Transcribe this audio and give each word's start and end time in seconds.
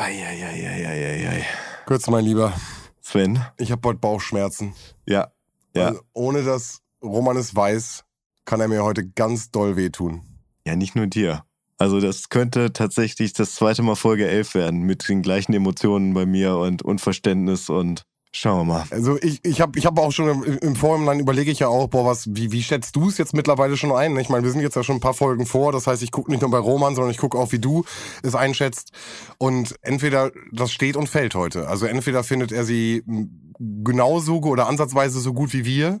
Eieieiei. 0.00 1.44
Kurz, 1.84 2.06
mein 2.06 2.24
Lieber, 2.24 2.54
Sven? 3.02 3.44
ich 3.58 3.70
habe 3.70 3.86
heute 3.86 3.98
Bauchschmerzen. 3.98 4.74
Ja. 5.06 5.30
Ja. 5.76 5.88
Also, 5.88 6.00
ohne 6.14 6.42
dass 6.42 6.80
Roman 7.02 7.36
es 7.36 7.54
weiß, 7.54 8.04
kann 8.46 8.60
er 8.60 8.68
mir 8.68 8.82
heute 8.82 9.06
ganz 9.06 9.50
doll 9.50 9.76
wehtun. 9.76 10.22
Ja, 10.66 10.74
nicht 10.74 10.96
nur 10.96 11.06
dir. 11.06 11.44
Also 11.76 12.00
das 12.00 12.30
könnte 12.30 12.72
tatsächlich 12.72 13.34
das 13.34 13.54
zweite 13.54 13.82
Mal 13.82 13.94
Folge 13.94 14.26
11 14.26 14.54
werden, 14.54 14.80
mit 14.80 15.06
den 15.06 15.20
gleichen 15.20 15.52
Emotionen 15.52 16.14
bei 16.14 16.24
mir 16.24 16.56
und 16.56 16.80
Unverständnis 16.80 17.68
und 17.68 18.04
schauen 18.32 18.60
wir 18.60 18.74
mal. 18.74 18.84
Also 18.90 19.18
ich, 19.20 19.40
ich 19.44 19.60
habe 19.60 19.78
ich 19.78 19.86
hab 19.86 19.98
auch 19.98 20.12
schon 20.12 20.28
im, 20.28 20.58
im 20.58 20.76
Vorhinein 20.76 21.20
überlege 21.20 21.50
ich 21.50 21.58
ja 21.60 21.68
auch, 21.68 21.88
boah, 21.88 22.04
was, 22.06 22.28
wie, 22.34 22.52
wie 22.52 22.62
schätzt 22.62 22.94
du 22.96 23.08
es 23.08 23.18
jetzt 23.18 23.34
mittlerweile 23.34 23.76
schon 23.76 23.92
ein? 23.92 24.16
Ich 24.18 24.28
meine, 24.28 24.44
wir 24.44 24.50
sind 24.52 24.60
jetzt 24.60 24.76
ja 24.76 24.82
schon 24.82 24.96
ein 24.96 25.00
paar 25.00 25.14
Folgen 25.14 25.46
vor, 25.46 25.72
das 25.72 25.86
heißt, 25.86 26.02
ich 26.02 26.10
gucke 26.12 26.30
nicht 26.30 26.40
nur 26.40 26.50
bei 26.50 26.58
Roman, 26.58 26.94
sondern 26.94 27.10
ich 27.10 27.18
gucke 27.18 27.36
auch, 27.38 27.52
wie 27.52 27.58
du 27.58 27.84
es 28.22 28.34
einschätzt. 28.34 28.92
Und 29.38 29.74
entweder 29.82 30.30
das 30.52 30.72
steht 30.72 30.96
und 30.96 31.08
fällt 31.08 31.34
heute. 31.34 31.68
Also 31.68 31.86
entweder 31.86 32.22
findet 32.24 32.52
er 32.52 32.64
sie 32.64 33.02
genauso 33.58 34.38
oder 34.40 34.66
ansatzweise 34.68 35.20
so 35.20 35.32
gut 35.32 35.52
wie 35.52 35.64
wir, 35.64 36.00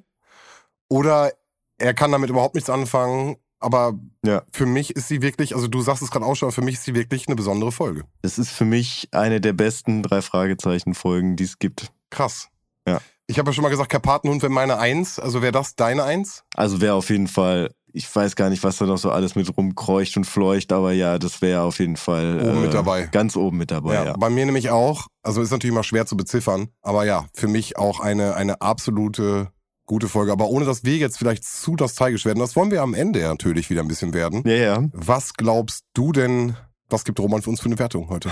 oder 0.88 1.32
er 1.78 1.94
kann 1.94 2.12
damit 2.12 2.30
überhaupt 2.30 2.54
nichts 2.54 2.70
anfangen. 2.70 3.36
Aber 3.62 3.92
Ja. 4.24 4.42
für 4.52 4.64
mich 4.64 4.96
ist 4.96 5.08
sie 5.08 5.20
wirklich, 5.20 5.54
also 5.54 5.68
du 5.68 5.82
sagst 5.82 6.02
es 6.02 6.10
gerade 6.10 6.24
auch 6.24 6.34
schon, 6.34 6.46
aber 6.46 6.54
für 6.54 6.62
mich 6.62 6.76
ist 6.76 6.84
sie 6.84 6.94
wirklich 6.94 7.26
eine 7.28 7.36
besondere 7.36 7.72
Folge. 7.72 8.04
Es 8.22 8.38
ist 8.38 8.50
für 8.50 8.64
mich 8.64 9.08
eine 9.12 9.38
der 9.40 9.52
besten 9.52 10.02
drei 10.02 10.22
Fragezeichen-Folgen, 10.22 11.36
die 11.36 11.44
es 11.44 11.58
gibt. 11.58 11.92
Krass. 12.10 12.48
Ja. 12.86 13.00
Ich 13.26 13.38
habe 13.38 13.50
ja 13.50 13.54
schon 13.54 13.62
mal 13.62 13.68
gesagt, 13.68 13.90
Karpatenhund 13.90 14.42
wäre 14.42 14.52
meine 14.52 14.78
Eins. 14.78 15.18
Also 15.18 15.40
wäre 15.42 15.52
das 15.52 15.76
deine 15.76 16.04
Eins? 16.04 16.42
Also 16.56 16.80
wäre 16.80 16.94
auf 16.94 17.10
jeden 17.10 17.28
Fall, 17.28 17.70
ich 17.92 18.14
weiß 18.14 18.34
gar 18.34 18.50
nicht, 18.50 18.64
was 18.64 18.78
da 18.78 18.86
noch 18.86 18.98
so 18.98 19.10
alles 19.12 19.36
mit 19.36 19.56
rumkreucht 19.56 20.16
und 20.16 20.24
fleucht, 20.24 20.72
aber 20.72 20.92
ja, 20.92 21.18
das 21.18 21.40
wäre 21.40 21.62
auf 21.62 21.78
jeden 21.78 21.96
Fall 21.96 22.40
Oben 22.40 22.62
mit 22.62 22.74
dabei. 22.74 23.06
Ganz 23.06 23.36
oben 23.36 23.58
mit 23.58 23.70
dabei, 23.70 23.94
ja. 23.94 24.16
Bei 24.18 24.30
mir 24.30 24.46
nämlich 24.46 24.70
auch. 24.70 25.06
Also 25.22 25.42
ist 25.42 25.52
natürlich 25.52 25.74
mal 25.74 25.84
schwer 25.84 26.06
zu 26.06 26.16
beziffern. 26.16 26.68
Aber 26.82 27.04
ja, 27.04 27.26
für 27.32 27.48
mich 27.48 27.78
auch 27.78 28.00
eine, 28.00 28.34
eine 28.34 28.60
absolute 28.60 29.52
gute 29.86 30.08
Folge. 30.08 30.32
Aber 30.32 30.48
ohne 30.48 30.64
dass 30.64 30.84
wir 30.84 30.96
jetzt 30.96 31.18
vielleicht 31.18 31.44
zu 31.44 31.74
nostalgisch 31.74 32.24
werden, 32.24 32.38
das 32.38 32.56
wollen 32.56 32.70
wir 32.70 32.82
am 32.82 32.94
Ende 32.94 33.20
ja 33.20 33.28
natürlich 33.28 33.70
wieder 33.70 33.82
ein 33.82 33.88
bisschen 33.88 34.14
werden. 34.14 34.42
Ja, 34.46 34.54
ja. 34.54 34.84
Was 34.92 35.34
glaubst 35.34 35.84
du 35.94 36.12
denn, 36.12 36.56
was 36.88 37.04
gibt 37.04 37.18
Roman 37.20 37.42
für 37.42 37.50
uns 37.50 37.60
für 37.60 37.66
eine 37.66 37.78
Wertung 37.78 38.08
heute? 38.08 38.30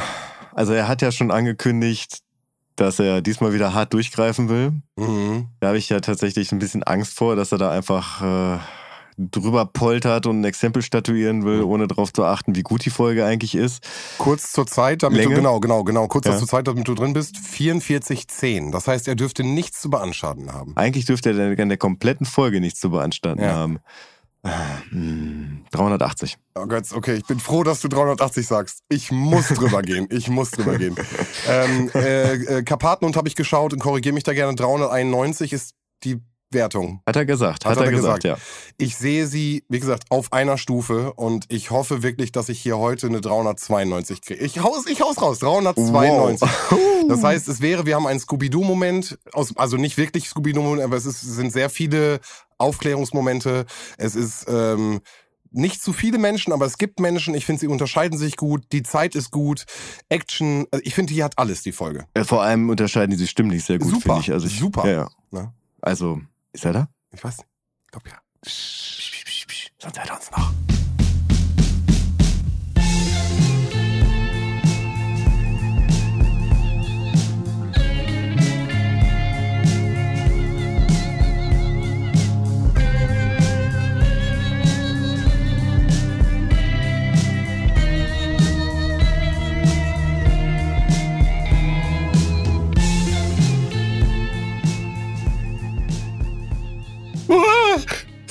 Also 0.54 0.72
er 0.72 0.88
hat 0.88 1.02
ja 1.02 1.12
schon 1.12 1.30
angekündigt, 1.30 2.20
dass 2.80 2.98
er 2.98 3.20
diesmal 3.20 3.52
wieder 3.52 3.74
hart 3.74 3.92
durchgreifen 3.92 4.48
will. 4.48 4.72
Mhm. 4.96 5.46
Da 5.60 5.68
habe 5.68 5.78
ich 5.78 5.88
ja 5.88 6.00
tatsächlich 6.00 6.52
ein 6.52 6.58
bisschen 6.58 6.82
Angst 6.82 7.14
vor, 7.16 7.36
dass 7.36 7.52
er 7.52 7.58
da 7.58 7.70
einfach 7.70 8.22
äh, 8.22 8.58
drüber 9.18 9.66
poltert 9.66 10.26
und 10.26 10.40
ein 10.40 10.44
Exempel 10.44 10.80
statuieren 10.82 11.44
will, 11.44 11.58
Mhm. 11.62 11.66
ohne 11.70 11.88
darauf 11.88 12.12
zu 12.12 12.24
achten, 12.24 12.54
wie 12.54 12.62
gut 12.62 12.84
die 12.84 12.90
Folge 12.90 13.24
eigentlich 13.24 13.56
ist. 13.56 13.84
Kurz 14.18 14.52
zur 14.52 14.66
Zeit, 14.68 15.02
damit 15.02 15.18
Länge? 15.18 15.30
du, 15.30 15.36
genau, 15.40 15.58
genau, 15.58 15.82
genau, 15.82 16.06
kurz 16.06 16.26
Ja. 16.26 16.38
zur 16.38 16.46
Zeit, 16.46 16.68
damit 16.68 16.86
du 16.86 16.94
drin 16.94 17.14
bist, 17.14 17.36
44,10. 17.36 18.70
Das 18.70 18.86
heißt, 18.86 19.08
er 19.08 19.16
dürfte 19.16 19.42
nichts 19.42 19.80
zu 19.80 19.90
beanstanden 19.90 20.52
haben. 20.52 20.72
Eigentlich 20.76 21.04
dürfte 21.04 21.30
er 21.30 21.58
in 21.58 21.68
der 21.68 21.78
kompletten 21.78 22.26
Folge 22.26 22.60
nichts 22.60 22.78
zu 22.80 22.90
beanstanden 22.90 23.42
Ja. 23.44 23.54
haben. 23.54 23.78
Äh, 24.48 24.90
hm, 24.90 25.64
380. 25.70 26.38
Oh 26.54 26.66
Gott, 26.66 26.84
okay, 26.92 27.14
ich 27.14 27.24
bin 27.26 27.38
froh, 27.38 27.62
dass 27.62 27.80
du 27.80 27.88
380 27.88 28.46
sagst. 28.46 28.82
Ich 28.88 29.10
muss 29.10 29.48
drüber 29.48 29.82
gehen. 29.82 30.08
Ich 30.10 30.28
muss 30.28 30.50
drüber 30.50 30.78
gehen. 30.78 30.96
Ähm, 31.46 31.90
äh, 31.94 32.34
äh, 32.34 32.62
Karpatenhund 32.62 33.16
habe 33.16 33.28
ich 33.28 33.34
geschaut 33.34 33.72
und 33.72 33.78
korrigiere 33.78 34.14
mich 34.14 34.24
da 34.24 34.32
gerne. 34.32 34.54
391 34.54 35.52
ist 35.52 35.74
die 36.04 36.20
Wertung. 36.50 37.02
Hat 37.06 37.16
er 37.16 37.26
gesagt, 37.26 37.64
Hat 37.64 37.72
hat, 37.72 37.78
er 37.78 37.86
er 37.86 37.92
gesagt, 37.92 38.24
ja. 38.24 38.36
Ich 38.76 38.96
sehe 38.96 39.26
sie, 39.26 39.64
wie 39.68 39.80
gesagt, 39.80 40.04
auf 40.08 40.32
einer 40.32 40.56
Stufe 40.56 41.12
und 41.14 41.44
ich 41.48 41.70
hoffe 41.70 42.02
wirklich, 42.02 42.32
dass 42.32 42.48
ich 42.48 42.60
hier 42.60 42.78
heute 42.78 43.06
eine 43.06 43.20
392 43.20 44.22
kriege. 44.22 44.44
Ich 44.44 44.60
haus, 44.60 44.86
ich 44.86 45.00
haus 45.00 45.20
raus, 45.20 45.38
392. 45.40 46.48
Das 47.08 47.22
heißt, 47.22 47.48
es 47.48 47.62
wäre, 47.62 47.86
wir 47.86 47.94
haben 47.94 48.06
einen 48.06 48.20
Scooby-Doo-Moment, 48.20 49.18
also 49.32 49.76
nicht 49.78 49.96
wirklich 49.96 50.28
Scooby-Doo-Moment, 50.28 50.82
aber 50.82 50.96
es, 50.96 51.06
ist, 51.06 51.22
es 51.22 51.36
sind 51.36 51.52
sehr 51.52 51.70
viele 51.70 52.20
Aufklärungsmomente. 52.58 53.64
Es 53.96 54.14
ist 54.14 54.44
ähm, 54.46 55.00
nicht 55.50 55.82
zu 55.82 55.92
viele 55.92 56.18
Menschen, 56.18 56.52
aber 56.52 56.66
es 56.66 56.76
gibt 56.76 57.00
Menschen. 57.00 57.34
Ich 57.34 57.46
finde, 57.46 57.60
sie 57.60 57.68
unterscheiden 57.68 58.18
sich 58.18 58.36
gut. 58.36 58.64
Die 58.72 58.82
Zeit 58.82 59.14
ist 59.14 59.30
gut. 59.30 59.64
Action. 60.08 60.66
Also 60.70 60.84
ich 60.84 60.94
finde, 60.94 61.14
die 61.14 61.24
hat 61.24 61.38
alles, 61.38 61.62
die 61.62 61.72
Folge. 61.72 62.04
Äh, 62.14 62.24
Vor 62.24 62.42
allem 62.42 62.68
unterscheiden 62.68 63.10
die 63.10 63.16
sich 63.16 63.30
stimmlich 63.30 63.64
sehr 63.64 63.78
gut, 63.78 63.88
Super, 63.88 64.00
finde 64.00 64.20
ich. 64.20 64.32
Also 64.32 64.46
ich. 64.46 64.58
super. 64.58 64.86
Ja, 64.86 64.92
ja. 64.92 65.08
Ne? 65.30 65.52
Also, 65.80 66.20
ist 66.52 66.64
er 66.64 66.72
da? 66.72 66.88
Ich 67.10 67.22
weiß 67.22 67.38
nicht. 67.38 67.48
Ich 67.84 67.90
glaube 67.90 68.10
ja. 68.10 68.18
Sonst 69.80 69.98
hört 69.98 70.08
er 70.08 70.16
uns 70.16 70.30
noch. 70.30 70.52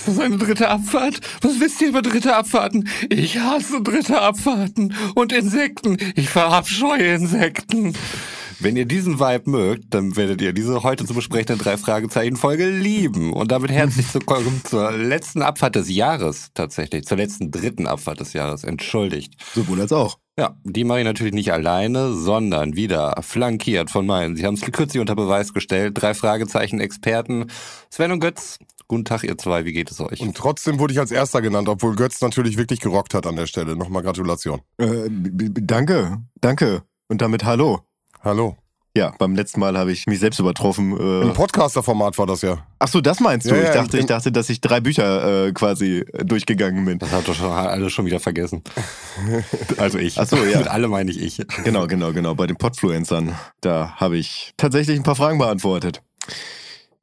Ist 0.08 0.18
das 0.18 0.26
eine 0.26 0.38
dritte 0.38 0.70
Abfahrt? 0.70 1.20
Was 1.42 1.60
wisst 1.60 1.82
ihr 1.82 1.90
über 1.90 2.02
dritte 2.02 2.34
Abfahrten? 2.34 2.88
Ich 3.10 3.40
hasse 3.40 3.82
dritte 3.82 4.22
Abfahrten 4.22 4.94
und 5.16 5.34
Insekten. 5.34 5.98
Ich 6.16 6.30
verabscheue 6.30 7.14
Insekten. 7.16 7.94
Wenn 8.60 8.78
ihr 8.78 8.86
diesen 8.86 9.20
Vibe 9.20 9.52
mögt, 9.52 9.94
dann 9.94 10.16
werdet 10.16 10.42
ihr 10.42 10.54
diese 10.54 10.82
heute 10.84 11.06
zu 11.06 11.14
besprechende 11.14 11.62
drei 11.62 11.76
Fragezeichen 11.76 12.38
Folge 12.38 12.70
lieben. 12.70 13.34
Und 13.34 13.52
damit 13.52 13.70
herzlich 13.70 14.14
willkommen 14.14 14.62
zur 14.64 14.94
letzten 14.94 15.42
Abfahrt 15.42 15.76
des 15.76 15.90
Jahres 15.90 16.52
tatsächlich, 16.54 17.06
zur 17.06 17.18
letzten 17.18 17.52
dritten 17.52 17.86
Abfahrt 17.86 18.22
des 18.22 18.32
Jahres. 18.32 18.64
Entschuldigt. 18.64 19.34
Sowohl 19.54 19.82
als 19.82 19.92
auch. 19.92 20.20
Ja, 20.40 20.56
die 20.64 20.86
mache 20.86 21.00
ich 21.00 21.06
natürlich 21.06 21.34
nicht 21.34 21.52
alleine, 21.52 22.14
sondern 22.14 22.78
wieder 22.78 23.20
flankiert 23.24 23.92
von 23.92 24.06
meinen. 24.06 24.38
Sie 24.38 24.46
haben 24.46 24.54
es 24.54 24.62
kürzlich 24.62 25.02
unter 25.02 25.16
Beweis 25.16 25.54
gestellt. 25.54 26.02
Drei 26.02 26.14
Fragezeichen 26.14 26.80
Experten. 26.80 27.48
Sven 27.90 28.14
und 28.14 28.22
Götz. 28.22 28.58
Guten 28.90 29.04
Tag, 29.06 29.24
ihr 29.24 29.38
zwei. 29.38 29.66
Wie 29.66 29.74
geht 29.74 29.92
es 29.92 30.00
euch? 30.00 30.22
Und 30.22 30.36
trotzdem 30.38 30.80
wurde 30.80 30.94
ich 30.94 31.00
als 31.00 31.12
Erster 31.12 31.42
genannt, 31.42 31.68
obwohl 31.68 31.96
Götz 31.96 32.22
natürlich 32.22 32.58
wirklich 32.58 32.80
gerockt 32.80 33.14
hat 33.14 33.28
an 33.28 33.36
der 33.36 33.46
Stelle. 33.48 33.76
Nochmal 33.76 34.02
Gratulation. 34.04 34.62
Äh, 34.78 35.10
danke, 35.10 36.20
danke. 36.40 36.84
Und 37.10 37.22
damit 37.22 37.44
hallo. 37.44 37.82
Hallo. 38.24 38.56
Ja, 38.96 39.14
beim 39.20 39.36
letzten 39.36 39.60
Mal 39.60 39.78
habe 39.78 39.92
ich 39.92 40.08
mich 40.08 40.20
selbst 40.20 40.40
übertroffen. 40.40 40.98
Im 40.98 41.30
Äh, 41.30 41.34
Podcaster-Format 41.34 42.18
war 42.18 42.26
das 42.26 42.42
ja. 42.42 42.66
ach 42.80 42.88
so, 42.88 43.00
das 43.00 43.20
meinst 43.20 43.46
du? 43.46 43.54
Ja, 43.54 43.62
ich 43.62 43.68
ja, 43.68 43.74
dachte, 43.76 43.98
im- 43.98 44.02
ich 44.02 44.08
dachte, 44.08 44.32
dass 44.32 44.50
ich 44.50 44.60
drei 44.60 44.80
Bücher 44.80 45.48
äh, 45.48 45.52
quasi 45.52 46.04
durchgegangen 46.24 46.84
bin. 46.84 46.98
Das 46.98 47.12
hat 47.12 47.28
doch 47.28 47.36
schon 47.36 47.52
alle 47.52 47.90
schon 47.92 48.06
wieder 48.06 48.20
vergessen. 48.20 48.64
Also 49.78 50.00
ich. 50.00 50.18
Ach 50.20 50.26
so, 50.28 50.38
ja. 50.38 50.60
Mit 50.60 50.68
alle 50.68 50.88
meine 50.88 51.12
ich 51.12 51.22
ich. 51.22 51.46
Genau, 51.64 51.86
genau, 51.88 52.12
genau. 52.14 52.34
Bei 52.36 52.48
den 52.48 52.56
Podfluencern. 52.58 53.36
Da 53.62 53.92
habe 53.98 54.18
ich 54.18 54.54
tatsächlich 54.58 54.98
ein 54.98 55.04
paar 55.04 55.16
Fragen 55.16 55.38
beantwortet. 55.38 56.02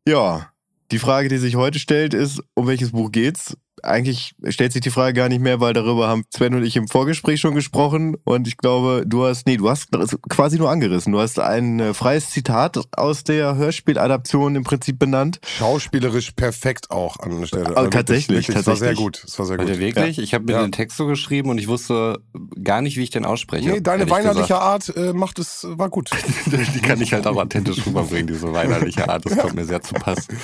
Ja, 0.09 0.51
die 0.95 1.01
Frage, 1.01 1.29
die 1.29 1.39
sich 1.39 1.57
heute 1.57 1.81
stellt, 1.81 2.15
ist, 2.15 2.41
um 2.55 2.69
welches 2.69 2.93
Buch 2.93 3.11
geht's? 3.11 3.57
Eigentlich 3.85 4.35
stellt 4.49 4.73
sich 4.73 4.81
die 4.81 4.91
Frage 4.91 5.15
gar 5.15 5.29
nicht 5.29 5.41
mehr, 5.41 5.61
weil 5.61 5.73
darüber 5.73 6.09
haben 6.09 6.25
Sven 6.35 6.55
und 6.55 6.65
ich 6.65 6.77
im 6.77 6.89
Vorgespräch 6.89 7.41
schon 7.41 7.55
gesprochen. 7.55 8.17
Und 8.25 8.49
ich 8.49 8.57
glaube, 8.57 9.05
du 9.07 9.25
hast, 9.25 9.47
nee, 9.47 9.57
du 9.57 9.69
hast 9.71 9.89
quasi 10.29 10.59
nur 10.59 10.71
angerissen. 10.71 11.13
Du 11.13 11.21
hast 11.21 11.39
ein 11.39 11.81
äh, 11.81 11.95
freies 11.95 12.31
Zitat 12.31 12.79
aus 12.97 13.25
der 13.25 13.57
Hörspieladaption 13.57 14.57
im 14.57 14.65
Prinzip 14.65 14.99
benannt. 14.99 15.41
Schauspielerisch 15.47 16.33
perfekt 16.33 16.91
auch 16.91 17.19
an 17.21 17.41
der 17.41 17.47
Stelle. 17.47 17.71
Oh, 17.73 17.75
Also 17.75 17.91
tatsächlich, 17.91 18.49
wirklich, 18.49 18.57
Es 18.57 18.67
war 18.67 18.77
sehr 18.77 18.89
tatsächlich. 18.89 18.99
gut. 18.99 19.25
Es 19.27 19.39
war 19.39 19.47
sehr 19.47 19.59
Warte, 19.59 19.73
gut. 19.73 19.81
wirklich? 19.81 20.19
Ich 20.19 20.35
habe 20.35 20.45
mir 20.45 20.53
Ja. 20.53 20.63
den 20.63 20.73
Text 20.73 20.97
so 20.97 21.07
geschrieben 21.07 21.51
und 21.51 21.59
ich 21.59 21.69
wusste 21.69 22.19
gar 22.63 22.81
nicht, 22.83 22.97
wie 22.97 23.03
ich 23.03 23.11
den 23.11 23.25
ausspreche. 23.25 23.69
Nee, 23.71 23.81
deine 23.81 24.09
weinerliche 24.11 24.59
Art 24.59 24.93
äh, 24.97 25.13
macht 25.13 25.39
es, 25.39 25.67
war 25.69 25.89
gut. 25.91 26.11
gesagt. 26.11 26.25
Die 26.75 26.81
kann 26.81 27.01
ich 27.01 27.13
halt 27.13 27.27
auch 27.27 27.37
authentisch 27.37 27.85
rüberbringen, 27.87 28.27
diese 28.29 28.53
weinerliche 28.53 29.09
Art. 29.09 29.25
Das 29.27 29.37
kommt 29.39 29.55
mir 29.55 29.65
sehr 29.65 29.83
zu 29.83 29.95
Pass. 29.95 30.27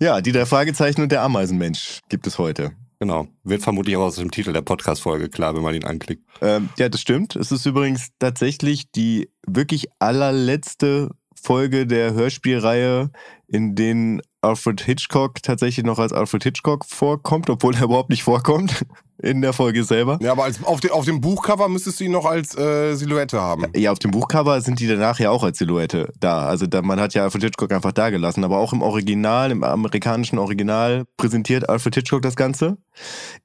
Ja, 0.00 0.20
die 0.20 0.32
drei 0.32 0.46
Fragezeichen 0.46 1.02
und 1.02 1.10
der 1.12 1.22
Ameisenmensch 1.22 2.00
gibt 2.08 2.26
es 2.26 2.35
heute. 2.38 2.72
Genau. 2.98 3.28
Wird 3.44 3.62
vermutlich 3.62 3.96
auch 3.96 4.04
aus 4.04 4.16
dem 4.16 4.30
Titel 4.30 4.52
der 4.52 4.62
Podcast-Folge 4.62 5.28
klar, 5.28 5.54
wenn 5.54 5.62
man 5.62 5.74
ihn 5.74 5.84
anklickt. 5.84 6.24
Ähm, 6.40 6.70
ja, 6.78 6.88
das 6.88 7.00
stimmt. 7.00 7.36
Es 7.36 7.52
ist 7.52 7.66
übrigens 7.66 8.08
tatsächlich 8.18 8.90
die 8.90 9.30
wirklich 9.46 9.86
allerletzte 9.98 11.10
Folge 11.34 11.86
der 11.86 12.14
Hörspielreihe, 12.14 13.10
in 13.46 13.74
denen 13.74 14.22
Alfred 14.40 14.80
Hitchcock 14.80 15.42
tatsächlich 15.42 15.84
noch 15.84 15.98
als 15.98 16.12
Alfred 16.12 16.42
Hitchcock 16.42 16.84
vorkommt, 16.86 17.50
obwohl 17.50 17.74
er 17.74 17.84
überhaupt 17.84 18.10
nicht 18.10 18.22
vorkommt 18.22 18.86
in 19.22 19.40
der 19.40 19.52
Folge 19.52 19.84
selber. 19.84 20.18
Ja, 20.20 20.32
aber 20.32 20.44
als, 20.44 20.62
auf, 20.62 20.80
de, 20.80 20.90
auf 20.90 21.04
dem 21.04 21.20
Buchcover 21.20 21.68
müsstest 21.68 22.00
du 22.00 22.04
ihn 22.04 22.12
noch 22.12 22.26
als 22.26 22.56
äh, 22.56 22.94
Silhouette 22.94 23.40
haben. 23.40 23.64
Ja, 23.74 23.92
auf 23.92 23.98
dem 23.98 24.10
Buchcover 24.10 24.60
sind 24.60 24.80
die 24.80 24.86
danach 24.86 25.18
ja 25.18 25.30
auch 25.30 25.42
als 25.42 25.58
Silhouette 25.58 26.12
da. 26.20 26.46
Also 26.46 26.66
da, 26.66 26.82
man 26.82 27.00
hat 27.00 27.14
ja 27.14 27.22
Alfred 27.22 27.44
Hitchcock 27.44 27.72
einfach 27.72 27.92
da 27.92 28.10
gelassen. 28.10 28.44
Aber 28.44 28.58
auch 28.58 28.72
im 28.72 28.82
Original, 28.82 29.50
im 29.50 29.64
amerikanischen 29.64 30.38
Original 30.38 31.04
präsentiert 31.16 31.68
Alfred 31.68 31.94
Hitchcock 31.94 32.22
das 32.22 32.36
Ganze. 32.36 32.76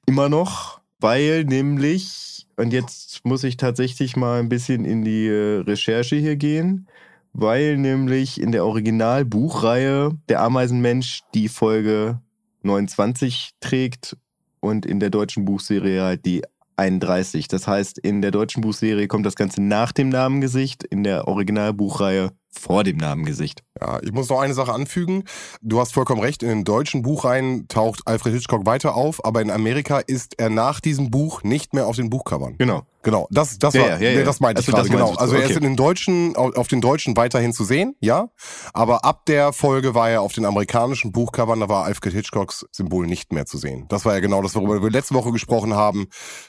Immer 0.06 0.28
noch. 0.28 0.80
weil 1.02 1.44
nämlich, 1.44 2.46
und 2.56 2.72
jetzt 2.72 3.24
muss 3.24 3.44
ich 3.44 3.56
tatsächlich 3.56 4.16
mal 4.16 4.38
ein 4.38 4.48
bisschen 4.48 4.84
in 4.84 5.04
die 5.04 5.26
äh, 5.26 5.60
Recherche 5.60 6.16
hier 6.16 6.36
gehen, 6.36 6.86
weil 7.32 7.76
nämlich 7.76 8.40
in 8.40 8.52
der 8.52 8.64
Originalbuchreihe 8.64 10.12
der 10.28 10.40
Ameisenmensch 10.40 11.22
die 11.34 11.48
Folge 11.48 12.20
29 12.62 13.52
trägt 13.60 14.16
und 14.62 14.86
in 14.86 15.00
der 15.00 15.10
deutschen 15.10 15.44
Buchserie 15.44 16.00
halt 16.02 16.24
die 16.24 16.42
31. 16.76 17.48
Das 17.48 17.66
heißt, 17.66 17.98
in 17.98 18.22
der 18.22 18.30
deutschen 18.30 18.62
Buchserie 18.62 19.08
kommt 19.08 19.26
das 19.26 19.36
Ganze 19.36 19.62
nach 19.62 19.92
dem 19.92 20.08
Namengesicht, 20.08 20.84
in 20.84 21.02
der 21.02 21.28
Originalbuchreihe 21.28 22.30
vor 22.52 22.84
dem 22.84 22.96
Namengesicht. 22.98 23.62
Ja, 23.80 23.98
ich 24.02 24.12
muss 24.12 24.28
noch 24.28 24.40
eine 24.40 24.54
Sache 24.54 24.72
anfügen. 24.72 25.24
Du 25.62 25.80
hast 25.80 25.94
vollkommen 25.94 26.20
recht, 26.20 26.42
in 26.42 26.48
den 26.48 26.64
deutschen 26.64 27.02
Buchreihen 27.02 27.66
taucht 27.68 28.02
Alfred 28.06 28.34
Hitchcock 28.34 28.66
weiter 28.66 28.94
auf, 28.94 29.24
aber 29.24 29.40
in 29.40 29.50
Amerika 29.50 29.98
ist 29.98 30.38
er 30.38 30.50
nach 30.50 30.80
diesem 30.80 31.10
Buch 31.10 31.42
nicht 31.42 31.74
mehr 31.74 31.86
auf 31.86 31.96
den 31.96 32.10
Buchcovern. 32.10 32.56
Genau. 32.58 32.82
Genau, 33.04 33.26
das, 33.32 33.58
das, 33.58 33.74
Ja, 33.74 33.80
war, 33.82 33.88
ja, 33.88 34.10
ja, 34.10 34.18
nee, 34.18 34.24
das 34.24 34.38
meinte 34.38 34.60
ich 34.60 34.68
Also 34.68 34.76
das 34.76 34.88
gerade, 34.88 35.02
genau. 35.10 35.18
Also 35.18 35.34
er 35.34 35.40
ist 35.42 35.46
Okay. 35.46 35.56
in 35.56 35.62
den 35.64 35.76
deutschen, 35.76 36.36
auf 36.36 36.56
auf 36.56 36.68
den 36.68 36.80
deutschen 36.80 37.16
weiterhin 37.16 37.52
zu 37.52 37.64
sehen, 37.64 37.96
ja. 37.98 38.28
Aber 38.72 39.04
ab 39.04 39.26
der 39.26 39.52
Folge 39.52 39.96
war 39.96 40.08
er 40.08 40.22
auf 40.22 40.32
den 40.32 40.44
amerikanischen 40.44 41.10
Buchcovern, 41.10 41.58
da 41.58 41.68
war 41.68 41.84
Alfred 41.84 42.12
Hitchcocks 42.12 42.64
Symbol 42.70 43.08
nicht 43.08 43.32
mehr 43.32 43.44
zu 43.44 43.58
sehen. 43.58 43.86
Das 43.88 44.04
war 44.04 44.14
ja 44.14 44.20
genau 44.20 44.40
das, 44.40 44.54
worüber 44.54 44.80
wir 44.80 44.90
letzte 44.90 45.14
Woche 45.14 45.32
gesprochen 45.32 45.74
haben, 45.74 46.06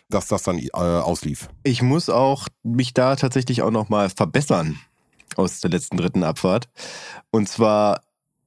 dass 0.09 0.27
das 0.27 0.43
dann 0.43 0.59
äh, 0.59 0.69
auslief. 0.73 1.49
Ich 1.63 1.81
muss 1.81 2.09
auch 2.09 2.47
mich 2.61 2.93
da 2.93 3.15
tatsächlich 3.15 3.63
auch 3.63 3.71
nochmal 3.71 4.11
verbessern 4.11 4.77
aus 5.37 5.61
der 5.61 5.71
letzten 5.71 5.97
dritten 5.97 6.23
Abfahrt. 6.23 6.69
Und 7.31 7.49
zwar 7.49 8.01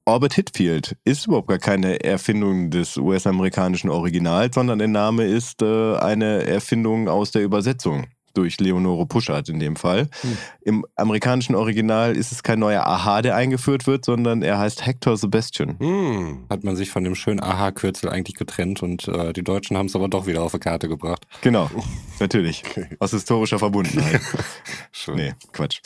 Orbit 0.05 0.35
Hitfield 0.35 0.95
ist 1.03 1.27
überhaupt 1.27 1.49
gar 1.49 1.57
keine 1.57 2.01
Erfindung 2.01 2.69
des 2.69 2.95
US-amerikanischen 2.95 3.89
Originals, 3.89 4.55
sondern 4.55 4.79
der 4.79 4.87
Name 4.87 5.25
ist 5.25 5.61
äh, 5.61 5.97
eine 5.97 6.45
Erfindung 6.45 7.09
aus 7.09 7.31
der 7.31 7.43
Übersetzung 7.43 8.07
durch 8.37 8.59
Leonore 8.59 9.05
Puschert 9.05 9.49
in 9.49 9.59
dem 9.59 9.75
Fall. 9.75 10.07
Hm. 10.21 10.37
Im 10.61 10.85
amerikanischen 10.95 11.55
Original 11.55 12.15
ist 12.15 12.31
es 12.31 12.43
kein 12.43 12.59
neuer 12.59 12.85
Aha, 12.85 13.21
der 13.21 13.35
eingeführt 13.35 13.87
wird, 13.87 14.05
sondern 14.05 14.43
er 14.43 14.59
heißt 14.59 14.85
Hector 14.85 15.17
Sebastian. 15.17 15.77
Hm. 15.79 16.45
Hat 16.49 16.63
man 16.63 16.75
sich 16.75 16.91
von 16.91 17.03
dem 17.03 17.15
schönen 17.15 17.41
Aha-Kürzel 17.41 18.09
eigentlich 18.09 18.35
getrennt 18.35 18.83
und 18.83 19.07
äh, 19.07 19.33
die 19.33 19.43
Deutschen 19.43 19.75
haben 19.75 19.87
es 19.87 19.95
aber 19.95 20.07
doch 20.07 20.27
wieder 20.27 20.43
auf 20.43 20.51
die 20.51 20.59
Karte 20.59 20.87
gebracht. 20.87 21.25
Genau, 21.41 21.69
natürlich. 22.19 22.63
Aus 22.99 23.11
historischer 23.11 23.59
Verbundenheit. 23.59 24.21
Schön. 24.91 25.15
Nee, 25.15 25.33
Quatsch. 25.51 25.81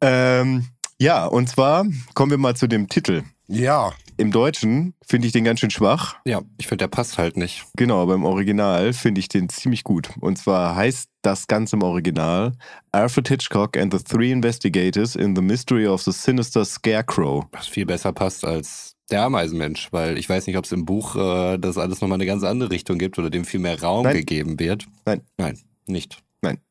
Ähm, 0.00 0.66
ja, 0.98 1.26
und 1.26 1.48
zwar 1.48 1.86
kommen 2.14 2.30
wir 2.30 2.38
mal 2.38 2.56
zu 2.56 2.66
dem 2.66 2.88
Titel. 2.88 3.22
Ja, 3.48 3.92
Im 4.16 4.32
Deutschen 4.32 4.94
finde 5.06 5.26
ich 5.26 5.32
den 5.32 5.44
ganz 5.44 5.60
schön 5.60 5.70
schwach. 5.70 6.16
Ja, 6.24 6.40
ich 6.58 6.66
finde, 6.66 6.84
der 6.84 6.88
passt 6.88 7.18
halt 7.18 7.36
nicht. 7.36 7.64
Genau, 7.76 8.02
aber 8.02 8.14
im 8.14 8.24
Original 8.24 8.92
finde 8.92 9.20
ich 9.20 9.28
den 9.28 9.48
ziemlich 9.48 9.84
gut. 9.84 10.08
Und 10.20 10.38
zwar 10.38 10.74
heißt 10.74 11.10
das 11.22 11.46
Ganze 11.46 11.76
im 11.76 11.82
Original 11.82 12.54
Alfred 12.92 13.28
Hitchcock 13.28 13.76
and 13.76 13.92
the 13.92 14.02
Three 14.02 14.32
Investigators 14.32 15.16
in 15.16 15.36
the 15.36 15.42
Mystery 15.42 15.86
of 15.86 16.02
the 16.02 16.12
Sinister 16.12 16.64
Scarecrow. 16.64 17.44
Was 17.52 17.68
viel 17.68 17.84
besser 17.84 18.12
passt 18.12 18.44
als 18.44 18.94
der 19.10 19.22
Ameisenmensch, 19.22 19.92
weil 19.92 20.18
ich 20.18 20.28
weiß 20.28 20.46
nicht, 20.46 20.56
ob 20.56 20.64
es 20.64 20.72
im 20.72 20.84
Buch 20.84 21.14
äh, 21.14 21.58
das 21.58 21.78
alles 21.78 22.00
nochmal 22.00 22.16
eine 22.16 22.26
ganz 22.26 22.42
andere 22.42 22.70
Richtung 22.70 22.98
gibt 22.98 23.18
oder 23.18 23.30
dem 23.30 23.44
viel 23.44 23.60
mehr 23.60 23.80
Raum 23.80 24.04
Nein. 24.04 24.16
gegeben 24.16 24.58
wird. 24.58 24.86
Nein. 25.04 25.20
Nein, 25.36 25.58
nicht. 25.86 26.18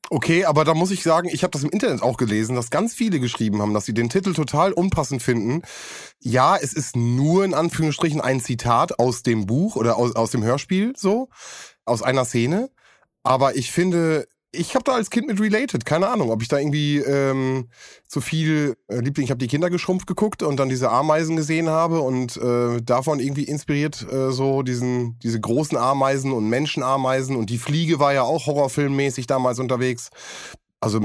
Okay, 0.10 0.46
aber 0.46 0.66
da 0.66 0.76
muss 0.76 0.92
ich 0.92 1.02
sagen, 1.02 1.30
ich 1.32 1.44
habe 1.44 1.52
das 1.52 1.64
im 1.64 1.72
Internet 1.72 2.04
auch 2.04 2.18
gelesen, 2.18 2.56
dass 2.56 2.70
ganz 2.70 2.94
viele 2.94 3.20
geschrieben 3.20 3.62
haben, 3.62 3.74
dass 3.74 3.86
sie 3.86 3.94
den 3.94 4.10
Titel 4.10 4.34
total 4.34 4.72
unpassend 4.72 5.24
finden. 5.24 5.64
Ja, 6.20 6.56
es 6.58 6.74
ist 6.74 6.96
nur 6.96 7.44
in 7.44 7.56
Anführungsstrichen 7.56 8.22
ein 8.22 8.40
Zitat 8.40 9.00
aus 9.00 9.24
dem 9.24 9.48
Buch 9.48 9.76
oder 9.76 9.98
aus, 9.98 10.16
aus 10.16 10.32
dem 10.32 10.44
Hörspiel 10.44 10.94
so, 10.96 11.30
aus 11.86 12.04
einer 12.04 12.26
Szene. 12.26 12.70
Aber 13.24 13.56
ich 13.56 13.72
finde, 13.72 14.28
ich 14.58 14.76
habe 14.76 14.84
da 14.84 14.94
als 14.94 15.10
Kind 15.10 15.28
mit 15.28 15.40
related. 15.40 15.86
Keine 15.86 16.08
Ahnung, 16.08 16.32
ob 16.32 16.42
ich 16.42 16.48
da 16.48 16.58
irgendwie 16.58 16.98
ähm, 16.98 17.70
zu 18.08 18.22
viel 18.22 18.76
äh, 18.88 19.00
Liebling, 19.00 19.26
ich 19.26 19.32
habe 19.32 19.40
die 19.40 19.48
Kinder 19.48 19.70
geschrumpft 19.70 20.08
geguckt 20.08 20.44
und 20.44 20.58
dann 20.58 20.70
diese 20.70 20.90
Ameisen 20.90 21.36
gesehen 21.36 21.70
habe 21.70 22.02
und 22.02 22.38
äh, 22.38 22.82
davon 22.82 23.20
irgendwie 23.20 23.44
inspiriert 23.44 24.06
äh, 24.12 24.32
so 24.32 24.62
diesen 24.62 25.20
diese 25.20 25.40
großen 25.40 25.78
Ameisen 25.78 26.32
und 26.32 26.50
Menschenameisen 26.50 27.36
und 27.36 27.50
die 27.50 27.58
Fliege 27.58 28.00
war 28.00 28.14
ja 28.14 28.24
auch 28.24 28.48
horrorfilmmäßig 28.48 29.28
damals 29.28 29.60
unterwegs. 29.60 30.10
Also 30.80 31.00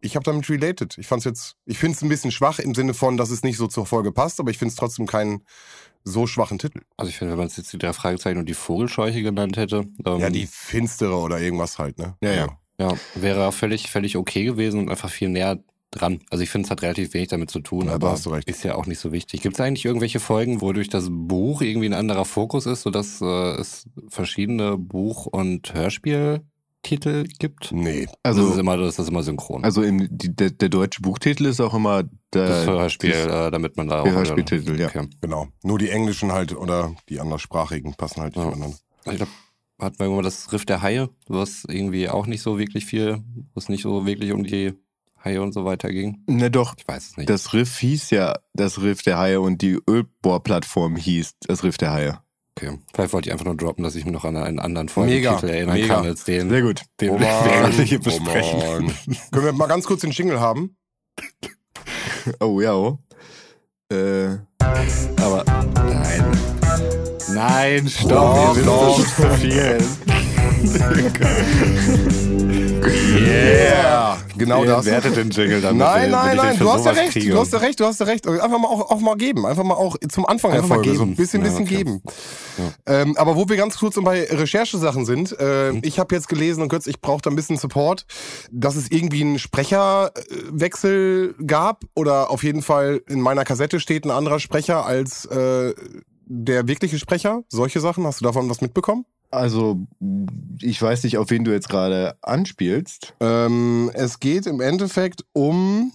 ich 0.00 0.16
habe 0.16 0.24
damit 0.24 0.48
related. 0.48 0.96
Ich 0.98 1.06
fand's 1.06 1.24
jetzt, 1.24 1.56
ich 1.64 1.78
finde 1.78 1.96
es 1.96 2.02
ein 2.02 2.08
bisschen 2.08 2.30
schwach 2.30 2.58
im 2.58 2.74
Sinne 2.74 2.94
von, 2.94 3.16
dass 3.16 3.30
es 3.30 3.42
nicht 3.42 3.56
so 3.56 3.66
zur 3.66 3.86
Folge 3.86 4.12
passt, 4.12 4.40
aber 4.40 4.50
ich 4.50 4.58
finde 4.58 4.70
es 4.70 4.76
trotzdem 4.76 5.06
keinen 5.06 5.44
so 6.04 6.26
schwachen 6.26 6.58
Titel. 6.58 6.82
Also 6.96 7.10
ich 7.10 7.18
finde, 7.18 7.32
wenn 7.32 7.38
man 7.38 7.48
es 7.48 7.56
jetzt 7.56 7.72
die 7.72 7.78
drei 7.78 7.92
Fragezeichen 7.92 8.38
und 8.38 8.48
die 8.48 8.54
Vogelscheuche 8.54 9.22
genannt 9.22 9.56
hätte, 9.56 9.84
ähm, 10.04 10.20
Ja, 10.20 10.30
die 10.30 10.46
finstere 10.46 11.16
oder 11.16 11.40
irgendwas 11.40 11.78
halt, 11.78 11.98
ne? 11.98 12.16
Ja, 12.22 12.32
ja. 12.32 12.58
Ja, 12.78 12.94
wäre 13.14 13.50
völlig, 13.52 13.90
völlig 13.90 14.16
okay 14.16 14.44
gewesen 14.44 14.80
und 14.80 14.90
einfach 14.90 15.10
viel 15.10 15.28
näher 15.28 15.58
dran. 15.90 16.20
Also 16.30 16.44
ich 16.44 16.50
finde, 16.50 16.66
es 16.66 16.70
hat 16.70 16.82
relativ 16.82 17.14
wenig 17.14 17.28
damit 17.28 17.50
zu 17.50 17.60
tun, 17.60 17.86
Ja, 17.86 17.94
aber 17.94 18.10
hast 18.10 18.26
du 18.26 18.30
recht. 18.30 18.48
ist 18.48 18.62
ja 18.62 18.74
auch 18.74 18.84
nicht 18.86 18.98
so 18.98 19.10
wichtig. 19.10 19.40
Gibt 19.40 19.54
es 19.56 19.60
eigentlich 19.60 19.86
irgendwelche 19.86 20.20
Folgen, 20.20 20.60
wodurch 20.60 20.88
das 20.90 21.06
Buch 21.10 21.62
irgendwie 21.62 21.86
ein 21.86 21.94
anderer 21.94 22.26
Fokus 22.26 22.66
ist, 22.66 22.82
sodass 22.82 23.20
äh, 23.22 23.24
es 23.60 23.86
verschiedene 24.08 24.76
Buch- 24.76 25.24
und 25.26 25.72
Hörspieltitel 25.72 27.24
gibt? 27.38 27.72
Nee. 27.72 28.06
Also 28.22 28.40
das 28.42 28.46
ist 28.46 28.50
Also, 28.52 28.60
immer, 28.60 28.76
das 28.76 28.98
ist 28.98 29.08
immer 29.08 29.22
synchron. 29.22 29.64
also 29.64 29.82
im, 29.82 30.06
die, 30.10 30.34
der, 30.34 30.50
der 30.50 30.68
deutsche 30.68 31.00
Buchtitel 31.02 31.46
ist 31.46 31.60
auch 31.60 31.74
immer 31.74 32.02
der, 32.34 32.48
das 32.48 32.66
Hörspiel, 32.66 33.10
das- 33.10 33.48
äh, 33.48 33.50
damit 33.50 33.76
man 33.76 33.88
da 33.88 34.00
auch 34.00 34.04
der 34.04 34.12
Hörspieltitel, 34.12 34.78
ja. 34.78 34.88
Okay. 34.88 35.08
Genau. 35.20 35.48
Nur 35.62 35.78
die 35.78 35.88
englischen 35.90 36.32
halt 36.32 36.54
oder 36.54 36.94
die 37.08 37.18
anderssprachigen 37.20 37.94
passen 37.94 38.20
halt 38.20 38.36
nicht 38.36 38.44
Ja. 38.44 38.50
miteinander. 38.50 38.76
Ich 39.06 39.16
glaube, 39.16 39.32
hatten 39.78 39.98
wir 39.98 40.06
irgendwann 40.06 40.24
das 40.24 40.52
Riff 40.52 40.64
der 40.64 40.82
Haie, 40.82 41.08
was 41.26 41.64
irgendwie 41.68 42.08
auch 42.08 42.26
nicht 42.26 42.42
so 42.42 42.58
wirklich 42.58 42.84
viel, 42.86 43.22
was 43.54 43.68
nicht 43.68 43.82
so 43.82 44.06
wirklich 44.06 44.32
um 44.32 44.44
die 44.44 44.74
Haie 45.24 45.42
und 45.42 45.52
so 45.52 45.64
weiter 45.64 45.90
ging. 45.90 46.22
Ne, 46.26 46.50
doch. 46.50 46.74
Ich 46.78 46.86
weiß 46.86 47.10
es 47.10 47.16
nicht. 47.16 47.28
Das 47.30 47.52
Riff 47.52 47.78
hieß 47.78 48.10
ja 48.10 48.38
das 48.54 48.80
Riff 48.80 49.02
der 49.02 49.18
Haie 49.18 49.40
und 49.40 49.62
die 49.62 49.78
Ölbohrplattform 49.88 50.96
hieß 50.96 51.34
das 51.46 51.64
Riff 51.64 51.76
der 51.76 51.92
Haie. 51.92 52.18
Okay. 52.56 52.78
Vielleicht 52.92 53.12
wollte 53.12 53.28
ich 53.28 53.32
einfach 53.32 53.44
nur 53.44 53.56
droppen, 53.56 53.84
dass 53.84 53.94
ich 53.94 54.04
mich 54.04 54.12
noch 54.12 54.24
an 54.24 54.36
einen 54.36 54.58
anderen 54.58 54.88
Folgentitel 54.88 55.48
erinnern 55.48 55.74
mega. 55.76 55.94
kann 55.94 56.04
als 56.06 56.24
den, 56.24 56.48
Sehr 56.50 56.62
gut. 56.62 56.82
den 57.00 57.10
Oh 57.10 57.20
wir 57.20 57.26
Mann, 57.26 57.72
hier 57.72 58.00
oh 58.00 58.02
besprechen. 58.02 58.58
Mann. 58.58 58.94
Können 59.30 59.44
wir 59.44 59.52
mal 59.52 59.68
ganz 59.68 59.84
kurz 59.86 60.00
den 60.00 60.10
Jingle 60.10 60.40
haben? 60.40 60.76
Oh 62.40 62.60
ja. 62.60 62.74
Oh. 62.74 62.98
Äh, 63.90 64.38
Aber 65.22 65.44
nein. 65.74 66.24
Nein, 67.32 67.88
stopp, 67.88 68.08
Doch, 68.08 68.48
ihr 68.48 68.56
wisst, 68.56 68.66
doch. 68.66 68.96
zu 68.96 69.04
viel. 69.38 69.78
Genau 74.38 74.64
das. 74.64 74.86
wertet 74.86 75.16
den 75.16 75.30
Jingle 75.30 75.60
dann. 75.60 75.76
Nein, 75.78 76.10
nein, 76.10 76.36
nein, 76.36 76.58
du 76.58 76.70
hast 76.72 76.84
ja 76.86 76.92
recht, 76.92 77.16
du 77.16 77.38
hast 77.38 77.52
ja 77.52 77.58
recht, 77.58 77.80
du 77.80 77.84
hast 77.84 78.00
ja 78.00 78.06
recht. 78.06 78.26
Einfach 78.26 78.48
mal 78.58 78.68
auch, 78.68 78.90
auch 78.90 79.00
mal 79.00 79.16
geben, 79.16 79.44
einfach 79.46 79.64
mal 79.64 79.74
auch 79.74 79.96
zum 80.08 80.24
Anfang 80.26 80.52
Einfach 80.52 80.68
mal 80.68 80.74
Folge 80.76 80.94
so 80.94 81.02
ein 81.02 81.08
geben. 81.10 81.16
bisschen, 81.16 81.40
Ja, 81.42 81.48
bisschen 81.48 81.64
okay. 81.66 81.76
geben. 81.76 82.02
Ähm, 82.86 83.16
aber 83.16 83.36
wo 83.36 83.48
wir 83.48 83.56
ganz 83.56 83.78
kurz 83.78 83.96
bei 84.02 84.24
Recherchesachen 84.24 85.04
sind, 85.04 85.36
äh, 85.38 85.72
Mhm. 85.72 85.80
ich 85.84 85.98
habe 85.98 86.14
jetzt 86.14 86.28
gelesen 86.28 86.62
und 86.62 86.68
kurz, 86.68 86.86
ich 86.86 87.00
brauche 87.00 87.20
da 87.22 87.30
ein 87.30 87.36
bisschen 87.36 87.56
Support, 87.56 88.06
dass 88.50 88.76
es 88.76 88.90
irgendwie 88.90 89.20
einen 89.22 89.38
Sprecherwechsel 89.38 91.34
gab 91.46 91.84
oder 91.94 92.30
auf 92.30 92.42
jeden 92.42 92.62
Fall 92.62 93.00
in 93.08 93.20
meiner 93.20 93.44
Kassette 93.44 93.80
steht 93.80 94.04
ein 94.04 94.10
anderer 94.10 94.40
Sprecher 94.40 94.86
als 94.86 95.24
äh, 95.26 95.74
der 96.26 96.68
wirkliche 96.68 96.98
Sprecher. 96.98 97.42
Solche 97.48 97.80
Sachen, 97.80 98.04
hast 98.06 98.20
du 98.20 98.24
davon 98.24 98.48
was 98.50 98.60
mitbekommen? 98.60 99.04
Also, 99.30 99.86
ich 100.60 100.80
weiß 100.80 101.04
nicht, 101.04 101.18
auf 101.18 101.30
wen 101.30 101.44
du 101.44 101.52
jetzt 101.52 101.68
gerade 101.68 102.16
anspielst. 102.22 103.14
Ähm, 103.20 103.90
es 103.94 104.20
geht 104.20 104.46
im 104.46 104.60
Endeffekt 104.60 105.24
um 105.32 105.92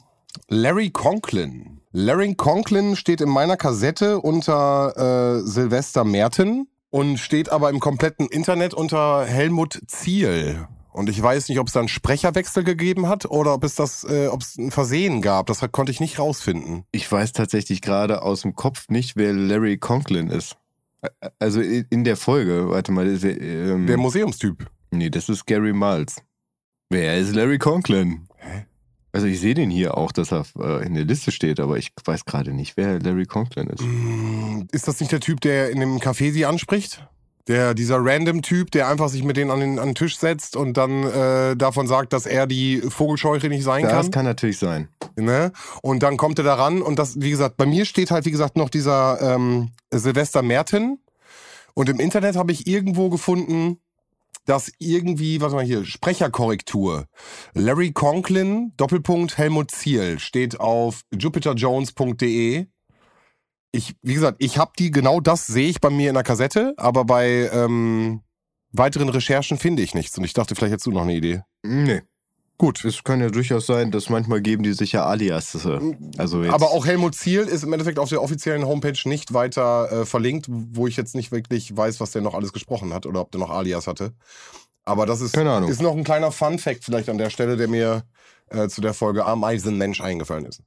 Larry 0.50 0.90
Conklin. 0.90 1.82
Larry 1.92 2.36
Conklin 2.36 2.96
steht 2.96 3.22
in 3.22 3.30
meiner 3.30 3.58
Kassette 3.58 4.20
unter 4.20 5.38
äh, 5.38 5.48
Sylvester 5.48 6.04
Merten 6.04 6.68
und 6.90 7.18
steht 7.18 7.50
aber 7.50 7.70
im 7.70 7.80
kompletten 7.80 8.28
Internet 8.28 8.74
unter 8.74 9.26
Helmut 9.26 9.82
Ziel. 9.88 10.68
Und 10.92 11.10
ich 11.10 11.22
weiß 11.22 11.50
nicht, 11.50 11.60
ob 11.60 11.68
es 11.68 11.74
da 11.74 11.80
einen 11.80 11.90
Sprecherwechsel 11.90 12.64
gegeben 12.64 13.08
hat 13.08 13.26
oder 13.26 13.56
ob 13.56 13.64
es 13.64 13.74
das, 13.76 14.04
äh, 14.04 14.28
ob 14.28 14.42
es 14.42 14.58
ein 14.58 14.70
Versehen 14.70 15.22
gab. 15.24 15.48
Das 15.48 15.60
konnte 15.72 15.92
ich 15.92 16.00
nicht 16.00 16.20
rausfinden. 16.20 16.86
Ich 16.92 17.12
weiß 17.12 17.34
tatsächlich 17.34 17.82
gerade 17.82 18.22
aus 18.22 18.42
dem 18.42 18.56
Kopf 18.56 18.90
nicht, 18.90 19.16
wer 19.16 19.34
Larry 19.34 19.78
Conklin 19.78 20.30
ist. 20.30 20.56
Also 21.40 21.62
in 21.62 22.04
der 22.04 22.16
Folge, 22.18 22.70
warte 22.70 22.92
mal, 22.92 23.08
ist 23.08 23.24
ähm, 23.24 23.88
Der 23.88 23.98
Museumstyp. 23.98 24.70
nee, 24.92 25.10
das 25.10 25.30
ist 25.30 25.46
Gary 25.46 25.74
Miles. 25.74 26.18
Wer 26.90 27.18
ist 27.18 27.34
Larry 27.36 27.58
Conklin? 27.58 28.28
Hä? 28.38 28.66
Also 29.12 29.28
ich 29.28 29.40
sehe 29.40 29.54
den 29.54 29.70
hier 29.70 29.98
auch, 29.98 30.12
dass 30.12 30.32
er 30.32 30.46
äh, 30.60 30.86
in 30.86 30.94
der 30.96 31.06
Liste 31.06 31.32
steht, 31.32 31.60
aber 31.60 31.78
ich 31.78 31.92
weiß 32.04 32.26
gerade 32.26 32.54
nicht, 32.54 32.78
wer 32.78 33.00
Larry 33.00 33.26
Conklin 33.26 33.68
ist. 33.68 33.82
Mm, 33.84 34.62
Ist 34.72 34.88
das 34.88 35.00
nicht 35.00 35.12
der 35.12 35.20
Typ, 35.20 35.40
der 35.42 35.70
in 35.70 35.80
dem 35.80 35.98
Café 36.00 36.32
sie 36.32 36.46
anspricht? 36.46 37.08
Der, 37.48 37.74
dieser 37.74 37.98
random-Typ, 38.00 38.72
der 38.72 38.88
einfach 38.88 39.10
sich 39.10 39.24
mit 39.24 39.36
denen 39.36 39.52
an 39.52 39.60
den, 39.60 39.78
an 39.78 39.90
den 39.90 39.96
Tisch 39.96 40.18
setzt 40.18 40.56
und 40.56 40.78
dann 40.78 41.04
äh, 41.04 41.58
davon 41.58 41.88
sagt, 41.88 42.14
dass 42.14 42.26
er 42.26 42.48
die 42.48 42.78
Vogelscheuche 42.80 43.50
nicht 43.50 43.66
sein 43.66 43.84
Das 43.84 43.92
kann. 43.92 44.12
kann 44.12 44.26
natürlich 44.26 44.60
sein. 44.60 44.88
Ne? 45.18 45.52
Und 45.82 46.04
dann 46.04 46.16
kommt 46.16 46.38
er 46.40 46.46
da 46.46 46.56
ran 46.56 46.82
und 46.82 46.98
das, 47.00 47.20
wie 47.20 47.32
gesagt, 47.32 47.58
bei 47.58 47.66
mir 47.66 47.84
steht 47.84 48.12
halt, 48.12 48.26
wie 48.26 48.32
gesagt, 48.32 48.56
noch 48.56 48.70
dieser 48.70 49.20
ähm, 49.36 49.72
Silvester 49.92 50.42
Merten. 50.42 51.00
Und 51.74 51.90
im 51.90 52.00
Internet 52.00 52.38
habe 52.38 52.54
ich 52.54 52.66
irgendwo 52.66 53.10
gefunden, 53.10 53.80
dass 54.46 54.72
irgendwie, 54.78 55.42
warte 55.42 55.56
mal 55.56 55.64
hier, 55.66 55.86
Sprecherkorrektur. 55.86 57.06
Larry 57.54 57.92
Conklin, 57.92 58.74
Doppelpunkt 58.78 59.38
Helmut 59.38 59.72
Ziel, 59.72 60.20
steht 60.20 60.60
auf 60.60 61.02
jupiterjones.de. 61.14 62.68
Ich, 63.76 63.96
wie 64.04 64.14
gesagt, 64.14 64.38
ich 64.40 64.58
habe 64.60 64.72
die, 64.78 64.92
genau 64.92 65.20
das 65.20 65.48
sehe 65.48 65.68
ich 65.68 65.82
bei 65.82 65.90
mir 65.90 66.10
in 66.10 66.14
der 66.14 66.24
Kassette, 66.24 66.74
aber 66.78 67.06
bei 67.06 67.50
ähm, 67.52 68.22
weiteren 68.72 69.10
Recherchen 69.10 69.58
finde 69.58 69.82
ich 69.82 69.96
nichts. 69.96 70.18
Und 70.18 70.24
ich 70.24 70.34
dachte, 70.34 70.56
vielleicht 70.56 70.74
hättest 70.74 70.86
du 70.86 70.92
noch 70.92 71.02
eine 71.02 71.16
Idee. 71.16 71.42
Nee. 71.64 72.04
Gut. 72.60 72.86
Es 72.86 73.04
kann 73.04 73.20
ja 73.20 73.30
durchaus 73.30 73.66
sein, 73.66 73.90
dass 73.90 74.10
manchmal 74.10 74.42
geben 74.42 74.64
die 74.64 74.74
sich 74.74 74.92
ja 74.92 75.06
Alias. 75.06 75.56
Also 76.18 76.44
jetzt, 76.44 76.54
Aber 76.54 76.72
auch 76.72 76.86
Helmut 76.86 77.16
Ziel 77.16 77.42
ist 77.42 77.64
im 77.64 77.74
Endeffekt 77.74 77.98
auf 77.98 78.10
der 78.10 78.22
offiziellen 78.22 78.66
Homepage 78.66 78.98
nicht 79.06 79.34
weiter 79.34 79.92
äh, 79.92 80.06
verlinkt, 80.06 80.46
wo 80.50 80.86
ich 80.88 80.96
jetzt 80.96 81.16
nicht 81.16 81.32
wirklich 81.32 81.76
weiß, 81.76 82.00
was 82.00 82.12
der 82.12 82.22
noch 82.22 82.36
alles 82.36 82.54
gesprochen 82.54 82.94
hat 82.94 83.06
oder 83.06 83.22
ob 83.22 83.32
der 83.32 83.40
noch 83.40 83.50
Alias 83.50 83.88
hatte. 83.88 84.14
Aber 84.86 85.06
das 85.06 85.22
ist, 85.22 85.36
ist 85.36 85.82
noch 85.82 85.96
ein 85.96 86.04
kleiner 86.04 86.32
Fun-Fact 86.32 86.84
vielleicht 86.84 87.10
an 87.10 87.18
der 87.18 87.30
Stelle, 87.30 87.58
der 87.58 87.68
mir 87.68 88.04
äh, 88.50 88.68
zu 88.68 88.82
der 88.82 88.94
Folge 88.94 89.26
Ameisenmensch 89.26 90.02
eingefallen 90.02 90.46
ist. 90.46 90.62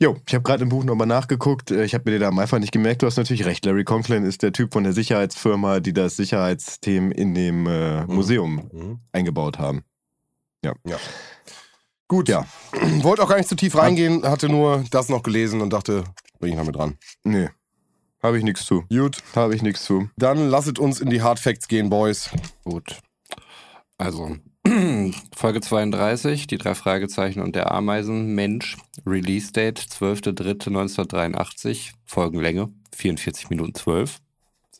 Jo, 0.00 0.16
ich 0.26 0.34
habe 0.34 0.44
gerade 0.44 0.62
im 0.62 0.68
Buch 0.68 0.84
nochmal 0.84 1.06
nachgeguckt. 1.08 1.70
Äh, 1.72 1.84
Ich 1.84 1.92
habe 1.94 2.08
mir 2.10 2.18
den 2.18 2.28
am 2.28 2.38
einfach 2.38 2.58
nicht 2.60 2.72
gemerkt. 2.72 3.02
Du 3.02 3.06
hast 3.06 3.16
natürlich 3.16 3.44
recht. 3.46 3.64
Larry 3.66 3.82
Conklin 3.84 4.24
ist 4.24 4.42
der 4.42 4.52
Typ 4.52 4.72
von 4.72 4.84
der 4.84 4.92
Sicherheitsfirma, 4.92 5.80
die 5.80 5.92
das 5.92 6.16
Sicherheitssystem 6.16 7.10
in 7.10 7.34
dem 7.34 7.66
äh, 7.66 8.04
Museum 8.06 8.68
Mhm. 8.72 9.00
eingebaut 9.12 9.58
haben. 9.58 9.82
Gut, 12.10 12.28
Ja. 12.28 12.46
Wollte 13.02 13.22
auch 13.22 13.28
gar 13.28 13.36
nicht 13.36 13.48
zu 13.48 13.56
tief 13.56 13.76
reingehen, 13.76 14.22
hatte 14.24 14.48
nur 14.48 14.84
das 14.90 15.08
noch 15.10 15.22
gelesen 15.22 15.60
und 15.60 15.70
dachte, 15.72 16.04
bring 16.38 16.52
ich 16.52 16.56
noch 16.58 16.64
mit 16.64 16.74
dran. 16.76 16.96
Nee, 17.22 17.48
habe 18.22 18.38
ich 18.38 18.44
nichts 18.44 18.64
zu. 18.64 18.84
Gut, 18.88 19.18
Habe 19.36 19.54
ich 19.54 19.62
nichts 19.62 19.84
zu. 19.84 20.08
dann 20.16 20.48
lasset 20.48 20.78
uns 20.78 21.00
in 21.00 21.10
die 21.10 21.20
Hard 21.22 21.38
Facts 21.38 21.68
gehen, 21.68 21.90
Boys. 21.90 22.30
Gut. 22.64 22.98
Also, 23.98 24.36
Folge 25.34 25.60
32, 25.60 26.46
die 26.46 26.58
drei 26.58 26.74
Fragezeichen 26.74 27.40
und 27.40 27.56
der 27.56 27.72
Ameisenmensch. 27.72 28.76
Release 29.06 29.50
Date 29.52 29.80
12.03.1983. 29.80 31.92
Folgenlänge 32.04 32.68
44 32.94 33.48
Minuten 33.50 33.74
12. 33.74 34.18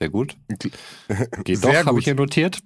Sehr 0.00 0.10
gut. 0.10 0.36
Geht 1.44 1.58
Sehr 1.58 1.80
doch, 1.82 1.86
habe 1.86 1.98
ich 1.98 2.04
hier 2.04 2.14
notiert. 2.14 2.60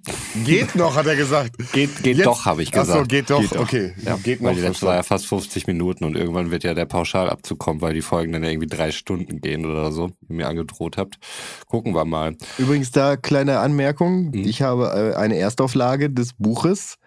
Geht 0.45 0.75
noch, 0.75 0.95
hat 0.95 1.07
er 1.07 1.15
gesagt. 1.15 1.57
Geht, 1.71 2.03
geht 2.03 2.17
Jetzt- 2.17 2.27
doch, 2.27 2.45
habe 2.45 2.61
ich 2.61 2.69
Achso, 2.77 2.91
gesagt. 2.93 3.09
geht 3.09 3.29
doch. 3.31 3.41
Geht 3.41 3.55
doch. 3.55 3.61
Okay, 3.61 3.93
Ja, 4.05 4.17
geht 4.17 4.39
noch. 4.41 4.49
weil 4.49 4.55
die 4.55 4.61
letzte 4.61 4.85
war 4.85 4.95
ja 4.95 5.01
fast 5.03 5.25
50 5.25 5.65
Minuten 5.65 6.03
und 6.03 6.15
irgendwann 6.15 6.51
wird 6.51 6.63
ja 6.63 6.75
der 6.75 6.85
Pauschalabzug 6.85 7.57
kommen, 7.57 7.81
weil 7.81 7.95
die 7.95 8.01
Folgen 8.03 8.33
dann 8.33 8.43
ja 8.43 8.49
irgendwie 8.51 8.67
drei 8.67 8.91
Stunden 8.91 9.41
gehen 9.41 9.65
oder 9.65 9.91
so, 9.91 10.11
wie 10.21 10.33
ihr 10.33 10.35
mir 10.37 10.47
angedroht 10.47 10.97
habt. 10.97 11.17
Gucken 11.67 11.95
wir 11.95 12.05
mal. 12.05 12.35
Übrigens 12.59 12.91
da 12.91 13.15
kleine 13.17 13.57
Anmerkung. 13.59 14.25
Mhm. 14.27 14.33
Ich 14.45 14.61
habe 14.61 15.13
äh, 15.15 15.17
eine 15.17 15.37
Erstauflage 15.37 16.11
des 16.11 16.33
Buches. 16.33 16.97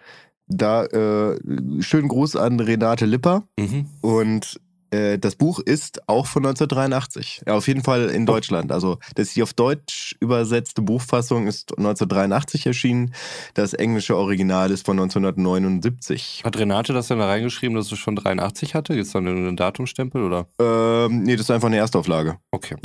Da 0.48 0.84
äh, 0.86 1.38
schönen 1.80 2.08
Gruß 2.08 2.34
an 2.36 2.58
Renate 2.60 3.04
Lipper. 3.06 3.44
Mhm. 3.58 3.86
Und 4.00 4.60
äh, 4.96 5.18
das 5.18 5.36
Buch 5.36 5.60
ist 5.60 6.08
auch 6.08 6.26
von 6.26 6.44
1983. 6.44 7.42
Ja, 7.46 7.54
auf 7.54 7.68
jeden 7.68 7.82
Fall 7.82 8.10
in 8.10 8.26
Deutschland. 8.26 8.72
Also 8.72 8.98
das 9.14 9.34
die 9.34 9.42
auf 9.42 9.52
Deutsch 9.52 10.16
übersetzte 10.20 10.82
Buchfassung 10.82 11.46
ist 11.46 11.72
1983 11.76 12.66
erschienen. 12.66 13.14
Das 13.54 13.74
englische 13.74 14.16
Original 14.16 14.70
ist 14.70 14.86
von 14.86 14.98
1979. 14.98 16.42
Hat 16.44 16.58
Renate 16.58 16.92
das 16.92 17.08
dann 17.08 17.18
da 17.18 17.26
reingeschrieben, 17.26 17.76
dass 17.76 17.92
es 17.92 17.98
schon 17.98 18.16
83 18.16 18.74
hatte? 18.74 18.94
Gibt 18.94 19.06
es 19.06 19.12
dann 19.12 19.26
einen 19.26 19.56
Datumstempel 19.56 20.22
oder? 20.22 20.46
Ähm, 20.58 21.22
nee, 21.22 21.36
das 21.36 21.46
ist 21.46 21.50
einfach 21.50 21.68
eine 21.68 21.78
Erstauflage. 21.78 22.38
Okay. 22.50 22.76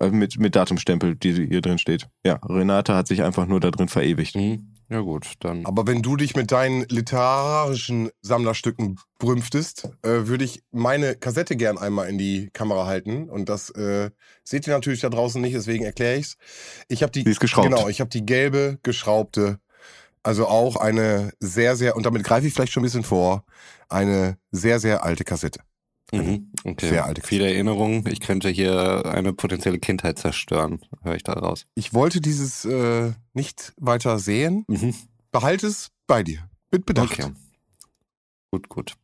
Äh, 0.00 0.10
Mit, 0.10 0.38
mit 0.38 0.54
Datumstempel, 0.54 1.16
die 1.16 1.46
hier 1.46 1.60
drin 1.60 1.78
steht. 1.78 2.08
Ja, 2.24 2.34
Renate 2.44 2.94
hat 2.94 3.08
sich 3.08 3.22
einfach 3.22 3.46
nur 3.46 3.60
da 3.60 3.70
drin 3.70 3.88
verewigt. 3.88 4.36
Mhm. 4.36 4.74
Ja 4.90 5.00
gut, 5.00 5.34
dann. 5.40 5.66
Aber 5.66 5.86
wenn 5.86 6.00
du 6.00 6.16
dich 6.16 6.34
mit 6.34 6.50
deinen 6.50 6.86
literarischen 6.88 8.10
Sammlerstücken 8.22 8.98
brümpftest, 9.18 9.90
äh, 10.02 10.26
würde 10.26 10.44
ich 10.44 10.62
meine 10.70 11.14
Kassette 11.14 11.56
gern 11.56 11.76
einmal 11.76 12.08
in 12.08 12.16
die 12.16 12.48
Kamera 12.54 12.86
halten. 12.86 13.28
Und 13.28 13.50
das 13.50 13.68
äh, 13.70 14.10
seht 14.44 14.66
ihr 14.66 14.72
natürlich 14.72 15.00
da 15.00 15.10
draußen 15.10 15.42
nicht, 15.42 15.54
deswegen 15.54 15.84
erkläre 15.84 16.16
ich's. 16.16 16.38
Ich 16.88 17.02
habe 17.02 17.12
die, 17.12 17.24
Die 17.24 17.30
ist 17.30 17.40
geschraubt. 17.40 17.68
genau, 17.68 17.88
ich 17.88 18.00
habe 18.00 18.08
die 18.08 18.24
gelbe 18.24 18.78
geschraubte, 18.82 19.58
also 20.22 20.46
auch 20.46 20.76
eine 20.76 21.32
sehr, 21.38 21.76
sehr, 21.76 21.94
und 21.94 22.06
damit 22.06 22.24
greife 22.24 22.46
ich 22.46 22.54
vielleicht 22.54 22.72
schon 22.72 22.82
ein 22.82 22.86
bisschen 22.86 23.04
vor, 23.04 23.44
eine 23.88 24.38
sehr, 24.52 24.80
sehr 24.80 25.04
alte 25.04 25.24
Kassette. 25.24 25.60
Mhm. 26.12 26.52
Okay. 26.64 26.88
Sehr 26.88 27.04
alte 27.04 27.20
Viele 27.22 27.46
Erinnerungen. 27.52 28.04
Ich 28.06 28.20
könnte 28.20 28.48
hier 28.48 29.04
eine 29.06 29.32
potenzielle 29.32 29.78
Kindheit 29.78 30.18
zerstören, 30.18 30.80
höre 31.02 31.16
ich 31.16 31.22
da 31.22 31.34
raus. 31.34 31.66
Ich 31.74 31.92
wollte 31.92 32.20
dieses 32.20 32.64
äh, 32.64 33.12
nicht 33.34 33.74
weiter 33.76 34.18
sehen. 34.18 34.64
Mhm. 34.68 34.94
Behalte 35.32 35.66
es 35.66 35.90
bei 36.06 36.22
dir. 36.22 36.48
Mit 36.70 36.86
Bedacht. 36.86 37.12
Okay. 37.12 37.32
Gut, 38.50 38.68
gut. 38.70 38.94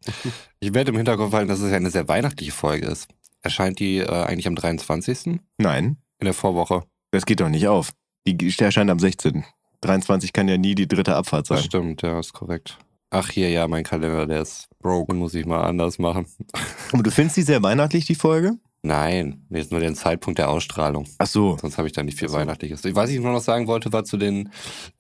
Ich 0.60 0.72
werde 0.72 0.90
im 0.92 0.96
Hinterkopf 0.96 1.32
halten, 1.34 1.48
dass 1.48 1.60
es 1.60 1.70
ja 1.70 1.76
eine 1.76 1.90
sehr 1.90 2.08
weihnachtliche 2.08 2.52
Folge 2.52 2.86
ist. 2.86 3.08
Erscheint 3.42 3.78
die 3.78 3.98
äh, 3.98 4.08
eigentlich 4.08 4.46
am 4.46 4.54
23. 4.54 5.26
in 5.26 5.40
Nein, 5.58 5.98
der 6.22 6.32
Vorwoche? 6.32 6.84
das 7.10 7.26
geht 7.26 7.40
doch 7.40 7.50
nicht 7.50 7.68
auf. 7.68 7.90
Die 8.26 8.54
erscheint 8.58 8.90
am 8.90 8.98
16. 8.98 9.44
23 9.82 10.32
kann 10.32 10.48
ja 10.48 10.56
nie 10.56 10.74
die 10.74 10.88
dritte 10.88 11.14
Abfahrt 11.14 11.50
Das 11.50 11.58
sein. 11.60 11.66
stimmt, 11.66 12.00
ja, 12.02 12.18
ist 12.18 12.32
korrekt. 12.32 12.78
Ach 13.10 13.28
hier, 13.30 13.50
ja, 13.50 13.68
mein 13.68 13.84
Kalender, 13.84 14.24
der 14.26 14.40
ist 14.40 14.66
Broke. 14.84 15.12
den 15.12 15.18
muss 15.18 15.34
ich 15.34 15.46
mal 15.46 15.62
anders 15.62 15.98
machen. 15.98 16.26
Aber 16.92 17.02
du 17.02 17.10
findest 17.10 17.38
die 17.38 17.42
sehr 17.42 17.62
weihnachtlich, 17.62 18.04
die 18.04 18.14
Folge? 18.14 18.58
Nein, 18.82 19.46
mir 19.48 19.60
ist 19.60 19.70
nur 19.70 19.80
der 19.80 19.94
Zeitpunkt 19.94 20.38
der 20.38 20.50
Ausstrahlung. 20.50 21.08
Ach 21.16 21.26
so. 21.26 21.56
Sonst 21.58 21.78
habe 21.78 21.88
ich 21.88 21.94
da 21.94 22.02
nicht 22.02 22.18
viel 22.18 22.28
so. 22.28 22.36
Weihnachtliches. 22.36 22.82
Was 22.94 23.08
ich 23.08 23.18
nur 23.18 23.32
noch 23.32 23.40
sagen 23.40 23.66
wollte, 23.66 23.94
war 23.94 24.04
zu 24.04 24.18
den 24.18 24.50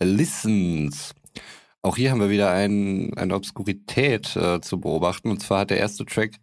Listens. 0.00 1.14
Auch 1.82 1.98
hier 1.98 2.10
haben 2.10 2.20
wir 2.20 2.30
wieder 2.30 2.50
ein, 2.50 3.12
eine 3.14 3.34
Obskurität 3.34 4.34
äh, 4.36 4.62
zu 4.62 4.80
beobachten. 4.80 5.30
Und 5.30 5.42
zwar 5.42 5.60
hat 5.60 5.70
der 5.70 5.78
erste 5.78 6.06
Track 6.06 6.36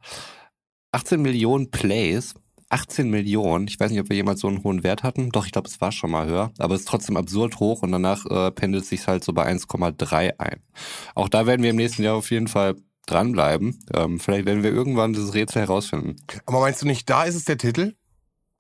18 0.92 1.20
Millionen 1.20 1.72
Plays. 1.72 2.36
18 2.70 3.10
Millionen. 3.10 3.68
Ich 3.68 3.80
weiß 3.80 3.90
nicht, 3.90 4.02
ob 4.02 4.10
wir 4.10 4.18
jemals 4.18 4.42
so 4.42 4.50
einen 4.50 4.64
hohen 4.64 4.84
Wert 4.84 5.02
hatten. 5.02 5.32
Doch, 5.32 5.48
ich 5.48 5.52
glaube, 5.52 5.68
es 5.68 5.82
war 5.82 5.92
schon 5.92 6.12
mal 6.12 6.28
höher. 6.28 6.52
Aber 6.60 6.76
es 6.76 6.82
ist 6.82 6.88
trotzdem 6.88 7.18
absurd 7.18 7.60
hoch 7.60 7.82
und 7.82 7.92
danach 7.92 8.24
äh, 8.28 8.52
pendelt 8.52 8.84
es 8.84 8.90
sich 8.90 9.08
halt 9.08 9.24
so 9.24 9.34
bei 9.34 9.52
1,3 9.52 10.38
ein. 10.38 10.62
Auch 11.16 11.28
da 11.28 11.48
werden 11.48 11.64
wir 11.64 11.72
im 11.72 11.76
nächsten 11.76 12.04
Jahr 12.04 12.16
auf 12.16 12.30
jeden 12.30 12.48
Fall 12.48 12.76
dranbleiben. 13.08 13.80
Ähm, 13.94 14.20
vielleicht 14.20 14.46
werden 14.46 14.64
wir 14.64 14.72
irgendwann 14.72 15.14
dieses 15.14 15.34
Rätsel 15.34 15.62
herausfinden. 15.62 16.16
Aber 16.46 16.60
meinst 16.60 16.82
du 16.82 16.88
nicht, 16.88 17.10
da 17.10 17.24
ist 17.24 17.36
es 17.36 17.46
der 17.46 17.58
Titel, 17.58 17.96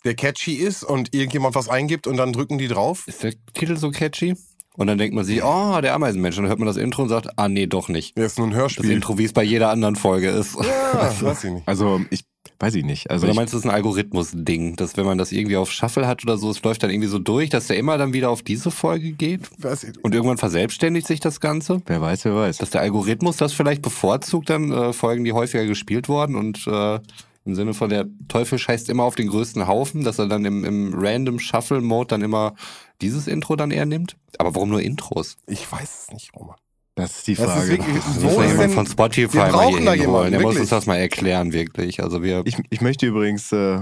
der 0.04 0.16
catchy 0.16 0.54
ist 0.56 0.84
und 0.84 1.14
irgendjemand 1.14 1.56
was 1.56 1.70
eingibt 1.70 2.08
und 2.08 2.18
dann 2.18 2.34
drücken 2.34 2.58
die 2.58 2.68
drauf? 2.68 3.08
Ist 3.08 3.24
der 3.24 3.34
Titel 3.54 3.78
so 3.78 3.92
catchy? 3.92 4.36
Und 4.78 4.88
dann 4.88 4.98
denkt 4.98 5.14
man 5.14 5.26
sich, 5.26 5.44
oh, 5.44 5.80
der 5.82 5.94
Ameisenmensch. 5.94 6.38
Und 6.38 6.44
dann 6.44 6.50
hört 6.50 6.60
man 6.60 6.68
das 6.68 6.78
Intro 6.78 7.04
und 7.04 7.10
sagt, 7.10 7.28
ah, 7.38 7.50
nee, 7.50 7.68
doch 7.68 7.90
nicht. 7.90 8.18
Ja, 8.18 8.26
ist 8.26 8.38
nur 8.38 8.48
ein 8.48 8.52
Das 8.52 8.60
Hörspiel. 8.60 8.92
Intro, 8.92 9.18
wie 9.18 9.26
es 9.26 9.34
bei 9.34 9.44
jeder 9.44 9.70
anderen 9.70 9.98
Folge 9.98 10.30
ist. 10.30 10.56
Ja, 10.56 11.14
weiß 11.22 11.44
ich 11.44 11.52
nicht. 11.52 11.68
Also, 11.68 12.02
ich 12.10 12.24
weiß 12.62 12.76
ich 12.76 12.86
nicht. 12.86 13.10
Also, 13.10 13.26
Oder 13.26 13.36
meinst 13.36 13.54
du, 13.54 13.58
das 13.58 13.66
ist 13.66 13.70
ein 13.70 13.76
Algorithmus-Ding, 13.76 14.76
dass 14.76 14.96
wenn 14.98 15.06
man 15.06 15.18
das 15.18 15.32
irgendwie 15.32 15.58
auf 15.58 15.72
Shuffle 15.72 16.08
hat 16.08 16.24
oder 16.24 16.38
so, 16.38 16.50
es 16.52 16.62
läuft 16.64 16.84
dann 16.84 16.90
irgendwie 16.90 17.08
so 17.08 17.20
durch, 17.20 17.50
dass 17.50 17.68
der 17.68 17.78
immer 17.78 17.98
dann 17.98 18.14
wieder 18.14 18.30
auf 18.30 18.44
diese 18.44 18.72
Folge 18.72 19.12
geht? 19.12 19.50
Weiß 19.62 19.84
ich. 19.84 20.04
Und 20.04 20.14
irgendwann 20.14 20.38
verselbstständigt 20.38 21.08
sich 21.08 21.20
das 21.20 21.40
Ganze? 21.40 21.82
wer 21.86 22.02
weiß, 22.02 22.26
wer 22.26 22.36
weiß. 22.36 22.58
Dass 22.58 22.70
der 22.70 22.82
Algorithmus 22.82 23.38
das 23.38 23.54
vielleicht 23.54 23.82
bevorzugt, 23.82 24.50
dann 24.50 24.72
äh, 24.72 24.94
Folgen, 24.94 25.24
die 25.24 25.34
häufiger 25.34 25.66
gespielt 25.66 26.08
wurden 26.08 26.36
und 26.36 26.66
äh, 26.68 27.00
im 27.44 27.56
Sinne 27.56 27.74
von 27.74 27.90
der 27.90 28.06
Teufel 28.28 28.60
scheißt 28.60 28.90
immer 28.90 29.04
auf 29.04 29.16
den 29.16 29.28
größten 29.28 29.68
Haufen, 29.68 30.04
dass 30.04 30.20
er 30.20 30.28
dann 30.28 30.46
im, 30.46 30.64
im 30.64 30.94
Random 30.96 31.40
Shuffle-Mode 31.40 32.08
dann 32.08 32.22
immer 32.22 32.54
dieses 33.02 33.28
Intro 33.28 33.56
dann 33.56 33.72
eher 33.72 33.88
nimmt? 33.88 34.16
Aber 34.38 34.54
warum 34.54 34.70
nur 34.70 34.82
Intros? 34.82 35.38
Ich 35.48 35.72
weiß 35.72 36.06
es 36.08 36.14
nicht, 36.14 36.36
Roman. 36.36 36.58
Das 36.96 37.18
ist 37.18 37.28
die 37.28 37.36
Das 37.36 37.46
ist 37.48 37.52
Frage. 37.54 37.70
wirklich- 37.70 37.96
Das 38.04 38.22
Wo 38.22 38.28
muss 38.28 38.34
ist 38.34 38.42
jemand 38.42 38.60
denn- 38.62 38.70
von 38.72 38.86
Spotify 38.88 39.34
wir 39.34 39.52
mal 39.52 39.68
hier 39.70 39.86
da 39.86 39.94
jemanden, 39.94 40.32
Der 40.32 40.42
muss 40.42 40.58
uns 40.60 40.70
das 40.70 40.86
mal 40.86 40.98
erklären, 40.98 41.54
wirklich. 41.54 42.04
Also 42.04 42.22
wir. 42.22 42.42
ich, 42.46 42.58
ich 42.70 42.82
möchte 42.82 43.06
übrigens 43.08 43.52
äh, 43.52 43.82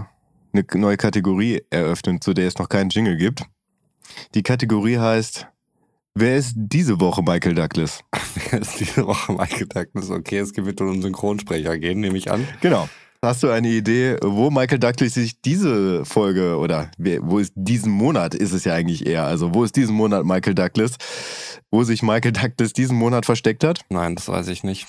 eine 0.54 0.66
neue 0.76 0.98
Kategorie 0.98 1.62
eröffnen, 1.70 2.22
zu 2.22 2.34
der 2.34 2.48
es 2.48 2.58
noch 2.58 2.70
keinen 2.70 2.90
Jingle 2.90 3.18
gibt. 3.18 3.44
Die 4.36 4.44
Kategorie 4.44 4.98
heißt 4.98 5.48
Wer 6.16 6.38
ist 6.38 6.54
diese 6.58 7.00
Woche 7.00 7.22
Michael 7.22 7.56
Douglas? 7.56 8.02
ist 8.52 8.80
diese 8.80 9.06
Woche 9.08 9.32
Michael 9.32 9.68
Douglas. 9.68 10.10
Okay, 10.10 10.40
es 10.40 10.56
wird 10.56 10.82
um 10.82 10.90
einen 10.90 11.02
Synchronsprecher 11.02 11.78
gehen, 11.78 12.00
nehme 12.02 12.18
ich 12.18 12.32
an. 12.32 12.48
Genau. 12.62 12.90
Hast 13.22 13.44
du 13.44 13.50
eine 13.50 13.68
Idee, 13.68 14.16
wo 14.24 14.50
Michael 14.50 14.80
Douglas 14.80 15.16
sich 15.16 15.42
diese 15.42 16.06
Folge 16.06 16.58
oder 16.58 16.90
wo 16.98 17.40
ist 17.40 17.52
diesen 17.54 17.92
Monat 17.92 18.34
ist 18.34 18.54
es 18.54 18.64
ja 18.64 18.74
eigentlich 18.74 19.06
eher, 19.06 19.26
also 19.26 19.54
wo 19.54 19.66
ist 19.66 19.76
diesen 19.76 19.94
Monat 19.94 20.24
Michael 20.24 20.56
Douglas, 20.56 20.96
wo 21.70 21.84
sich 21.84 22.02
Michael 22.02 22.32
Douglas 22.32 22.72
diesen 22.72 22.98
Monat 22.98 23.26
versteckt 23.26 23.66
hat? 23.66 23.82
Nein, 23.90 24.16
das 24.16 24.30
weiß 24.30 24.48
ich 24.48 24.64
nicht. 24.64 24.88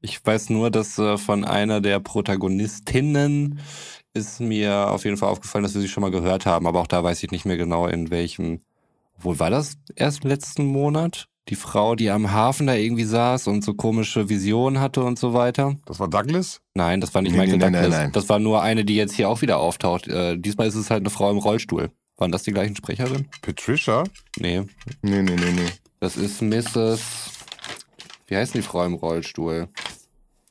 Ich 0.00 0.26
weiß 0.26 0.50
nur, 0.50 0.72
dass 0.72 0.98
äh, 0.98 1.16
von 1.16 1.44
einer 1.44 1.80
der 1.80 2.00
Protagonistinnen 2.00 3.60
ist 4.12 4.40
mir 4.40 4.90
auf 4.90 5.04
jeden 5.04 5.16
Fall 5.16 5.28
aufgefallen, 5.28 5.62
dass 5.62 5.74
wir 5.74 5.82
sie 5.82 5.88
schon 5.88 6.00
mal 6.00 6.10
gehört 6.10 6.46
haben, 6.46 6.66
aber 6.66 6.80
auch 6.80 6.88
da 6.88 7.04
weiß 7.04 7.22
ich 7.22 7.30
nicht 7.30 7.46
mehr 7.46 7.56
genau, 7.56 7.86
in 7.86 8.10
welchem. 8.10 8.58
Wo 9.16 9.38
war 9.38 9.50
das 9.50 9.76
erst 9.94 10.24
letzten 10.24 10.66
Monat? 10.66 11.28
Die 11.48 11.56
Frau, 11.56 11.96
die 11.96 12.08
am 12.10 12.30
Hafen 12.32 12.68
da 12.68 12.74
irgendwie 12.74 13.04
saß 13.04 13.48
und 13.48 13.64
so 13.64 13.74
komische 13.74 14.28
Visionen 14.28 14.80
hatte 14.80 15.02
und 15.02 15.18
so 15.18 15.34
weiter. 15.34 15.76
Das 15.86 15.98
war 15.98 16.08
Douglas? 16.08 16.60
Nein, 16.74 17.00
das 17.00 17.12
war 17.14 17.22
nicht 17.22 17.32
Nee, 17.32 17.38
Michael 17.38 17.58
nee, 17.58 17.64
nein, 17.64 17.72
Douglas. 17.72 17.90
nein, 17.90 18.00
nein. 18.04 18.12
Das 18.12 18.28
war 18.28 18.38
nur 18.38 18.62
eine, 18.62 18.84
die 18.84 18.94
jetzt 18.94 19.14
hier 19.14 19.28
auch 19.28 19.42
wieder 19.42 19.58
auftaucht. 19.58 20.06
Äh, 20.06 20.38
diesmal 20.38 20.68
ist 20.68 20.76
es 20.76 20.90
halt 20.90 21.00
eine 21.00 21.10
Frau 21.10 21.30
im 21.30 21.38
Rollstuhl. 21.38 21.90
Waren 22.16 22.30
das 22.30 22.44
die 22.44 22.52
gleichen 22.52 22.76
Sprecherinnen? 22.76 23.28
Patricia? 23.42 24.04
Nee. 24.38 24.62
Nee, 25.02 25.22
nee, 25.22 25.34
nee, 25.34 25.52
nee. 25.52 25.68
Das 25.98 26.16
ist 26.16 26.40
Mrs. 26.42 27.00
Wie 28.28 28.36
heißt 28.36 28.54
die 28.54 28.62
Frau 28.62 28.84
im 28.84 28.94
Rollstuhl? 28.94 29.68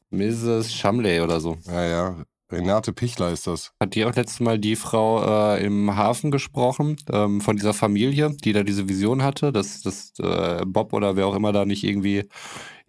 Mrs. 0.10 0.74
Shamley 0.74 1.22
oder 1.22 1.40
so. 1.40 1.58
Ja, 1.68 1.86
ja. 1.86 2.16
Renate 2.52 2.94
Pichler 2.94 3.32
ist 3.32 3.48
das. 3.48 3.74
Hat 3.80 3.96
die 3.96 4.06
auch 4.06 4.16
letztes 4.16 4.40
Mal 4.40 4.60
die 4.60 4.76
Frau 4.76 5.56
äh, 5.56 5.64
im 5.64 5.96
Hafen 5.96 6.32
gesprochen, 6.32 6.98
ähm, 7.12 7.42
von 7.42 7.56
dieser 7.56 7.74
Familie, 7.74 8.32
die 8.44 8.54
da 8.54 8.64
diese 8.64 8.90
Vision 8.90 9.24
hatte, 9.24 9.52
dass, 9.52 9.82
dass 9.82 10.14
äh, 10.20 10.64
Bob 10.66 10.94
oder 10.94 11.16
wer 11.16 11.28
auch 11.28 11.36
immer 11.36 11.52
da 11.52 11.66
nicht 11.66 11.84
irgendwie 11.84 12.28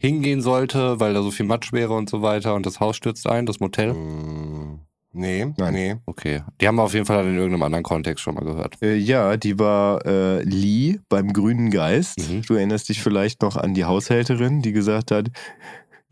hingehen 0.03 0.41
sollte, 0.41 0.99
weil 0.99 1.15
da 1.15 1.23
so 1.23 1.31
viel 1.31 1.47
Matsch 1.47 1.73
wäre 1.73 1.95
und 1.95 2.11
so 2.11 2.23
weiter 2.23 2.55
und 2.55 2.67
das 2.67 2.81
Haus 2.81 2.97
stürzt 2.97 3.29
ein, 3.29 3.47
das 3.47 3.61
Motel? 3.61 3.91
Hm, 3.91 4.81
nee, 5.13 5.47
Nein. 5.57 5.75
nee. 5.75 5.97
Okay. 6.07 6.43
Die 6.61 6.67
haben 6.67 6.75
wir 6.75 6.83
auf 6.83 6.95
jeden 6.95 7.07
Fall 7.07 7.25
in 7.25 7.37
irgendeinem 7.37 7.63
anderen 7.63 7.85
Kontext 7.85 8.25
schon 8.25 8.35
mal 8.35 8.45
gehört. 8.45 8.83
Äh, 8.83 8.97
ja, 8.97 9.37
die 9.37 9.61
war 9.61 10.05
äh, 10.05 10.43
Lee 10.43 10.99
beim 11.09 11.33
Grünen 11.33 11.71
Geist. 11.71 12.19
Mhm. 12.19 12.43
Du 12.43 12.55
erinnerst 12.55 12.89
dich 12.89 13.01
vielleicht 13.01 13.43
noch 13.43 13.57
an 13.57 13.75
die 13.75 13.85
Haushälterin, 13.85 14.61
die 14.61 14.73
gesagt 14.73 15.13
hat, 15.13 15.29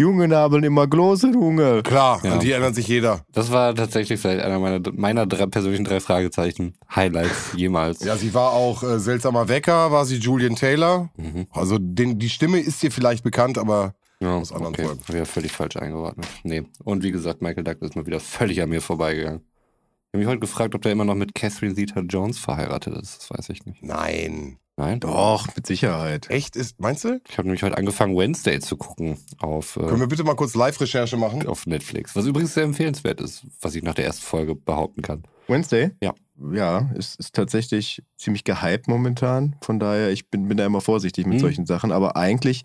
Junge 0.00 0.34
haben 0.36 0.64
immer 0.64 0.86
große 0.86 1.28
Junge. 1.28 1.82
Klar, 1.82 2.20
Ja. 2.24 2.32
an 2.34 2.40
die 2.40 2.50
erinnert 2.52 2.74
sich 2.74 2.88
jeder. 2.88 3.24
Das 3.32 3.52
war 3.52 3.74
tatsächlich 3.74 4.18
vielleicht 4.20 4.42
einer 4.42 4.58
meiner, 4.58 4.80
meiner 4.92 5.26
drei, 5.26 5.46
persönlichen 5.46 5.84
drei 5.84 6.00
Fragezeichen. 6.00 6.74
Highlights 6.94 7.52
jemals. 7.56 8.02
Ja, 8.04 8.16
sie 8.16 8.32
war 8.34 8.52
auch 8.52 8.82
äh, 8.82 8.98
seltsamer 8.98 9.48
Wecker, 9.48 9.92
war 9.92 10.04
sie 10.06 10.16
Julian 10.16 10.56
Taylor. 10.56 11.10
Mhm. 11.16 11.46
Also 11.52 11.78
den, 11.78 12.18
die 12.18 12.28
Stimme 12.30 12.58
ist 12.58 12.82
dir 12.82 12.90
vielleicht 12.90 13.22
bekannt, 13.24 13.58
aber 13.58 13.94
Ja, 14.20 14.36
Aus 14.36 14.52
anderen 14.52 14.74
okay. 14.74 14.84
Folgen. 14.84 15.00
Ja 15.16 15.24
völlig 15.24 15.52
falsch 15.52 15.76
eingeordnet. 15.76 16.26
Nee. 16.42 16.62
Und 16.84 17.02
wie 17.02 17.10
gesagt, 17.12 17.42
Michael 17.42 17.64
Douglas 17.64 17.90
ist 17.90 17.96
mal 17.96 18.06
wieder 18.06 18.20
völlig 18.20 18.60
an 18.62 18.68
mir 18.68 18.80
vorbeigegangen. 18.82 19.40
Ich 19.40 20.14
habe 20.14 20.18
mich 20.18 20.26
heute 20.26 20.40
gefragt, 20.40 20.74
ob 20.74 20.82
der 20.82 20.92
immer 20.92 21.04
noch 21.04 21.14
mit 21.14 21.34
Catherine 21.34 21.74
Zeta-Jones 21.74 22.38
verheiratet 22.38 22.94
ist. 22.96 23.18
Das 23.18 23.30
weiß 23.38 23.48
ich 23.50 23.64
nicht. 23.64 23.82
nein. 23.82 24.56
Nein? 24.80 24.98
Doch, 25.00 25.46
mit 25.54 25.66
Sicherheit. 25.66 26.30
Echt 26.30 26.56
ist, 26.56 26.80
meinst 26.80 27.04
du? 27.04 27.20
Ich 27.28 27.36
habe 27.36 27.46
nämlich 27.48 27.62
heute 27.62 27.76
angefangen, 27.76 28.16
Wednesday 28.16 28.60
zu 28.60 28.78
gucken 28.78 29.18
auf, 29.38 29.74
Können 29.74 29.96
äh, 29.96 30.00
wir 30.00 30.06
bitte 30.06 30.24
mal 30.24 30.34
kurz 30.36 30.54
Live-Recherche 30.54 31.18
machen? 31.18 31.46
auf 31.46 31.66
Netflix. 31.66 32.16
Was 32.16 32.24
übrigens 32.24 32.54
sehr 32.54 32.64
empfehlenswert 32.64 33.20
ist, 33.20 33.44
was 33.60 33.74
ich 33.74 33.82
nach 33.82 33.92
der 33.94 34.06
ersten 34.06 34.22
Folge 34.24 34.54
behaupten 34.54 35.02
kann. 35.02 35.24
Wednesday? 35.48 35.90
Ja. 36.02 36.14
Ja, 36.50 36.90
ist, 36.94 37.20
ist 37.20 37.34
tatsächlich 37.34 38.02
ziemlich 38.16 38.44
gehypt 38.44 38.88
momentan. 38.88 39.56
Von 39.60 39.78
daher, 39.78 40.10
ich 40.10 40.30
bin, 40.30 40.48
bin 40.48 40.56
da 40.56 40.64
immer 40.64 40.80
vorsichtig 40.80 41.26
mit 41.26 41.36
Mhm. 41.36 41.40
solchen 41.40 41.66
Sachen. 41.66 41.92
Aber 41.92 42.16
eigentlich 42.16 42.64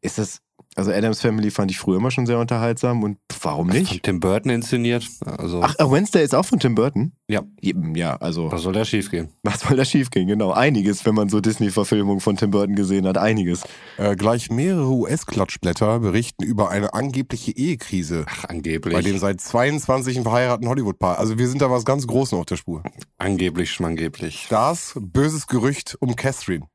ist 0.00 0.18
es, 0.18 0.40
also 0.76 0.92
Adams 0.92 1.20
Family 1.20 1.50
fand 1.50 1.70
ich 1.70 1.78
früher 1.78 1.96
immer 1.96 2.10
schon 2.10 2.26
sehr 2.26 2.38
unterhaltsam 2.38 3.02
und 3.02 3.18
warum 3.42 3.68
Von 3.68 3.76
nicht? 3.78 4.02
Tim 4.04 4.20
Burton 4.20 4.50
inszeniert. 4.50 5.06
Also, 5.24 5.60
Ach, 5.62 5.74
äh, 5.78 5.90
Wednesday 5.90 6.22
ist 6.22 6.34
auch 6.34 6.44
von 6.44 6.60
Tim 6.60 6.74
Burton? 6.74 7.12
Ja. 7.28 7.42
Eben, 7.60 7.94
ja, 7.96 8.16
also 8.16 8.50
was 8.52 8.62
soll 8.62 8.72
da 8.72 8.84
schiefgehen? 8.84 9.30
was 9.42 9.60
soll 9.60 9.76
da 9.76 9.84
schiefgehen? 9.84 10.28
Genau, 10.28 10.52
einiges, 10.52 11.04
wenn 11.04 11.14
man 11.14 11.28
so 11.28 11.40
Disney-Verfilmungen 11.40 12.20
von 12.20 12.36
Tim 12.36 12.50
Burton 12.52 12.76
gesehen 12.76 13.06
hat, 13.06 13.18
einiges. 13.18 13.62
Äh, 13.98 14.14
gleich 14.16 14.50
mehrere 14.50 14.88
US-Klatschblätter 14.90 16.00
berichten 16.00 16.44
über 16.44 16.70
eine 16.70 16.94
angebliche 16.94 17.50
Ehekrise 17.56 18.24
Ach, 18.28 18.44
angeblich. 18.44 18.94
bei 18.94 19.02
dem 19.02 19.18
seit 19.18 19.40
22 19.40 20.20
verheirateten 20.20 20.68
Hollywood-Paar. 20.68 21.18
Also 21.18 21.38
wir 21.38 21.48
sind 21.48 21.60
da 21.62 21.70
was 21.70 21.84
ganz 21.84 22.06
Großes 22.06 22.34
auf 22.34 22.46
der 22.46 22.56
Spur. 22.56 22.82
Angeblich, 23.18 23.70
schmangeblich. 23.72 24.46
Das 24.50 24.92
böses 25.00 25.46
Gerücht 25.46 25.96
um 26.00 26.16
Catherine. 26.16 26.66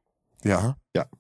Ja, 0.44 0.76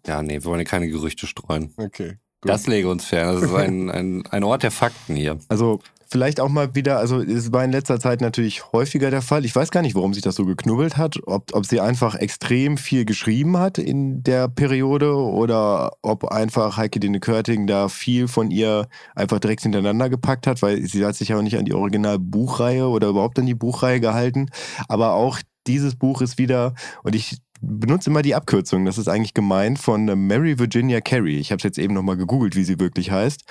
Ja, 0.06 0.22
nee, 0.22 0.34
wir 0.36 0.46
wollen 0.46 0.60
ja 0.60 0.66
keine 0.66 0.88
Gerüchte 0.88 1.26
streuen. 1.26 1.74
okay. 1.78 2.18
Das 2.46 2.68
lege 2.68 2.90
uns 2.90 3.06
fern. 3.06 3.36
Das 3.36 3.44
ist 3.44 3.54
ein, 3.56 3.90
ein, 3.90 4.24
ein 4.30 4.44
Ort 4.44 4.64
der 4.64 4.72
Fakten 4.72 5.16
hier. 5.16 5.38
Also 5.50 5.80
vielleicht 6.08 6.40
auch 6.40 6.50
mal 6.50 6.76
wieder, 6.76 7.00
also 7.00 7.22
es 7.22 7.52
war 7.52 7.64
in 7.64 7.72
letzter 7.72 8.00
Zeit 8.00 8.22
natürlich 8.22 8.72
häufiger 8.72 9.12
der 9.12 9.22
Fall. 9.22 9.44
Ich 9.44 9.56
weiß 9.56 9.72
gar 9.72 9.82
nicht, 9.82 9.96
warum 9.96 10.14
sich 10.14 10.24
das 10.24 10.36
so 10.36 10.46
geknubbelt 10.46 10.98
hat. 10.98 11.18
Ob, 11.26 11.54
ob 11.54 11.66
sie 11.66 11.82
einfach 11.82 12.16
extrem 12.16 12.78
viel 12.78 13.06
geschrieben 13.06 13.58
hat 13.58 13.78
in 13.78 14.24
der 14.24 14.48
Periode 14.48 15.16
oder 15.16 15.94
ob 16.02 16.26
einfach 16.26 16.78
Heike 16.78 17.00
Dine 17.00 17.20
Körting 17.20 17.68
da 17.68 17.90
viel 17.90 18.28
von 18.28 18.52
ihr 18.52 18.88
einfach 19.16 19.40
direkt 19.40 19.64
hintereinander 19.64 20.10
gepackt 20.10 20.48
hat, 20.48 20.62
weil 20.62 20.82
sie 20.84 21.06
hat 21.06 21.16
sich 21.16 21.30
ja 21.30 21.38
auch 21.38 21.42
nicht 21.42 21.58
an 21.58 21.66
die 21.66 21.74
Originalbuchreihe 21.74 22.88
oder 22.88 23.10
überhaupt 23.10 23.40
an 23.40 23.46
die 23.46 23.56
Buchreihe 23.56 24.00
gehalten. 24.00 24.50
Aber 24.88 25.14
auch 25.14 25.40
dieses 25.68 25.96
Buch 25.96 26.22
ist 26.22 26.38
wieder, 26.38 26.76
und 27.04 27.16
ich 27.16 27.40
benutze 27.66 28.10
immer 28.10 28.22
die 28.22 28.36
Abkürzung, 28.36 28.86
das 28.86 28.98
ist 28.98 29.08
eigentlich 29.08 29.34
gemeint 29.34 29.80
von 29.80 30.08
äh, 30.08 30.16
Mary 30.16 30.60
Virginia 30.60 31.02
Carey. 31.02 31.38
Ich 31.38 31.52
habe 31.52 31.58
es 31.58 31.64
jetzt 31.64 31.78
eben 31.78 31.94
nochmal 31.94 32.18
gegoogelt, 32.18 32.56
wie 32.56 32.64
sie 32.64 32.80
wirklich 32.80 33.12
heißt. 33.12 33.44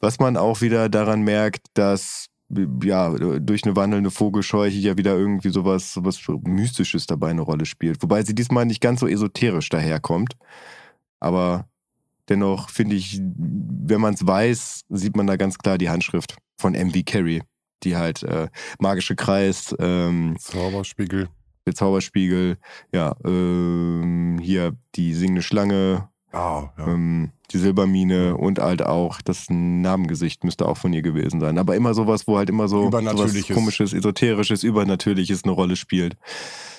Was 0.00 0.18
man 0.18 0.36
auch 0.36 0.60
wieder 0.60 0.88
daran 0.88 1.22
merkt, 1.22 1.66
dass 1.74 2.26
äh, 2.54 2.66
ja, 2.82 3.10
durch 3.10 3.64
eine 3.64 3.76
wandelnde 3.76 4.10
Vogelscheuche 4.10 4.76
ja 4.76 4.96
wieder 4.96 5.16
irgendwie 5.16 5.50
sowas, 5.50 5.92
sowas 5.92 6.20
Mystisches 6.44 7.06
dabei 7.06 7.30
eine 7.30 7.42
Rolle 7.42 7.66
spielt. 7.66 8.02
Wobei 8.02 8.22
sie 8.22 8.34
diesmal 8.34 8.66
nicht 8.66 8.80
ganz 8.80 9.00
so 9.00 9.06
esoterisch 9.06 9.68
daherkommt. 9.68 10.34
Aber 11.20 11.68
dennoch 12.28 12.70
finde 12.70 12.96
ich, 12.96 13.20
wenn 13.20 14.00
man 14.00 14.14
es 14.14 14.26
weiß, 14.26 14.84
sieht 14.88 15.16
man 15.16 15.26
da 15.26 15.36
ganz 15.36 15.58
klar 15.58 15.78
die 15.78 15.90
Handschrift 15.90 16.36
von 16.56 16.72
MV 16.72 17.04
Carey, 17.04 17.42
die 17.82 17.96
halt 17.96 18.22
äh, 18.22 18.48
magische 18.78 19.16
Kreis, 19.16 19.74
ähm, 19.78 20.36
Zauberspiegel. 20.38 21.28
Der 21.68 21.74
Zauberspiegel, 21.74 22.56
ja, 22.92 23.14
ähm, 23.24 24.38
hier 24.42 24.74
die 24.96 25.14
singende 25.14 25.42
Schlange, 25.42 26.08
Ah, 26.32 26.70
ja. 26.76 26.86
ähm, 26.88 27.30
die 27.52 27.58
Silbermine 27.58 28.36
und 28.36 28.58
halt 28.58 28.82
auch 28.82 29.22
das 29.22 29.46
Namengesicht 29.48 30.44
müsste 30.44 30.66
auch 30.66 30.76
von 30.76 30.92
ihr 30.92 31.00
gewesen 31.00 31.40
sein. 31.40 31.56
Aber 31.56 31.74
immer 31.74 31.94
sowas, 31.94 32.26
wo 32.28 32.36
halt 32.36 32.50
immer 32.50 32.68
so 32.68 32.86
Übernatürliches. 32.86 33.54
komisches, 33.56 33.92
esoterisches, 33.94 34.62
übernatürliches 34.62 35.44
eine 35.44 35.52
Rolle 35.52 35.76
spielt. 35.76 36.16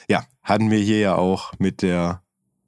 Ja, 0.08 0.24
hatten 0.44 0.70
wir 0.70 0.78
hier 0.80 1.00
ja 1.00 1.16
auch 1.16 1.54
mit 1.58 1.82
der 1.82 2.22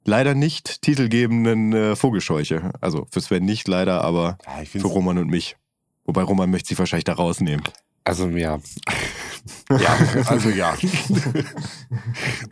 leider 0.04 0.34
nicht 0.34 0.82
titelgebenden 0.82 1.72
äh, 1.72 1.94
Vogelscheuche. 1.96 2.72
Also 2.80 3.06
für 3.12 3.20
Sven 3.20 3.44
nicht 3.44 3.68
leider, 3.68 4.02
aber 4.02 4.38
ja 4.44 4.64
für 4.64 4.86
Roman 4.88 5.18
und 5.18 5.28
mich. 5.28 5.56
Wobei 6.04 6.22
Roman 6.22 6.50
möchte 6.50 6.70
sie 6.70 6.78
wahrscheinlich 6.78 7.04
da 7.04 7.12
rausnehmen. 7.12 7.62
Also 8.04 8.28
ja, 8.28 8.58
ja, 9.70 9.98
also 10.26 10.48
ja. 10.50 10.76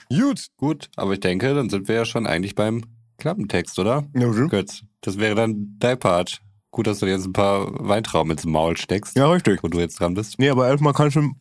Gut. 0.08 0.46
gut. 0.56 0.90
Aber 0.96 1.12
ich 1.12 1.20
denke, 1.20 1.54
dann 1.54 1.70
sind 1.70 1.88
wir 1.88 1.94
ja 1.94 2.04
schon 2.04 2.26
eigentlich 2.26 2.54
beim 2.54 2.84
Klappentext, 3.18 3.78
oder? 3.78 4.04
Ja, 4.14 4.28
Götz, 4.30 4.82
das 5.00 5.18
wäre 5.18 5.34
dann 5.34 5.76
dein 5.78 5.98
Part. 5.98 6.40
Gut, 6.70 6.86
dass 6.86 7.00
du 7.00 7.06
dir 7.06 7.12
jetzt 7.12 7.26
ein 7.26 7.32
paar 7.32 7.66
Weintrauben 7.88 8.30
ins 8.30 8.44
Maul 8.44 8.76
steckst, 8.76 9.16
richtig. 9.18 9.62
wo 9.62 9.68
du 9.68 9.80
jetzt 9.80 9.98
dran 9.98 10.14
bist. 10.14 10.38
Nee, 10.38 10.50
aber 10.50 10.68
erstmal 10.68 10.92
kannst 10.92 11.16
du 11.16 11.32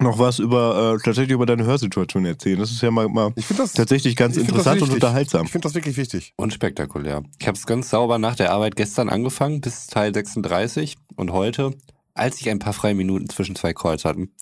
noch 0.00 0.18
was 0.18 0.38
über 0.38 0.94
äh, 0.94 1.02
tatsächlich 1.02 1.32
über 1.34 1.46
deine 1.46 1.64
Hörsituation 1.64 2.24
erzählen. 2.24 2.58
Das 2.58 2.70
ist 2.70 2.82
ja 2.82 2.90
mal, 2.90 3.08
mal 3.08 3.32
Ich 3.36 3.46
finde 3.46 3.62
das 3.62 3.72
tatsächlich 3.72 4.16
ganz 4.16 4.36
interessant 4.36 4.82
und 4.82 4.92
unterhaltsam. 4.92 5.46
Ich 5.46 5.52
finde 5.52 5.66
das 5.66 5.74
wirklich 5.74 5.96
wichtig. 5.96 6.32
Unspektakulär. 6.36 7.22
Ich 7.38 7.46
habe 7.46 7.56
es 7.56 7.66
ganz 7.66 7.90
sauber 7.90 8.18
nach 8.18 8.36
der 8.36 8.52
Arbeit 8.52 8.76
gestern 8.76 9.08
angefangen, 9.08 9.60
bis 9.60 9.86
Teil 9.86 10.12
36. 10.14 10.96
Und 11.16 11.32
heute, 11.32 11.74
als 12.14 12.40
ich 12.40 12.50
ein 12.50 12.58
paar 12.58 12.72
freie 12.72 12.94
Minuten 12.94 13.28
zwischen 13.28 13.56
zwei 13.56 13.72
Calls 13.72 14.04
hatten, 14.04 14.32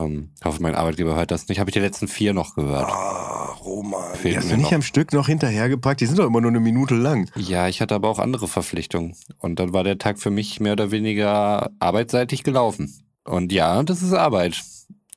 ähm, 0.00 0.30
ich 0.38 0.44
hoffe, 0.44 0.62
mein 0.62 0.74
Arbeitgeber 0.74 1.14
hört 1.14 1.30
das 1.30 1.48
nicht, 1.48 1.58
habe 1.58 1.70
ich 1.70 1.74
die 1.74 1.80
letzten 1.80 2.08
vier 2.08 2.34
noch 2.34 2.54
gehört. 2.54 2.90
Ah, 2.90 3.56
Roman. 3.64 4.16
Die 4.22 4.36
hast 4.36 4.50
du 4.50 4.56
nicht 4.56 4.64
noch. 4.64 4.72
am 4.72 4.82
Stück 4.82 5.12
noch 5.12 5.26
hinterhergepackt? 5.26 6.00
Die 6.00 6.06
sind 6.06 6.18
doch 6.18 6.26
immer 6.26 6.40
nur 6.40 6.50
eine 6.50 6.60
Minute 6.60 6.94
lang. 6.94 7.30
Ja, 7.36 7.68
ich 7.68 7.80
hatte 7.80 7.94
aber 7.94 8.08
auch 8.08 8.18
andere 8.18 8.48
Verpflichtungen. 8.48 9.16
Und 9.38 9.58
dann 9.58 9.72
war 9.72 9.84
der 9.84 9.98
Tag 9.98 10.18
für 10.18 10.30
mich 10.30 10.60
mehr 10.60 10.72
oder 10.72 10.90
weniger 10.90 11.70
arbeitsseitig 11.78 12.42
gelaufen. 12.42 12.94
Und 13.24 13.52
ja, 13.52 13.82
das 13.82 14.02
ist 14.02 14.12
Arbeit. 14.12 14.62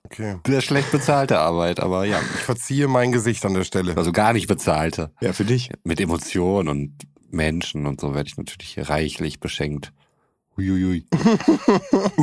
Okay. 0.03 0.37
Sehr 0.47 0.61
schlecht 0.61 0.91
bezahlte 0.91 1.39
Arbeit, 1.39 1.79
aber 1.79 2.05
ja. 2.05 2.19
Ich 2.35 2.41
verziehe 2.41 2.87
mein 2.87 3.11
Gesicht 3.11 3.45
an 3.45 3.53
der 3.53 3.63
Stelle. 3.63 3.95
Also 3.97 4.11
gar 4.11 4.33
nicht 4.33 4.47
bezahlte. 4.47 5.11
Ja, 5.21 5.33
für 5.33 5.45
dich. 5.45 5.69
Mit 5.83 5.99
Emotionen 5.99 6.67
und 6.69 6.93
Menschen 7.29 7.85
und 7.85 8.01
so 8.01 8.15
werde 8.15 8.27
ich 8.27 8.37
natürlich 8.37 8.89
reichlich 8.89 9.39
beschenkt. 9.39 9.93
Uiuiui. 10.59 11.05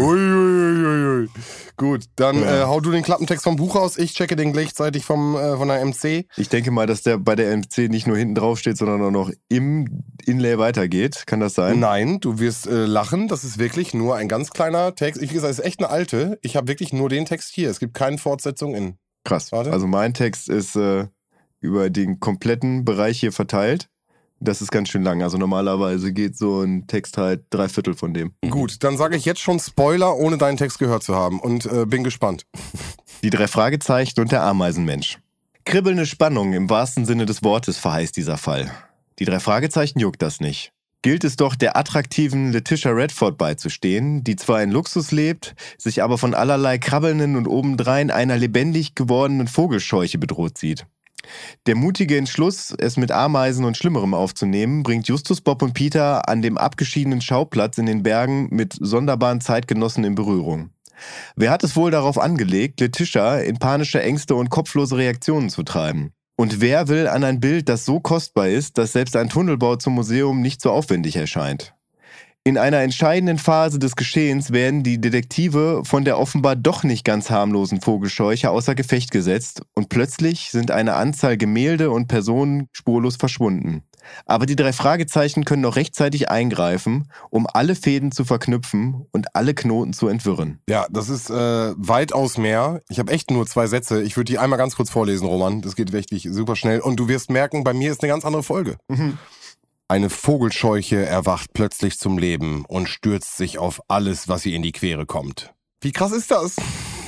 Uiuiuiui. 0.00 1.28
Gut, 1.76 2.06
dann 2.16 2.40
Ja. 2.42 2.62
äh, 2.62 2.64
hau 2.64 2.80
du 2.80 2.90
den 2.90 3.02
Klappentext 3.04 3.44
vom 3.44 3.54
Buch 3.56 3.76
aus. 3.76 3.98
Ich 3.98 4.14
checke 4.14 4.34
den 4.34 4.52
gleichzeitig 4.52 5.04
vom, 5.04 5.36
äh, 5.36 5.56
von 5.56 5.68
der 5.68 5.80
MC. 5.84 6.26
Ich 6.36 6.48
denke 6.48 6.72
mal, 6.72 6.86
dass 6.86 7.02
der 7.02 7.18
bei 7.18 7.36
der 7.36 7.56
MC 7.56 7.88
nicht 7.88 8.06
nur 8.08 8.16
hinten 8.16 8.34
drauf 8.34 8.58
steht, 8.58 8.76
sondern 8.76 9.00
auch 9.02 9.10
noch 9.12 9.30
im 9.48 10.02
Inlay 10.26 10.58
weitergeht. 10.58 11.22
Kann 11.26 11.38
das 11.40 11.54
sein? 11.54 11.78
Nein, 11.78 12.18
du 12.20 12.40
wirst 12.40 12.66
äh, 12.66 12.84
lachen. 12.84 13.28
Das 13.28 13.44
ist 13.44 13.58
wirklich 13.58 13.94
nur 13.94 14.16
ein 14.16 14.26
ganz 14.28 14.50
kleiner 14.50 14.94
Text. 14.96 15.22
Ich, 15.22 15.30
wie 15.30 15.34
gesagt, 15.34 15.52
es 15.52 15.60
ist 15.60 15.64
echt 15.64 15.78
eine 15.78 15.90
alte. 15.90 16.38
Ich 16.42 16.56
habe 16.56 16.66
wirklich 16.66 16.92
nur 16.92 17.08
den 17.08 17.26
Text 17.26 17.52
hier. 17.54 17.70
Es 17.70 17.78
gibt 17.78 17.94
keine 17.94 18.18
Fortsetzung 18.18 18.74
in. 18.74 18.96
Krass. 19.24 19.52
Warte. 19.52 19.70
Also 19.72 19.86
mein 19.86 20.14
Text 20.14 20.48
ist 20.48 20.74
äh, 20.74 21.06
über 21.60 21.90
den 21.90 22.18
kompletten 22.18 22.84
Bereich 22.84 23.20
hier 23.20 23.30
verteilt. 23.32 23.88
Das 24.40 24.62
ist 24.62 24.70
ganz 24.70 24.88
schön 24.88 25.02
lang. 25.02 25.22
Also 25.22 25.36
normalerweise 25.36 26.12
geht 26.12 26.36
so 26.36 26.62
ein 26.62 26.86
Text 26.86 27.18
halt 27.18 27.44
drei 27.50 27.68
Viertel 27.68 27.94
von 27.94 28.14
dem. 28.14 28.32
Gut, 28.48 28.84
dann 28.84 28.96
sage 28.96 29.16
ich 29.16 29.24
jetzt 29.24 29.40
schon 29.40 29.58
Spoiler, 29.58 30.16
ohne 30.16 30.38
deinen 30.38 30.56
Text 30.56 30.78
gehört 30.78 31.02
zu 31.02 31.14
haben. 31.14 31.40
Und 31.40 31.66
äh, 31.66 31.86
bin 31.86 32.04
gespannt. 32.04 32.44
Die 33.22 33.30
drei 33.30 33.48
Fragezeichen 33.48 34.20
und 34.20 34.30
der 34.30 34.42
Ameisenmensch. 34.42 35.18
Kribbelnde 35.64 36.06
Spannung 36.06 36.52
im 36.52 36.70
wahrsten 36.70 37.04
Sinne 37.04 37.26
des 37.26 37.42
Wortes 37.42 37.78
verheißt 37.78 38.16
dieser 38.16 38.38
Fall. 38.38 38.70
Die 39.18 39.24
drei 39.24 39.40
Fragezeichen 39.40 39.98
juckt 39.98 40.22
das 40.22 40.40
nicht. 40.40 40.72
Gilt 41.02 41.24
es 41.24 41.36
doch 41.36 41.54
der 41.54 41.76
attraktiven 41.76 42.52
Letitia 42.52 42.90
Redford 42.90 43.38
beizustehen, 43.38 44.24
die 44.24 44.36
zwar 44.36 44.62
in 44.62 44.70
Luxus 44.70 45.12
lebt, 45.12 45.54
sich 45.76 46.02
aber 46.02 46.18
von 46.18 46.34
allerlei 46.34 46.78
krabbelnden 46.78 47.36
und 47.36 47.46
obendrein 47.46 48.10
einer 48.10 48.36
lebendig 48.36 48.94
gewordenen 48.94 49.46
Vogelscheuche 49.46 50.18
bedroht 50.18 50.58
sieht. 50.58 50.86
Der 51.66 51.74
mutige 51.74 52.16
Entschluss, 52.16 52.74
es 52.78 52.96
mit 52.96 53.10
Ameisen 53.10 53.64
und 53.64 53.76
Schlimmerem 53.76 54.14
aufzunehmen, 54.14 54.82
bringt 54.82 55.08
Justus, 55.08 55.40
Bob 55.40 55.62
und 55.62 55.74
Peter 55.74 56.28
an 56.28 56.42
dem 56.42 56.58
abgeschiedenen 56.58 57.20
Schauplatz 57.20 57.78
in 57.78 57.86
den 57.86 58.02
Bergen 58.02 58.48
mit 58.50 58.76
sonderbaren 58.80 59.40
Zeitgenossen 59.40 60.04
in 60.04 60.14
Berührung. 60.14 60.70
Wer 61.36 61.50
hat 61.50 61.64
es 61.64 61.76
wohl 61.76 61.90
darauf 61.90 62.18
angelegt, 62.18 62.80
Letitia 62.80 63.38
in 63.38 63.58
panische 63.58 64.02
Ängste 64.02 64.34
und 64.34 64.50
kopflose 64.50 64.96
Reaktionen 64.96 65.48
zu 65.48 65.62
treiben? 65.62 66.12
Und 66.36 66.60
wer 66.60 66.88
will 66.88 67.08
an 67.08 67.24
ein 67.24 67.40
Bild, 67.40 67.68
das 67.68 67.84
so 67.84 67.98
kostbar 68.00 68.48
ist, 68.48 68.78
dass 68.78 68.92
selbst 68.92 69.16
ein 69.16 69.28
Tunnelbau 69.28 69.76
zum 69.76 69.94
Museum 69.94 70.40
nicht 70.40 70.60
so 70.60 70.70
aufwendig 70.70 71.16
erscheint? 71.16 71.74
In 72.48 72.56
einer 72.56 72.78
entscheidenden 72.78 73.36
Phase 73.36 73.78
des 73.78 73.94
Geschehens 73.94 74.52
werden 74.52 74.82
die 74.82 74.98
Detektive 74.98 75.82
von 75.84 76.06
der 76.06 76.18
offenbar 76.18 76.56
doch 76.56 76.82
nicht 76.82 77.04
ganz 77.04 77.28
harmlosen 77.28 77.82
Vogelscheuche 77.82 78.48
außer 78.48 78.74
Gefecht 78.74 79.10
gesetzt 79.10 79.60
und 79.74 79.90
plötzlich 79.90 80.50
sind 80.50 80.70
eine 80.70 80.94
Anzahl 80.94 81.36
Gemälde 81.36 81.90
und 81.90 82.08
Personen 82.08 82.70
spurlos 82.72 83.16
verschwunden. 83.16 83.82
Aber 84.24 84.46
die 84.46 84.56
drei 84.56 84.72
Fragezeichen 84.72 85.44
können 85.44 85.60
noch 85.60 85.76
rechtzeitig 85.76 86.30
eingreifen, 86.30 87.10
um 87.28 87.46
alle 87.46 87.74
Fäden 87.74 88.12
zu 88.12 88.24
verknüpfen 88.24 89.04
und 89.12 89.36
alle 89.36 89.52
Knoten 89.52 89.92
zu 89.92 90.08
entwirren. 90.08 90.58
Ja, 90.70 90.86
das 90.88 91.10
ist 91.10 91.28
äh, 91.28 91.34
weitaus 91.76 92.38
mehr. 92.38 92.80
Ich 92.88 92.98
habe 92.98 93.12
echt 93.12 93.30
nur 93.30 93.46
zwei 93.46 93.66
Sätze. 93.66 94.00
Ich 94.00 94.16
würde 94.16 94.32
die 94.32 94.38
einmal 94.38 94.58
ganz 94.58 94.74
kurz 94.74 94.88
vorlesen, 94.88 95.26
Roman. 95.26 95.60
Das 95.60 95.76
geht 95.76 95.92
wirklich 95.92 96.26
super 96.30 96.56
schnell. 96.56 96.80
Und 96.80 96.96
du 96.96 97.08
wirst 97.08 97.28
merken, 97.28 97.62
bei 97.62 97.74
mir 97.74 97.92
ist 97.92 98.02
eine 98.02 98.10
ganz 98.10 98.24
andere 98.24 98.42
Folge. 98.42 98.78
Mhm. 98.88 99.18
Eine 99.90 100.10
Vogelscheuche 100.10 101.06
erwacht 101.06 101.54
plötzlich 101.54 101.98
zum 101.98 102.18
Leben 102.18 102.66
und 102.66 102.90
stürzt 102.90 103.38
sich 103.38 103.56
auf 103.56 103.80
alles, 103.88 104.28
was 104.28 104.44
ihr 104.44 104.54
in 104.54 104.60
die 104.60 104.72
Quere 104.72 105.06
kommt. 105.06 105.54
Wie 105.80 105.92
krass 105.92 106.12
ist 106.12 106.30
das? 106.30 106.56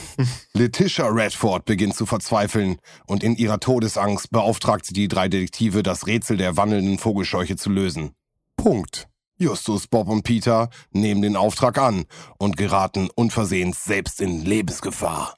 Letitia 0.54 1.08
Redford 1.08 1.66
beginnt 1.66 1.94
zu 1.94 2.06
verzweifeln 2.06 2.78
und 3.06 3.22
in 3.22 3.36
ihrer 3.36 3.60
Todesangst 3.60 4.30
beauftragt 4.30 4.86
sie 4.86 4.94
die 4.94 5.08
drei 5.08 5.28
Detektive, 5.28 5.82
das 5.82 6.06
Rätsel 6.06 6.38
der 6.38 6.56
wandelnden 6.56 6.96
Vogelscheuche 6.96 7.56
zu 7.56 7.68
lösen. 7.68 8.12
Punkt. 8.56 9.08
Justus, 9.36 9.86
Bob 9.86 10.08
und 10.08 10.22
Peter 10.22 10.70
nehmen 10.90 11.20
den 11.20 11.36
Auftrag 11.36 11.76
an 11.76 12.06
und 12.38 12.56
geraten 12.56 13.10
unversehens 13.14 13.84
selbst 13.84 14.22
in 14.22 14.42
Lebensgefahr. 14.42 15.34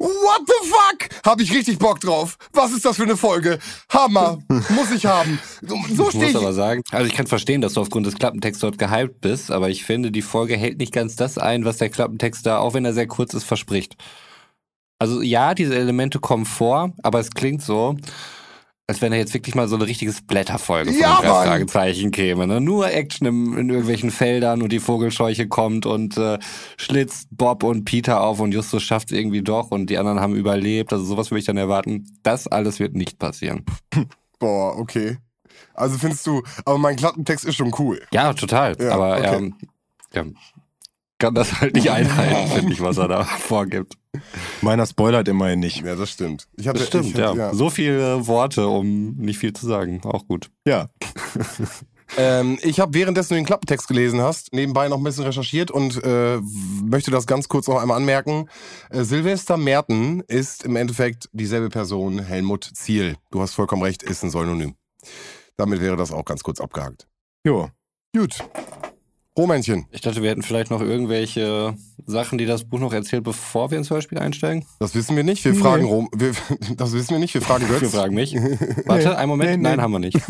What 0.00 0.40
the 0.46 0.68
fuck? 0.70 1.10
Hab 1.26 1.40
ich 1.42 1.52
richtig 1.52 1.78
Bock 1.78 2.00
drauf. 2.00 2.38
Was 2.54 2.72
ist 2.72 2.86
das 2.86 2.96
für 2.96 3.02
eine 3.02 3.18
Folge? 3.18 3.58
Hammer. 3.90 4.38
Muss 4.48 4.90
ich 4.92 5.04
haben. 5.04 5.38
So 5.60 5.74
Ich 5.76 5.84
stehe 6.08 6.22
muss 6.22 6.30
ich. 6.30 6.36
aber 6.36 6.52
sagen, 6.54 6.82
also 6.90 7.06
ich 7.06 7.12
kann 7.14 7.26
verstehen, 7.26 7.60
dass 7.60 7.74
du 7.74 7.82
aufgrund 7.82 8.06
des 8.06 8.14
Klappentexts 8.14 8.62
dort 8.62 8.78
gehypt 8.78 9.20
bist, 9.20 9.50
aber 9.50 9.68
ich 9.68 9.84
finde, 9.84 10.10
die 10.10 10.22
Folge 10.22 10.56
hält 10.56 10.78
nicht 10.78 10.94
ganz 10.94 11.16
das 11.16 11.36
ein, 11.36 11.66
was 11.66 11.76
der 11.76 11.90
Klappentext 11.90 12.46
da, 12.46 12.58
auch 12.60 12.72
wenn 12.72 12.86
er 12.86 12.94
sehr 12.94 13.08
kurz 13.08 13.34
ist, 13.34 13.44
verspricht. 13.44 13.96
Also 14.98 15.20
ja, 15.20 15.54
diese 15.54 15.74
Elemente 15.76 16.18
kommen 16.18 16.46
vor, 16.46 16.92
aber 17.02 17.20
es 17.20 17.30
klingt 17.30 17.60
so, 17.62 17.96
als 18.90 19.00
wenn 19.00 19.12
da 19.12 19.18
jetzt 19.18 19.32
wirklich 19.34 19.54
mal 19.54 19.68
so 19.68 19.76
eine 19.76 19.86
richtige 19.86 20.12
Blätterfolge 20.26 20.90
von 20.90 21.00
Ja, 21.00 21.20
drei! 21.20 21.46
Fragezeichen 21.46 22.10
käme. 22.10 22.48
Ne? 22.48 22.60
Nur 22.60 22.90
Action 22.92 23.24
im, 23.24 23.56
in 23.56 23.68
irgendwelchen 23.68 24.10
Feldern 24.10 24.62
und 24.62 24.72
die 24.72 24.80
Vogelscheuche 24.80 25.46
kommt 25.46 25.86
und 25.86 26.16
äh, 26.16 26.40
schlitzt 26.76 27.28
Bob 27.30 27.62
und 27.62 27.84
Peter 27.84 28.20
auf 28.20 28.40
und 28.40 28.50
Justus 28.50 28.82
schafft 28.82 29.12
es 29.12 29.16
irgendwie 29.16 29.42
doch 29.42 29.70
und 29.70 29.90
die 29.90 29.96
anderen 29.98 30.18
haben 30.18 30.34
überlebt. 30.34 30.92
Also 30.92 31.04
sowas 31.04 31.30
würde 31.30 31.38
ich 31.38 31.46
dann 31.46 31.56
erwarten. 31.56 32.04
Das 32.24 32.48
alles 32.48 32.80
wird 32.80 32.96
nicht 32.96 33.20
passieren. 33.20 33.64
Boah, 34.40 34.76
okay. 34.76 35.18
Also 35.74 35.96
findest 35.96 36.26
du, 36.26 36.42
aber 36.64 36.78
mein 36.78 36.96
Klappentext 36.96 37.44
ist 37.44 37.54
schon 37.54 37.72
cool. 37.78 38.02
Ja, 38.12 38.32
total. 38.32 38.76
Ja, 38.80 38.90
aber 38.90 39.18
okay. 39.18 39.36
ähm, 39.36 39.54
ja, 40.12 40.24
kann 41.20 41.34
das 41.34 41.60
halt 41.60 41.74
nicht 41.76 41.90
einhalten, 41.90 42.50
finde 42.50 42.72
ich, 42.72 42.80
was 42.80 42.98
er 42.98 43.06
da 43.06 43.24
vorgibt. 43.38 43.96
Meiner 44.60 44.86
spoilert 44.86 45.28
immerhin 45.28 45.60
nicht. 45.60 45.84
Ja, 45.84 45.94
das 45.94 46.10
stimmt. 46.10 46.48
Ich 46.56 46.66
hatte, 46.66 46.80
Das 46.80 46.88
stimmt, 46.88 47.06
ich 47.06 47.14
ja. 47.16 47.28
hatte, 47.36 47.54
So 47.56 47.70
viele 47.70 48.26
Worte, 48.26 48.66
um 48.66 49.14
nicht 49.16 49.38
viel 49.38 49.52
zu 49.52 49.66
sagen. 49.66 50.00
Auch 50.02 50.26
gut. 50.26 50.50
Ja. 50.66 50.88
Ähm, 52.16 52.58
ich 52.62 52.80
habe 52.80 52.92
währenddessen 52.94 53.28
du 53.28 53.34
den 53.36 53.46
Klappentext 53.46 53.86
gelesen 53.86 54.20
hast, 54.20 54.52
nebenbei 54.52 54.88
noch 54.88 54.96
ein 54.98 55.04
bisschen 55.04 55.22
recherchiert 55.22 55.70
und 55.70 56.02
äh, 56.02 56.40
möchte 56.82 57.12
das 57.12 57.24
ganz 57.28 57.48
kurz 57.48 57.68
noch 57.68 57.80
einmal 57.80 57.98
anmerken. 57.98 58.48
Äh, 58.90 59.04
Silvester 59.04 59.56
Merten 59.56 60.20
ist 60.26 60.64
im 60.64 60.74
Endeffekt 60.74 61.28
dieselbe 61.32 61.68
Person, 61.68 62.18
Helmut 62.18 62.68
Ziel. 62.74 63.14
Du 63.30 63.40
hast 63.40 63.54
vollkommen 63.54 63.82
recht, 63.82 64.02
ist 64.02 64.24
ein 64.24 64.30
Synonym. 64.30 64.74
Damit 65.56 65.80
wäre 65.80 65.96
das 65.96 66.10
auch 66.10 66.24
ganz 66.24 66.42
kurz 66.42 66.60
abgehakt. 66.60 67.06
Jo. 67.46 67.68
Gut. 68.12 68.38
Rohmännchen, 69.38 69.86
Ich 69.90 70.00
dachte, 70.00 70.22
wir 70.22 70.30
hätten 70.30 70.42
vielleicht 70.42 70.70
noch 70.70 70.80
irgendwelche 70.80 71.74
Sachen, 72.04 72.36
die 72.36 72.46
das 72.46 72.64
Buch 72.64 72.80
noch 72.80 72.92
erzählt, 72.92 73.22
bevor 73.22 73.70
wir 73.70 73.78
ins 73.78 73.88
Hörspiel 73.90 74.18
einsteigen. 74.18 74.64
das 74.80 74.94
wissen 74.94 75.14
wir 75.16 75.22
nicht. 75.24 75.44
Wir 75.44 75.52
Nee. 75.52 75.58
fragen 75.58 75.84
Rom. 75.84 76.08
Wir, 76.14 76.32
das 76.76 76.92
wissen 76.92 77.10
wir 77.10 77.18
nicht. 77.20 77.32
Wir 77.34 77.40
fragen 77.42 77.66
Götz. 77.68 77.80
Wir 77.80 77.88
fragen 77.90 78.14
mich. 78.14 78.34
Warte, 78.86 79.16
einen 79.16 79.28
Moment. 79.28 79.50
nee, 79.50 79.56
nee. 79.56 79.62
Nein, 79.62 79.80
haben 79.80 79.92
wir 79.92 79.98
nicht. 80.00 80.18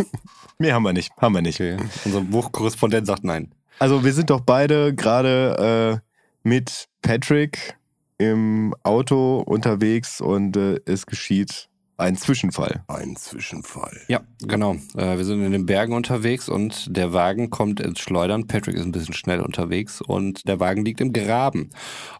Nee, 0.62 0.72
haben 0.72 0.82
wir 0.82 0.92
nicht. 0.92 1.10
Haben 1.16 1.34
wir 1.34 1.40
nicht. 1.40 1.58
Okay. 1.58 1.78
Unser 2.04 2.20
Buchkorrespondent 2.20 3.06
sagt 3.06 3.24
nein. 3.24 3.50
Also 3.78 4.04
wir 4.04 4.12
sind 4.12 4.28
doch 4.28 4.42
beide 4.42 4.94
gerade 4.94 6.02
äh, 6.44 6.46
mit 6.46 6.86
Patrick 7.00 7.78
im 8.18 8.74
Auto 8.82 9.38
unterwegs 9.38 10.20
und 10.20 10.58
äh, 10.58 10.78
es 10.84 11.06
geschieht 11.06 11.69
ein 12.00 12.16
Zwischenfall. 12.16 12.82
Ein 12.88 13.14
Zwischenfall. 13.16 14.00
Ja, 14.08 14.20
genau. 14.42 14.76
Äh, 14.96 15.18
wir 15.18 15.24
sind 15.24 15.44
in 15.44 15.52
den 15.52 15.66
Bergen 15.66 15.92
unterwegs 15.92 16.48
und 16.48 16.96
der 16.96 17.12
Wagen 17.12 17.50
kommt 17.50 17.78
ins 17.80 18.00
Schleudern. 18.00 18.46
Patrick 18.46 18.76
ist 18.76 18.84
ein 18.84 18.92
bisschen 18.92 19.14
schnell 19.14 19.40
unterwegs 19.40 20.00
und 20.00 20.48
der 20.48 20.60
Wagen 20.60 20.84
liegt 20.84 21.00
im 21.00 21.12
Graben. 21.12 21.70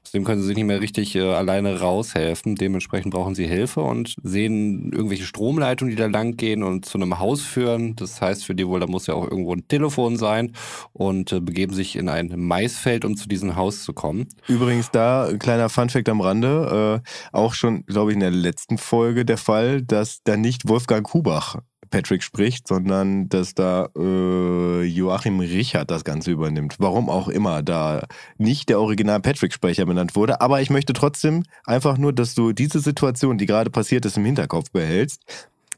Aus 0.02 0.12
dem 0.12 0.24
können 0.24 0.40
sie 0.40 0.46
sich 0.46 0.56
nicht 0.56 0.66
mehr 0.66 0.80
richtig 0.80 1.16
äh, 1.16 1.22
alleine 1.22 1.80
raushelfen. 1.80 2.56
Dementsprechend 2.56 3.12
brauchen 3.12 3.34
sie 3.34 3.46
Hilfe 3.46 3.80
und 3.80 4.16
sehen 4.22 4.92
irgendwelche 4.92 5.24
Stromleitungen, 5.24 5.90
die 5.90 6.00
da 6.00 6.06
lang 6.06 6.36
gehen 6.36 6.62
und 6.62 6.84
zu 6.84 6.98
einem 6.98 7.18
Haus 7.18 7.40
führen. 7.42 7.96
Das 7.96 8.20
heißt 8.20 8.44
für 8.44 8.54
die 8.54 8.66
wohl, 8.66 8.80
da 8.80 8.86
muss 8.86 9.06
ja 9.06 9.14
auch 9.14 9.28
irgendwo 9.28 9.54
ein 9.54 9.66
Telefon 9.66 10.16
sein 10.16 10.52
und 10.92 11.32
äh, 11.32 11.40
begeben 11.40 11.74
sich 11.74 11.96
in 11.96 12.08
ein 12.08 12.32
Maisfeld, 12.36 13.04
um 13.04 13.16
zu 13.16 13.28
diesem 13.28 13.56
Haus 13.56 13.82
zu 13.82 13.92
kommen. 13.92 14.28
Übrigens 14.46 14.90
da, 14.90 15.26
ein 15.26 15.38
kleiner 15.38 15.68
Funfact 15.68 16.08
am 16.08 16.20
Rande, 16.20 17.02
äh, 17.02 17.36
auch 17.36 17.54
schon, 17.54 17.86
glaube 17.86 18.10
ich, 18.10 18.14
in 18.14 18.20
der 18.20 18.30
letzten 18.30 18.76
Folge 18.76 19.24
der 19.24 19.38
Fall, 19.38 19.69
dass 19.78 20.20
da 20.24 20.36
nicht 20.36 20.68
Wolfgang 20.68 21.04
Kubach 21.06 21.56
Patrick 21.90 22.22
spricht, 22.22 22.68
sondern 22.68 23.28
dass 23.28 23.54
da 23.54 23.88
äh, 23.98 24.82
Joachim 24.84 25.40
Richard 25.40 25.90
das 25.90 26.04
Ganze 26.04 26.30
übernimmt. 26.30 26.76
Warum 26.78 27.10
auch 27.10 27.26
immer 27.28 27.62
da 27.64 28.06
nicht 28.38 28.68
der 28.68 28.78
Original 28.80 29.18
Patrick-Sprecher 29.20 29.86
benannt 29.86 30.14
wurde. 30.14 30.40
Aber 30.40 30.60
ich 30.60 30.70
möchte 30.70 30.92
trotzdem 30.92 31.42
einfach 31.64 31.98
nur, 31.98 32.12
dass 32.12 32.36
du 32.36 32.52
diese 32.52 32.78
Situation, 32.78 33.38
die 33.38 33.46
gerade 33.46 33.70
passiert 33.70 34.04
ist, 34.06 34.16
im 34.16 34.24
Hinterkopf 34.24 34.70
behältst, 34.70 35.22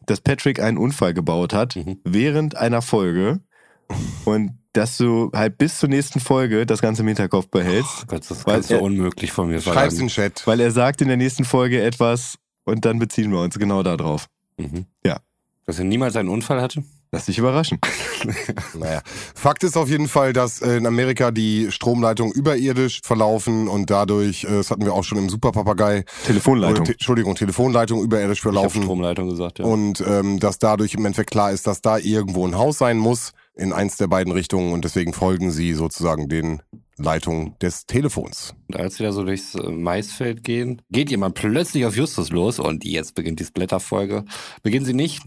dass 0.05 0.21
Patrick 0.21 0.61
einen 0.61 0.77
Unfall 0.77 1.15
gebaut 1.15 1.55
hat 1.55 1.77
Mhm. 1.77 1.99
während 2.05 2.57
einer 2.57 2.83
Folge 2.83 3.41
und 4.27 4.59
dass 4.75 4.97
du 4.97 5.31
halt 5.35 5.59
bis 5.59 5.79
zur 5.79 5.89
nächsten 5.91 6.19
Folge 6.21 6.65
das 6.67 6.81
Ganze 6.81 7.03
im 7.03 7.09
Hinterkopf 7.09 7.49
behältst. 7.49 8.03
Oh 8.03 8.07
Gott, 8.09 8.31
das 8.31 8.45
kannst 8.45 8.71
du 8.71 8.75
er- 8.75 8.83
unmöglich 8.83 9.31
von 9.33 9.49
mir 9.49 9.61
Schreib's 9.61 9.75
verlangen. 9.75 9.93
in 9.95 9.99
den 10.01 10.09
Chat. 10.09 10.47
Weil 10.47 10.61
er 10.61 10.71
sagt 10.71 11.03
in 11.03 11.09
der 11.09 11.17
nächsten 11.19 11.45
Folge 11.45 11.83
etwas 11.83 12.39
und 12.65 12.85
dann 12.85 12.99
beziehen 12.99 13.31
wir 13.33 13.41
uns 13.41 13.59
genau 13.59 13.83
darauf. 13.83 14.27
Mhm. 14.59 14.87
Ja. 15.05 15.19
Dass 15.67 15.79
er 15.79 15.85
niemals 15.85 16.17
einen 16.17 16.29
Unfall 16.29 16.61
hatte? 16.61 16.83
Lass 17.15 17.27
dich 17.27 17.39
überraschen. 17.39 17.79
Naja. 18.79 19.03
Fakt 19.35 19.65
ist 19.65 19.77
auf 19.77 19.89
jeden 19.89 20.07
Fall, 20.07 20.33
dass 20.33 20.61
in 20.61 20.87
Amerika 20.87 21.33
die 21.33 21.73
Stromleitungen 21.73 22.33
überirdisch 22.33 23.01
verlaufen 23.03 23.67
und 23.67 23.91
dadurch, 23.91 24.45
äh, 24.45 24.49
das 24.49 24.71
hatten 24.71 24.85
wir 24.85 24.95
auch 24.95 25.03
schon 25.03 25.19
im 25.19 25.29
Superpapagei, 25.29 26.05
Telefonleitung. 26.25 26.85
Te 26.85 26.93
Entschuldigung, 26.93 27.35
Telefonleitungen 27.35 28.05
überirdisch 28.05 28.39
Ich 28.39 28.43
verlaufen. 28.43 28.83
Stromleitung 28.83 29.29
gesagt, 29.29 29.59
ja. 29.59 29.65
Und 29.65 30.03
ähm, 30.07 30.39
dass 30.39 30.61
dadurch 30.61 30.95
im 30.95 31.05
Endeffekt 31.05 31.33
klar 31.33 31.51
ist, 31.51 31.67
dass 31.67 31.83
da 31.83 31.99
irgendwo 31.99 32.47
ein 32.47 32.57
Haus 32.57 32.79
sein 32.79 32.97
muss, 32.97 33.33
in 33.55 33.73
eins 33.73 33.97
der 33.97 34.07
beiden 34.07 34.33
Richtungen 34.33 34.73
und 34.73 34.85
deswegen 34.85 35.13
folgen 35.13 35.51
sie 35.51 35.75
sozusagen 35.75 36.29
den 36.29 36.63
Leitungen 36.99 37.57
des 37.61 37.87
Telefons. 37.87 38.55
Und 38.69 38.77
als 38.77 38.97
sie 38.97 39.05
da 39.05 39.13
so 39.13 39.25
durchs 39.25 39.55
äh, 39.55 39.71
Maisfeld 39.71 40.45
gehen, 40.45 40.83
geht 40.91 41.11
jemand 41.11 41.35
plötzlich 41.35 41.87
auf 41.87 41.97
Justus 41.97 42.31
los 42.31 42.59
und 42.59 42.85
jetzt 42.85 43.15
beginnt 43.15 43.41
die 43.41 43.45
Splatter-Folge. 43.45 44.25
Beginnen 44.63 44.85
sie 44.85 44.95
nicht. 44.95 45.23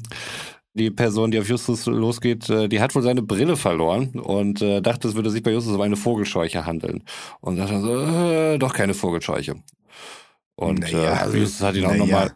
Die 0.78 0.91
Person, 0.91 1.32
die 1.32 1.39
auf 1.39 1.47
Justus 1.47 1.86
losgeht, 1.86 2.49
äh, 2.49 2.67
die 2.67 2.82
hat 2.82 2.95
wohl 2.95 3.01
seine 3.01 3.21
Brille 3.21 3.56
verloren 3.56 4.19
und 4.19 4.62
äh, 4.62 4.82
dachte, 4.82 5.08
es 5.08 5.15
würde 5.15 5.30
sich 5.30 5.41
bei 5.41 5.51
Justus 5.51 5.73
um 5.73 5.82
eine 5.82 5.95
Vogelscheuche 5.95 6.65
handeln. 6.65 7.04
Und 7.39 7.56
sagt 7.58 7.71
dann 7.71 7.82
so, 7.82 8.01
äh, 8.01 8.58
doch 8.58 8.73
keine 8.73 8.93
Vogelscheuche. 8.93 9.56
Und 10.56 10.80
Naja, 10.80 11.25
äh, 11.28 11.38
Justus 11.38 11.62
hat 11.62 11.75
ihn 11.75 11.86
auch 11.86 11.89
naja. 11.91 11.99
nochmal 11.99 12.32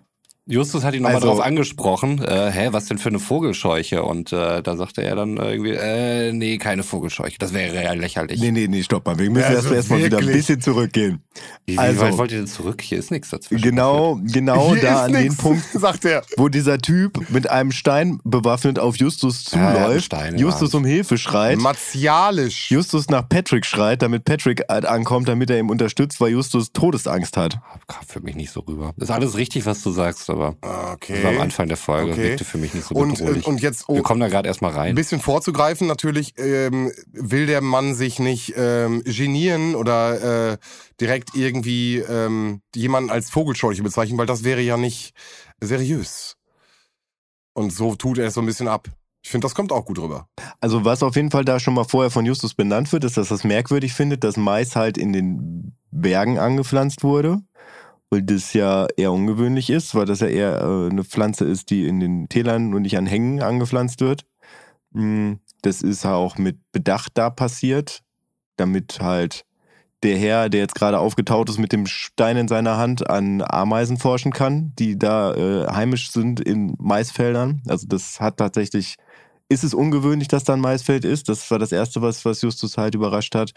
Justus 0.50 0.84
hat 0.84 0.94
ihn 0.96 1.04
nochmal 1.04 1.16
Also- 1.16 1.28
darauf 1.28 1.42
angesprochen, 1.46 2.24
äh, 2.24 2.52
hä, 2.52 2.70
was 2.72 2.86
denn 2.86 2.98
für 2.98 3.10
eine 3.10 3.20
Vogelscheuche? 3.20 4.04
Und 4.04 4.34
äh, 4.34 4.62
da 4.64 4.76
sagte 4.76 5.04
er 5.04 5.16
dann 5.16 5.38
irgendwie, 5.38 5.72
äh, 5.72 6.32
nee, 6.34 6.58
keine 6.58 6.84
Vogelscheuche. 6.84 7.38
Das 7.40 7.54
wäre 7.54 7.84
ja 7.84 7.94
lächerlich. 7.94 8.42
Nee, 8.42 8.52
nee, 8.52 8.68
nee, 8.68 8.82
stopp 8.84 9.06
mal. 9.06 9.18
Wir 9.20 9.30
müssen 9.30 9.46
Also 9.46 9.68
erst 9.70 9.72
erstmal 9.72 10.04
wieder 10.04 10.18
ein 10.18 10.26
bisschen 10.26 10.60
zurückgehen. 10.60 11.22
Wie, 11.66 11.74
wie 11.74 11.78
Also- 11.78 12.02
weit 12.02 12.18
wollt 12.18 12.32
ihr 12.32 12.40
denn 12.40 12.48
zurück? 12.48 12.82
Hier 12.82 12.98
ist 12.98 13.12
nichts 13.12 13.30
dazwischen. 13.30 13.62
Genau, 13.62 14.20
genau 14.24 14.74
Hier 14.74 14.82
da 14.82 15.04
an 15.06 15.12
nix, 15.12 15.24
den 15.24 15.38
Punkt, 15.38 15.64
sagt 15.74 16.04
er. 16.06 16.24
wo 16.38 16.50
dieser 16.50 16.80
Typ 16.80 17.30
mit 17.30 17.50
einem 17.50 17.72
Stein 17.72 18.20
bewaffnet 18.24 18.80
auf 18.80 18.96
Justus 18.98 19.54
einen 19.54 19.76
zuläuft, 19.76 20.06
Stein 20.06 20.38
Justus 20.38 20.74
um 20.74 20.84
Hilfe 20.84 21.18
schreit, 21.18 21.60
Martialisch. 21.60 22.72
Justus 22.72 23.10
nach 23.10 23.28
Patrick 23.28 23.66
schreit, 23.66 24.02
damit 24.02 24.26
Patrick 24.26 24.64
halt 24.70 24.86
ankommt, 24.86 25.28
damit 25.28 25.50
er 25.50 25.60
ihm 25.60 25.70
unterstützt, 25.70 26.20
weil 26.22 26.32
Justus 26.32 26.72
Todesangst 26.72 27.38
hat. 27.38 27.60
Kam 27.88 28.04
für 28.08 28.20
mich 28.22 28.36
nicht 28.36 28.52
so 28.52 28.62
rüber. 28.62 28.94
Ist 28.98 29.12
alles 29.12 29.36
richtig, 29.38 29.66
was 29.66 29.82
du 29.84 29.92
sagst, 29.92 30.30
aber 30.30 30.39
Ah, 30.62 30.94
Okay. 30.94 31.14
das 31.16 31.24
war 31.24 31.32
am 31.32 31.40
Anfang 31.42 31.68
der 31.68 31.78
Folge. 31.78 32.12
Okay. 32.12 32.24
Wirkte 32.24 32.44
für 32.46 32.58
mich 32.58 32.74
nicht 32.74 32.86
so 32.88 32.96
und, 32.96 33.14
bedrohlich. 33.18 33.46
und 33.46 33.62
jetzt 33.62 33.86
oh, 33.88 33.96
Wir 33.96 34.02
kommen 34.04 34.20
da 34.20 34.28
gerade 34.28 34.48
erstmal 34.48 34.72
ein 34.72 34.78
rein. 34.78 34.96
bisschen 34.96 35.22
vorzugreifen, 35.22 35.88
natürlich 35.88 36.34
ähm, 36.38 36.92
will 37.12 37.46
der 37.46 37.62
Mann 37.62 37.94
sich 37.96 38.20
nicht 38.20 38.54
ähm, 38.58 39.04
genieren 39.04 39.76
oder 39.76 40.52
äh, 40.54 40.58
direkt 41.00 41.36
irgendwie 41.36 41.98
ähm, 41.98 42.62
jemanden 42.76 43.10
als 43.12 43.30
Vogelscheuche 43.30 43.84
bezeichnen, 43.84 44.18
weil 44.18 44.26
das 44.26 44.44
wäre 44.44 44.62
ja 44.62 44.78
nicht 44.78 45.14
seriös. 45.62 46.36
Und 47.54 47.72
so 47.74 47.96
tut 47.96 48.18
er 48.18 48.28
es 48.28 48.34
so 48.34 48.42
ein 48.42 48.46
bisschen 48.46 48.68
ab. 48.68 48.88
Ich 49.22 49.32
finde, 49.32 49.46
das 49.46 49.54
kommt 49.54 49.72
auch 49.74 49.84
gut 49.86 50.00
rüber. 50.00 50.28
Also 50.62 50.86
was 50.86 51.04
auf 51.04 51.16
jeden 51.18 51.30
Fall 51.30 51.44
da 51.44 51.60
schon 51.60 51.74
mal 51.74 51.84
vorher 51.84 52.10
von 52.10 52.26
Justus 52.26 52.54
benannt 52.54 52.92
wird, 52.94 53.04
ist, 53.04 53.18
dass 53.18 53.28
das 53.30 53.44
merkwürdig 53.44 53.94
findet, 53.94 54.24
dass 54.24 54.38
Mais 54.38 54.76
halt 54.78 54.98
in 54.98 55.12
den 55.12 55.76
Bergen 55.92 56.40
angepflanzt 56.40 57.04
wurde. 57.04 57.42
Weil 58.12 58.24
das 58.24 58.54
ja 58.54 58.88
eher 58.98 59.12
ungewöhnlich 59.12 59.70
ist, 59.70 59.94
weil 59.94 60.06
das 60.06 60.20
ja 60.22 60.28
eher 60.28 60.62
äh, 60.62 60.90
eine 60.90 61.04
Pflanze 61.04 61.46
ist, 61.46 61.70
die 61.70 61.88
in 61.88 62.00
den 62.00 62.28
Tälern 62.30 62.74
und 62.74 62.82
nicht 62.82 62.98
an 62.98 63.06
Hängen 63.06 63.42
angepflanzt 63.42 64.02
wird. 64.02 64.26
Mm, 64.92 65.34
Das 65.62 65.82
ist 65.82 66.06
auch 66.06 66.38
mit 66.38 66.58
Bedacht 66.72 67.14
da 67.16 67.30
passiert, 67.30 68.02
damit 68.58 69.00
halt 69.02 69.46
der 70.04 70.18
Herr, 70.18 70.50
der 70.50 70.62
jetzt 70.62 70.76
gerade 70.76 71.00
aufgetaut 71.00 71.50
ist 71.50 71.58
mit 71.60 71.74
dem 71.74 71.86
Stein 71.86 72.38
in 72.38 72.48
seiner 72.48 72.78
Hand, 72.78 73.10
an 73.10 73.42
Ameisen 73.42 73.98
forschen 73.98 74.32
kann, 74.32 74.74
die 74.80 74.98
da 74.98 75.34
äh, 75.36 75.68
heimisch 75.68 76.12
sind 76.12 76.40
in 76.40 76.76
Maisfeldern. 76.80 77.62
Also 77.68 77.88
das 77.88 78.20
hat 78.22 78.38
tatsächlich, 78.38 78.96
ist 79.50 79.64
es 79.64 79.74
ungewöhnlich, 79.74 80.28
dass 80.28 80.44
da 80.44 80.54
ein 80.54 80.60
Maisfeld 80.62 81.04
ist. 81.06 81.28
Das 81.28 81.50
war 81.52 81.58
das 81.60 81.72
Erste, 81.72 82.02
was, 82.02 82.24
was 82.24 82.42
Justus 82.42 82.78
halt 82.78 82.94
überrascht 82.96 83.34
hat. 83.36 83.52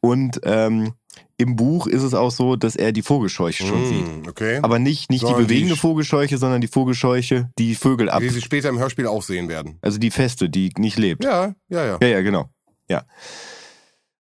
Und 0.00 0.40
ähm, 0.42 0.92
im 1.38 1.54
Buch 1.56 1.86
ist 1.86 2.02
es 2.02 2.14
auch 2.14 2.30
so, 2.30 2.56
dass 2.56 2.76
er 2.76 2.92
die 2.92 3.02
Vogelscheuche 3.02 3.64
schon 3.64 3.86
sieht. 3.86 4.06
Mm, 4.24 4.28
okay. 4.28 4.58
Aber 4.62 4.78
nicht, 4.78 5.08
nicht 5.08 5.22
die 5.22 5.26
Sondern 5.26 5.42
die 5.42 5.46
bewegende 5.54 5.74
Sch- 5.74 5.80
Vogelscheuche, 5.80 6.36
sondern 6.36 6.60
die 6.60 6.66
Vogelscheuche, 6.68 7.50
die 7.58 7.74
Vögel 7.74 8.10
ab. 8.10 8.22
Wie 8.22 8.28
sie 8.28 8.42
später 8.42 8.68
im 8.68 8.78
Hörspiel 8.78 9.06
auch 9.06 9.22
sehen 9.22 9.48
werden. 9.48 9.78
Also 9.82 9.98
die 9.98 10.10
feste, 10.10 10.50
die 10.50 10.72
nicht 10.78 10.98
lebt. 10.98 11.24
Ja, 11.24 11.54
ja, 11.68 11.86
ja. 11.86 11.98
Ja, 12.02 12.08
ja, 12.08 12.20
genau. 12.22 12.50
Ja. 12.90 13.04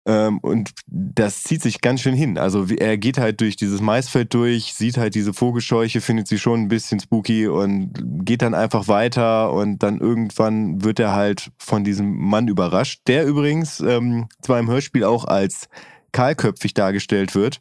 Ähm, 0.06 0.38
und 0.38 0.70
das 0.86 1.42
zieht 1.42 1.62
sich 1.62 1.80
ganz 1.80 2.00
schön 2.00 2.14
hin. 2.14 2.36
Also 2.36 2.66
er 2.66 2.98
geht 2.98 3.18
halt 3.18 3.40
durch 3.40 3.56
dieses 3.56 3.80
Maisfeld 3.80 4.34
durch, 4.34 4.74
sieht 4.74 4.98
halt 4.98 5.14
diese 5.14 5.32
Vogelscheuche, 5.32 6.00
findet 6.00 6.28
sie 6.28 6.38
schon 6.38 6.60
ein 6.60 6.68
bisschen 6.68 7.00
spooky 7.00 7.48
und 7.48 7.92
geht 8.24 8.42
dann 8.42 8.54
einfach 8.54 8.88
weiter 8.88 9.52
und 9.52 9.82
dann 9.82 10.00
irgendwann 10.00 10.84
wird 10.84 11.00
er 11.00 11.14
halt 11.14 11.50
von 11.58 11.84
diesem 11.84 12.16
Mann 12.16 12.48
überrascht, 12.48 13.02
der 13.06 13.26
übrigens 13.26 13.80
ähm, 13.80 14.28
zwar 14.42 14.58
im 14.58 14.68
Hörspiel 14.68 15.04
auch 15.04 15.24
als 15.24 15.68
kahlköpfig 16.12 16.74
dargestellt 16.74 17.34
wird, 17.34 17.60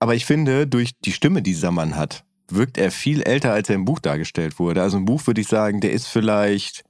aber 0.00 0.14
ich 0.14 0.26
finde, 0.26 0.66
durch 0.66 0.92
die 1.04 1.12
Stimme, 1.12 1.40
die 1.40 1.52
dieser 1.52 1.70
Mann 1.70 1.96
hat, 1.96 2.24
wirkt 2.48 2.76
er 2.76 2.90
viel 2.90 3.22
älter, 3.22 3.52
als 3.52 3.68
er 3.68 3.76
im 3.76 3.84
Buch 3.84 4.00
dargestellt 4.00 4.58
wurde. 4.58 4.82
Also 4.82 4.98
im 4.98 5.04
Buch 5.04 5.26
würde 5.26 5.40
ich 5.40 5.48
sagen, 5.48 5.80
der 5.80 5.92
ist 5.92 6.08
vielleicht 6.08 6.84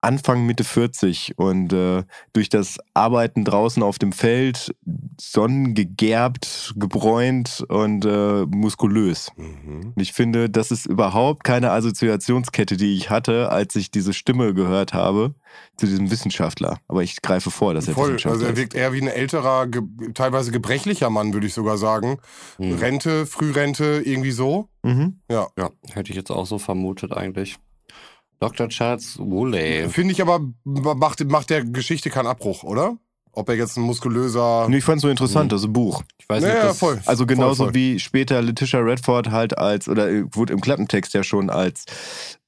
Anfang, 0.00 0.46
Mitte 0.46 0.62
40 0.64 1.34
und 1.36 1.72
äh, 1.72 2.04
durch 2.32 2.48
das 2.48 2.78
Arbeiten 2.94 3.44
draußen 3.44 3.82
auf 3.82 3.98
dem 3.98 4.12
Feld, 4.12 4.74
sonnengegerbt, 5.18 6.74
gebräunt 6.76 7.64
und 7.68 8.04
äh, 8.04 8.44
muskulös. 8.46 9.30
Mhm. 9.36 9.92
Und 9.94 10.00
ich 10.00 10.12
finde, 10.12 10.50
das 10.50 10.70
ist 10.70 10.86
überhaupt 10.86 11.44
keine 11.44 11.70
Assoziationskette, 11.70 12.76
die 12.76 12.94
ich 12.94 13.10
hatte, 13.10 13.50
als 13.50 13.76
ich 13.76 13.90
diese 13.90 14.12
Stimme 14.12 14.54
gehört 14.54 14.92
habe 14.92 15.34
zu 15.76 15.86
diesem 15.86 16.10
Wissenschaftler. 16.10 16.78
Aber 16.88 17.02
ich 17.02 17.20
greife 17.22 17.50
vor, 17.50 17.74
dass 17.74 17.88
er 17.88 17.94
Voll. 17.94 18.08
Wissenschaftler 18.14 18.32
Also 18.32 18.44
er 18.46 18.52
ist. 18.52 18.58
wirkt 18.58 18.74
eher 18.74 18.92
wie 18.92 19.02
ein 19.02 19.08
älterer, 19.08 19.66
ge 19.66 19.82
teilweise 20.14 20.52
gebrechlicher 20.52 21.10
Mann, 21.10 21.32
würde 21.32 21.46
ich 21.46 21.54
sogar 21.54 21.78
sagen. 21.78 22.18
Hm. 22.58 22.74
Rente, 22.78 23.26
Frührente, 23.26 24.02
irgendwie 24.04 24.32
so. 24.32 24.68
Mhm. 24.82 25.20
Ja. 25.30 25.48
Ja, 25.58 25.70
hätte 25.92 26.10
ich 26.10 26.16
jetzt 26.16 26.30
auch 26.30 26.46
so 26.46 26.58
vermutet 26.58 27.12
eigentlich. 27.12 27.56
Dr. 28.40 28.68
Charles 28.68 29.18
Woolley. 29.18 29.88
Finde 29.88 30.12
ich 30.12 30.20
aber, 30.22 30.40
macht, 30.64 31.24
macht 31.24 31.50
der 31.50 31.64
Geschichte 31.64 32.10
keinen 32.10 32.26
Abbruch, 32.26 32.62
oder? 32.64 32.96
Ob 33.32 33.50
er 33.50 33.54
jetzt 33.54 33.76
ein 33.76 33.82
muskulöser. 33.82 34.66
Nee, 34.68 34.78
ich 34.78 34.84
fand 34.84 34.96
es 34.96 35.02
so 35.02 35.08
interessant, 35.10 35.52
das 35.52 35.66
Buch. 35.70 36.02
Ich 36.18 36.26
weiß 36.28 36.42
Ja, 36.42 36.48
nicht, 36.48 36.56
ob 36.56 36.62
ja, 36.62 36.68
das, 36.68 36.78
voll. 36.78 37.00
Also 37.04 37.26
genauso 37.26 37.64
voll. 37.64 37.74
wie 37.74 37.98
später 37.98 38.40
Letitia 38.40 38.80
Redford 38.80 39.30
halt 39.30 39.58
als, 39.58 39.88
oder 39.90 40.10
äh, 40.10 40.24
wurde 40.32 40.54
im 40.54 40.60
Klappentext 40.62 41.12
ja 41.12 41.22
schon 41.22 41.50
als 41.50 41.84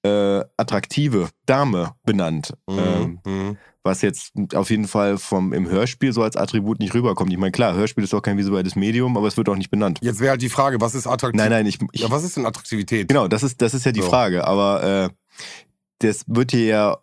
äh, 0.02 0.40
attraktive 0.56 1.28
Dame 1.46 1.92
benannt. 2.04 2.54
Ähm, 2.70 3.20
Mhm. 3.26 3.32
Mhm. 3.32 3.56
was 3.82 4.00
jetzt 4.02 4.32
auf 4.54 4.70
jeden 4.70 4.86
Fall 4.88 5.18
vom, 5.18 5.52
im 5.52 5.68
Hörspiel 5.68 6.12
so 6.14 6.22
als 6.22 6.36
Attribut 6.36 6.78
nicht 6.78 6.94
rüberkommt. 6.94 7.32
Ich 7.32 7.38
meine, 7.38 7.52
klar, 7.52 7.74
Hörspiel 7.74 8.04
ist 8.04 8.14
auch 8.14 8.22
kein 8.22 8.36
visuelles 8.38 8.74
Medium, 8.76 9.16
aber 9.18 9.26
es 9.28 9.36
wird 9.36 9.48
auch 9.50 9.56
nicht 9.56 9.70
benannt. 9.70 9.98
Jetzt 10.02 10.20
wäre 10.20 10.30
halt 10.32 10.42
die 10.42 10.48
Frage, 10.50 10.80
was 10.80 10.94
ist 10.94 11.06
attraktiv? 11.06 11.38
Nein, 11.38 11.50
nein, 11.50 11.66
ich, 11.66 11.78
ich 11.92 12.00
Ja, 12.00 12.10
was 12.10 12.24
ist 12.24 12.36
denn 12.38 12.46
Attraktivität? 12.46 13.08
genau, 13.08 13.28
das 13.28 13.42
ist, 13.42 13.60
das 13.62 13.74
ist 13.74 13.84
ja 13.84 13.92
die 13.92 14.00
So. 14.02 14.08
Frage, 14.08 14.46
aber 14.46 14.82
äh, 15.04 15.08
das 15.98 16.24
wird 16.26 16.52
hier 16.52 16.64
ja 16.64 16.98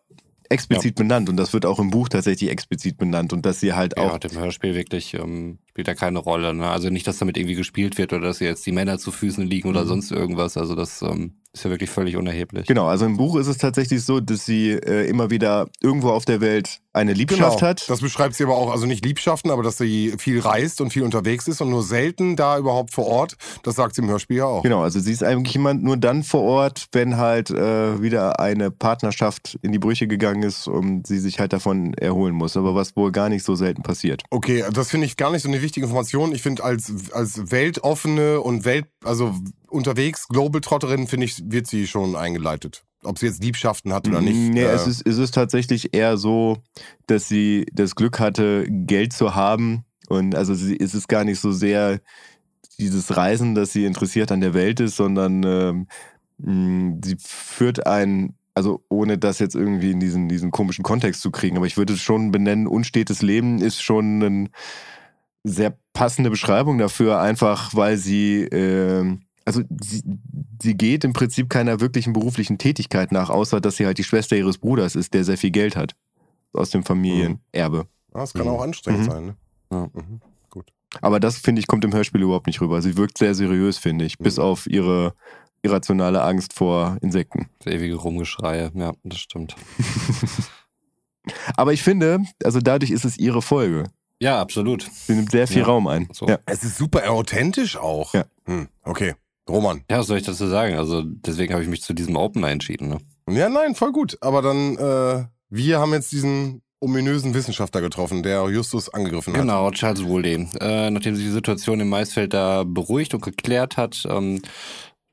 explizit 0.50 0.96
benannt 0.96 1.28
und 1.28 1.38
das 1.38 1.54
wird 1.54 1.66
auch 1.66 1.80
im 1.80 1.90
Buch 1.90 2.08
tatsächlich 2.08 2.52
explizit 2.52 2.98
benannt 2.98 3.34
und 3.34 3.46
dass 3.46 3.60
sie 3.60 3.74
halt 3.74 3.96
ja, 3.98 4.04
auch 4.04 4.14
hat 4.14 4.26
im 4.26 4.38
Hörspiel 4.40 4.76
wirklich, 4.76 5.16
ähm, 5.16 5.58
spielt 5.70 5.88
da 5.88 5.96
keine 5.96 6.20
Rolle. 6.20 6.54
Ne? 6.54 6.70
Also 6.70 6.90
nicht, 6.90 7.08
dass 7.08 7.18
damit 7.18 7.36
irgendwie 7.38 7.56
gespielt 7.56 7.98
wird 7.98 8.14
oder 8.14 8.28
dass 8.28 8.40
jetzt 8.40 8.66
die 8.66 8.72
Männer 8.72 9.00
zu 9.00 9.12
Füßen 9.12 9.46
liegen 9.46 9.68
oder 9.70 9.84
Mhm. 9.84 9.88
sonst 9.88 10.12
irgendwas. 10.12 10.56
Also 10.56 10.76
das 10.76 11.02
ähm, 11.02 11.34
ist 11.52 11.66
ja 11.66 11.72
wirklich 11.72 11.90
völlig 11.90 12.16
unerheblich. 12.16 12.68
Genau, 12.68 12.86
also 12.86 13.06
im 13.06 13.18
Buch 13.18 13.38
ist 13.38 13.48
es 13.48 13.58
tatsächlich 13.58 14.04
so, 14.04 14.20
dass 14.20 14.46
sie 14.46 14.72
äh, 14.74 15.10
immer 15.10 15.32
wieder 15.32 15.68
irgendwo 15.82 16.10
auf 16.12 16.26
der 16.26 16.42
Welt 16.42 16.80
eine 16.96 17.14
Liebschaft 17.14 17.62
hat. 17.62 17.82
Genau. 17.82 17.94
Das 17.94 18.02
beschreibt 18.02 18.36
sie 18.36 18.44
aber 18.44 18.56
auch, 18.56 18.72
also 18.72 18.86
nicht 18.86 19.04
Liebschaften, 19.06 19.52
aber 19.52 19.64
dass 19.64 19.78
sie 19.78 20.14
viel 20.18 20.40
reist 20.40 20.82
und 20.82 20.92
viel 20.92 21.04
unterwegs 21.04 21.48
ist 21.48 21.62
und 21.62 21.70
nur 21.70 21.84
selten 21.84 22.36
da 22.36 22.58
überhaupt 22.58 22.94
vor 22.94 23.06
Ort. 23.06 23.36
Das 23.64 23.76
sagt 23.76 23.96
sie 23.96 24.02
im 24.02 24.10
Hörspiel 24.10 24.38
ja 24.38 24.46
auch. 24.46 24.64
Genau, 24.64 24.82
also 24.82 25.00
sie 25.00 25.12
ist 25.12 25.24
eigentlich 25.24 25.54
jemand 25.54 25.84
nur 25.84 25.98
dann 25.98 26.24
vor 26.24 26.42
Ort, 26.42 26.88
wenn 26.94 27.18
halt 27.18 27.50
äh, 27.50 28.02
wieder 28.02 28.40
eine 28.40 28.72
Partnerschaft 28.72 29.60
in 29.62 29.72
die 29.72 29.80
Brüche 29.80 30.08
gegangen 30.08 30.44
ist 30.44 30.68
und 30.68 31.06
sie 31.06 31.20
sich 31.20 31.40
halt 31.40 31.52
davon 31.52 31.94
erholen 31.96 32.34
muss. 32.34 32.56
Aber 32.56 32.76
was 32.76 32.96
wohl 32.96 33.12
gar 33.12 33.30
nicht 33.30 33.44
so 33.44 33.56
selten 33.56 33.84
passiert. 33.84 34.24
Okay, 34.30 34.64
das 34.72 34.90
finde 34.90 35.06
ich 35.06 35.18
gar 35.18 35.32
nicht 35.32 35.44
so 35.44 35.50
eine 35.50 35.62
wichtige 35.62 35.86
Information. 35.86 36.34
Ich 36.34 36.42
finde, 36.42 36.64
als, 36.64 37.12
als 37.12 37.52
weltoffene 37.52 38.40
und 38.40 38.64
Welt, 38.64 38.86
also 39.04 39.36
unterwegs, 39.68 40.28
Global-Trotterin, 40.30 41.08
finde 41.08 41.26
ich, 41.26 41.44
wird 41.46 41.68
sie 41.68 41.88
schon 41.88 42.16
eingeleitet. 42.16 42.85
Ob 43.06 43.20
sie 43.20 43.28
jetzt 43.28 43.44
Liebschaften 43.44 43.94
hat 43.94 44.08
oder 44.08 44.22
nicht. 44.22 44.36
Nee, 44.36 44.64
äh, 44.64 44.74
es, 44.74 44.88
ist, 44.88 45.08
es 45.08 45.18
ist 45.18 45.34
tatsächlich 45.34 45.94
eher 45.94 46.18
so, 46.18 46.58
dass 47.08 47.28
sie 47.28 47.66
das 47.74 47.96
Glück 47.96 48.20
hatte, 48.20 48.66
Geld 48.70 49.14
zu 49.14 49.36
haben. 49.36 49.86
Und 50.08 50.36
also 50.36 50.54
sie, 50.54 50.78
es 50.80 50.94
ist 50.94 51.08
gar 51.08 51.24
nicht 51.24 51.40
so 51.40 51.52
sehr 51.52 52.00
dieses 52.78 53.16
Reisen, 53.16 53.56
das 53.56 53.72
sie 53.72 53.86
interessiert 53.86 54.32
an 54.32 54.42
der 54.42 54.54
Welt 54.54 54.80
ist, 54.80 54.96
sondern 54.96 55.88
ähm, 56.40 57.02
sie 57.04 57.16
führt 57.20 57.88
ein, 57.88 58.36
also 58.54 58.84
ohne 58.90 59.18
das 59.18 59.40
jetzt 59.40 59.56
irgendwie 59.56 59.92
in 59.92 60.00
diesen, 60.00 60.28
diesen 60.28 60.52
komischen 60.52 60.84
Kontext 60.84 61.22
zu 61.22 61.32
kriegen, 61.32 61.58
aber 61.58 61.68
ich 61.68 61.78
würde 61.78 61.94
es 61.94 62.02
schon 62.02 62.32
benennen, 62.32 62.68
unstetes 62.68 63.22
Leben 63.22 63.60
ist 63.60 63.82
schon 63.82 64.24
eine 64.24 64.50
sehr 65.44 65.78
passende 65.94 66.30
Beschreibung 66.30 66.78
dafür, 66.78 67.22
einfach 67.22 67.76
weil 67.76 67.98
sie, 67.98 68.44
ähm, 68.44 69.25
also 69.46 69.62
sie, 69.82 70.04
sie 70.62 70.76
geht 70.76 71.04
im 71.04 71.14
Prinzip 71.14 71.50
keiner 71.50 71.80
wirklichen 71.80 72.14
beruflichen 72.14 72.58
Tätigkeit 72.58 73.12
nach, 73.12 73.30
außer 73.30 73.62
dass 73.62 73.78
sie 73.78 73.86
halt 73.86 73.98
die 73.98 74.04
Schwester 74.04 74.36
ihres 74.36 74.58
Bruders 74.58 74.96
ist, 74.96 75.14
der 75.14 75.24
sehr 75.24 75.38
viel 75.38 75.52
Geld 75.52 75.76
hat. 75.76 75.96
Aus 76.54 76.70
dem 76.72 76.84
Familienerbe. 76.84 77.88
ah, 78.14 78.20
das 78.20 78.34
kann 78.34 78.44
Mhm. 78.48 78.50
auch 78.54 78.62
anstrengend 78.62 79.02
Mhm. 79.08 79.12
sein. 79.12 79.26
Ne? 79.26 79.36
Ja. 79.72 79.90
Mhm. 79.94 80.22
Gut. 80.50 80.72
Aber 81.02 81.20
das, 81.20 81.38
finde 81.38 81.60
ich, 81.60 81.68
kommt 81.68 81.84
im 81.86 81.94
Hörspiel 81.94 82.22
überhaupt 82.22 82.48
nicht 82.48 82.62
rüber. 82.62 82.82
Sie 82.82 82.96
wirkt 82.98 83.18
sehr 83.18 83.36
seriös, 83.36 83.78
finde 83.78 84.06
ich, 84.06 84.18
bis 84.18 84.38
Mhm. 84.38 84.44
auf 84.44 84.68
ihre 84.68 85.14
irrationale 85.64 86.22
Angst 86.24 86.54
vor 86.54 86.98
Insekten. 87.02 87.50
Das 87.60 87.74
ewige 87.74 87.96
Rumgeschreie, 87.96 88.72
ja, 88.76 88.94
das 89.04 89.18
stimmt. 89.20 89.56
Aber 91.58 91.74
ich 91.74 91.82
finde, 91.84 92.24
also 92.44 92.60
dadurch 92.60 92.92
ist 92.92 93.04
es 93.06 93.18
ihre 93.18 93.42
Folge. 93.42 93.86
Ja, 94.22 94.40
absolut. 94.40 94.84
Sie 95.08 95.14
nimmt 95.14 95.32
sehr 95.32 95.48
viel 95.48 95.60
Ja. 95.62 95.66
Raum 95.66 95.88
ein. 95.88 96.08
So. 96.14 96.28
Ja. 96.28 96.40
Es 96.46 96.64
ist 96.64 96.78
super 96.78 97.10
authentisch 97.12 97.76
auch. 97.78 98.14
Ja. 98.14 98.26
Hm, 98.46 98.70
okay. 98.84 99.16
Roman. 99.50 99.84
Ja, 99.90 100.00
was 100.00 100.08
soll 100.08 100.18
ich 100.18 100.26
dazu 100.26 100.48
sagen? 100.48 100.76
Also 100.76 101.04
deswegen 101.04 101.54
habe 101.54 101.64
ich 101.64 101.70
mich 101.70 101.82
zu 101.82 101.94
diesem 101.94 102.16
Opener 102.16 102.50
entschieden. 102.50 102.90
Ne? 102.90 102.98
Ja, 103.30 103.50
nein, 103.50 103.76
voll 103.76 103.92
gut. 103.92 104.18
Aber 104.22 104.42
dann, 104.42 104.78
äh, 104.78 105.26
wir 105.50 105.80
haben 105.80 105.94
jetzt 105.94 106.12
diesen 106.12 106.62
ominösen 106.80 107.34
Wissenschaftler 107.34 107.82
getroffen, 107.82 108.24
der 108.24 108.48
Justus 108.50 108.94
angegriffen 108.94 109.34
hat. 109.34 109.42
Genau, 109.42 109.72
Charles 109.72 110.06
Woolley. 110.06 110.48
Äh, 110.60 110.90
nachdem 110.92 111.16
sich 111.16 111.26
die 111.26 111.32
Situation 111.32 111.80
im 111.80 111.90
Maisfeld 111.90 112.34
da 112.34 112.64
beruhigt 112.64 113.14
und 113.14 113.24
geklärt 113.24 113.78
hat, 113.78 114.06
ähm, 114.10 114.42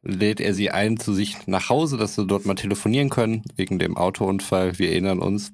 lädt 0.03 0.41
er 0.41 0.53
sie 0.55 0.71
ein 0.71 0.99
zu 0.99 1.15
sich 1.15 1.47
nach 1.47 1.69
Hause, 1.69 1.97
dass 1.97 2.15
sie 2.15 2.27
dort 2.27 2.45
mal 2.45 2.55
telefonieren 2.55 3.09
können, 3.09 3.43
wegen 3.57 3.79
dem 3.79 3.97
Autounfall, 3.97 4.79
wir 4.79 4.91
erinnern 4.91 5.21
uns. 5.21 5.53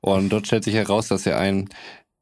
Und 0.00 0.30
dort 0.30 0.46
stellt 0.46 0.64
sich 0.64 0.74
heraus, 0.74 1.08
dass 1.08 1.26
er 1.26 1.38
ein, 1.38 1.68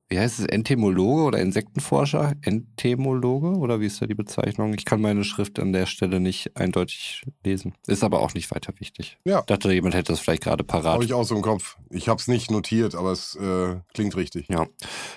wie 0.08 0.18
heißt 0.18 0.38
es, 0.38 0.46
Entomologe 0.46 1.22
oder 1.22 1.38
Insektenforscher? 1.40 2.34
Entomologe 2.42 3.48
oder 3.58 3.80
wie 3.80 3.86
ist 3.86 4.00
da 4.00 4.06
die 4.06 4.14
Bezeichnung? 4.14 4.72
Ich 4.74 4.84
kann 4.84 5.00
meine 5.00 5.24
Schrift 5.24 5.58
an 5.58 5.72
der 5.72 5.86
Stelle 5.86 6.20
nicht 6.20 6.56
eindeutig 6.56 7.24
lesen. 7.44 7.74
Ist 7.86 8.04
aber 8.04 8.20
auch 8.20 8.34
nicht 8.34 8.50
weiter 8.54 8.72
wichtig. 8.78 9.18
Ja. 9.24 9.40
Ich 9.40 9.46
dachte, 9.46 9.72
jemand 9.72 9.94
hätte 9.94 10.12
das 10.12 10.20
vielleicht 10.20 10.44
gerade 10.44 10.62
parat. 10.64 10.94
Habe 10.94 11.04
ich 11.04 11.12
auch 11.12 11.24
so 11.24 11.34
im 11.34 11.42
Kopf. 11.42 11.76
Ich 11.90 12.08
habe 12.08 12.20
es 12.20 12.28
nicht 12.28 12.50
notiert, 12.50 12.94
aber 12.94 13.10
es 13.12 13.34
äh, 13.36 13.76
klingt 13.94 14.16
richtig. 14.16 14.46
Ja. 14.48 14.66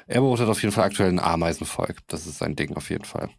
Er 0.08 0.22
beobachtet 0.22 0.50
auf 0.50 0.62
jeden 0.62 0.74
Fall 0.74 0.86
aktuell 0.86 1.10
ein 1.10 1.20
Ameisenvolk. 1.20 1.98
Das 2.08 2.26
ist 2.26 2.40
sein 2.40 2.56
Ding 2.56 2.76
auf 2.76 2.90
jeden 2.90 3.06
Fall. 3.06 3.30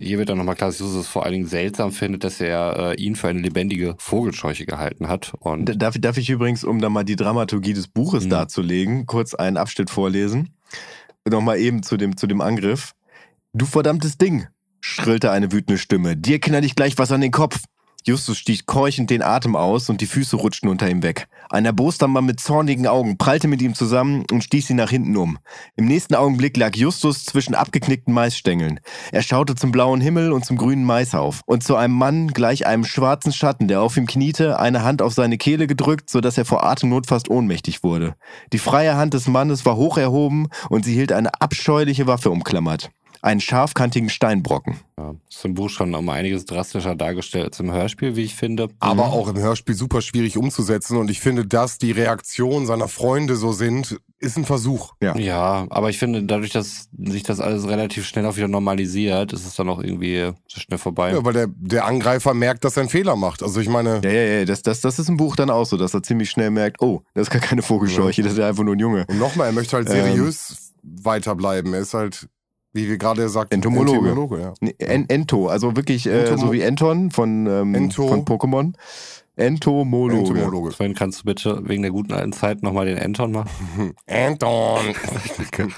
Hier 0.00 0.18
wird 0.18 0.28
dann 0.28 0.38
nochmal 0.38 0.56
klar, 0.56 0.70
dass 0.70 0.80
Justus 0.80 1.02
es 1.02 1.06
vor 1.06 1.22
allen 1.24 1.34
Dingen 1.34 1.46
seltsam 1.46 1.92
findet, 1.92 2.24
dass 2.24 2.40
er 2.40 2.94
äh, 2.98 3.00
ihn 3.00 3.14
für 3.14 3.28
eine 3.28 3.38
lebendige 3.40 3.94
Vogelscheuche 3.98 4.66
gehalten 4.66 5.06
hat. 5.06 5.32
Und 5.38 5.80
Darf, 5.80 5.94
darf 6.00 6.16
ich 6.18 6.28
übrigens, 6.28 6.64
um 6.64 6.80
da 6.80 6.88
mal 6.90 7.04
die 7.04 7.14
Dramaturgie 7.14 7.72
des 7.72 7.86
Buches 7.86 8.24
Mhm. 8.24 8.30
darzulegen, 8.30 9.06
kurz 9.06 9.34
einen 9.34 9.56
Abschnitt 9.56 9.88
vorlesen? 9.88 10.55
Nochmal 11.28 11.58
eben 11.58 11.82
zu 11.82 11.96
dem, 11.96 12.16
zu 12.16 12.26
dem 12.26 12.40
Angriff. 12.40 12.92
Du 13.52 13.66
verdammtes 13.66 14.16
Ding, 14.16 14.46
schrillte 14.80 15.30
eine 15.30 15.50
wütende 15.50 15.78
Stimme. 15.78 16.16
Dir 16.16 16.38
knall 16.40 16.64
ich 16.64 16.76
gleich 16.76 16.96
was 16.98 17.10
an 17.10 17.20
den 17.20 17.32
Kopf. 17.32 17.64
Justus 18.08 18.38
stieß 18.38 18.66
keuchend 18.66 19.10
den 19.10 19.20
Atem 19.20 19.56
aus 19.56 19.90
und 19.90 20.00
die 20.00 20.06
Füße 20.06 20.36
rutschten 20.36 20.68
unter 20.68 20.88
ihm 20.88 21.02
weg. 21.02 21.26
Ein 21.50 21.64
erboster 21.64 22.06
Mann 22.06 22.24
mit 22.24 22.38
zornigen 22.38 22.86
Augen 22.86 23.18
prallte 23.18 23.48
mit 23.48 23.60
ihm 23.60 23.74
zusammen 23.74 24.24
und 24.30 24.44
stieß 24.44 24.70
ihn 24.70 24.76
nach 24.76 24.90
hinten 24.90 25.16
um. 25.16 25.38
Im 25.74 25.86
nächsten 25.86 26.14
Augenblick 26.14 26.56
lag 26.56 26.76
Justus 26.76 27.24
zwischen 27.24 27.56
abgeknickten 27.56 28.14
Maisstängeln. 28.14 28.78
Er 29.10 29.22
schaute 29.22 29.56
zum 29.56 29.72
blauen 29.72 30.00
Himmel 30.00 30.30
und 30.30 30.44
zum 30.44 30.56
grünen 30.56 30.84
Mais 30.84 31.16
auf 31.16 31.40
und 31.46 31.64
zu 31.64 31.74
einem 31.74 31.94
Mann 31.94 32.28
gleich 32.28 32.64
einem 32.64 32.84
schwarzen 32.84 33.32
Schatten, 33.32 33.66
der 33.66 33.82
auf 33.82 33.96
ihm 33.96 34.06
kniete, 34.06 34.60
eine 34.60 34.84
Hand 34.84 35.02
auf 35.02 35.12
seine 35.12 35.36
Kehle 35.36 35.66
gedrückt, 35.66 36.08
so 36.08 36.20
dass 36.20 36.38
er 36.38 36.44
vor 36.44 36.62
Atemnot 36.62 37.08
fast 37.08 37.28
ohnmächtig 37.28 37.82
wurde. 37.82 38.14
Die 38.52 38.58
freie 38.58 38.94
Hand 38.94 39.14
des 39.14 39.26
Mannes 39.26 39.66
war 39.66 39.74
hoch 39.74 39.98
erhoben 39.98 40.46
und 40.68 40.84
sie 40.84 40.94
hielt 40.94 41.10
eine 41.10 41.40
abscheuliche 41.40 42.06
Waffe 42.06 42.30
umklammert. 42.30 42.92
Einen 43.26 43.40
scharfkantigen 43.40 44.08
Steinbrocken. 44.08 44.76
ja, 44.96 45.14
ist 45.28 45.44
im 45.44 45.54
Buch 45.54 45.68
schon 45.68 45.92
um 45.96 46.08
einiges 46.08 46.44
drastischer 46.44 46.94
dargestellt 46.94 47.46
als 47.46 47.58
im 47.58 47.72
Hörspiel, 47.72 48.14
wie 48.14 48.22
ich 48.22 48.36
finde. 48.36 48.68
Aber 48.78 49.06
auch 49.06 49.26
im 49.26 49.36
Hörspiel 49.36 49.74
super 49.74 50.00
schwierig 50.00 50.36
umzusetzen. 50.36 50.96
Und 50.96 51.10
ich 51.10 51.18
finde, 51.18 51.44
dass 51.44 51.78
die 51.78 51.90
Reaktionen 51.90 52.66
seiner 52.66 52.86
Freunde 52.86 53.34
so 53.34 53.50
sind, 53.50 53.98
ist 54.20 54.38
ein 54.38 54.44
Versuch. 54.44 54.94
Ja. 55.02 55.16
Ja, 55.18 55.66
aber 55.70 55.90
ich 55.90 55.98
finde, 55.98 56.22
dadurch, 56.22 56.52
dass 56.52 56.88
sich 56.96 57.24
das 57.24 57.40
alles 57.40 57.66
relativ 57.66 58.06
schnell 58.06 58.24
auch 58.26 58.36
wieder 58.36 58.46
normalisiert, 58.46 59.32
ist 59.32 59.44
es 59.44 59.56
dann 59.56 59.68
auch 59.68 59.82
irgendwie 59.82 60.30
so 60.46 60.60
schnell 60.60 60.78
vorbei. 60.78 61.10
Ja, 61.10 61.24
weil 61.24 61.32
der, 61.32 61.48
der 61.48 61.84
Angreifer 61.84 62.32
merkt, 62.32 62.64
dass 62.64 62.76
er 62.76 62.82
einen 62.82 62.90
Fehler 62.90 63.16
macht. 63.16 63.42
Also 63.42 63.60
ich 63.60 63.68
meine, 63.68 64.00
Ja, 64.04 64.10
ja, 64.10 64.22
ja, 64.38 64.44
das, 64.44 64.62
das, 64.62 64.80
das 64.80 65.00
ist 65.00 65.08
im 65.08 65.16
Buch 65.16 65.34
dann 65.34 65.50
auch 65.50 65.66
so, 65.66 65.76
dass 65.76 65.94
er 65.94 66.02
ziemlich 66.04 66.30
schnell 66.30 66.50
merkt, 66.52 66.80
oh, 66.80 67.02
das 67.14 67.26
ist 67.26 67.30
gar 67.30 67.42
keine 67.42 67.62
Vogelscheuche, 67.62 68.22
das 68.22 68.34
ist 68.34 68.38
ja 68.38 68.46
einfach 68.48 68.62
nur 68.62 68.76
ein 68.76 68.78
Junge. 68.78 69.04
und 69.08 69.18
nochmal, 69.18 69.48
er 69.48 69.52
möchte 69.52 69.76
halt 69.76 69.88
seriös 69.88 70.72
weiterbleiben. 70.82 71.74
Er 71.74 71.80
ist 71.80 71.94
halt, 71.94 72.28
wie 72.76 72.88
wir 72.88 72.98
gerade 72.98 73.28
sagten, 73.28 73.54
Entomologe. 73.54 74.08
Entomologe 74.10 74.40
ja. 74.40 74.54
Nee, 74.60 74.74
En 74.78 75.08
Ento, 75.08 75.48
also 75.48 75.74
wirklich 75.74 76.06
äh, 76.06 76.36
so 76.36 76.52
wie 76.52 76.60
Enton 76.60 77.10
von, 77.10 77.46
ähm, 77.46 77.74
Ento- 77.74 78.08
von 78.08 78.24
Pokémon. 78.24 78.74
Entomologe. 79.38 80.30
Entomologe. 80.30 80.72
Sven, 80.72 80.94
kannst 80.94 81.20
du 81.20 81.24
bitte 81.24 81.60
wegen 81.64 81.82
der 81.82 81.90
guten 81.90 82.12
alten 82.14 82.32
Zeit 82.32 82.62
nochmal 82.62 82.86
den 82.86 82.98
Anton 82.98 83.32
machen? 83.32 83.92
Anton. 84.06 84.78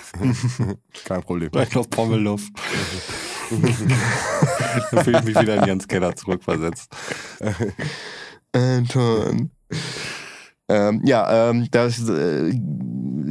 Kein 1.05 1.23
Problem. 1.23 1.51
Vielleicht 1.53 1.75
noch 1.75 1.89
Pommeluft. 1.91 2.53
da 4.93 5.03
fühle 5.03 5.19
ich 5.19 5.25
mich 5.25 5.41
wieder 5.41 5.57
in 5.57 5.65
Jens 5.65 5.89
Keller 5.89 6.15
zurückversetzt. 6.15 6.89
Anton. 8.53 9.51
Ähm, 10.69 11.01
ja, 11.05 11.51
ähm, 11.51 11.67
das 11.71 12.09
äh, 12.09 12.53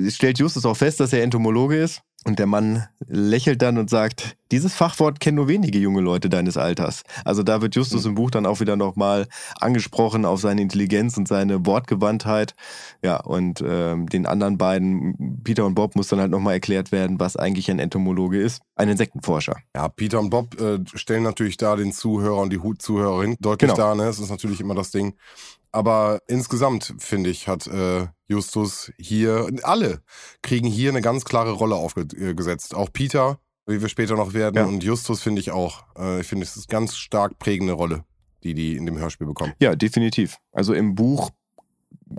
stellt 0.10 0.40
Justus 0.40 0.66
auch 0.66 0.76
fest, 0.76 1.00
dass 1.00 1.14
er 1.14 1.24
Entomologe 1.24 1.78
ist. 1.78 2.02
Und 2.28 2.40
der 2.40 2.46
Mann 2.46 2.86
lächelt 3.08 3.62
dann 3.62 3.78
und 3.78 3.90
sagt, 3.90 4.36
dieses 4.52 4.74
Fachwort 4.74 5.22
kennen 5.22 5.36
nur 5.38 5.48
wenige 5.48 5.80
junge 5.80 6.02
Leute 6.02 6.28
deines 6.28 6.58
Alters. 6.58 7.04
Also 7.24 7.42
da 7.42 7.62
wird 7.62 7.74
Justus 7.74 8.06
im 8.06 8.16
Buch 8.16 8.32
dann 8.32 8.46
auch 8.46 8.60
wieder 8.60 8.76
nochmal 8.76 9.30
angesprochen 9.62 10.26
auf 10.26 10.42
seine 10.42 10.62
Intelligenz 10.62 11.16
und 11.16 11.26
seine 11.30 11.66
Wortgewandtheit. 11.66 12.54
Ja, 13.02 13.22
und 13.22 13.64
ähm, 13.66 14.10
den 14.10 14.26
anderen 14.26 14.58
beiden, 14.58 15.42
Peter 15.46 15.66
und 15.66 15.76
Bob, 15.76 15.96
muss 15.96 16.10
dann 16.10 16.20
halt 16.20 16.30
nochmal 16.30 16.56
erklärt 16.56 16.92
werden, 16.92 17.18
was 17.18 17.38
eigentlich 17.38 17.72
ein 17.72 17.80
Entomologe 17.80 18.42
ist. 18.42 18.62
Ein 18.76 18.90
Insektenforscher. 18.90 19.56
Ja, 19.74 19.88
Peter 19.88 20.20
und 20.20 20.30
Bob 20.30 20.60
äh, 20.60 20.80
stellen 20.96 21.24
natürlich 21.24 21.56
da 21.56 21.78
den 21.78 21.94
Zuhörer 21.94 22.42
und 22.42 22.52
die 22.52 22.60
Zuhörerin 22.78 23.38
deutlich 23.40 23.72
Genau. 23.72 23.82
dar, 23.82 23.96
ne? 23.96 24.04
Das 24.04 24.20
ist 24.20 24.30
natürlich 24.30 24.60
immer 24.60 24.76
das 24.76 24.92
Ding. 24.92 25.16
Aber 25.72 26.20
insgesamt, 26.28 26.94
finde 26.98 27.30
ich, 27.30 27.48
hat 27.48 27.68
äh, 27.68 28.08
Justus 28.28 28.92
hier, 28.98 29.50
alle 29.64 30.02
kriegen 30.42 30.68
hier 30.68 30.90
eine 30.90 31.02
ganz 31.02 31.24
klare 31.26 31.52
Rolle 31.52 31.76
aufgesetzt. 31.76 32.76
Auch 32.76 32.92
Peter, 32.92 33.40
wie 33.66 33.82
wir 33.82 33.90
später 33.90 34.16
noch 34.16 34.34
werden, 34.34 34.56
Ja. 34.56 34.66
und 34.66 34.84
Justus 34.84 35.22
finde 35.22 35.40
ich 35.42 35.52
auch. 35.52 35.84
Äh, 35.98 36.22
ich 36.22 36.28
finde, 36.28 36.44
es 36.46 36.56
ist 36.58 36.68
ganz 36.70 36.96
stark 36.98 37.40
prägende 37.40 37.74
Rolle, 37.74 38.04
die 38.44 38.54
die 38.54 38.76
in 38.76 38.86
dem 38.86 38.98
Hörspiel 38.98 39.28
bekommen. 39.28 39.54
Ja, 39.60 39.76
definitiv. 39.76 40.38
Also 40.52 40.74
im 40.74 40.96
Buch 40.96 41.30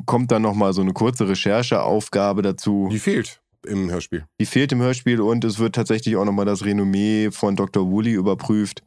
kommt 0.07 0.31
dann 0.33 0.43
nochmal 0.43 0.73
so 0.73 0.81
eine 0.83 0.93
kurze 0.93 1.29
Rechercheaufgabe 1.29 2.43
dazu. 2.43 2.89
Die 2.91 2.99
fehlt 2.99 3.41
im 3.67 3.91
Hörspiel. 3.91 4.25
Die 4.41 4.47
fehlt 4.47 4.73
im 4.73 4.81
Hörspiel 4.81 5.21
und 5.21 5.45
es 5.45 5.59
wird 5.59 5.75
tatsächlich 5.75 6.17
auch 6.17 6.25
nochmal 6.25 6.47
das 6.47 6.65
Renommee 6.65 7.31
von 7.31 7.57
Dr. 7.57 7.91
Woolley 7.91 8.13
überprüft, 8.13 8.83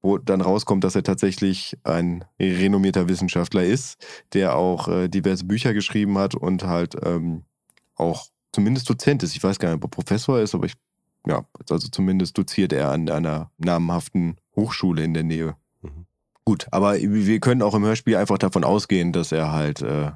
wo 0.00 0.18
dann 0.18 0.40
rauskommt, 0.40 0.84
dass 0.84 0.94
er 0.94 1.02
tatsächlich 1.02 1.76
ein 1.82 2.24
renommierter 2.40 3.08
Wissenschaftler 3.08 3.64
ist, 3.64 3.96
der 4.32 4.56
auch 4.56 4.88
äh, 4.88 5.08
diverse 5.08 5.44
Bücher 5.44 5.74
geschrieben 5.74 6.18
hat 6.18 6.34
und 6.34 6.64
halt 6.64 6.96
ähm, 7.04 7.44
auch 7.96 8.26
zumindest 8.52 8.88
Dozent 8.88 9.22
ist. 9.22 9.34
Ich 9.34 9.42
weiß 9.42 9.58
gar 9.58 9.68
nicht, 9.68 9.76
ob 9.76 9.84
er 9.84 9.88
Professor 9.90 10.40
ist, 10.40 10.54
aber 10.54 10.66
ich, 10.66 10.74
ja, 11.26 11.44
also 11.68 11.88
zumindest 11.88 12.38
doziert 12.38 12.72
er 12.72 12.90
an 12.90 13.08
einer 13.08 13.50
namhaften 13.58 14.36
Hochschule 14.56 15.02
in 15.02 15.14
der 15.14 15.24
Nähe. 15.24 15.56
Mhm. 15.82 16.06
Gut, 16.44 16.66
aber 16.70 16.94
wir 16.94 17.40
können 17.40 17.62
auch 17.62 17.74
im 17.74 17.84
Hörspiel 17.84 18.16
einfach 18.16 18.38
davon 18.38 18.64
ausgehen, 18.64 19.12
dass 19.12 19.32
er 19.32 19.52
halt 19.52 19.82
äh, 19.82 20.12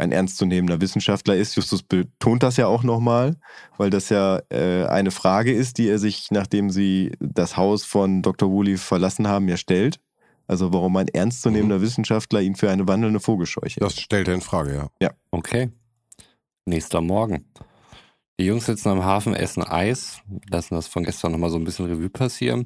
ein 0.00 0.12
ernstzunehmender 0.12 0.80
Wissenschaftler 0.80 1.36
ist. 1.36 1.54
Justus 1.54 1.82
betont 1.82 2.42
das 2.42 2.56
ja 2.56 2.66
auch 2.66 2.82
nochmal, 2.82 3.36
weil 3.76 3.90
das 3.90 4.08
ja 4.08 4.40
äh, 4.50 4.86
eine 4.86 5.10
Frage 5.10 5.52
ist, 5.52 5.78
die 5.78 5.88
er 5.88 5.98
sich, 5.98 6.30
nachdem 6.30 6.70
sie 6.70 7.12
das 7.20 7.56
Haus 7.56 7.84
von 7.84 8.22
Dr. 8.22 8.50
Woolley 8.50 8.76
verlassen 8.76 9.28
haben, 9.28 9.48
ja 9.48 9.56
stellt. 9.56 10.00
Also 10.46 10.72
warum 10.72 10.96
ein 10.96 11.06
ernstzunehmender 11.06 11.80
Wissenschaftler 11.80 12.40
ihn 12.40 12.56
für 12.56 12.70
eine 12.70 12.88
wandelnde 12.88 13.20
Vogelscheuche 13.20 13.78
Das 13.78 14.00
stellt 14.00 14.26
er 14.26 14.34
in 14.34 14.40
Frage, 14.40 14.90
ja. 15.00 15.10
Okay. 15.30 15.70
Nächster 16.64 17.00
Morgen. 17.00 17.46
Die 18.40 18.46
Jungs 18.46 18.66
sitzen 18.66 18.88
am 18.88 19.04
Hafen, 19.04 19.34
essen 19.34 19.62
Eis, 19.62 20.22
lassen 20.50 20.74
das 20.74 20.88
von 20.88 21.04
gestern 21.04 21.32
nochmal 21.32 21.50
so 21.50 21.58
ein 21.58 21.64
bisschen 21.64 21.86
Revue 21.86 22.08
passieren. 22.08 22.64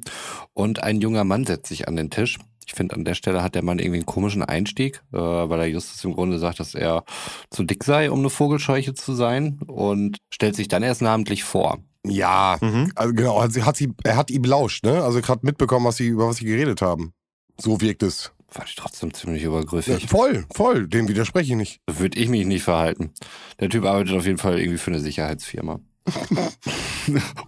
Und 0.53 0.81
ein 0.81 1.01
junger 1.01 1.25
Mann 1.25 1.45
setzt 1.45 1.67
sich 1.67 1.87
an 1.87 1.97
den 1.97 2.09
Tisch. 2.09 2.39
Ich 2.67 2.73
finde, 2.73 2.95
an 2.95 3.05
der 3.05 3.13
Stelle 3.15 3.43
hat 3.43 3.55
der 3.55 3.63
Mann 3.63 3.79
irgendwie 3.79 3.97
einen 3.99 4.05
komischen 4.05 4.43
Einstieg, 4.43 5.01
äh, 5.13 5.17
weil 5.17 5.59
er 5.59 5.67
Justus 5.67 6.03
im 6.03 6.13
Grunde 6.13 6.39
sagt, 6.39 6.59
dass 6.59 6.75
er 6.75 7.03
zu 7.49 7.63
dick 7.63 7.83
sei, 7.83 8.09
um 8.11 8.19
eine 8.19 8.29
Vogelscheuche 8.29 8.93
zu 8.93 9.13
sein 9.13 9.59
und 9.67 10.17
stellt 10.33 10.55
sich 10.55 10.67
dann 10.67 10.83
erst 10.83 11.01
namentlich 11.01 11.43
vor. 11.43 11.79
Ja, 12.07 12.57
Mhm. 12.61 12.91
also 12.95 13.13
genau, 13.13 13.41
hat 13.41 13.51
sie, 13.53 13.63
hat 13.63 13.77
sie, 13.77 13.91
er 14.03 14.15
hat 14.15 14.29
ihm 14.29 14.41
belauscht, 14.43 14.83
ne? 14.85 15.03
Also 15.03 15.21
gerade 15.21 15.45
mitbekommen, 15.45 15.85
was 15.85 15.97
sie, 15.97 16.07
über 16.07 16.27
was 16.27 16.37
sie 16.37 16.45
geredet 16.45 16.81
haben. 16.81 17.13
So 17.59 17.81
wirkt 17.81 18.03
es. 18.03 18.31
Fand 18.47 18.69
ich 18.69 18.75
trotzdem 18.75 19.13
ziemlich 19.13 19.41
Ja, 19.41 19.49
übergrüffig. 19.49 20.07
voll, 20.07 20.45
voll, 20.53 20.87
dem 20.87 21.07
widerspreche 21.07 21.51
ich 21.53 21.57
nicht. 21.57 21.81
So 21.89 21.99
würde 21.99 22.17
ich 22.19 22.29
mich 22.29 22.45
nicht 22.45 22.63
verhalten. 22.63 23.11
Der 23.59 23.69
Typ 23.69 23.85
arbeitet 23.85 24.15
auf 24.15 24.25
jeden 24.25 24.37
Fall 24.37 24.59
irgendwie 24.59 24.77
für 24.77 24.91
eine 24.91 24.99
Sicherheitsfirma. 24.99 25.79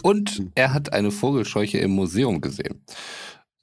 Und 0.04 0.44
er 0.56 0.74
hat 0.74 0.94
eine 0.94 1.12
Vogelscheuche 1.12 1.78
im 1.78 1.92
Museum 1.92 2.42
gesehen. 2.42 2.84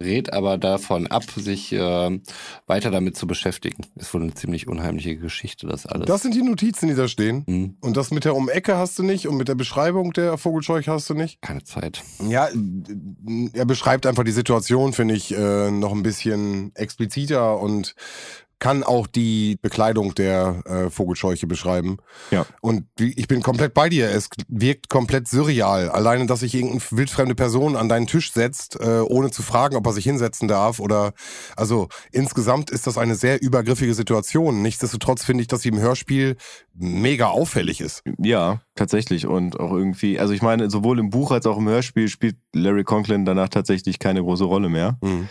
Rät 0.03 0.33
aber 0.33 0.59
davon 0.59 1.07
ab, 1.07 1.23
sich 1.37 1.73
äh, 1.73 2.21
weiter 2.67 2.91
damit 2.91 3.17
zu 3.17 3.27
beschäftigen. 3.27 3.85
Ist 3.95 4.13
wohl 4.13 4.23
eine 4.23 4.35
ziemlich 4.35 4.67
unheimliche 4.67 5.17
Geschichte, 5.17 5.67
das 5.67 5.87
alles. 5.87 6.07
Das 6.07 6.23
sind 6.23 6.35
die 6.35 6.43
Notizen, 6.43 6.89
die 6.89 6.95
da 6.95 7.07
stehen. 7.09 7.45
Hm, 7.47 7.77
Und 7.81 7.97
das 7.97 8.11
mit 8.11 8.25
der 8.25 8.35
Um-Ecke 8.35 8.77
hast 8.77 8.99
du 8.99 9.03
nicht 9.05 9.29
und 9.29 9.37
mit 9.37 9.49
der 9.49 9.55
Beschreibung 9.55 10.13
der 10.13 10.37
Vogelscheuche 10.37 10.91
hast 10.91 11.09
du 11.11 11.15
nicht. 11.15 11.41
keine 11.43 11.63
Zeit. 11.63 12.03
Ja, 12.29 12.49
er 13.53 13.65
beschreibt 13.65 14.07
einfach 14.07 14.25
die 14.25 14.33
Situation, 14.33 14.93
finde 14.93 15.15
ich, 15.15 15.33
äh, 15.35 15.71
noch 15.71 15.93
ein 15.93 16.03
bisschen 16.03 16.75
expliziter 16.75 17.59
und 17.61 17.95
kann 18.65 18.83
auch 18.83 19.07
die 19.07 19.59
Bekleidung 19.61 20.15
der 20.15 20.63
äh, 20.65 20.89
Vogelscheuche 20.89 21.47
beschreiben. 21.47 21.99
Ja. 22.31 22.47
Und 22.63 22.87
ich 22.99 23.29
bin 23.29 23.43
komplett 23.43 23.75
bei 23.75 23.91
dir. 23.91 24.09
Es 24.09 24.31
wirkt 24.49 24.89
komplett 24.89 25.29
surreal. 25.29 25.91
Alleine, 25.91 26.25
dass 26.25 26.41
sich 26.41 26.55
irgendeine 26.55 26.81
wildfremde 26.93 27.35
Person 27.35 27.77
an 27.77 27.91
deinen 27.91 28.07
Tisch 28.07 28.33
setzt, 28.33 28.81
äh, 28.81 29.01
ohne 29.01 29.31
zu 29.31 29.43
fragen, 29.43 29.77
ob 29.77 29.85
er 29.85 29.93
sich 29.93 30.05
hinsetzen 30.05 30.49
darf 30.49 30.81
oder, 30.81 31.13
also 31.57 31.89
insgesamt 32.11 32.71
ist 32.71 32.87
das 32.87 32.97
eine 32.97 33.17
sehr 33.17 33.43
übergriffige 33.43 33.93
Situation. 33.93 34.63
Nichtsdestotrotz 34.63 35.27
finde 35.27 35.43
ich, 35.43 35.49
dass 35.49 35.61
sie 35.61 35.69
im 35.69 35.79
Hörspiel 35.79 36.39
mega 36.73 37.27
auffällig 37.27 37.83
ist. 37.83 38.03
Ja, 38.17 38.63
tatsächlich. 38.77 39.27
Und 39.27 39.61
auch 39.61 39.73
irgendwie, 39.73 40.19
also 40.19 40.33
ich 40.33 40.41
meine, 40.41 40.71
sowohl 40.71 41.01
im 41.01 41.11
Buch 41.11 41.33
als 41.33 41.45
auch 41.45 41.59
im 41.59 41.69
Hörspiel 41.69 42.09
spielt 42.09 42.37
Larry 42.55 42.85
Conklin 42.85 43.27
danach 43.27 43.51
tatsächlich 43.51 43.99
keine 43.99 44.23
große 44.23 44.45
Rolle 44.45 44.71
mehr. 44.71 44.97
Mhm. 45.03 45.29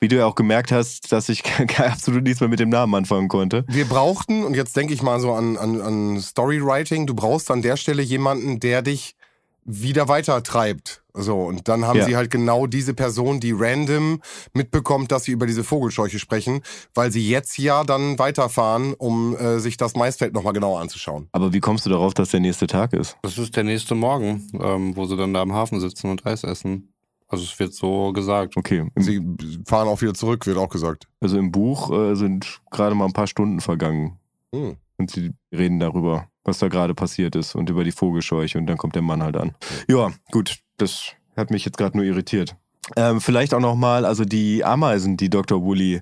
Wie 0.00 0.06
du 0.08 0.16
ja 0.16 0.26
auch 0.26 0.36
gemerkt 0.36 0.70
hast, 0.70 1.10
dass 1.10 1.28
ich 1.28 1.42
absolut 1.78 2.22
nichts 2.22 2.40
mehr 2.40 2.48
mit 2.48 2.60
dem 2.60 2.68
Namen 2.68 2.94
anfangen 2.94 3.28
konnte. 3.28 3.64
Wir 3.68 3.84
brauchten, 3.84 4.44
und 4.44 4.54
jetzt 4.54 4.76
denke 4.76 4.94
ich 4.94 5.02
mal 5.02 5.18
so 5.20 5.32
an, 5.32 5.56
an, 5.56 5.80
an 5.80 6.20
Storywriting, 6.20 7.06
du 7.06 7.14
brauchst 7.14 7.50
an 7.50 7.62
der 7.62 7.76
Stelle 7.76 8.02
jemanden, 8.02 8.60
der 8.60 8.82
dich 8.82 9.16
wieder 9.64 10.08
weiter 10.08 10.42
treibt. 10.42 11.02
So, 11.12 11.42
und 11.42 11.66
dann 11.68 11.84
haben 11.84 11.98
Ja. 11.98 12.04
sie 12.06 12.16
halt 12.16 12.30
genau 12.30 12.66
diese 12.68 12.94
Person, 12.94 13.40
die 13.40 13.52
random 13.52 14.22
mitbekommt, 14.54 15.10
dass 15.10 15.24
sie 15.24 15.32
über 15.32 15.46
diese 15.46 15.64
Vogelscheuche 15.64 16.18
sprechen, 16.20 16.62
weil 16.94 17.10
sie 17.10 17.28
jetzt 17.28 17.58
ja 17.58 17.82
dann 17.82 18.18
weiterfahren, 18.20 18.94
um 18.94 19.36
äh, 19.36 19.58
sich 19.58 19.76
das 19.76 19.94
Maisfeld 19.96 20.32
nochmal 20.32 20.52
genauer 20.52 20.80
anzuschauen. 20.80 21.28
Aber 21.32 21.52
wie 21.52 21.60
kommst 21.60 21.84
du 21.84 21.90
darauf, 21.90 22.14
dass 22.14 22.30
der 22.30 22.40
nächste 22.40 22.66
Tag 22.68 22.92
ist? 22.92 23.16
Das 23.22 23.36
ist 23.36 23.56
der 23.56 23.64
nächste 23.64 23.94
Morgen, 23.96 24.48
ähm, 24.62 24.96
wo 24.96 25.04
sie 25.06 25.16
dann 25.16 25.34
da 25.34 25.42
am 25.42 25.52
Hafen 25.52 25.80
sitzen 25.80 26.08
und 26.10 26.24
Eis 26.24 26.44
essen. 26.44 26.92
Also 27.28 27.44
es 27.44 27.58
wird 27.58 27.74
so 27.74 28.12
gesagt. 28.12 28.56
Okay. 28.56 28.90
Sie 28.96 29.22
fahren 29.66 29.88
auch 29.88 30.00
wieder 30.00 30.14
zurück, 30.14 30.46
wird 30.46 30.56
auch 30.56 30.70
gesagt. 30.70 31.06
also 31.20 31.38
im 31.38 31.52
Buch 31.52 31.90
äh, 31.90 32.14
sind 32.14 32.60
gerade 32.70 32.94
mal 32.94 33.04
ein 33.04 33.12
paar 33.12 33.26
Stunden 33.26 33.60
vergangen. 33.60 34.18
Hm. 34.54 34.76
Und 34.96 35.10
sie 35.10 35.32
reden 35.52 35.78
darüber, 35.78 36.28
was 36.44 36.58
da 36.58 36.68
gerade 36.68 36.94
passiert 36.94 37.36
ist 37.36 37.54
und 37.54 37.70
über 37.70 37.84
die 37.84 37.92
Vogelscheuche 37.92 38.58
und 38.58 38.66
dann 38.66 38.78
kommt 38.78 38.94
der 38.94 39.02
Mann 39.02 39.22
halt 39.22 39.36
an. 39.36 39.54
Ja, 39.88 40.10
gut, 40.32 40.58
das 40.78 41.12
hat 41.36 41.50
mich 41.50 41.64
jetzt 41.64 41.76
gerade 41.76 41.96
nur 41.96 42.06
irritiert. 42.06 42.56
Ähm, 42.96 43.20
vielleicht 43.20 43.54
auch 43.54 43.60
nochmal, 43.60 44.04
also 44.04 44.24
die 44.24 44.64
Ameisen, 44.64 45.16
die 45.16 45.28
Dr. 45.28 45.62
Woolley 45.62 46.00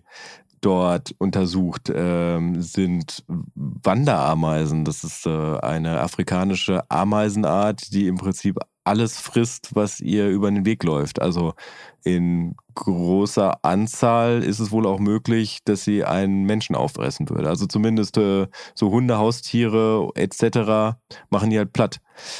dort 0.60 1.14
untersucht, 1.18 1.92
ähm, 1.94 2.62
sind 2.62 3.24
Wanderameisen. 3.54 4.84
Das 4.84 5.04
ist 5.04 5.26
äh, 5.26 5.58
eine 5.58 6.00
afrikanische 6.00 6.88
Ameisenart, 6.90 7.92
die 7.92 8.06
im 8.06 8.16
Prinzip 8.16 8.58
alles 8.86 9.18
frisst, 9.18 9.74
was 9.74 10.00
ihr 10.00 10.28
über 10.28 10.50
den 10.50 10.64
Weg 10.64 10.84
läuft. 10.84 11.20
Also 11.20 11.54
in 12.06 12.54
großer 12.76 13.64
Anzahl 13.64 14.44
ist 14.44 14.60
es 14.60 14.70
wohl 14.70 14.86
auch 14.86 15.00
möglich, 15.00 15.58
dass 15.64 15.82
sie 15.82 16.04
einen 16.04 16.44
Menschen 16.44 16.76
auffressen 16.76 17.28
würde. 17.28 17.48
Also 17.48 17.66
zumindest 17.66 18.16
äh, 18.16 18.46
so 18.76 18.90
Hunde, 18.90 19.18
Haustiere 19.18 20.10
etc. 20.14 20.96
machen 21.30 21.50
die 21.50 21.58
halt 21.58 21.72
platt. 21.72 21.98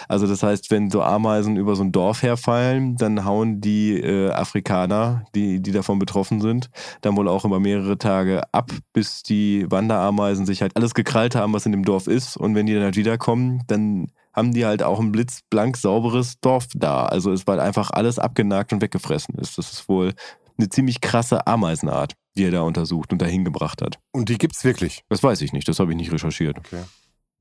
Also 0.08 0.28
das 0.28 0.44
heißt, 0.44 0.70
wenn 0.70 0.90
so 0.90 1.02
Ameisen 1.02 1.56
über 1.56 1.74
so 1.74 1.82
ein 1.82 1.90
Dorf 1.90 2.22
herfallen, 2.22 2.96
dann 2.96 3.24
hauen 3.24 3.60
die 3.60 3.98
äh, 3.98 4.30
Afrikaner, 4.30 5.24
die, 5.34 5.60
die 5.60 5.72
davon 5.72 5.98
betroffen 5.98 6.40
sind, 6.40 6.70
dann 7.00 7.16
wohl 7.16 7.26
auch 7.26 7.44
immer 7.44 7.58
mehrere 7.58 7.98
Tage 7.98 8.42
ab, 8.52 8.70
bis 8.92 9.24
die 9.24 9.66
Wanderameisen 9.68 10.46
sich 10.46 10.62
halt 10.62 10.76
alles 10.76 10.94
gekrallt 10.94 11.34
haben, 11.34 11.52
was 11.52 11.66
in 11.66 11.72
dem 11.72 11.84
Dorf 11.84 12.06
ist. 12.06 12.36
Und 12.36 12.54
wenn 12.54 12.66
die 12.66 12.74
dann 12.74 12.84
halt 12.84 12.96
wiederkommen, 12.96 13.64
dann 13.66 14.12
haben 14.36 14.52
die 14.52 14.66
halt 14.66 14.82
auch 14.82 15.00
ein 15.00 15.12
blitzblank 15.12 15.76
sauberes 15.76 16.38
Dorf 16.40 16.66
da. 16.74 17.06
Also 17.06 17.32
es 17.32 17.46
war 17.46 17.58
einfach 17.58 17.90
alles 17.90 18.18
abgenagt 18.18 18.72
und 18.72 18.82
weggefressen 18.82 19.34
ist. 19.36 19.56
Das 19.58 19.72
ist 19.72 19.88
wohl 19.88 20.12
eine 20.58 20.68
ziemlich 20.68 21.00
krasse 21.00 21.46
Ameisenart, 21.46 22.14
die 22.36 22.44
er 22.44 22.50
da 22.50 22.60
untersucht 22.60 23.12
und 23.12 23.22
dahin 23.22 23.44
gebracht 23.44 23.82
hat. 23.82 23.98
Und 24.12 24.28
die 24.28 24.38
gibt's 24.38 24.62
wirklich. 24.64 25.02
Das 25.08 25.22
weiß 25.22 25.40
ich 25.40 25.52
nicht, 25.52 25.66
das 25.68 25.80
habe 25.80 25.92
ich 25.92 25.96
nicht 25.96 26.12
recherchiert. 26.12 26.58
Okay. 26.58 26.82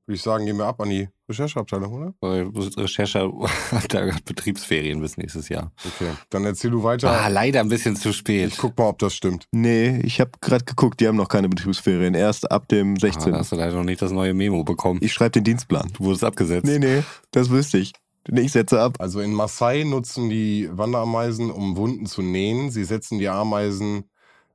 Würde 0.08 0.16
ich 0.18 0.22
sagen, 0.22 0.46
gehen 0.46 0.58
wir 0.58 0.66
ab 0.66 0.80
an 0.82 0.90
die 0.92 1.10
Rechercheabteilung, 1.28 1.92
oder? 1.94 2.14
Äh, 2.22 2.46
Recherche 2.80 3.32
hat 3.72 4.26
Betriebsferien 4.26 5.02
bis 5.02 5.18
nächstes 5.18 5.50
Jahr. 5.50 5.72
Okay. 5.84 6.12
Dann 6.30 6.46
erzähl 6.46 6.70
du 6.70 6.84
weiter. 6.84 7.10
Ah, 7.10 7.28
leider 7.28 7.60
ein 7.62 7.70
bisschen 7.70 7.96
zu 7.96 8.14
spät. 8.14 8.50
Ich 8.50 8.58
guck 8.58 8.78
mal, 8.78 8.88
ob 8.88 9.00
das 9.00 9.16
stimmt. 9.16 9.48
Nee, 9.52 10.00
ich 10.04 10.20
habe 10.20 10.30
gerade 10.42 10.64
geguckt, 10.64 11.00
die 11.00 11.08
haben 11.08 11.16
noch 11.18 11.28
keine 11.30 11.50
Betriebsferien. 11.50 12.14
Erst 12.14 12.52
ab 12.52 12.68
dem 12.68 12.94
Ah, 12.94 13.00
16. 13.00 13.32
da 13.34 13.40
hast 13.40 13.52
du 13.52 13.56
leider 13.56 13.76
noch 13.76 13.84
nicht 13.84 14.02
das 14.04 14.12
neue 14.12 14.36
Memo 14.36 14.64
bekommen. 14.64 15.00
ich 15.02 15.12
schreibe 15.12 15.32
den 15.32 15.44
Dienstplan. 15.46 15.92
Du 15.98 16.04
wurdest 16.04 16.24
abgesetzt. 16.24 16.66
Nee, 16.68 16.78
nee, 16.78 17.02
das 17.32 17.50
wüsste 17.50 17.80
ich. 17.80 17.94
Nee, 18.30 18.42
Ich 18.42 18.52
setze 18.52 18.80
ab. 18.82 18.98
Also 19.00 19.22
in 19.22 19.34
Maasai 19.34 19.84
nutzen 19.86 20.30
die 20.30 20.70
Wanderameisen, 20.72 21.50
um 21.50 21.78
Wunden 21.78 22.06
zu 22.06 22.22
nähen. 22.22 22.70
Sie 22.70 22.84
setzen 22.84 23.18
die 23.18 23.30
Ameisen 23.30 24.04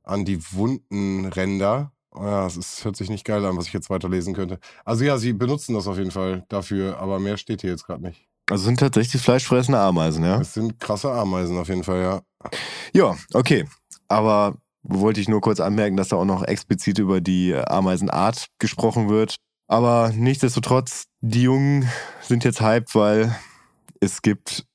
an 0.03 0.23
die 0.23 0.39
Wundenränder. 0.53 1.91
Ja, 2.15 2.45
es 2.45 2.57
ist, 2.57 2.83
hört 2.83 2.95
sich 2.95 3.09
nicht 3.09 3.25
geil 3.25 3.45
an, 3.45 3.57
was 3.57 3.67
ich 3.67 3.73
jetzt 3.73 3.89
weiterlesen 3.89 4.33
könnte. 4.33 4.59
Also 4.83 5.03
ja, 5.05 5.17
sie 5.17 5.33
benutzen 5.33 5.75
das 5.75 5.87
auf 5.87 5.97
jeden 5.97 6.11
Fall 6.11 6.43
dafür, 6.49 6.99
aber 6.99 7.19
mehr 7.19 7.37
steht 7.37 7.61
hier 7.61 7.69
jetzt 7.69 7.85
gerade 7.85 8.03
nicht. 8.03 8.27
Also 8.49 8.65
sind 8.65 8.79
tatsächlich 8.79 9.21
fleischfressende 9.21 9.79
Ameisen, 9.79 10.25
ja? 10.25 10.41
Es 10.41 10.53
sind 10.53 10.79
krasse 10.79 11.11
Ameisen 11.11 11.57
auf 11.57 11.69
jeden 11.69 11.83
Fall, 11.83 12.01
ja. 12.01 12.21
Ja, 12.93 13.15
okay. 13.33 13.65
Aber 14.09 14.55
wollte 14.83 15.21
ich 15.21 15.29
nur 15.29 15.41
kurz 15.41 15.59
anmerken, 15.59 15.95
dass 15.95 16.09
da 16.09 16.17
auch 16.17 16.25
noch 16.25 16.43
explizit 16.43 16.99
über 16.99 17.21
die 17.21 17.55
Ameisenart 17.55 18.47
gesprochen 18.59 19.09
wird. 19.09 19.37
Aber 19.67 20.11
nichtsdestotrotz, 20.13 21.05
die 21.21 21.43
Jungen 21.43 21.87
sind 22.21 22.43
jetzt 22.43 22.59
hyped, 22.59 22.93
weil 22.93 23.33
es 24.01 24.21
gibt 24.21 24.65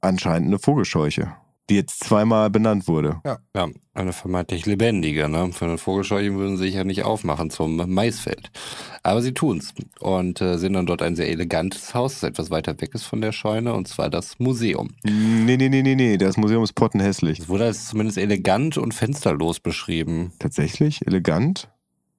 anscheinend 0.00 0.48
eine 0.48 0.58
Vogelscheuche, 0.58 1.36
die 1.68 1.74
jetzt 1.74 2.04
zweimal 2.04 2.50
benannt 2.50 2.86
wurde. 2.88 3.20
Ja, 3.24 3.68
eine 3.94 4.12
vermeintlich 4.12 4.66
lebendige, 4.66 5.28
ne? 5.28 5.50
Für 5.52 5.64
eine 5.64 5.78
Vogelscheuche 5.78 6.34
würden 6.34 6.56
sie 6.56 6.64
sich 6.64 6.74
ja 6.74 6.84
nicht 6.84 7.04
aufmachen 7.04 7.50
zum 7.50 7.76
Maisfeld. 7.92 8.50
Aber 9.02 9.22
sie 9.22 9.34
tun's 9.34 9.74
und 10.00 10.40
äh, 10.40 10.58
sind 10.58 10.74
dann 10.74 10.86
dort 10.86 11.02
ein 11.02 11.16
sehr 11.16 11.28
elegantes 11.28 11.94
Haus, 11.94 12.20
das 12.20 12.30
etwas 12.30 12.50
weiter 12.50 12.80
weg 12.80 12.94
ist 12.94 13.04
von 13.04 13.20
der 13.20 13.32
Scheune, 13.32 13.74
und 13.74 13.88
zwar 13.88 14.10
das 14.10 14.38
Museum. 14.38 14.90
Nee, 15.04 15.56
nee, 15.56 15.68
nee, 15.68 15.82
nee, 15.82 15.94
nee, 15.94 16.16
das 16.18 16.36
Museum 16.36 16.62
ist 16.62 16.74
pottenhässlich. 16.74 17.40
Es 17.40 17.48
wurde 17.48 17.64
als 17.64 17.88
zumindest 17.88 18.18
elegant 18.18 18.78
und 18.78 18.94
fensterlos 18.94 19.60
beschrieben. 19.60 20.32
Tatsächlich? 20.38 21.06
Elegant? 21.06 21.68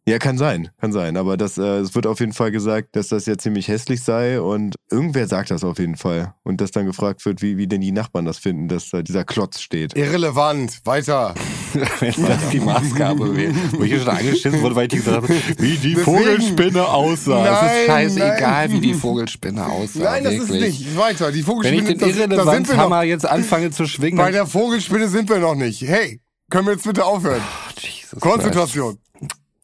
Ja, 0.08 0.20
kann 0.20 0.38
sein, 0.38 0.70
kann 0.80 0.94
sein. 0.94 1.18
Aber 1.18 1.36
das, 1.36 1.58
äh, 1.58 1.80
es 1.80 1.94
wird 1.94 2.08
auf 2.08 2.22
jeden 2.22 2.32
Fall 2.32 2.50
gesagt, 2.50 2.96
dass 2.96 3.10
das 3.10 3.26
ja 3.26 3.38
ziemlich 3.38 3.68
hässlich 3.68 4.02
sei 4.02 4.40
und 4.40 4.76
irgendwer 4.90 5.28
sagt 5.28 5.52
das 5.52 5.66
auf 5.66 5.80
jeden 5.80 5.98
Fall. 5.98 6.34
Und 6.44 6.62
dass 6.62 6.72
dann 6.72 6.86
gefragt 6.86 7.26
wird, 7.26 7.42
wie, 7.42 7.58
wie 7.58 7.68
denn 7.68 7.82
die 7.82 7.92
Nachbarn 7.92 8.24
das 8.24 8.38
finden, 8.38 8.70
dass 8.70 8.90
da 8.90 9.02
dieser 9.02 9.26
Klotz 9.26 9.60
steht. 9.60 9.98
Irrelevant. 9.98 10.80
Weiter. 10.86 11.36
Wenn 12.00 12.26
das 12.26 12.50
die 12.54 12.62
Maßgabe 12.62 13.36
wäre. 13.36 13.54
Wo 13.74 13.84
ich 13.84 13.92
hier 13.92 14.00
schon 14.00 14.08
angeschissen 14.16 14.62
wurde, 14.62 14.76
weil 14.76 14.86
ich 14.88 14.94
gesagt 14.94 15.18
habe, 15.24 15.28
wie 15.58 15.76
die 15.76 15.94
Deswegen- 15.96 16.02
Vogelspinne 16.04 16.88
aussah. 16.88 17.44
es 17.44 17.88
Nein, 17.90 18.08
ist 18.08 18.18
scheißegal, 18.18 18.40
nein. 18.68 18.72
wie 18.72 18.80
die 18.80 18.94
Vogelspinne 18.94 19.66
aussah. 19.66 20.00
Nein, 20.04 20.24
das 20.24 20.34
wirklich. 20.36 20.80
ist 20.80 20.86
nicht. 20.88 20.98
Weiter. 20.98 21.32
Die 21.34 21.40
Wenn 21.40 21.44
Vogelspinne, 21.46 21.82
ich 21.82 21.88
den 21.90 21.98
da, 22.00 22.06
sind- 22.06 22.16
da 22.16 22.22
sind 22.22 22.30
wir 22.30 22.32
Irrelevanzhammer 22.46 22.96
noch. 23.02 23.04
jetzt 23.04 23.26
anfange 23.26 23.72
zu 23.72 23.86
schwingen, 23.86 24.18
Bei 24.18 24.32
der 24.32 24.48
Vogelspinne 24.48 25.10
sind 25.10 25.28
wir 25.30 25.40
noch 25.40 25.56
nicht. 25.56 25.82
Hey, 25.82 26.22
können 26.50 26.66
wir 26.68 26.74
jetzt 26.76 26.86
bitte 26.86 27.04
aufhören? 27.04 27.42
Oh, 27.42 27.74
Jesus 27.78 28.22
Konzentration. 28.22 28.94
Christ. 28.94 29.02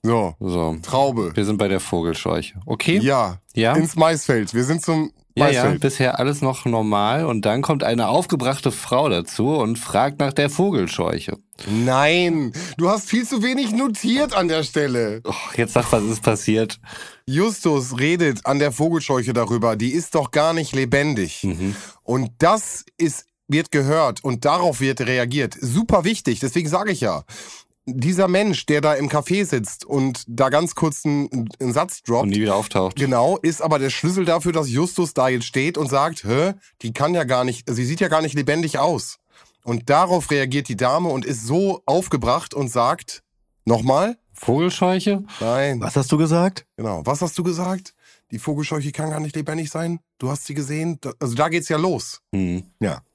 So, 0.06 0.36
Traube. 0.84 1.32
wir 1.34 1.46
sind 1.46 1.58
bei 1.58 1.70
der 1.70 1.80
Vogelscheuche. 1.80 2.60
Okay? 2.66 3.00
Ja, 3.02 3.40
Ja? 3.56 3.74
ins 3.76 3.96
Maisfeld. 3.96 4.54
Wir 4.54 4.66
sind 4.66 4.82
zum 4.84 5.14
Ja, 5.36 5.50
ja, 5.50 5.62
Maisfeld. 5.64 5.82
bisher 5.82 6.20
alles 6.20 6.42
noch 6.42 6.66
normal 6.66 7.26
und 7.26 7.44
dann 7.46 7.62
kommt 7.62 7.84
eine 7.86 8.10
aufgebrachte 8.10 8.72
Frau 8.72 9.08
dazu 9.08 9.48
und 9.56 9.80
fragt 9.80 10.20
nach 10.20 10.34
der 10.34 10.50
Vogelscheuche. 10.50 11.38
Nein, 11.68 12.52
du 12.78 12.90
hast 12.90 13.10
viel 13.10 13.26
zu 13.26 13.42
wenig 13.44 13.72
notiert 13.72 14.36
an 14.36 14.50
der 14.50 14.64
Stelle. 14.64 15.22
Oh, 15.24 15.34
jetzt 15.56 15.74
sag, 15.74 15.90
was 15.94 16.04
ist 16.04 16.22
passiert? 16.22 16.80
Justus 17.26 17.98
redet 17.98 18.46
an 18.46 18.60
der 18.60 18.74
Vogelscheuche 18.74 19.32
darüber, 19.32 19.78
die 19.78 19.92
ist 19.94 20.16
doch 20.16 20.32
gar 20.32 20.52
nicht 20.54 20.76
lebendig. 20.76 21.44
Mhm. 21.46 21.76
Und 22.04 22.30
das 22.40 22.84
ist, 22.98 23.26
wird 23.48 23.72
gehört 23.72 24.22
und 24.24 24.44
darauf 24.46 24.82
wird 24.82 25.00
reagiert. 25.02 25.56
Super 25.60 26.04
wichtig, 26.04 26.42
deswegen 26.42 26.68
sage 26.68 26.92
ich 26.92 27.00
ja. 27.02 27.24
Dieser 27.86 28.28
Mensch, 28.28 28.66
der 28.66 28.80
da 28.80 28.94
im 28.94 29.10
Café 29.10 29.46
sitzt 29.46 29.84
und 29.84 30.24
da 30.28 30.50
ganz 30.50 30.74
kurz 30.74 31.06
einen, 31.06 31.50
einen 31.60 31.74
Satz 31.74 32.00
Und 32.00 32.10
droppt, 32.10 32.26
nie 32.28 32.42
wieder 32.42 32.56
auftaucht. 32.56 32.96
Genau, 32.96 33.38
ist 33.38 33.62
aber 33.62 33.78
der 33.78 33.90
Schlüssel 33.90 34.24
dafür, 34.24 34.54
dass 34.54 34.70
Justus 34.70 35.14
da 35.14 35.28
jetzt 35.28 35.46
steht 35.46 35.78
und 35.78 35.90
sagt, 35.90 36.24
hä, 36.24 36.54
die 36.82 36.94
kann 36.94 37.14
ja 37.14 37.26
gar 37.26 37.44
nicht, 37.44 37.70
sie 37.70 37.86
sieht 37.86 38.00
ja 38.00 38.08
gar 38.08 38.22
nicht 38.22 38.36
lebendig 38.36 38.80
aus. 38.80 39.20
Und 39.64 39.90
darauf 39.90 40.32
reagiert 40.32 40.68
die 40.68 40.78
Dame 40.78 41.10
und 41.10 41.26
ist 41.26 41.46
so 41.46 41.82
aufgebracht 41.86 42.54
und 42.54 42.70
sagt, 42.70 43.24
nochmal? 43.66 44.18
Vogelscheuche? 44.34 45.24
Nein. 45.40 45.80
Was 45.82 45.96
hast 45.96 46.12
du 46.12 46.18
gesagt? 46.18 46.66
Genau. 46.76 47.02
Was 47.06 47.22
hast 47.22 47.38
du 47.38 47.44
gesagt? 47.44 47.94
Die 48.34 48.40
Vogelscheuche 48.40 48.92
kann 48.92 49.12
gar 49.12 49.20
nicht 49.20 49.36
lebendig 49.36 49.70
sein. 49.70 50.00
Du 50.18 50.32
hast 50.32 50.48
sie 50.48 50.56
gesehen. 50.56 50.98
Da, 51.02 51.14
also 51.20 51.36
da 51.36 51.50
geht's 51.50 51.70
ja 51.70 51.78
los. 51.78 52.20
Hm. 52.34 52.64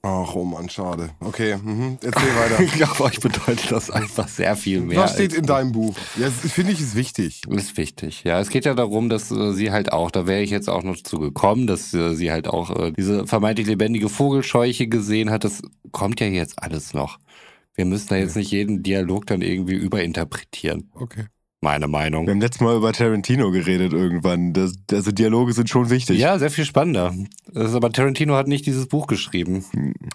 Ach, 0.02 0.34
oh 0.36 0.44
Mann, 0.44 0.68
schade. 0.68 1.10
Okay, 1.18 1.56
mhm. 1.56 1.98
erzähl 2.00 2.36
weiter. 2.36 2.60
Ich 2.62 2.72
glaube, 2.74 3.02
euch 3.02 3.18
bedeutet 3.18 3.72
das 3.72 3.90
einfach 3.90 4.28
sehr 4.28 4.54
viel 4.54 4.80
mehr. 4.80 5.00
Was 5.00 5.14
steht 5.14 5.32
in 5.32 5.44
deinem 5.44 5.72
Buch? 5.72 5.96
Ja, 6.16 6.26
das 6.26 6.52
finde 6.52 6.70
ich 6.70 6.80
ist 6.80 6.94
wichtig. 6.94 7.42
Ist 7.48 7.76
wichtig. 7.76 8.22
Ja, 8.22 8.38
es 8.38 8.48
geht 8.48 8.64
ja 8.64 8.74
darum, 8.74 9.08
dass 9.08 9.32
äh, 9.32 9.52
sie 9.54 9.72
halt 9.72 9.90
auch, 9.90 10.12
da 10.12 10.28
wäre 10.28 10.40
ich 10.40 10.50
jetzt 10.50 10.68
auch 10.68 10.84
noch 10.84 10.96
zu 10.96 11.18
gekommen, 11.18 11.66
dass 11.66 11.92
äh, 11.94 12.14
sie 12.14 12.30
halt 12.30 12.46
auch 12.46 12.70
äh, 12.78 12.92
diese 12.92 13.26
vermeintlich 13.26 13.66
lebendige 13.66 14.08
Vogelscheuche 14.08 14.86
gesehen 14.86 15.30
hat. 15.30 15.42
Das 15.42 15.62
kommt 15.90 16.20
ja 16.20 16.28
jetzt 16.28 16.62
alles 16.62 16.94
noch. 16.94 17.18
Wir 17.74 17.86
müssen 17.86 18.08
da 18.10 18.16
jetzt 18.16 18.36
nicht 18.36 18.52
jeden 18.52 18.84
Dialog 18.84 19.26
dann 19.26 19.42
irgendwie 19.42 19.74
überinterpretieren. 19.74 20.92
Okay. 20.94 21.24
Meine 21.60 21.86
Wir 21.86 21.88
Meinung. 21.88 22.28
haben 22.28 22.40
letztes 22.40 22.60
Mal 22.60 22.76
über 22.76 22.92
Tarantino 22.92 23.50
geredet 23.50 23.92
irgendwann. 23.92 24.52
Das, 24.52 24.74
also 24.92 25.10
Dialoge 25.10 25.52
sind 25.52 25.68
schon 25.68 25.90
wichtig. 25.90 26.18
Ja, 26.18 26.38
sehr 26.38 26.50
viel 26.50 26.64
spannender. 26.64 27.12
Das 27.52 27.70
ist, 27.70 27.74
aber 27.74 27.90
Tarantino 27.90 28.34
hat 28.36 28.46
nicht 28.46 28.64
dieses 28.64 28.86
Buch 28.86 29.08
geschrieben. 29.08 29.64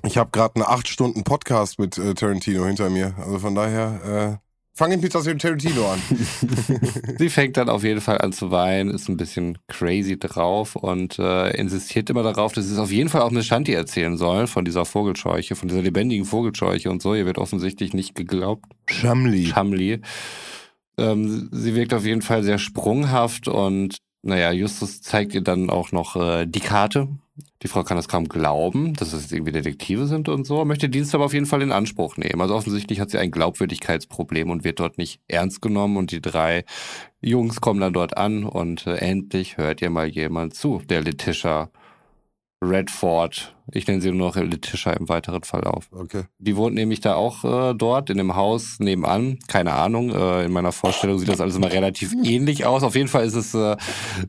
Ich 0.06 0.18
habe 0.18 0.30
gerade 0.32 0.56
einen 0.56 0.66
acht 0.66 0.88
Stunden 0.88 1.26
Podcast 1.26 1.80
mit 1.80 1.98
äh, 1.98 2.14
Tarantino 2.14 2.66
hinter 2.66 2.90
mir. 2.90 3.14
Also 3.18 3.40
von 3.40 3.56
daher, 3.56 4.40
äh, 4.40 4.44
fange 4.74 4.96
ich 4.96 5.02
mit 5.02 5.12
Tarantino 5.12 5.92
an. 5.92 6.02
Sie 7.18 7.30
fängt 7.30 7.58
dann 7.58 7.68
auf 7.68 7.84
jeden 7.84 8.00
Fall 8.00 8.20
an 8.20 8.32
zu 8.32 8.50
weinen, 8.50 8.90
ist 8.90 9.10
ein 9.10 9.18
bisschen 9.18 9.58
crazy 9.68 10.18
drauf 10.18 10.78
und 10.78 11.20
äh, 11.20 11.50
insistiert 11.58 12.10
immer 12.10 12.24
darauf, 12.24 12.54
dass 12.54 12.68
sie 12.68 12.74
es 12.74 12.80
auf 12.80 12.92
jeden 12.92 13.10
Fall 13.10 13.22
auch 13.22 13.32
Miss 13.32 13.46
Shanti 13.46 13.74
erzählen 13.74 14.16
soll 14.16 14.48
von 14.48 14.64
dieser 14.64 14.86
Vogelscheuche, 14.86 15.56
von 15.58 15.68
dieser 15.68 15.82
lebendigen 15.82 16.24
Vogelscheuche 16.24 16.90
und 16.90 17.02
so. 17.02 17.14
Ihr 17.16 17.26
wird 17.26 17.38
offensichtlich 17.38 17.94
nicht 17.94 18.16
geglaubt. 18.16 18.66
Schamli. 18.90 19.46
Chamli. 19.54 20.00
Ähm, 20.98 21.50
sie 21.52 21.76
wirkt 21.76 21.94
auf 21.94 22.06
jeden 22.06 22.22
Fall 22.22 22.44
sehr 22.44 22.58
sprunghaft 22.58 23.48
und 23.48 23.98
naja, 24.26 24.52
Justus 24.54 25.02
zeigt 25.02 25.34
ihr 25.36 25.42
dann 25.42 25.70
auch 25.70 25.92
noch 25.92 26.16
äh, 26.16 26.46
die 26.46 26.62
Karte. 26.62 27.10
Die 27.62 27.68
Frau 27.68 27.84
kann 27.84 27.98
das 27.98 28.08
kaum 28.08 28.30
glauben, 28.30 28.94
dass 28.94 29.12
es 29.12 29.32
irgendwie 29.32 29.52
Detektive 29.52 30.06
sind 30.06 30.30
und 30.30 30.46
so, 30.46 30.64
möchte 30.66 30.88
Dienst 30.88 31.14
aber 31.14 31.26
auf 31.26 31.34
jeden 31.34 31.46
Fall 31.46 31.62
in 31.62 31.72
Anspruch 31.72 32.16
nehmen. 32.16 32.40
Also 32.40 32.56
offensichtlich 32.56 33.00
hat 33.00 33.10
sie 33.10 33.18
ein 33.18 33.32
Glaubwürdigkeitsproblem 33.32 34.50
und 34.50 34.64
wird 34.64 34.80
dort 34.80 34.98
nicht 34.98 35.20
ernst 35.28 35.62
genommen 35.62 35.98
und 35.98 36.12
die 36.12 36.22
drei 36.22 36.64
Jungs 37.22 37.60
kommen 37.60 37.82
dann 37.82 37.94
dort 37.94 38.16
an 38.16 38.46
und 38.46 38.88
äh, 38.88 38.96
endlich 38.96 39.58
hört 39.58 39.82
ihr 39.82 39.90
mal 39.90 40.08
jemand 40.08 40.54
zu, 40.54 40.82
der 40.88 41.02
Letitia 41.02 41.70
Redford. 42.70 43.56
Ich 43.72 43.88
nenne 43.88 44.02
sie 44.02 44.12
nur 44.12 44.28
noch 44.28 44.36
Letitia 44.36 44.94
im 44.94 45.08
weiteren 45.08 45.44
Verlauf. 45.44 45.88
Okay. 45.92 46.24
Die 46.38 46.56
wohnt 46.58 46.76
nämlich 46.76 47.00
da 47.00 47.16
auch 47.16 47.44
äh, 47.46 47.74
dort 47.74 48.10
in 48.10 48.18
dem 48.18 48.36
Haus 48.36 48.78
nebenan. 48.80 49.40
Keine 49.48 49.74
Ahnung. 49.74 50.10
Äh, 50.10 50.46
in 50.46 50.52
meiner 50.52 50.74
Vorstellung 50.74 51.18
sieht 51.18 51.30
das 51.30 51.40
alles 51.40 51.56
immer 51.56 51.72
relativ 51.72 52.14
ähnlich 52.24 52.66
aus. 52.66 52.84
Auf 52.84 52.96
jeden 52.96 53.08
Fall 53.08 53.26
ist 53.26 53.36
es 53.36 53.54
äh, 53.54 53.78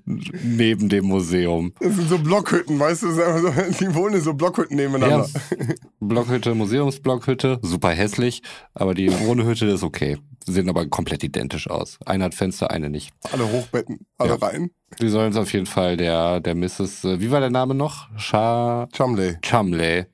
neben 0.05 0.89
dem 0.89 1.07
Museum. 1.07 1.72
Das 1.80 1.97
sind 1.97 2.09
so 2.09 2.18
Blockhütten, 2.18 2.78
weißt 2.78 3.03
du? 3.03 3.07
Die 3.80 3.95
wohnen 3.95 4.16
in 4.16 4.20
so 4.20 4.35
Blockhütten 4.35 4.76
nebeneinander. 4.76 5.28
Ja. 5.28 5.74
Blockhütte, 6.01 6.55
Museumsblockhütte, 6.55 7.59
super 7.62 7.91
hässlich, 7.91 8.43
aber 8.74 8.95
die 8.95 9.11
Wohnhütte 9.20 9.66
ist 9.66 9.82
okay. 9.82 10.18
Sehen 10.47 10.68
aber 10.68 10.86
komplett 10.88 11.24
identisch 11.24 11.68
aus. 11.70 11.99
Eine 12.05 12.24
hat 12.24 12.34
Fenster, 12.34 12.70
eine 12.70 12.90
nicht. 12.90 13.12
Alle 13.32 13.51
Hochbetten, 13.51 14.01
alle 14.18 14.30
Ja. 14.30 14.36
rein. 14.36 14.70
Die 15.01 15.09
sollen 15.09 15.30
es 15.32 15.36
auf 15.38 15.53
jeden 15.53 15.66
Fall 15.66 15.97
der, 15.97 16.40
der 16.40 16.55
Mrs. 16.55 17.05
äh, 17.05 17.20
Wie 17.20 17.30
war 17.30 17.40
der 17.40 17.51
Name 17.51 17.74
noch? 17.74 18.09
Sha 18.18 18.86
Chumley. 18.92 19.36
Chumley. 19.42 20.05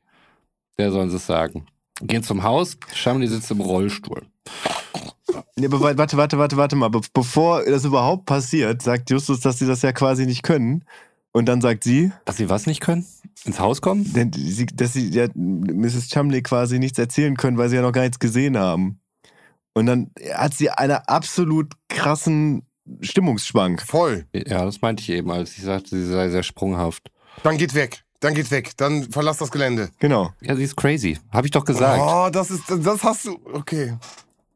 Der 0.78 0.92
sollen 0.92 1.10
sie 1.10 1.16
es 1.16 1.26
sagen. 1.26 1.66
Gehen 2.00 2.22
zum 2.22 2.42
Haus. 2.44 2.78
Chumley 2.94 3.26
sitzt 3.28 3.50
im 3.50 3.60
Rollstuhl. 3.60 4.22
Nee, 5.56 5.66
aber 5.66 5.80
wa- 5.80 5.96
warte, 5.98 6.16
warte, 6.16 6.38
warte, 6.38 6.56
warte 6.56 6.76
mal. 6.76 6.88
Be 6.88 7.00
bevor 7.12 7.64
das 7.64 7.84
überhaupt 7.84 8.24
passiert, 8.26 8.82
sagt 8.82 9.10
Justus, 9.10 9.40
dass 9.40 9.58
sie 9.58 9.66
das 9.66 9.82
ja 9.82 9.92
quasi 9.92 10.26
nicht 10.26 10.42
können. 10.42 10.84
Und 11.32 11.46
dann 11.46 11.60
sagt 11.60 11.84
sie, 11.84 12.12
Dass 12.24 12.36
sie 12.38 12.48
was 12.48 12.66
nicht 12.66 12.80
können? 12.80 13.04
Ins 13.44 13.60
Haus 13.60 13.80
kommen? 13.80 14.12
denn 14.14 14.32
sie, 14.32 14.66
dass 14.66 14.92
sie 14.94 15.08
ja, 15.10 15.26
Mrs. 15.34 16.08
Chumley 16.08 16.42
quasi 16.42 16.78
nichts 16.78 16.98
erzählen 16.98 17.36
können, 17.36 17.56
weil 17.58 17.68
sie 17.68 17.76
ja 17.76 17.82
noch 17.82 17.92
gar 17.92 18.02
nichts 18.02 18.18
gesehen 18.18 18.56
haben. 18.56 18.99
Und 19.74 19.86
dann 19.86 20.10
hat 20.34 20.54
sie 20.54 20.70
einen 20.70 20.98
absolut 21.06 21.72
krassen 21.88 22.62
Stimmungsschwank. 23.00 23.82
Voll. 23.82 24.26
Ja, 24.34 24.64
das 24.64 24.80
meinte 24.80 25.02
ich 25.02 25.10
eben, 25.10 25.30
als 25.30 25.56
ich 25.56 25.62
sagte, 25.62 25.90
sie 25.90 26.06
sei 26.06 26.28
sehr 26.28 26.42
sprunghaft. 26.42 27.10
Dann 27.42 27.56
geht 27.56 27.74
weg. 27.74 28.02
Dann 28.20 28.34
geht 28.34 28.50
weg. 28.50 28.72
Dann 28.76 29.10
verlass 29.10 29.38
das 29.38 29.50
Gelände. 29.50 29.90
Genau. 29.98 30.32
Ja, 30.40 30.56
sie 30.56 30.64
ist 30.64 30.76
crazy. 30.76 31.18
Habe 31.30 31.46
ich 31.46 31.52
doch 31.52 31.64
gesagt. 31.64 32.02
Oh, 32.02 32.28
das 32.30 32.50
ist, 32.50 32.64
das 32.68 33.02
hast 33.02 33.26
du. 33.26 33.38
Okay. 33.52 33.96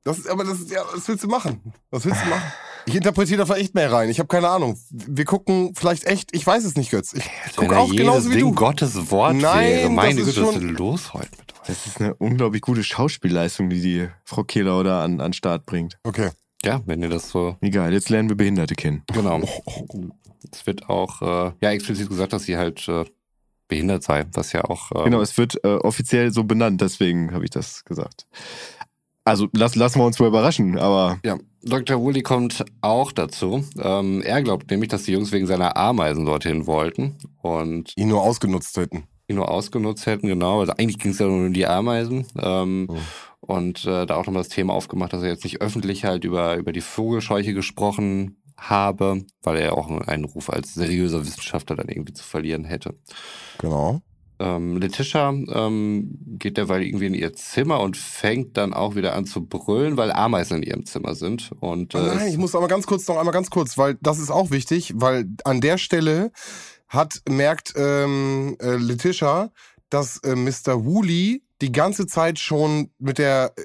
Das 0.03 0.19
ist, 0.19 0.29
aber 0.29 0.45
das 0.45 0.61
ist, 0.61 0.71
ja, 0.71 0.83
was 0.93 1.09
willst 1.09 1.25
du 1.25 1.29
machen? 1.29 1.73
Was 1.91 2.05
willst 2.05 2.23
du 2.23 2.29
machen? 2.29 2.53
Ich 2.87 2.95
interpretiere 2.95 3.39
da 3.39 3.47
vielleicht 3.47 3.63
echt 3.63 3.75
mehr 3.75 3.91
rein. 3.91 4.11
Ich 4.11 4.19
habe 4.19 4.27
keine 4.27 4.51
Ahnung. 4.51 4.79
Wir 4.91 5.25
gucken 5.25 5.73
vielleicht 5.75 6.05
echt, 6.05 6.29
ich 6.37 6.47
weiß 6.47 6.65
es 6.65 6.77
nicht, 6.77 6.91
Götz. 6.91 7.15
Ich 7.15 7.25
Wenn 7.57 7.69
guck 7.69 7.69
da 7.71 7.79
auch 7.79 7.91
genauso 7.91 8.29
wie 8.29 8.35
Ding 8.35 8.45
du. 8.45 8.55
Gottes 8.55 9.11
Wort 9.11 9.37
Nein, 9.37 9.65
wäre. 9.65 9.91
Meine 9.91 10.21
das 10.21 10.29
ist 10.29 10.35
Güte, 10.35 10.47
was 10.47 10.57
ist 10.57 10.79
los 10.79 11.15
heute? 11.15 11.29
Das 11.67 11.87
ist 11.87 12.01
eine 12.01 12.15
unglaublich 12.15 12.63
gute 12.63 12.85
Schauspielleistung, 12.85 13.71
die 13.71 13.81
die 13.81 14.09
Frau 14.25 14.45
Kehler 14.45 14.83
da 14.85 15.03
an, 15.05 15.21
an 15.21 15.29
den 15.29 15.33
Start 15.33 15.67
bringt. 15.67 15.99
Okay. 16.03 16.31
Ja, 16.65 16.81
wenn 16.87 17.03
ihr 17.03 17.11
das 17.11 17.29
so 17.31 17.57
Egal, 17.61 17.93
jetzt 17.93 18.09
lernen 18.09 18.29
wir 18.29 18.37
Behinderte 18.37 18.75
kennen. 18.75 19.03
Genau. 19.13 19.43
Es 20.51 20.67
wird 20.67 20.89
auch 20.89 21.21
äh, 21.23 21.53
ja 21.61 21.71
explizit 21.71 22.09
gesagt, 22.09 22.33
dass 22.33 22.45
sie 22.45 22.57
halt 22.57 22.87
äh, 22.89 23.05
behindert 23.69 24.03
sei, 24.03 24.25
was 24.33 24.53
ja 24.53 24.65
auch 24.65 24.91
ähm, 24.95 25.05
Genau, 25.05 25.21
es 25.21 25.37
wird 25.37 25.63
äh, 25.65 25.77
offiziell 25.77 26.33
so 26.33 26.45
benannt, 26.45 26.81
deswegen 26.81 27.33
habe 27.33 27.45
ich 27.45 27.51
das 27.51 27.85
gesagt. 27.85 28.27
Also 29.25 29.49
lass, 29.53 29.75
lassen 29.75 30.01
wir 30.01 30.05
uns 30.05 30.19
mal 30.19 30.29
überraschen, 30.29 30.79
aber 30.79 31.19
ja. 31.25 31.39
Dr. 31.63 31.99
Woolley 31.99 32.23
kommt 32.23 32.63
auch 32.83 33.11
dazu. 33.11 33.65
Ähm, 33.79 34.21
er 34.23 34.43
glaubt 34.43 34.71
nämlich, 34.71 34.91
dass 34.91 35.05
die 35.05 35.13
Jungs 35.13 35.33
wegen 35.33 35.47
seiner 35.47 35.79
Ameisen 35.79 36.27
dorthin 36.27 36.67
wollten 36.67 37.17
und 37.41 37.97
Ihn 37.97 38.09
nur 38.09 38.23
ausgenutzt 38.23 38.77
hätten. 38.77 39.05
Ihn 39.35 39.37
nur 39.37 39.51
ausgenutzt 39.51 40.07
hätten, 40.07 40.27
genau. 40.27 40.61
Also 40.61 40.73
eigentlich 40.73 40.99
ging 40.99 41.13
es 41.13 41.19
ja 41.19 41.27
nur 41.27 41.47
um 41.47 41.53
die 41.53 41.67
Ameisen. 41.67 42.27
Ähm, 42.41 42.89
Mhm. 42.91 42.99
Und 43.41 43.85
äh, 43.85 44.07
da 44.07 44.17
auch 44.17 44.25
nochmal 44.25 44.43
das 44.43 44.49
Thema 44.49 44.73
aufgemacht, 44.73 45.13
dass 45.13 45.23
er 45.23 45.29
jetzt 45.29 45.45
nicht 45.45 45.61
öffentlich 45.61 46.05
halt 46.07 46.25
über, 46.25 46.57
über 46.57 46.73
die 46.73 46.81
Vogelscheuche 46.81 47.53
gesprochen 47.53 48.43
habe, 48.57 49.27
weil 49.43 49.59
er 49.59 49.77
auch 49.77 49.91
einen 49.91 50.25
Ruf 50.25 50.49
als 50.49 50.73
seriöser 50.73 51.27
Wissenschaftler 51.27 51.77
dann 51.77 51.89
irgendwie 51.89 52.15
zu 52.15 52.25
verlieren 52.25 52.65
hätte. 52.65 52.95
Genau. 53.59 54.01
Ähm, 54.39 54.79
Letitia 54.79 55.29
ähm, 55.29 56.19
geht 56.39 56.57
derweil 56.57 56.83
irgendwie 56.83 57.07
in 57.07 57.15
ihr 57.15 57.35
Zimmer 57.35 57.81
und 57.81 57.97
fängt 57.97 58.57
dann 58.57 58.73
auch 58.73 58.97
wieder 58.97 59.15
an 59.15 59.27
zu 59.27 59.45
brüllen, 59.47 59.97
weil 59.97 60.11
Ameisen 60.11 60.57
in 60.59 60.63
ihrem 60.63 60.87
Zimmer 60.87 61.15
sind. 61.15 61.53
Und 61.61 61.95
äh, 61.95 61.99
Oh 61.99 62.03
Nein, 62.03 62.29
ich 62.29 62.39
muss 62.39 62.55
aber 62.55 62.67
ganz 62.67 62.87
kurz 62.87 63.07
noch 63.07 63.19
einmal 63.19 63.35
ganz 63.35 63.51
kurz, 63.51 63.79
weil 63.79 63.97
das 64.01 64.19
ist 64.19 64.31
auch 64.31 64.51
wichtig, 64.51 64.95
weil 64.97 65.27
an 65.45 65.61
der 65.61 65.79
Stelle 65.79 66.33
hat 66.95 67.21
merkt 67.29 67.75
ähm, 67.77 68.57
äh, 68.61 68.77
Letitia, 68.77 69.51
dass 69.91 70.19
äh, 70.19 70.35
Mr. 70.35 70.85
Woolley 70.85 71.43
die 71.61 71.73
ganze 71.73 72.07
Zeit 72.07 72.39
schon 72.39 72.91
mit 72.99 73.19
der 73.19 73.53
äh, 73.57 73.63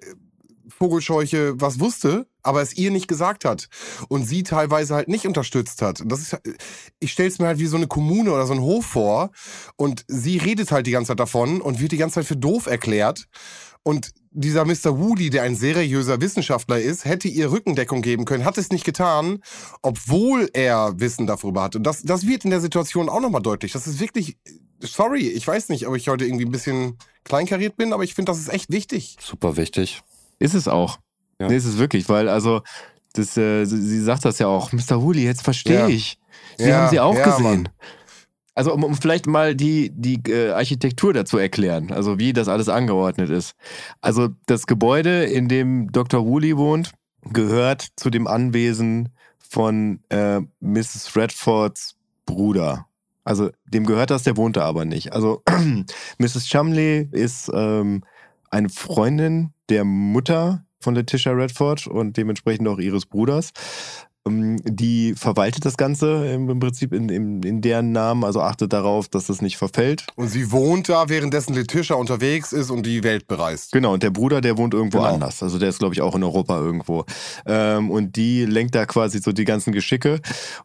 Vogelscheuche 0.69 1.59
was 1.59 1.79
wusste, 1.79 2.27
aber 2.41 2.61
es 2.61 2.77
ihr 2.77 2.91
nicht 2.91 3.07
gesagt 3.07 3.43
hat 3.43 3.67
und 4.07 4.25
sie 4.25 4.43
teilweise 4.43 4.95
halt 4.95 5.09
nicht 5.09 5.25
unterstützt 5.25 5.81
hat. 5.81 5.99
Und 6.01 6.09
das 6.09 6.21
ist, 6.21 6.37
ich 6.99 7.11
stelle 7.11 7.27
es 7.27 7.39
mir 7.39 7.47
halt 7.47 7.59
wie 7.59 7.65
so 7.65 7.75
eine 7.75 7.87
Kommune 7.87 8.31
oder 8.31 8.45
so 8.45 8.53
ein 8.53 8.61
Hof 8.61 8.85
vor 8.85 9.31
und 9.75 10.05
sie 10.07 10.37
redet 10.37 10.71
halt 10.71 10.87
die 10.87 10.91
ganze 10.91 11.09
Zeit 11.09 11.19
davon 11.19 11.59
und 11.61 11.81
wird 11.81 11.91
die 11.91 11.97
ganze 11.97 12.15
Zeit 12.15 12.25
für 12.25 12.37
doof 12.37 12.67
erklärt. 12.67 13.27
Und 13.83 14.11
dieser 14.31 14.65
Mr. 14.65 14.99
Woody, 14.99 15.29
der 15.29 15.43
ein 15.43 15.55
seriöser 15.55 16.21
Wissenschaftler 16.21 16.79
ist, 16.79 17.05
hätte 17.05 17.27
ihr 17.27 17.51
Rückendeckung 17.51 18.01
geben 18.01 18.25
können, 18.25 18.45
hat 18.45 18.57
es 18.57 18.69
nicht 18.69 18.85
getan, 18.85 19.39
obwohl 19.81 20.49
er 20.53 20.99
Wissen 20.99 21.25
darüber 21.27 21.63
hat. 21.63 21.75
Und 21.75 21.83
das, 21.83 22.03
das 22.03 22.27
wird 22.27 22.43
in 22.43 22.51
der 22.51 22.61
Situation 22.61 23.09
auch 23.09 23.21
nochmal 23.21 23.41
deutlich. 23.41 23.71
Das 23.71 23.87
ist 23.87 23.99
wirklich, 23.99 24.37
sorry, 24.79 25.27
ich 25.29 25.47
weiß 25.47 25.69
nicht, 25.69 25.87
ob 25.87 25.95
ich 25.95 26.09
heute 26.09 26.25
irgendwie 26.25 26.45
ein 26.45 26.51
bisschen 26.51 26.97
kleinkariert 27.23 27.77
bin, 27.77 27.93
aber 27.93 28.03
ich 28.03 28.13
finde, 28.13 28.31
das 28.31 28.39
ist 28.39 28.49
echt 28.49 28.69
wichtig. 28.71 29.17
super 29.21 29.57
wichtig. 29.57 30.01
ist 30.39 30.53
es 30.53 30.67
auch. 30.67 30.99
Ja. 31.39 31.47
Nee, 31.47 31.55
ist 31.57 31.65
es 31.65 31.77
wirklich, 31.77 32.07
weil 32.09 32.27
also 32.29 32.61
das, 33.13 33.35
äh, 33.37 33.65
sie, 33.65 34.01
sagt 34.01 34.25
das 34.25 34.39
ja 34.39 34.47
auch, 34.47 34.71
Mr. 34.73 35.01
Woolley, 35.01 35.23
jetzt 35.23 35.41
verstehe 35.41 35.79
Ja. 35.79 35.87
ich. 35.87 36.19
Sie 36.57 36.65
Ja, 36.67 36.81
haben 36.81 36.89
sie 36.89 36.99
auch 36.99 37.15
ja, 37.15 37.23
gesehen. 37.25 37.43
Mann. 37.43 37.69
Also 38.55 38.73
um, 38.73 38.83
um 38.83 38.95
vielleicht 38.95 39.27
mal 39.27 39.55
die, 39.55 39.91
die 39.93 40.21
äh, 40.29 40.51
Architektur 40.51 41.13
dazu 41.13 41.37
erklären, 41.37 41.91
also 41.91 42.19
wie 42.19 42.33
das 42.33 42.47
alles 42.47 42.69
angeordnet 42.69 43.29
ist. 43.29 43.55
Also 44.01 44.29
das 44.47 44.67
Gebäude, 44.67 45.23
in 45.23 45.47
dem 45.47 45.91
Dr. 45.91 46.25
Woolley 46.25 46.57
wohnt, 46.57 46.91
gehört 47.31 47.87
zu 47.95 48.09
dem 48.09 48.27
Anwesen 48.27 49.09
von 49.37 49.99
äh, 50.09 50.41
Mrs. 50.59 51.15
Redfords 51.15 51.95
Bruder. 52.25 52.85
Also 53.23 53.49
dem 53.65 53.85
gehört 53.85 54.09
das, 54.09 54.23
der 54.23 54.37
wohnt 54.37 54.57
da 54.57 54.63
aber 54.65 54.85
nicht. 54.85 55.13
Also 55.13 55.43
Mrs. 56.17 56.47
Chumley 56.47 57.07
ist 57.11 57.49
ähm, 57.53 58.03
eine 58.49 58.69
Freundin 58.69 59.53
der 59.69 59.83
Mutter 59.83 60.65
von 60.79 60.95
Letitia 60.95 61.33
Redford 61.33 61.87
und 61.87 62.17
dementsprechend 62.17 62.67
auch 62.67 62.79
ihres 62.79 63.05
Bruders. 63.05 63.51
Ähm, 64.27 64.57
Die 64.65 65.13
verwaltet 65.15 65.65
das 65.65 65.77
Ganze 65.77 66.27
im, 66.31 66.49
im 66.49 66.59
Prinzip 66.59 66.93
in, 66.93 67.09
in, 67.09 67.43
in 67.43 67.61
deren 67.61 67.91
Namen, 67.91 68.23
also 68.23 68.41
achtet 68.41 68.73
darauf, 68.73 69.07
dass 69.07 69.27
das 69.27 69.41
nicht 69.41 69.57
verfällt. 69.57 70.05
Und 70.15 70.27
sie 70.29 70.51
wohnt 70.51 70.89
da, 70.89 71.09
währenddessen 71.09 71.53
Letitia 71.53 71.95
unterwegs 71.95 72.51
ist 72.53 72.69
und 72.69 72.85
die 72.85 73.03
Welt 73.03 73.27
bereist. 73.27 73.71
Genau, 73.71 73.93
und 73.93 74.03
der 74.03 74.11
Bruder, 74.11 74.41
der 74.41 74.57
wohnt 74.57 74.73
irgendwo 74.73 74.99
Genau. 74.99 75.13
anders. 75.13 75.41
Also 75.43 75.57
der 75.59 75.69
ist, 75.69 75.79
glaube 75.79 75.93
ich, 75.93 76.01
auch 76.01 76.15
in 76.15 76.23
Europa 76.23 76.59
irgendwo. 76.59 77.05
Ähm, 77.45 77.89
und 77.91 78.15
die 78.15 78.45
lenkt 78.45 78.75
da 78.75 78.85
quasi 78.85 79.19
so 79.19 79.31
die 79.31 79.45
ganzen 79.45 79.71
Geschicke. 79.71 80.19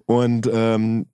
Und 0.07 0.51
ähm, 0.53 1.07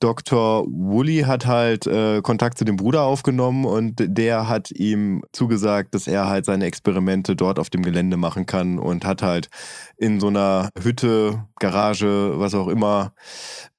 Dr. 0.00 0.64
Woolley 0.68 1.22
hat 1.22 1.46
halt 1.46 1.86
äh, 1.86 2.20
Kontakt 2.22 2.58
zu 2.58 2.64
dem 2.64 2.76
Bruder 2.76 3.02
aufgenommen 3.02 3.64
und 3.64 3.96
der 3.98 4.48
hat 4.48 4.70
ihm 4.70 5.24
zugesagt, 5.32 5.94
dass 5.94 6.06
er 6.06 6.28
halt 6.28 6.44
seine 6.44 6.66
Experimente 6.66 7.34
dort 7.34 7.58
auf 7.58 7.70
dem 7.70 7.82
Gelände 7.82 8.16
machen 8.16 8.46
kann 8.46 8.78
und 8.78 9.04
hat 9.04 9.22
halt 9.22 9.48
in 9.96 10.20
so 10.20 10.28
einer 10.28 10.70
Hütte, 10.80 11.44
Garage, 11.58 12.38
was 12.38 12.54
auch 12.54 12.68
immer, 12.68 13.12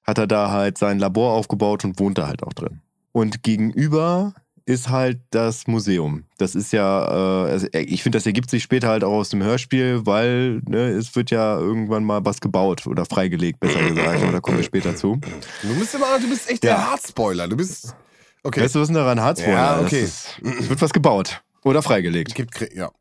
hat 0.04 0.18
er 0.18 0.28
da 0.28 0.52
halt 0.52 0.78
sein 0.78 1.00
Labor 1.00 1.34
aufgebaut 1.34 1.86
und 1.86 2.00
wohnt 2.00 2.18
da 2.18 2.28
halt 2.28 2.44
auch 2.44 2.54
drin. 2.54 2.82
Und 3.12 3.44
gegenüber 3.44 4.34
ist 4.70 4.90
halt 4.90 5.20
das 5.32 5.66
Museum. 5.66 6.26
Das 6.38 6.54
ist 6.54 6.72
ja, 6.72 7.48
äh, 7.48 7.52
also 7.52 7.68
ich 7.74 8.04
finde, 8.04 8.18
das 8.20 8.28
ergibt 8.28 8.52
sich 8.52 8.62
später 8.62 8.88
halt 8.90 9.04
auch 9.04 9.14
aus 9.14 9.30
dem 9.30 9.42
Hörspiel, 9.42 10.06
weil 10.06 10.62
ne, 10.68 10.90
es 10.90 11.16
wird 11.16 11.32
ja 11.32 11.58
irgendwann 11.58 12.04
mal 12.04 12.24
was 12.24 12.40
gebaut 12.40 12.86
oder 12.86 13.04
freigelegt, 13.06 13.60
besser 13.60 13.82
gesagt. 13.82 14.22
Aber 14.22 14.32
da 14.32 14.40
kommen 14.40 14.58
wir 14.58 14.64
später 14.64 14.96
zu. 14.96 15.20
Du 15.64 15.80
bist 15.80 15.96
immer, 15.96 16.20
du 16.20 16.30
bist 16.30 16.48
echt 16.52 16.64
Ja. 16.64 16.76
der 16.76 16.92
Hardspoiler. 16.92 17.48
Du 17.48 17.58
bist. 17.58 17.96
Okay. 18.44 18.62
Weißt 18.62 18.76
du, 18.76 18.82
was 18.82 18.88
denn 18.90 18.96
daran 18.96 19.20
hart 19.20 19.40
Ja, 19.40 19.82
okay. 19.82 20.04
Es 20.04 20.36
wird 20.42 20.80
was 20.82 20.94
gebaut 20.94 21.42
oder 21.64 21.82
freigelegt. 21.82 22.36
Gibt, 22.36 22.74
ja. 22.74 22.92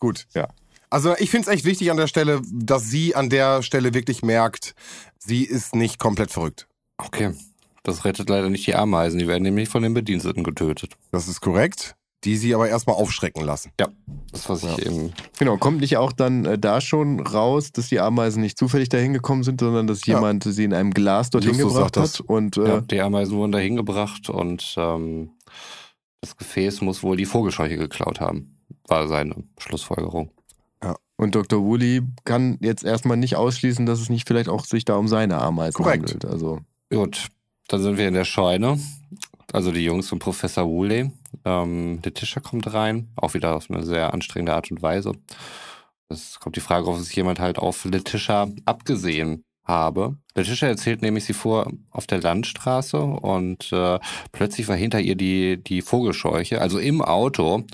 Gut. 0.00 0.26
Ja. 0.34 0.48
Also 0.90 1.14
ich 1.18 1.30
finde 1.30 1.48
es 1.48 1.54
echt 1.54 1.64
wichtig 1.64 1.92
an 1.92 1.96
der 1.96 2.08
Stelle, 2.08 2.42
dass 2.52 2.84
sie 2.90 3.14
an 3.14 3.30
der 3.30 3.62
Stelle 3.62 3.94
wirklich 3.94 4.22
merkt, 4.22 4.74
sie 5.18 5.44
ist 5.44 5.76
nicht 5.76 6.00
komplett 6.00 6.32
verrückt. 6.32 6.66
Okay. 6.98 7.34
Das 7.86 8.04
rettet 8.04 8.28
leider 8.28 8.50
nicht 8.50 8.66
die 8.66 8.74
Ameisen, 8.74 9.18
die 9.20 9.28
werden 9.28 9.44
nämlich 9.44 9.68
von 9.68 9.80
den 9.82 9.94
Bediensteten 9.94 10.42
getötet. 10.42 10.94
Das 11.12 11.28
ist 11.28 11.40
korrekt. 11.40 11.94
Die 12.24 12.36
sie 12.36 12.52
aber 12.52 12.68
erstmal 12.68 12.96
aufschrecken 12.96 13.44
lassen. 13.44 13.70
Ja, 13.78 13.86
das 14.32 14.48
was 14.48 14.64
ich 14.64 14.84
eben. 14.84 15.12
Genau, 15.38 15.56
kommt 15.58 15.80
nicht 15.80 15.96
auch 15.96 16.10
dann 16.12 16.44
äh, 16.46 16.58
da 16.58 16.80
schon 16.80 17.20
raus, 17.20 17.70
dass 17.70 17.88
die 17.88 18.00
Ameisen 18.00 18.40
nicht 18.42 18.58
zufällig 18.58 18.88
dahin 18.88 19.12
gekommen 19.12 19.44
sind, 19.44 19.60
sondern 19.60 19.86
dass 19.86 20.04
Ja. 20.06 20.16
jemand 20.16 20.42
sie 20.42 20.64
in 20.64 20.74
einem 20.74 20.92
Glas 20.92 21.30
dorthin 21.30 21.50
Justus 21.52 21.74
gebracht 21.74 21.96
hat 21.96 22.20
und 22.20 22.56
äh, 22.56 22.66
Ja, 22.66 22.80
die 22.80 23.00
Ameisen 23.00 23.36
wurden 23.36 23.52
dahin 23.52 23.76
gebracht 23.76 24.28
und 24.30 24.74
ähm, 24.76 25.30
das 26.22 26.36
Gefäß 26.36 26.80
muss 26.80 27.04
wohl 27.04 27.16
die 27.16 27.26
Vogelscheuche 27.26 27.76
geklaut 27.76 28.18
haben. 28.18 28.58
War 28.88 29.06
seine 29.06 29.44
Schlussfolgerung. 29.58 30.30
Und 31.18 31.34
Dr. 31.34 31.62
Woolley 31.62 32.02
kann 32.24 32.58
jetzt 32.60 32.84
erstmal 32.84 33.16
nicht 33.16 33.36
ausschließen, 33.36 33.86
dass 33.86 34.00
es 34.00 34.10
nicht 34.10 34.28
vielleicht 34.28 34.50
auch 34.50 34.66
sich 34.66 34.84
da 34.84 34.96
um 34.96 35.08
seine 35.08 35.40
Ameisen 35.40 35.72
Korrekt. 35.82 36.10
handelt. 36.10 36.26
Also 36.26 36.60
Gut, 36.92 37.28
dann 37.68 37.82
sind 37.82 37.98
wir 37.98 38.08
in 38.08 38.14
der 38.14 38.24
Scheune. 38.24 38.78
Also 39.52 39.72
die 39.72 39.84
Jungs 39.84 40.10
und 40.12 40.18
Professor 40.18 40.66
Woolley. 40.66 41.10
Ähm, 41.44 42.00
der 42.02 42.14
Tischer 42.14 42.40
kommt 42.40 42.72
rein, 42.72 43.08
auch 43.16 43.34
wieder 43.34 43.54
auf 43.54 43.70
eine 43.70 43.84
sehr 43.84 44.12
anstrengende 44.12 44.54
Art 44.54 44.70
und 44.70 44.82
Weise. 44.82 45.12
Es 46.08 46.38
kommt 46.40 46.56
die 46.56 46.60
Frage, 46.60 46.88
ob 46.88 46.98
sich 46.98 47.14
jemand 47.16 47.40
halt 47.40 47.58
auf 47.58 47.84
Letitia 47.84 48.48
abgesehen 48.64 49.42
habe. 49.64 50.16
Letitia 50.34 50.68
erzählt 50.68 51.02
nämlich, 51.02 51.24
sie 51.24 51.32
fuhr 51.32 51.72
auf 51.90 52.06
der 52.06 52.20
Landstraße 52.20 52.98
und 52.98 53.72
äh, 53.72 53.98
plötzlich 54.30 54.68
war 54.68 54.76
hinter 54.76 55.00
ihr 55.00 55.16
die, 55.16 55.62
die 55.62 55.82
Vogelscheuche, 55.82 56.60
also 56.60 56.78
im 56.78 57.02
Auto. 57.02 57.64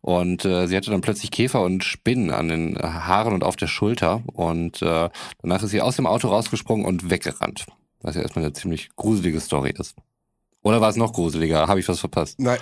Und 0.00 0.44
äh, 0.44 0.66
sie 0.66 0.76
hatte 0.76 0.90
dann 0.90 1.00
plötzlich 1.00 1.30
Käfer 1.30 1.62
und 1.62 1.84
Spinnen 1.84 2.30
an 2.30 2.48
den 2.48 2.78
Haaren 2.78 3.34
und 3.34 3.44
auf 3.44 3.56
der 3.56 3.68
Schulter. 3.68 4.22
Und 4.32 4.82
äh, 4.82 5.08
danach 5.40 5.62
ist 5.62 5.70
sie 5.70 5.80
aus 5.80 5.96
dem 5.96 6.06
Auto 6.06 6.28
rausgesprungen 6.28 6.84
und 6.84 7.10
weggerannt. 7.10 7.66
Was 8.02 8.16
ja 8.16 8.22
erstmal 8.22 8.44
eine 8.44 8.52
ziemlich 8.52 8.90
gruselige 8.96 9.40
Story 9.40 9.72
ist. 9.78 9.94
Oder 10.62 10.80
war 10.80 10.90
es 10.90 10.96
noch 10.96 11.12
gruseliger? 11.12 11.66
Habe 11.66 11.80
ich 11.80 11.88
was 11.88 11.98
verpasst? 11.98 12.38
Nein, 12.38 12.58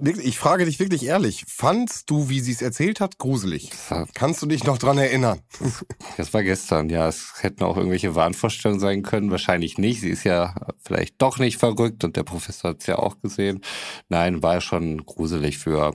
ich 0.00 0.36
frage 0.36 0.64
dich 0.64 0.80
wirklich 0.80 1.06
ehrlich. 1.06 1.44
Fandst 1.46 2.10
du, 2.10 2.28
wie 2.28 2.40
sie 2.40 2.50
es 2.50 2.60
erzählt 2.60 2.98
hat, 2.98 3.18
gruselig? 3.18 3.70
Kannst 4.14 4.42
du 4.42 4.46
dich 4.46 4.64
noch 4.64 4.78
dran 4.78 4.98
erinnern? 4.98 5.40
Das 6.16 6.32
war 6.32 6.42
gestern, 6.42 6.88
ja. 6.88 7.08
Es 7.08 7.34
hätten 7.40 7.62
auch 7.62 7.76
irgendwelche 7.76 8.14
Wahnvorstellungen 8.14 8.80
sein 8.80 9.02
können. 9.02 9.30
Wahrscheinlich 9.30 9.76
nicht. 9.78 10.00
Sie 10.00 10.08
ist 10.08 10.24
ja 10.24 10.54
vielleicht 10.82 11.20
doch 11.20 11.38
nicht 11.38 11.58
verrückt 11.58 12.04
und 12.04 12.16
der 12.16 12.22
Professor 12.22 12.70
hat 12.70 12.80
es 12.80 12.86
ja 12.86 12.98
auch 12.98 13.18
gesehen. 13.18 13.60
Nein, 14.08 14.42
war 14.42 14.60
schon 14.60 15.04
gruselig 15.04 15.58
für 15.58 15.94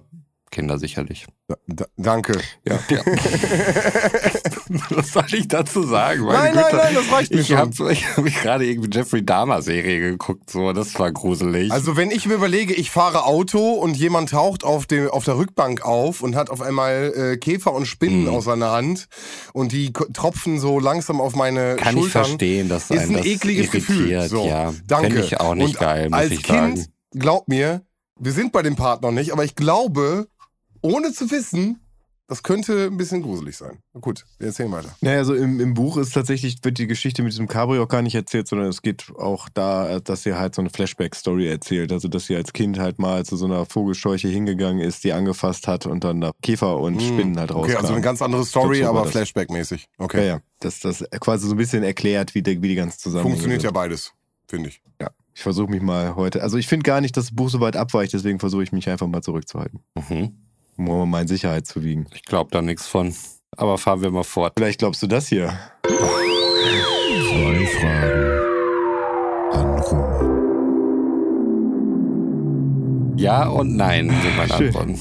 Kinder 0.51 0.77
sicherlich. 0.77 1.27
Da, 1.67 1.85
danke. 1.97 2.39
Ja. 2.67 2.79
ja. 2.89 3.01
Was 4.89 5.11
soll 5.11 5.25
ich 5.33 5.47
dazu 5.47 5.83
sagen? 5.83 6.23
Meine 6.23 6.37
nein, 6.37 6.51
Güte. 6.53 6.75
nein, 6.75 6.85
nein, 6.85 6.95
das 6.95 7.11
reicht 7.11 7.33
mir 7.33 7.41
ich 7.41 7.47
schon. 7.47 7.57
Hab, 7.57 7.79
ich 7.91 8.17
habe 8.17 8.31
gerade 8.31 8.65
irgendwie 8.65 8.89
Jeffrey 8.91 9.25
Dahmer 9.25 9.61
Serie 9.61 9.99
geguckt, 9.99 10.49
so, 10.49 10.73
das 10.73 10.97
war 10.99 11.11
gruselig. 11.11 11.71
Also 11.71 11.97
wenn 11.97 12.11
ich 12.11 12.25
mir 12.25 12.35
überlege, 12.35 12.73
ich 12.73 12.91
fahre 12.91 13.25
Auto 13.25 13.71
und 13.73 13.97
jemand 13.97 14.29
taucht 14.29 14.63
auf, 14.63 14.85
dem, 14.85 15.09
auf 15.09 15.25
der 15.25 15.37
Rückbank 15.37 15.83
auf 15.83 16.21
und 16.21 16.35
hat 16.35 16.49
auf 16.49 16.61
einmal 16.61 17.13
äh, 17.15 17.37
Käfer 17.37 17.73
und 17.73 17.85
Spinnen 17.85 18.23
mhm. 18.23 18.29
aus 18.29 18.45
seiner 18.45 18.71
Hand 18.71 19.07
und 19.53 19.71
die 19.71 19.91
tropfen 19.91 20.59
so 20.59 20.79
langsam 20.79 21.21
auf 21.21 21.35
meine 21.35 21.75
Kann 21.75 21.93
Schultern. 21.93 21.93
Kann 21.93 22.03
ich 22.03 22.11
verstehen, 22.11 22.69
dass 22.69 22.89
ist 22.89 22.99
ein 22.99 23.13
das 23.13 23.25
ekliges 23.25 23.71
Gefühl. 23.71 24.27
So, 24.27 24.47
ja, 24.47 24.73
danke. 24.87 25.19
ich 25.21 25.39
auch 25.39 25.55
nicht 25.55 25.75
und 25.75 25.79
geil, 25.79 26.09
muss 26.09 26.19
als 26.19 26.31
ich 26.31 26.43
Kind, 26.43 26.79
sagen. 26.79 26.93
glaub 27.11 27.47
mir, 27.47 27.81
wir 28.19 28.31
sind 28.31 28.51
bei 28.51 28.61
dem 28.61 28.75
Part 28.75 29.01
noch 29.01 29.11
nicht, 29.11 29.31
aber 29.31 29.43
ich 29.43 29.55
glaube, 29.55 30.27
ohne 30.81 31.13
zu 31.13 31.31
wissen, 31.31 31.79
das 32.31 32.43
könnte 32.43 32.85
ein 32.85 32.95
bisschen 32.95 33.23
gruselig 33.23 33.57
sein. 33.57 33.79
Gut, 33.99 34.25
wir 34.39 34.47
erzählen 34.47 34.71
weiter. 34.71 34.95
Naja, 35.01 35.17
also 35.17 35.35
im, 35.35 35.59
im 35.59 35.73
Buch 35.73 35.97
ist 35.97 36.13
tatsächlich, 36.13 36.63
wird 36.63 36.77
die 36.77 36.87
Geschichte 36.87 37.23
mit 37.23 37.33
diesem 37.33 37.49
Cabrio 37.49 37.83
auch 37.83 37.89
gar 37.89 38.01
nicht 38.01 38.15
erzählt, 38.15 38.47
sondern 38.47 38.69
es 38.69 38.81
geht 38.81 39.11
auch 39.17 39.49
da, 39.49 39.99
dass 39.99 40.23
sie 40.23 40.33
halt 40.33 40.55
so 40.55 40.61
eine 40.61 40.69
Flashback-Story 40.69 41.49
erzählt. 41.49 41.91
Also, 41.91 42.07
dass 42.07 42.27
sie 42.27 42.37
als 42.37 42.53
Kind 42.53 42.79
halt 42.79 42.99
mal 42.99 43.25
zu 43.25 43.35
so 43.35 43.47
einer 43.47 43.65
Vogelscheuche 43.65 44.29
hingegangen 44.29 44.79
ist, 44.79 45.03
die 45.03 45.11
angefasst 45.11 45.67
hat 45.67 45.85
und 45.85 46.05
dann 46.05 46.21
da 46.21 46.31
Käfer 46.41 46.77
und 46.77 47.01
hm. 47.01 47.05
Spinnen 47.05 47.37
halt 47.37 47.51
rauskamen. 47.51 47.75
Okay, 47.75 47.81
also 47.81 47.93
eine 47.95 48.01
ganz 48.01 48.21
andere 48.21 48.45
Story, 48.45 48.79
so 48.79 48.87
aber 48.87 49.07
Flashback-mäßig. 49.07 49.87
Okay. 49.97 50.19
Ja, 50.19 50.35
ja. 50.35 50.41
Dass 50.61 50.79
das 50.79 51.03
quasi 51.19 51.47
so 51.47 51.55
ein 51.55 51.57
bisschen 51.57 51.83
erklärt, 51.83 52.33
wie, 52.33 52.41
die, 52.41 52.61
wie 52.61 52.69
die 52.69 52.75
ganze 52.75 52.97
zusammen. 52.97 53.23
Funktioniert 53.23 53.63
ja 53.63 53.71
beides, 53.71 54.13
finde 54.47 54.69
ich. 54.69 54.81
Ja. 55.01 55.09
Ich 55.33 55.41
versuche 55.41 55.69
mich 55.69 55.81
mal 55.81 56.15
heute. 56.15 56.41
Also, 56.43 56.57
ich 56.57 56.67
finde 56.67 56.83
gar 56.83 57.01
nicht, 57.01 57.17
dass 57.17 57.25
das 57.25 57.35
Buch 57.35 57.49
so 57.49 57.59
weit 57.59 57.75
abweicht, 57.75 58.13
deswegen 58.13 58.39
versuche 58.39 58.63
ich 58.63 58.71
mich 58.71 58.87
einfach 58.87 59.07
mal 59.07 59.21
zurückzuhalten. 59.21 59.81
Mhm 59.95 60.31
um 60.77 61.09
mal 61.09 61.21
in 61.21 61.27
Sicherheit 61.27 61.67
zu 61.67 61.83
wiegen. 61.83 62.07
Ich 62.13 62.23
glaube 62.23 62.51
da 62.51 62.61
nichts 62.61 62.87
von. 62.87 63.13
Aber 63.57 63.77
fahren 63.77 64.01
wir 64.01 64.11
mal 64.11 64.23
fort. 64.23 64.53
Vielleicht 64.57 64.79
glaubst 64.79 65.03
du 65.03 65.07
das 65.07 65.27
hier. 65.27 65.57
Zwei 65.83 67.65
Fragen 67.79 68.41
an 69.51 69.79
Roman. 69.79 70.31
Ja 73.17 73.47
und 73.49 73.75
nein 73.75 74.09
sind 74.09 74.37
meine 74.37 74.53
Schön. 74.53 74.75
Antworten. 74.75 74.99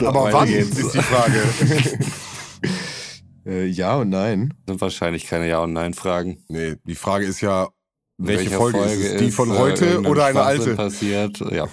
Aber 0.06 0.32
wann 0.32 0.48
ist 0.48 0.76
die 0.76 1.02
Frage? 1.02 1.42
äh, 3.46 3.66
ja 3.66 3.96
und 3.96 4.10
nein. 4.10 4.54
Sind 4.66 4.80
wahrscheinlich 4.80 5.26
keine 5.26 5.48
Ja 5.48 5.60
und 5.60 5.72
Nein 5.72 5.94
Fragen. 5.94 6.44
Nee, 6.48 6.76
die 6.84 6.94
Frage 6.94 7.24
ist 7.24 7.40
ja, 7.40 7.68
welche 8.16 8.50
Folge, 8.50 8.78
Folge, 8.78 8.94
ist 8.94 9.14
es? 9.14 9.20
Die 9.20 9.30
von 9.32 9.50
heute 9.58 9.94
äh, 9.94 9.96
oder 9.96 10.26
eine 10.26 10.42
alte? 10.42 10.76
passiert, 10.76 11.40
ja. 11.50 11.66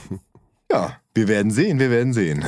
Ja, 0.71 0.97
wir 1.15 1.27
werden 1.27 1.51
sehen, 1.51 1.79
wir 1.79 1.89
werden 1.89 2.13
sehen. 2.13 2.45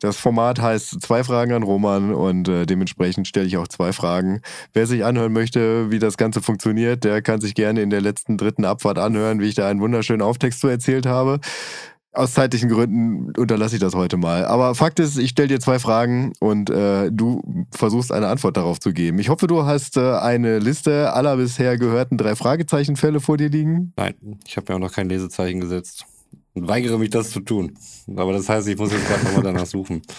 Das 0.00 0.16
Format 0.16 0.60
heißt 0.60 1.00
zwei 1.00 1.22
Fragen 1.22 1.52
an 1.52 1.62
Roman 1.62 2.12
und 2.12 2.48
äh, 2.48 2.66
dementsprechend 2.66 3.28
stelle 3.28 3.46
ich 3.46 3.56
auch 3.56 3.68
zwei 3.68 3.92
Fragen. 3.92 4.40
Wer 4.72 4.86
sich 4.86 5.04
anhören 5.04 5.32
möchte, 5.32 5.92
wie 5.92 6.00
das 6.00 6.16
Ganze 6.16 6.42
funktioniert, 6.42 7.04
der 7.04 7.22
kann 7.22 7.40
sich 7.40 7.54
gerne 7.54 7.82
in 7.82 7.90
der 7.90 8.00
letzten 8.00 8.36
dritten 8.36 8.64
Abfahrt 8.64 8.98
anhören, 8.98 9.40
wie 9.40 9.46
ich 9.46 9.54
da 9.54 9.68
einen 9.68 9.80
wunderschönen 9.80 10.20
Auftext 10.20 10.60
zu 10.60 10.66
erzählt 10.66 11.06
habe. 11.06 11.38
Aus 12.14 12.34
zeitlichen 12.34 12.68
Gründen 12.68 13.32
unterlasse 13.38 13.76
ich 13.76 13.80
das 13.80 13.94
heute 13.94 14.16
mal. 14.18 14.44
Aber 14.44 14.74
Fakt 14.74 14.98
ist, 14.98 15.16
ich 15.18 15.30
stelle 15.30 15.48
dir 15.48 15.60
zwei 15.60 15.78
Fragen 15.78 16.32
und 16.40 16.68
äh, 16.68 17.10
du 17.10 17.64
versuchst 17.70 18.12
eine 18.12 18.26
Antwort 18.26 18.56
darauf 18.56 18.80
zu 18.80 18.92
geben. 18.92 19.20
Ich 19.20 19.30
hoffe, 19.30 19.46
du 19.46 19.64
hast 19.64 19.96
äh, 19.96 20.16
eine 20.16 20.58
Liste 20.58 21.14
aller 21.14 21.36
bisher 21.36 21.78
gehörten 21.78 22.18
drei 22.18 22.34
Fragezeichenfälle 22.34 23.20
vor 23.20 23.36
dir 23.36 23.48
liegen. 23.48 23.94
Nein, 23.96 24.14
ich 24.46 24.56
habe 24.56 24.70
mir 24.70 24.76
auch 24.76 24.80
noch 24.80 24.92
kein 24.92 25.08
Lesezeichen 25.08 25.60
gesetzt 25.60 26.06
und 26.54 26.68
weigere 26.68 26.98
mich, 26.98 27.10
das 27.10 27.30
zu 27.30 27.40
tun. 27.40 27.78
Aber 28.16 28.32
das 28.32 28.48
heißt, 28.48 28.68
ich 28.68 28.78
muss 28.78 28.92
jetzt 28.92 29.06
gerade 29.06 29.24
nochmal 29.24 29.42
danach 29.42 29.66
suchen. 29.66 30.02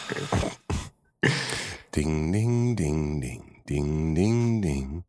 Ding, 1.95 2.31
ding, 2.31 2.75
ding, 2.75 3.21
ding. 3.21 3.43
Ding, 3.69 4.15
ding, 4.15 4.61
ding. 4.61 5.03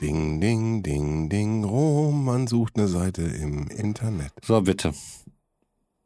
Ding, 0.00 0.40
ding, 0.40 0.82
ding, 0.82 1.28
ding. 1.28 1.64
Roman 1.64 2.46
sucht 2.46 2.76
eine 2.76 2.88
Seite 2.88 3.22
im 3.22 3.68
Internet. 3.68 4.32
So, 4.42 4.60
bitte. 4.62 4.94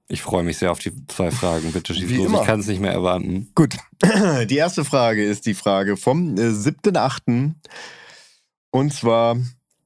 Ich 0.09 0.23
freue 0.23 0.43
mich 0.43 0.59
sehr 0.59 0.73
auf 0.73 0.79
die 0.79 0.93
zwei 1.07 1.31
Fragen. 1.31 1.73
Bitte 1.73 1.95
schieß 1.95 2.09
Wie 2.09 2.17
los. 2.17 2.27
immer. 2.27 2.41
Ich 2.41 2.47
kann 2.47 2.61
es 2.61 2.67
nicht 2.67 2.81
mehr 2.81 2.93
erwarten. 2.93 3.51
Gut. 3.55 3.77
Die 4.51 4.57
erste 4.57 4.85
Frage 4.85 5.25
ist 5.25 5.47
die 5.47 5.55
Frage 5.55 5.97
vom 5.97 6.37
äh, 6.37 6.51
7.8. 6.51 7.55
Und 8.71 8.93
zwar 8.93 9.37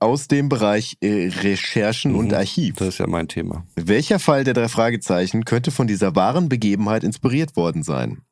aus 0.01 0.28
dem 0.28 0.48
Bereich 0.48 0.96
äh, 1.01 1.28
Recherchen 1.42 2.14
und 2.14 2.28
Mhm. 2.28 2.34
Archiv. 2.34 2.76
Das 2.76 2.88
ist 2.88 2.98
ja 2.98 3.07
mein 3.07 3.28
Thema. 3.28 3.64
Welcher 3.76 4.18
Fall 4.18 4.44
der 4.44 4.55
drei 4.55 4.68
Fragezeichen 4.68 5.44
könnte 5.44 5.70
von 5.70 5.86
dieser 5.86 6.16
wahren 6.16 6.48
Begebenheit 6.48 7.05
inspiriert 7.05 7.55
worden 7.57 7.82
sein? 7.82 8.22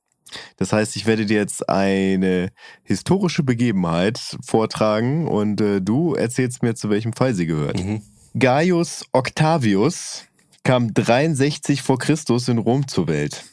Das 0.56 0.72
heißt, 0.72 0.96
ich 0.96 1.06
werde 1.06 1.24
dir 1.24 1.38
jetzt 1.38 1.68
eine 1.70 2.50
historische 2.82 3.42
Begebenheit 3.42 4.20
vortragen 4.44 5.26
und 5.28 5.60
äh, 5.60 5.80
du 5.80 6.14
erzählst 6.14 6.62
mir, 6.62 6.74
zu 6.74 6.90
welchem 6.90 7.12
Fall 7.14 7.34
sie 7.34 7.46
gehört. 7.46 7.82
Mhm. 7.82 8.02
Gaius 8.38 9.04
Octavius 9.12 10.24
kam 10.64 10.92
63 10.92 11.80
vor 11.82 11.98
Christus 11.98 12.48
in 12.48 12.58
Rom 12.58 12.86
zur 12.88 13.08
Welt. 13.08 13.44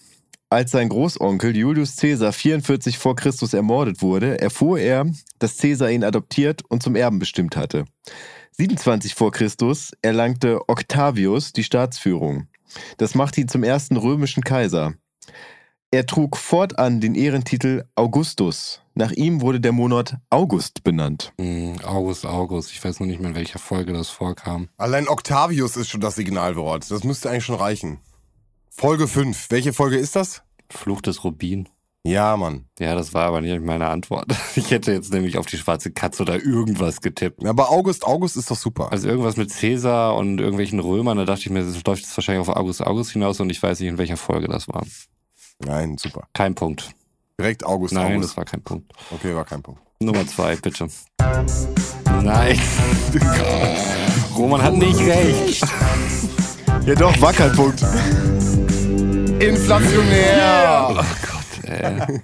Als 0.56 0.72
sein 0.72 0.88
Großonkel 0.88 1.54
Julius 1.54 1.98
Caesar 1.98 2.32
44 2.32 2.98
vor 2.98 3.18
Christus 3.18 3.54
ermordet 3.54 4.02
wurde, 4.02 4.40
erfuhr 4.40 4.80
er, 4.80 5.06
dass 5.38 5.58
Caesar 5.58 5.92
ihn 5.92 6.06
adoptiert 6.06 6.62
und 6.70 6.82
zum 6.82 6.96
Erben 6.96 7.20
bestimmt 7.20 7.58
hatte. 7.58 7.84
27 8.52 9.16
vor 9.16 9.34
Christus 9.34 9.92
erlangte 10.02 10.62
Octavius 10.70 11.52
die 11.52 11.66
Staatsführung. 11.66 12.48
Das 12.96 13.16
machte 13.16 13.42
ihn 13.42 13.50
zum 13.50 13.66
ersten 13.66 13.98
römischen 13.98 14.46
Kaiser. 14.46 14.94
Er 15.92 16.06
trug 16.06 16.38
fortan 16.38 17.02
den 17.02 17.16
Ehrentitel 17.16 17.84
Augustus. 17.96 18.82
Nach 18.94 19.12
ihm 19.12 19.42
wurde 19.42 19.60
der 19.60 19.74
Monat 19.74 20.16
August 20.30 20.86
benannt. 20.86 21.34
Mhm, 21.38 21.82
August, 21.84 22.26
August. 22.26 22.72
Ich 22.72 22.82
weiß 22.82 23.02
noch 23.02 23.08
nicht 23.08 23.20
mehr, 23.20 23.32
in 23.32 23.36
welcher 23.36 23.60
Folge 23.60 23.92
das 23.92 24.08
vorkam. 24.08 24.70
Allein 24.78 25.10
Octavius 25.10 25.76
ist 25.76 25.90
schon 25.90 26.00
das 26.00 26.16
Signalwort. 26.16 26.90
Das 26.90 27.04
müsste 27.04 27.30
eigentlich 27.30 27.44
schon 27.44 27.56
reichen. 27.56 28.00
Folge 28.70 29.10
5. 29.10 29.52
Welche 29.52 29.74
Folge 29.74 29.98
ist 29.98 30.16
das? 30.16 30.45
Fluch 30.70 31.02
des 31.02 31.24
Rubin. 31.24 31.70
Ja, 32.08 32.38
Mann. 32.38 32.66
Ja, 32.78 32.94
das 32.94 33.16
war 33.16 33.26
aber 33.26 33.42
nicht 33.42 33.60
meine 33.62 33.88
Antwort. 33.88 34.28
Ich 34.56 34.70
hätte 34.72 34.92
jetzt 34.94 35.12
nämlich 35.12 35.38
auf 35.38 35.48
die 35.48 35.58
schwarze 35.58 35.92
Katze 35.92 36.22
oder 36.24 36.36
irgendwas 36.36 37.02
getippt. 37.02 37.44
Aber 37.46 37.72
August, 37.72 38.06
August 38.06 38.38
ist 38.38 38.52
doch 38.52 38.56
super. 38.56 38.92
Also 38.92 39.08
irgendwas 39.08 39.38
mit 39.38 39.52
Cäsar 39.52 40.16
und 40.16 40.40
irgendwelchen 40.40 40.80
Römern, 40.80 41.18
da 41.18 41.26
dachte 41.26 41.42
ich 41.42 41.50
mir, 41.50 41.64
das 41.64 41.84
läuft 41.84 42.04
jetzt 42.04 42.16
wahrscheinlich 42.16 42.48
auf 42.48 42.56
August, 42.56 42.82
August 42.86 43.12
hinaus 43.12 43.40
und 43.40 43.50
ich 43.50 43.62
weiß 43.62 43.80
nicht, 43.80 43.90
in 43.90 43.98
welcher 43.98 44.18
Folge 44.18 44.48
das 44.48 44.68
war. 44.68 44.86
Nein, 45.66 45.98
super. 45.98 46.28
Kein 46.34 46.54
Punkt. 46.54 46.92
Direkt 47.40 47.66
August, 47.66 47.94
Nein, 47.94 48.14
August. 48.14 48.30
das 48.30 48.38
war 48.38 48.46
kein 48.46 48.62
Punkt. 48.62 48.92
Okay, 49.12 49.36
war 49.36 49.46
kein 49.46 49.62
Punkt. 49.64 49.82
Nummer 50.00 50.26
zwei, 50.28 50.56
bitte. 50.58 50.88
Nein. 52.22 52.60
Roman 54.38 54.62
hat 54.62 54.76
nicht 54.76 55.00
recht. 55.00 55.66
Ja 56.86 56.96
doch, 56.96 57.20
war 57.22 57.34
kein 57.34 57.52
Punkt. 57.54 57.84
Inflationär! 59.40 60.88
Oh 60.92 60.96
Gott, 60.96 61.70
ey. 61.70 62.22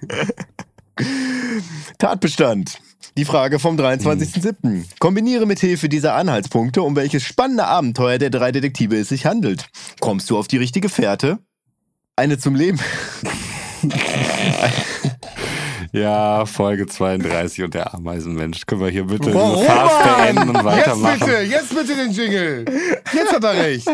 Tatbestand. 1.97 2.79
Die 3.17 3.25
Frage 3.25 3.59
vom 3.59 3.77
23.07. 3.77 4.85
Kombiniere 4.99 5.45
mit 5.45 5.59
Hilfe 5.59 5.89
dieser 5.89 6.15
Anhaltspunkte, 6.15 6.81
um 6.81 6.95
welches 6.95 7.23
spannende 7.23 7.65
Abenteuer 7.65 8.17
der 8.17 8.29
drei 8.29 8.51
Detektive 8.51 8.95
es 8.97 9.09
sich 9.09 9.25
handelt. 9.25 9.65
Kommst 9.99 10.29
du 10.29 10.37
auf 10.37 10.47
die 10.47 10.57
richtige 10.57 10.87
Fährte? 10.89 11.39
Eine 12.15 12.37
zum 12.37 12.55
Leben. 12.55 12.79
Ja, 15.93 16.45
Folge 16.45 16.87
32 16.87 17.65
und 17.65 17.73
der 17.73 17.93
Ameisenmensch. 17.93 18.65
Können 18.65 18.79
wir 18.79 18.87
hier 18.87 19.03
bitte 19.03 19.29
Boah, 19.31 19.55
diese 19.57 19.65
Fahrt 19.65 20.17
beenden 20.17 20.49
und 20.49 20.55
Jetzt 20.55 20.63
weitermachen? 20.63 21.19
bitte, 21.19 21.41
jetzt 21.41 21.75
bitte 21.75 21.95
den 21.97 22.11
Jingle. 22.11 22.65
Jetzt 23.13 23.33
hat 23.33 23.43
er 23.43 23.57
recht. 23.57 23.89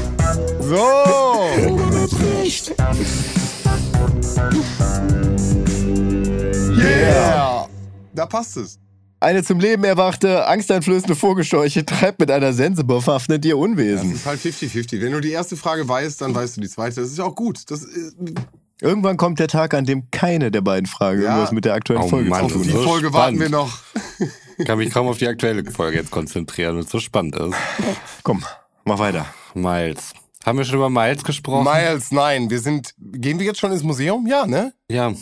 So. 0.60 1.90
Yeah. 6.78 7.66
Da 8.14 8.26
passt 8.26 8.56
es. 8.56 8.78
Eine 9.22 9.42
zum 9.44 9.60
Leben 9.60 9.84
erwachte, 9.84 10.46
angsteinflößende 10.46 11.14
Vogelscheuche 11.14 11.84
treibt 11.84 12.20
mit 12.20 12.30
einer 12.30 12.54
Sense 12.54 12.82
bewaffnet 12.84 13.44
ihr 13.44 13.54
Das 13.54 13.62
Unwesen. 13.62 14.14
ist 14.14 14.24
halt 14.24 14.40
50-50. 14.40 15.00
Wenn 15.02 15.12
du 15.12 15.20
die 15.20 15.30
erste 15.32 15.56
Frage 15.56 15.86
weißt, 15.86 16.22
dann 16.22 16.34
weißt 16.34 16.56
du 16.56 16.62
die 16.62 16.68
zweite. 16.70 17.00
Das 17.02 17.10
ist 17.10 17.18
ja 17.18 17.24
auch 17.24 17.34
gut. 17.34 17.70
Das 17.70 17.82
ist, 17.82 18.16
Irgendwann 18.80 19.18
kommt 19.18 19.38
der 19.38 19.48
Tag, 19.48 19.74
an 19.74 19.84
dem 19.84 20.10
keine 20.10 20.50
der 20.50 20.62
beiden 20.62 20.86
Fragen 20.86 21.20
Ja. 21.20 21.28
irgendwas 21.32 21.52
mit 21.52 21.66
der 21.66 21.74
aktuellen 21.74 22.02
Oh 22.02 22.08
Folge 22.08 22.30
Mann, 22.30 22.38
zu 22.40 22.44
auf 22.46 22.52
tun 22.52 22.62
die 22.62 22.68
hat. 22.72 22.76
so 22.78 22.82
Folge 22.88 23.12
warten 23.12 23.36
spannend. 23.36 23.40
wir 23.40 23.58
noch. 23.58 23.78
Ich 24.56 24.64
kann 24.64 24.78
mich 24.78 24.90
kaum 24.90 25.06
auf 25.06 25.18
die 25.18 25.28
aktuelle 25.28 25.70
Folge 25.70 25.98
jetzt 25.98 26.10
konzentrieren, 26.10 26.76
weil 26.76 26.84
es 26.84 26.90
so 26.90 26.98
spannend 26.98 27.36
ist. 27.36 27.54
Komm, 28.22 28.42
mach 28.86 28.98
weiter. 28.98 29.26
Miles. 29.52 30.12
Haben 30.44 30.58
wir 30.58 30.64
schon 30.64 30.76
über 30.76 30.90
Miles 30.90 31.22
gesprochen? 31.24 31.64
Miles, 31.64 32.12
nein, 32.12 32.50
wir 32.50 32.60
sind. 32.60 32.94
Gehen 32.98 33.38
wir 33.38 33.46
jetzt 33.46 33.60
schon 33.60 33.72
ins 33.72 33.82
Museum? 33.82 34.26
Ja, 34.26 34.46
ne? 34.46 34.72
ja. 34.90 35.12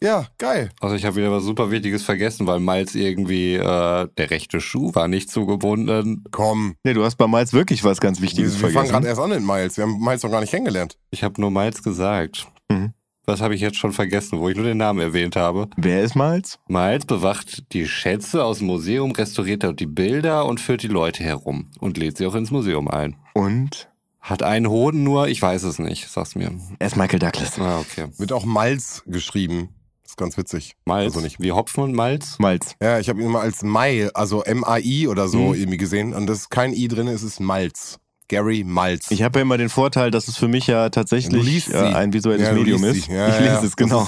Ja, 0.00 0.28
geil. 0.38 0.70
Also 0.80 0.94
ich 0.94 1.04
habe 1.04 1.16
wieder 1.16 1.32
was 1.32 1.42
super 1.42 1.72
Wichtiges 1.72 2.04
vergessen, 2.04 2.46
weil 2.46 2.60
Miles 2.60 2.94
irgendwie, 2.94 3.54
äh, 3.54 4.08
der 4.16 4.30
rechte 4.30 4.60
Schuh 4.60 4.94
war 4.94 5.08
nicht 5.08 5.28
zugebunden. 5.28 6.22
Komm. 6.30 6.76
Nee, 6.84 6.92
du 6.92 7.04
hast 7.04 7.16
bei 7.16 7.26
Miles 7.26 7.52
wirklich 7.52 7.82
was 7.82 8.00
ganz 8.00 8.20
Wichtiges 8.20 8.52
Wir, 8.60 8.68
wir 8.68 8.74
fangen 8.74 8.86
vergessen. 8.86 8.92
gerade 8.92 9.06
erst 9.08 9.20
an 9.20 9.30
mit 9.30 9.42
Miles. 9.42 9.76
Wir 9.76 9.82
haben 9.82 9.98
Miles 9.98 10.22
noch 10.22 10.30
gar 10.30 10.40
nicht 10.40 10.50
kennengelernt. 10.50 10.96
Ich 11.10 11.24
habe 11.24 11.40
nur 11.40 11.50
Miles 11.50 11.82
gesagt. 11.82 12.46
Mhm. 12.70 12.92
Was 13.26 13.40
habe 13.40 13.56
ich 13.56 13.60
jetzt 13.60 13.76
schon 13.76 13.92
vergessen, 13.92 14.38
wo 14.38 14.48
ich 14.48 14.56
nur 14.56 14.64
den 14.64 14.78
Namen 14.78 15.00
erwähnt 15.00 15.34
habe? 15.34 15.68
Wer 15.76 16.02
ist 16.02 16.14
Miles? 16.14 16.60
Miles 16.68 17.04
bewacht 17.04 17.64
die 17.72 17.88
Schätze 17.88 18.44
aus 18.44 18.58
dem 18.58 18.68
Museum, 18.68 19.10
restauriert 19.10 19.64
dort 19.64 19.80
die 19.80 19.86
Bilder 19.86 20.46
und 20.46 20.60
führt 20.60 20.84
die 20.84 20.88
Leute 20.88 21.24
herum 21.24 21.72
und 21.80 21.98
lädt 21.98 22.18
sie 22.18 22.26
auch 22.26 22.36
ins 22.36 22.52
Museum 22.52 22.86
ein. 22.86 23.16
Und 23.34 23.90
Hat 24.28 24.42
einen 24.42 24.68
Hoden 24.68 25.02
nur, 25.04 25.28
ich 25.28 25.40
weiß 25.40 25.62
es 25.62 25.78
nicht, 25.78 26.08
sag's 26.08 26.34
mir. 26.34 26.52
er 26.78 26.86
ist 26.86 26.96
Michael 26.96 27.18
Douglas. 27.18 27.58
Ah, 27.58 27.80
okay. 27.80 28.06
Wird 28.18 28.32
auch 28.32 28.44
Miles 28.44 29.02
geschrieben. 29.06 29.70
Das 30.02 30.12
ist 30.12 30.16
ganz 30.18 30.36
witzig. 30.36 30.74
Miles, 30.84 31.14
Also 31.14 31.20
nicht. 31.20 31.40
wie 31.40 31.52
Hopfen 31.52 31.82
und 31.84 31.94
Malz? 31.94 32.38
Miles. 32.38 32.74
Ja, 32.82 32.98
ich 32.98 33.08
habe 33.08 33.20
ihn 33.20 33.26
immer 33.26 33.40
als 33.40 33.62
Mai, 33.62 34.08
also 34.14 34.42
M-A-I 34.42 35.06
oder 35.08 35.28
so 35.28 35.38
Mhm. 35.38 35.54
irgendwie 35.54 35.76
gesehen. 35.78 36.14
Und 36.14 36.26
das 36.26 36.38
ist 36.40 36.50
kein 36.50 36.72
I 36.72 36.88
drin, 36.88 37.08
es 37.08 37.22
ist 37.22 37.40
Malz. 37.40 37.98
Gary 38.28 38.62
Malz. 38.64 39.10
Ich 39.10 39.22
habe 39.22 39.38
ja 39.38 39.42
immer 39.42 39.56
den 39.56 39.70
Vorteil, 39.70 40.10
dass 40.10 40.28
es 40.28 40.36
für 40.36 40.48
mich 40.48 40.66
ja 40.66 40.90
tatsächlich 40.90 41.72
äh, 41.72 41.76
ein 41.78 42.12
visuelles 42.12 42.46
Ja, 42.48 42.52
Medium 42.52 42.84
ist. 42.84 43.06
Ja, 43.08 43.28
ich 43.28 43.38
lese 43.40 43.52
ja. 43.54 43.62
es, 43.62 43.76
genau. 43.76 44.06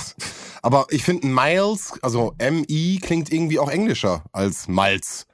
Aber 0.62 0.86
ich 0.90 1.02
finde 1.04 1.26
Miles, 1.26 1.94
also 2.02 2.34
M-I 2.36 2.98
klingt 3.02 3.32
irgendwie 3.32 3.58
auch 3.58 3.70
englischer 3.70 4.22
als 4.32 4.68
Malz. 4.68 5.24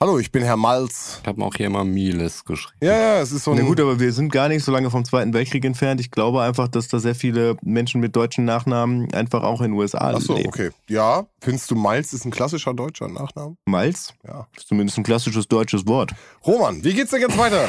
Hallo, 0.00 0.18
ich 0.18 0.32
bin 0.32 0.42
Herr 0.42 0.56
Malz. 0.56 1.20
Ich 1.22 1.28
habe 1.28 1.42
auch 1.44 1.54
hier 1.54 1.66
immer 1.66 1.84
Miles 1.84 2.44
geschrieben. 2.44 2.76
Ja, 2.82 2.96
ja, 2.98 3.20
es 3.20 3.30
ist 3.30 3.44
so 3.44 3.52
ein... 3.52 3.58
Na 3.58 3.62
gut, 3.62 3.78
aber 3.80 4.00
wir 4.00 4.12
sind 4.12 4.32
gar 4.32 4.48
nicht 4.48 4.64
so 4.64 4.72
lange 4.72 4.90
vom 4.90 5.04
Zweiten 5.04 5.32
Weltkrieg 5.32 5.64
entfernt. 5.64 6.00
Ich 6.00 6.10
glaube 6.10 6.42
einfach, 6.42 6.66
dass 6.66 6.88
da 6.88 6.98
sehr 6.98 7.14
viele 7.14 7.56
Menschen 7.62 8.00
mit 8.00 8.14
deutschen 8.16 8.44
Nachnamen 8.44 9.14
einfach 9.14 9.44
auch 9.44 9.60
in 9.60 9.70
den 9.70 9.78
USA 9.78 10.12
Ach 10.14 10.20
so, 10.20 10.34
leben. 10.34 10.48
okay. 10.48 10.70
Ja, 10.88 11.26
findest 11.40 11.70
du 11.70 11.76
Malz 11.76 12.12
ist 12.12 12.24
ein 12.24 12.32
klassischer 12.32 12.74
deutscher 12.74 13.06
Nachname? 13.08 13.56
Miles? 13.66 14.12
Ja. 14.26 14.48
Ist 14.56 14.66
zumindest 14.66 14.98
ein 14.98 15.04
klassisches 15.04 15.46
deutsches 15.46 15.86
Wort. 15.86 16.10
Roman, 16.44 16.82
wie 16.82 16.92
geht's 16.92 17.12
denn 17.12 17.20
jetzt 17.20 17.38
weiter? 17.38 17.68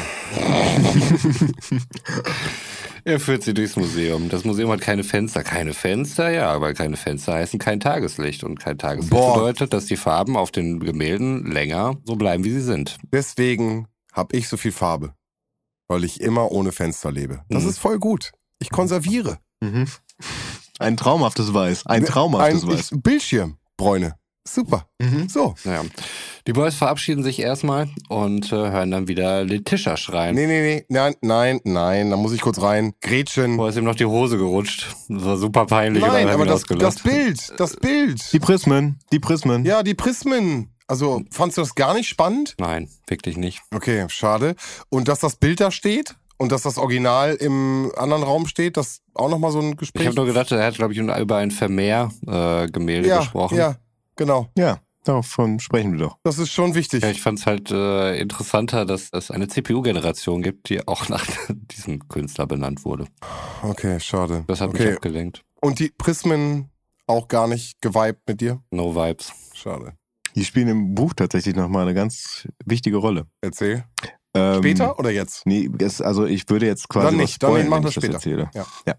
Er 3.06 3.20
führt 3.20 3.44
sie 3.44 3.54
durchs 3.54 3.76
Museum. 3.76 4.28
Das 4.30 4.44
Museum 4.44 4.68
hat 4.72 4.80
keine 4.80 5.04
Fenster. 5.04 5.44
Keine 5.44 5.74
Fenster, 5.74 6.28
ja, 6.30 6.50
aber 6.52 6.74
keine 6.74 6.96
Fenster 6.96 7.34
heißen 7.34 7.60
kein 7.60 7.78
Tageslicht. 7.78 8.42
Und 8.42 8.58
kein 8.58 8.78
Tageslicht 8.78 9.10
Boah. 9.12 9.34
bedeutet, 9.34 9.72
dass 9.72 9.86
die 9.86 9.96
Farben 9.96 10.36
auf 10.36 10.50
den 10.50 10.80
Gemälden 10.80 11.46
länger 11.50 11.94
so 12.04 12.16
bleiben, 12.16 12.42
wie 12.42 12.50
sie 12.50 12.60
sind. 12.62 12.98
Deswegen 13.12 13.86
habe 14.12 14.36
ich 14.36 14.48
so 14.48 14.56
viel 14.56 14.72
Farbe. 14.72 15.14
Weil 15.88 16.02
ich 16.02 16.20
immer 16.20 16.50
ohne 16.50 16.72
Fenster 16.72 17.12
lebe. 17.12 17.42
Das 17.48 17.62
Mhm. 17.62 17.68
ist 17.68 17.78
voll 17.78 18.00
gut. 18.00 18.32
Ich 18.58 18.70
konserviere. 18.70 19.38
Mhm. 19.60 19.86
Ein 20.80 20.96
traumhaftes 20.96 21.54
Weiß. 21.54 21.86
Ein 21.86 22.04
traumhaftes 22.06 22.64
Ein 22.64 22.68
Weiß. 22.70 22.90
ich, 22.92 23.02
Bildschirmbräune. 23.02 24.16
Super. 24.46 24.86
Mhm. 25.00 25.28
So. 25.28 25.54
Naja. 25.64 25.82
Die 26.46 26.52
Boys 26.52 26.74
verabschieden 26.76 27.22
sich 27.24 27.40
erstmal 27.40 27.88
und 28.08 28.52
äh, 28.52 28.56
hören 28.56 28.90
dann 28.92 29.08
wieder 29.08 29.44
Letitia 29.44 29.96
schreien. 29.96 30.34
Nee, 30.36 30.46
nee, 30.46 30.62
nee. 30.62 30.84
Nein, 30.88 31.14
nein, 31.20 31.60
nein. 31.64 32.10
Da 32.10 32.16
muss 32.16 32.32
ich 32.32 32.40
kurz 32.40 32.60
rein. 32.62 32.92
Gretchen. 33.00 33.56
Boah, 33.56 33.68
ist 33.68 33.76
ihm 33.76 33.84
noch 33.84 33.96
die 33.96 34.06
Hose 34.06 34.38
gerutscht. 34.38 34.94
Das 35.08 35.24
war 35.24 35.36
super 35.36 35.66
peinlich. 35.66 36.02
und 36.02 36.08
Nein, 36.08 36.28
aber 36.28 36.46
das, 36.46 36.62
das 36.62 37.02
Bild. 37.02 37.52
Das 37.58 37.76
Bild. 37.76 38.32
Die 38.32 38.38
Prismen. 38.38 38.98
Die 39.12 39.18
Prismen. 39.18 39.64
Ja, 39.64 39.82
die 39.82 39.94
Prismen. 39.94 40.70
Also, 40.88 41.22
fandst 41.32 41.58
du 41.58 41.62
das 41.62 41.74
gar 41.74 41.94
nicht 41.94 42.08
spannend? 42.08 42.54
Nein, 42.60 42.88
wirklich 43.08 43.36
nicht. 43.36 43.60
Okay, 43.74 44.04
schade. 44.08 44.54
Und 44.88 45.08
dass 45.08 45.18
das 45.18 45.34
Bild 45.34 45.58
da 45.60 45.72
steht 45.72 46.14
und 46.36 46.52
dass 46.52 46.62
das 46.62 46.78
Original 46.78 47.34
im 47.34 47.90
anderen 47.96 48.22
Raum 48.22 48.46
steht, 48.46 48.76
das 48.76 49.00
auch 49.14 49.28
nochmal 49.28 49.50
so 49.50 49.58
ein 49.58 49.70
Ich 49.70 49.76
Gespräch. 49.78 50.06
habe 50.06 50.14
nur 50.14 50.26
gedacht, 50.26 50.52
er 50.52 50.64
hat, 50.64 50.76
glaube 50.76 50.92
ich, 50.92 50.98
über 51.00 51.36
ein 51.38 51.50
Vermehr-Gemälde 51.50 53.08
ja, 53.08 53.18
gesprochen. 53.18 53.56
ja, 53.58 53.74
genau. 54.16 54.48
Ja, 54.56 54.80
davon 55.04 55.60
sprechen 55.60 55.92
wir 55.92 56.00
doch. 56.00 56.18
Das 56.24 56.38
ist 56.38 56.50
schon 56.50 56.74
wichtig. 56.74 57.02
Ja, 57.02 57.10
ich 57.10 57.22
fand 57.22 57.38
es 57.38 57.46
halt 57.46 57.70
äh, 57.70 58.18
interessanter, 58.18 58.84
dass 58.84 59.08
es 59.12 59.30
eine 59.30 59.48
CPU-Generation 59.48 60.42
gibt, 60.42 60.68
die 60.68 60.86
auch 60.86 61.08
nach 61.08 61.26
diesem 61.48 62.08
Künstler 62.08 62.46
benannt 62.46 62.84
wurde. 62.84 63.06
Okay, 63.62 64.00
schade. 64.00 64.44
Das 64.46 64.60
hat 64.60 64.72
mich 64.72 64.82
okay. 64.82 64.94
abgelenkt. 64.94 65.42
Und 65.60 65.78
die 65.78 65.90
Prismen 65.96 66.70
auch 67.06 67.28
gar 67.28 67.46
nicht 67.48 67.80
geweibt 67.80 68.28
mit 68.28 68.40
dir? 68.40 68.62
No 68.70 68.94
Vibes. 68.94 69.32
Schade. 69.54 69.94
Die 70.34 70.44
spielen 70.44 70.68
im 70.68 70.94
Buch 70.94 71.14
tatsächlich 71.14 71.56
nochmal 71.56 71.82
eine 71.82 71.94
ganz 71.94 72.46
wichtige 72.64 72.98
Rolle. 72.98 73.26
Erzähl. 73.40 73.84
Ähm, 74.34 74.58
Später 74.58 74.98
oder 74.98 75.10
jetzt? 75.10 75.46
Nee, 75.46 75.70
es, 75.78 76.02
also 76.02 76.26
ich 76.26 76.48
würde 76.50 76.66
jetzt 76.66 76.88
quasi 76.88 77.06
Dann 77.06 77.14
was 77.14 77.22
nicht, 77.22 77.42
dann 77.42 77.68
machen 77.68 77.84
wir 77.84 77.90
später. 77.90 78.50
Ja. 78.52 78.66
ja. 78.86 78.94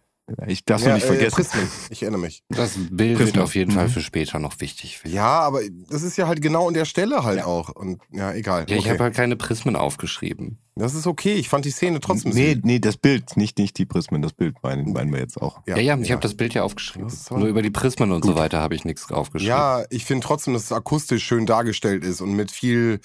Ich 0.47 0.65
darf 0.65 0.81
es 0.81 0.87
nicht 0.93 1.03
äh, 1.03 1.07
vergessen. 1.07 1.35
Prismen. 1.35 1.67
Ich 1.89 2.01
erinnere 2.03 2.19
mich. 2.21 2.43
Das 2.49 2.71
Bild 2.91 3.17
Prisma. 3.17 3.35
wird 3.35 3.43
auf 3.43 3.55
jeden 3.55 3.71
Fall 3.71 3.87
Mhm. 3.87 3.91
für 3.91 4.01
später 4.01 4.39
noch 4.39 4.59
wichtig. 4.59 4.99
Ja, 5.05 5.39
aber 5.39 5.61
das 5.89 6.03
ist 6.03 6.17
ja 6.17 6.27
halt 6.27 6.41
genau 6.41 6.67
an 6.67 6.73
der 6.73 6.85
Stelle 6.85 7.23
halt 7.23 7.43
auch. 7.43 7.69
Und 7.69 8.01
ja, 8.11 8.33
egal. 8.33 8.65
Ja, 8.67 8.75
ich 8.75 8.81
okay. 8.81 8.89
habe 8.91 9.03
halt 9.05 9.15
keine 9.15 9.35
Prismen 9.35 9.75
aufgeschrieben. 9.75 10.57
Das 10.79 10.93
ist 10.93 11.07
okay. 11.07 11.33
Ich 11.33 11.49
fand 11.49 11.65
die 11.65 11.71
Szene 11.71 11.99
trotzdem 11.99 12.33
nee, 12.33 12.53
süß. 12.53 12.61
nee, 12.63 12.77
das 12.77 12.97
Bild, 12.97 13.35
nicht, 13.35 13.57
nicht 13.57 13.79
die 13.79 13.85
Prismen, 13.87 14.21
das 14.21 14.33
Bild 14.33 14.61
meinen, 14.61 14.93
meinen 14.93 15.11
wir 15.11 15.19
jetzt 15.19 15.41
auch. 15.41 15.61
Ja, 15.65 15.75
ja, 15.77 15.97
ich 15.97 16.11
habe 16.11 16.21
das 16.21 16.35
Bild 16.35 16.53
ja 16.53 16.61
aufgeschrieben. 16.61 17.11
Nur 17.31 17.47
über 17.47 17.63
die 17.63 17.71
Prismen 17.71 18.11
und 18.11 18.23
so 18.23 18.35
weiter 18.35 18.59
habe 18.61 18.75
ich 18.75 18.85
nichts 18.85 19.11
aufgeschrieben. 19.11 19.49
Ja, 19.49 19.85
ich 19.89 20.05
finde 20.05 20.27
trotzdem, 20.27 20.53
dass 20.53 20.65
es 20.65 20.71
akustisch 20.71 21.23
schön 21.25 21.47
dargestellt 21.47 22.03
ist 22.03 22.21
und 22.21 22.33
mit 22.33 22.51
viel 22.51 22.99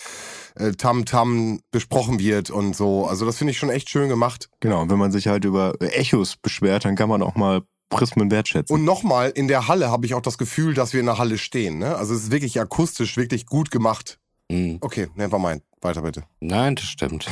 äh, 0.57 0.73
Tam-Tam 0.73 1.61
besprochen 1.71 2.19
wird 2.19 2.51
und 2.51 2.77
so. 2.77 3.07
Also 3.07 3.25
das 3.25 3.39
finde 3.39 3.53
ich 3.53 3.59
schon 3.59 3.71
echt 3.71 3.89
schön 3.89 4.11
gemacht. 4.11 4.51
Genau, 4.61 4.83
und 4.83 4.91
wenn 4.91 4.99
man 4.99 5.11
sich 5.13 5.29
halt 5.29 5.47
über 5.47 5.75
Echos 5.81 6.37
beschwert, 6.37 6.85
dann 6.85 6.95
kann 6.95 7.09
man 7.09 7.12
auch 7.21 7.35
mal 7.35 7.63
Prismen 7.91 8.31
wertschätzen. 8.31 8.75
Und 8.75 8.85
nochmal, 8.85 9.31
in 9.31 9.49
der 9.49 9.69
Halle 9.69 9.91
habe 9.91 10.07
ich 10.07 10.15
auch 10.15 10.23
das 10.23 10.39
Gefühl, 10.39 10.73
dass 10.75 10.93
wir 10.93 11.01
in 11.01 11.07
der 11.07 11.19
Halle 11.19 11.37
stehen. 11.37 11.79
Ne? 11.79 11.97
Also 11.97 12.15
es 12.15 12.25
ist 12.25 12.31
wirklich 12.31 12.61
akustisch, 12.61 13.17
wirklich 13.17 13.45
gut 13.47 13.71
gemacht. 13.71 14.19
Mhm. 14.51 14.79
Okay, 14.81 15.09
never 15.15 15.39
mind. 15.39 15.63
Weiter 15.81 16.03
bitte. 16.03 16.25
Nein, 16.41 16.77
das 16.77 16.85
stimmt. 16.85 17.27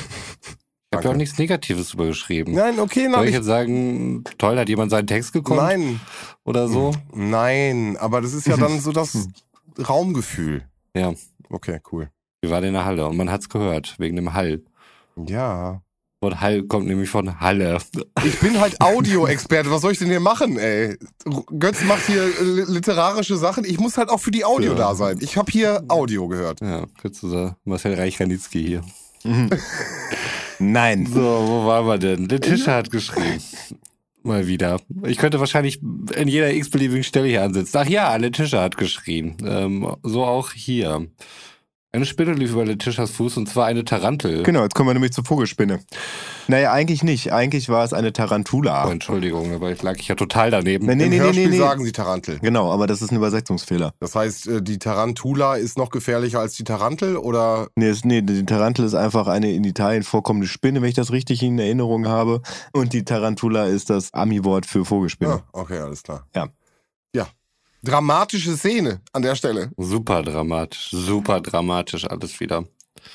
Ich 0.92 0.96
habe 0.96 1.04
ja 1.04 1.12
auch 1.12 1.16
nichts 1.16 1.38
Negatives 1.38 1.90
drüber 1.90 2.06
geschrieben. 2.06 2.52
Nein, 2.52 2.80
okay, 2.80 3.04
Soll 3.04 3.10
nein. 3.10 3.28
ich 3.28 3.34
jetzt 3.34 3.44
sagen, 3.44 4.24
toll, 4.38 4.58
hat 4.58 4.68
jemand 4.68 4.90
seinen 4.90 5.06
Text 5.06 5.32
gekonnt 5.32 5.60
Nein, 5.60 6.00
oder 6.44 6.66
so? 6.66 6.92
nein, 7.14 7.96
aber 7.96 8.20
das 8.20 8.34
ist 8.34 8.48
ja 8.48 8.56
dann 8.56 8.80
so 8.80 8.90
das 8.90 9.28
Raumgefühl. 9.88 10.64
Ja. 10.96 11.12
Okay, 11.48 11.80
cool. 11.92 12.10
Wir 12.40 12.50
waren 12.50 12.64
in 12.64 12.72
der 12.72 12.84
Halle 12.84 13.06
und 13.06 13.16
man 13.16 13.30
hat's 13.30 13.48
gehört, 13.48 13.94
wegen 13.98 14.16
dem 14.16 14.32
Hall. 14.32 14.62
Ja. 15.16 15.82
Und 16.22 16.38
Hall 16.42 16.62
kommt 16.64 16.86
nämlich 16.86 17.08
von 17.08 17.40
Halle. 17.40 17.78
Ich 18.24 18.38
bin 18.40 18.60
halt 18.60 18.78
Audioexperte. 18.82 19.70
Was 19.70 19.80
soll 19.80 19.92
ich 19.92 19.98
denn 19.98 20.08
hier 20.08 20.20
machen, 20.20 20.58
ey? 20.58 20.98
Götz 21.58 21.82
macht 21.84 22.06
hier 22.06 22.22
äh, 22.24 22.64
literarische 22.70 23.38
Sachen. 23.38 23.64
Ich 23.64 23.78
muss 23.80 23.96
halt 23.96 24.10
auch 24.10 24.20
für 24.20 24.30
die 24.30 24.44
Audio 24.44 24.72
Ja. 24.72 24.78
da 24.78 24.94
sein. 24.94 25.18
Ich 25.22 25.38
habe 25.38 25.50
hier 25.50 25.82
Audio 25.88 26.28
gehört. 26.28 26.60
Ja, 26.60 26.84
könntest 27.00 27.22
du 27.22 27.28
sagen, 27.30 27.56
Marcel 27.64 27.94
Reich-Ranitzky 27.94 28.62
hier. 28.62 28.82
Nein. 30.58 31.06
So, 31.06 31.20
wo 31.20 31.66
waren 31.66 31.86
wir 31.86 31.98
denn? 31.98 32.26
Letitia 32.28 32.74
hat 32.74 32.90
geschrieben. 32.90 33.42
Mal 34.22 34.46
wieder. 34.46 34.78
Ich 35.06 35.16
könnte 35.16 35.40
wahrscheinlich 35.40 35.80
in 36.14 36.28
jeder 36.28 36.52
x-beliebigen 36.52 37.02
Stelle 37.04 37.28
hier 37.28 37.42
ansitzen. 37.42 37.78
Ach 37.78 37.86
ja, 37.88 38.14
Letitia 38.16 38.60
hat 38.60 38.76
geschrien. 38.76 39.36
Ähm, 39.46 39.96
so 40.02 40.24
auch 40.24 40.52
hier. 40.52 41.06
Eine 41.92 42.06
Spinne 42.06 42.34
lief 42.34 42.52
über 42.52 42.64
Letitias 42.64 43.10
Fuß 43.10 43.36
und 43.36 43.48
zwar 43.48 43.66
eine 43.66 43.84
Tarantel. 43.84 44.44
Genau, 44.44 44.62
jetzt 44.62 44.76
kommen 44.76 44.88
wir 44.88 44.94
nämlich 44.94 45.12
zur 45.12 45.24
Vogelspinne. 45.24 45.80
Naja, 46.46 46.72
eigentlich 46.72 47.02
nicht. 47.02 47.32
Eigentlich 47.32 47.68
war 47.68 47.82
es 47.84 47.92
eine 47.92 48.12
Tarantula. 48.12 48.86
Oh, 48.86 48.90
Entschuldigung, 48.90 49.52
aber 49.52 49.72
ich 49.72 49.82
lag 49.82 49.96
ich 49.98 50.06
ja 50.06 50.14
total 50.14 50.52
daneben. 50.52 50.86
Nee, 50.86 50.94
nee, 50.94 51.04
Im 51.04 51.10
nee, 51.10 51.16
nee, 51.16 51.22
Hörspiel 51.24 51.44
nee, 51.46 51.56
nee. 51.56 51.58
sagen 51.58 51.84
sie 51.84 51.90
Tarantel. 51.90 52.38
Genau, 52.38 52.72
aber 52.72 52.86
das 52.86 53.02
ist 53.02 53.10
ein 53.10 53.16
Übersetzungsfehler. 53.16 53.92
Das 53.98 54.14
heißt, 54.14 54.46
äh, 54.46 54.62
die 54.62 54.78
Tarantula 54.78 55.56
ist 55.56 55.78
noch 55.78 55.90
gefährlicher 55.90 56.38
als 56.38 56.54
die 56.54 56.62
Tarantel 56.62 57.16
oder 57.16 57.66
Nee, 57.74 57.88
es, 57.88 58.04
nee, 58.04 58.22
die 58.22 58.46
Tarantel 58.46 58.84
ist 58.84 58.94
einfach 58.94 59.26
eine 59.26 59.50
in 59.52 59.64
Italien 59.64 60.04
vorkommende 60.04 60.46
Spinne, 60.46 60.82
wenn 60.82 60.90
ich 60.90 60.94
das 60.94 61.10
richtig 61.10 61.42
in 61.42 61.58
Erinnerung 61.58 62.06
habe. 62.06 62.40
Und 62.72 62.92
die 62.92 63.04
Tarantula 63.04 63.64
ist 63.64 63.90
das 63.90 64.14
Ami-Wort 64.14 64.64
für 64.64 64.84
Vogelspinne. 64.84 65.42
Ah, 65.42 65.48
okay, 65.52 65.78
alles 65.78 66.04
klar. 66.04 66.24
Ja. 66.36 66.50
Ja. 67.16 67.26
Dramatische 67.82 68.56
Szene 68.56 69.00
an 69.12 69.22
der 69.22 69.34
Stelle. 69.34 69.70
Super 69.78 70.22
dramatisch, 70.22 70.90
super 70.90 71.40
dramatisch 71.40 72.04
alles 72.04 72.38
wieder. 72.38 72.64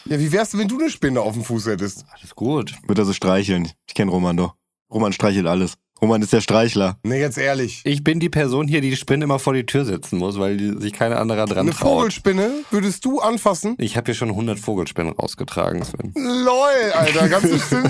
Ja, 0.06 0.20
wie 0.20 0.32
wär's, 0.32 0.50
denn, 0.50 0.60
wenn 0.60 0.68
du 0.68 0.80
eine 0.80 0.90
Spinne 0.90 1.22
auf 1.22 1.34
dem 1.34 1.44
Fuß 1.44 1.68
hättest? 1.68 2.04
Alles 2.12 2.34
gut. 2.34 2.74
Wird 2.88 2.98
er 2.98 3.06
so 3.06 3.14
streicheln. 3.14 3.72
Ich 3.88 3.94
kenne 3.94 4.10
Roman 4.10 4.38
doch. 4.38 4.56
Roman 4.92 5.14
streichelt 5.14 5.46
alles. 5.46 5.76
Roman 6.02 6.22
ist 6.22 6.34
der 6.34 6.42
Streichler. 6.42 6.98
Nee, 7.04 7.20
jetzt 7.22 7.38
ehrlich. 7.38 7.82
Ich 7.86 8.04
bin 8.04 8.20
die 8.20 8.30
Person 8.30 8.68
hier, 8.68 8.82
die 8.82 8.90
die 8.90 8.96
Spinne 8.98 9.24
immer 9.24 9.40
vor 9.40 9.54
die 9.54 9.66
Tür 9.66 9.86
setzen 9.86 10.20
muss, 10.20 10.38
weil 10.38 10.58
die, 10.58 10.74
sich 10.80 10.92
keine 10.92 11.16
andere 11.18 11.46
dran 11.46 11.60
Eine 11.60 11.72
traut. 11.72 12.00
Vogelspinne 12.00 12.50
würdest 12.70 13.06
du 13.06 13.22
anfassen? 13.22 13.76
Ich 13.80 13.96
habe 13.96 14.06
hier 14.08 14.14
schon 14.14 14.30
100 14.30 14.60
Vogelspinnen 14.60 15.14
rausgetragen, 15.14 15.84
Sven. 15.86 16.14
Lol, 16.16 16.92
Alter, 16.94 17.30
ganz 17.30 17.50
bestimmt. 17.50 17.90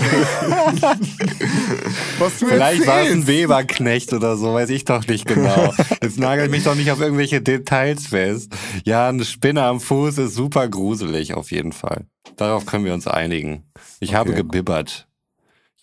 Was 2.18 2.38
du 2.38 2.46
Vielleicht 2.46 2.86
war 2.86 3.02
es 3.02 3.10
ein. 3.12 3.26
Weberknecht 3.26 4.12
oder 4.12 4.36
so, 4.36 4.54
weiß 4.54 4.70
ich 4.70 4.84
doch 4.84 5.06
nicht 5.06 5.26
genau. 5.26 5.72
Jetzt 6.02 6.18
nagelt 6.18 6.50
mich 6.50 6.64
doch 6.64 6.74
nicht 6.74 6.90
auf 6.92 7.00
irgendwelche 7.00 7.40
Details 7.40 8.06
fest. 8.06 8.52
Ja, 8.84 9.08
eine 9.08 9.24
Spinne 9.24 9.62
am 9.64 9.80
Fuß 9.80 10.18
ist 10.18 10.34
super 10.34 10.68
gruselig, 10.68 11.34
auf 11.34 11.50
jeden 11.50 11.72
Fall. 11.72 12.06
Darauf 12.36 12.66
können 12.66 12.84
wir 12.84 12.94
uns 12.94 13.06
einigen. 13.06 13.64
Ich 14.00 14.14
habe 14.14 14.30
Okay. 14.30 14.42
gebibbert. 14.42 15.05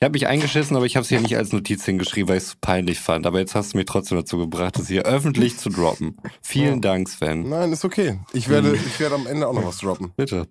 Ich 0.04 0.06
habe 0.06 0.16
mich 0.16 0.28
eingeschissen, 0.28 0.76
aber 0.76 0.86
ich 0.86 0.97
habe 0.97 1.04
es 1.04 1.08
hier 1.08 1.22
nicht 1.22 1.38
als 1.38 1.54
Notiz 1.54 1.86
hingeschrieben, 1.86 2.28
weil 2.28 2.36
ich 2.36 2.43
es 2.43 2.56
peinlich 2.60 2.99
fand. 2.99 3.26
Aber 3.26 3.39
jetzt 3.39 3.56
hast 3.56 3.72
du 3.72 3.78
mich 3.78 3.86
trotzdem 3.86 4.18
dazu 4.18 4.38
gebracht, 4.38 4.78
es 4.78 4.89
hier 4.89 5.04
öffentlich 5.04 5.58
zu 5.58 5.70
droppen. 5.70 6.18
Vielen 6.41 6.82
Dank, 6.82 7.08
Sven. 7.08 7.47
Nein, 7.47 7.72
ist 7.72 7.86
okay. 7.86 8.20
Ich 8.34 8.49
werde, 8.49 8.76
ich 8.76 8.99
werde 8.99 9.16
am 9.16 9.28
Ende 9.28 9.47
auch 9.47 9.54
noch 9.54 9.66
was 9.66 9.78
droppen. 9.78 10.12
Bitte. 10.18 10.49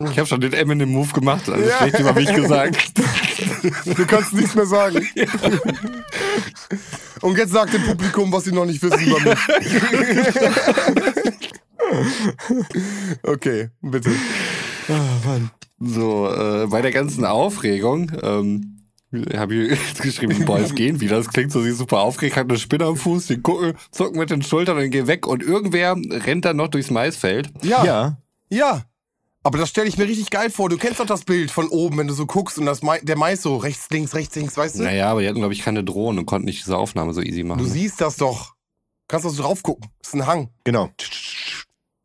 Ich 0.00 0.18
habe 0.18 0.26
schon 0.26 0.40
den 0.40 0.52
Eminem-Move 0.52 1.12
gemacht, 1.12 1.48
alles 1.48 1.68
Ja. 1.68 1.76
schlecht 1.78 2.00
über 2.00 2.12
mich 2.12 2.34
gesagt. 2.34 2.92
Du 3.84 4.04
kannst 4.06 4.32
nichts 4.34 4.56
mehr 4.56 4.66
sagen. 4.66 5.06
Und 7.20 7.38
jetzt 7.38 7.52
sagt 7.52 7.74
dem 7.74 7.82
Publikum, 7.84 8.32
was 8.32 8.44
sie 8.44 8.52
noch 8.52 8.66
nicht 8.66 8.82
wissen 8.82 9.00
über 9.06 9.20
mich. 9.20 9.38
Okay, 13.22 13.68
bitte. 13.80 14.10
So, 15.78 16.28
äh, 16.28 16.66
bei 16.66 16.82
der 16.82 16.90
ganzen 16.90 17.24
Aufregung, 17.24 18.10
ähm, 18.22 18.77
habe 19.36 19.54
ich 19.54 19.70
jetzt 19.70 20.02
geschrieben, 20.02 20.44
boah, 20.44 20.58
es 20.58 20.74
gehen 20.74 21.00
wieder. 21.00 21.16
Das 21.16 21.28
klingt 21.28 21.50
so, 21.50 21.62
sie 21.62 21.70
ist 21.70 21.78
super 21.78 22.00
aufgeregt, 22.00 22.36
hat 22.36 22.48
eine 22.48 22.58
Spinne 22.58 22.84
am 22.84 22.96
Fuß, 22.96 23.26
die 23.26 23.40
gucken, 23.40 23.74
zucken 23.90 24.18
mit 24.18 24.30
den 24.30 24.42
Schultern 24.42 24.76
und 24.76 24.90
gehen 24.90 25.06
weg 25.06 25.26
und 25.26 25.42
irgendwer 25.42 25.96
rennt 25.96 26.44
dann 26.44 26.56
noch 26.56 26.68
durchs 26.68 26.90
Maisfeld. 26.90 27.50
Ja, 27.62 27.84
ja. 27.84 28.18
Ja. 28.50 28.84
Aber 29.44 29.56
das 29.56 29.70
stelle 29.70 29.88
ich 29.88 29.96
mir 29.96 30.04
richtig 30.04 30.30
geil 30.30 30.50
vor. 30.50 30.68
Du 30.68 30.76
kennst 30.76 31.00
doch 31.00 31.06
das 31.06 31.24
Bild 31.24 31.50
von 31.50 31.68
oben, 31.68 31.96
wenn 31.96 32.08
du 32.08 32.12
so 32.12 32.26
guckst 32.26 32.58
und 32.58 32.66
das 32.66 32.82
Mais, 32.82 33.00
der 33.02 33.16
Mais 33.16 33.40
so 33.40 33.56
rechts, 33.56 33.88
links, 33.90 34.14
rechts, 34.14 34.34
links, 34.36 34.56
weißt 34.56 34.78
du? 34.78 34.82
Naja, 34.82 35.10
aber 35.10 35.22
die 35.22 35.28
hatten, 35.28 35.38
glaube 35.38 35.54
ich, 35.54 35.62
keine 35.62 35.84
Drohnen 35.84 36.18
und 36.18 36.26
konnten 36.26 36.46
nicht 36.46 36.60
diese 36.60 36.76
Aufnahme 36.76 37.14
so 37.14 37.22
easy 37.22 37.44
machen. 37.44 37.60
Du 37.60 37.64
siehst 37.64 38.00
das 38.00 38.16
doch. 38.16 38.54
Kannst 39.06 39.24
du 39.24 39.30
so 39.30 39.42
drauf 39.42 39.62
gucken. 39.62 39.88
Das 40.00 40.08
ist 40.08 40.14
ein 40.14 40.26
Hang. 40.26 40.50
Genau. 40.64 40.90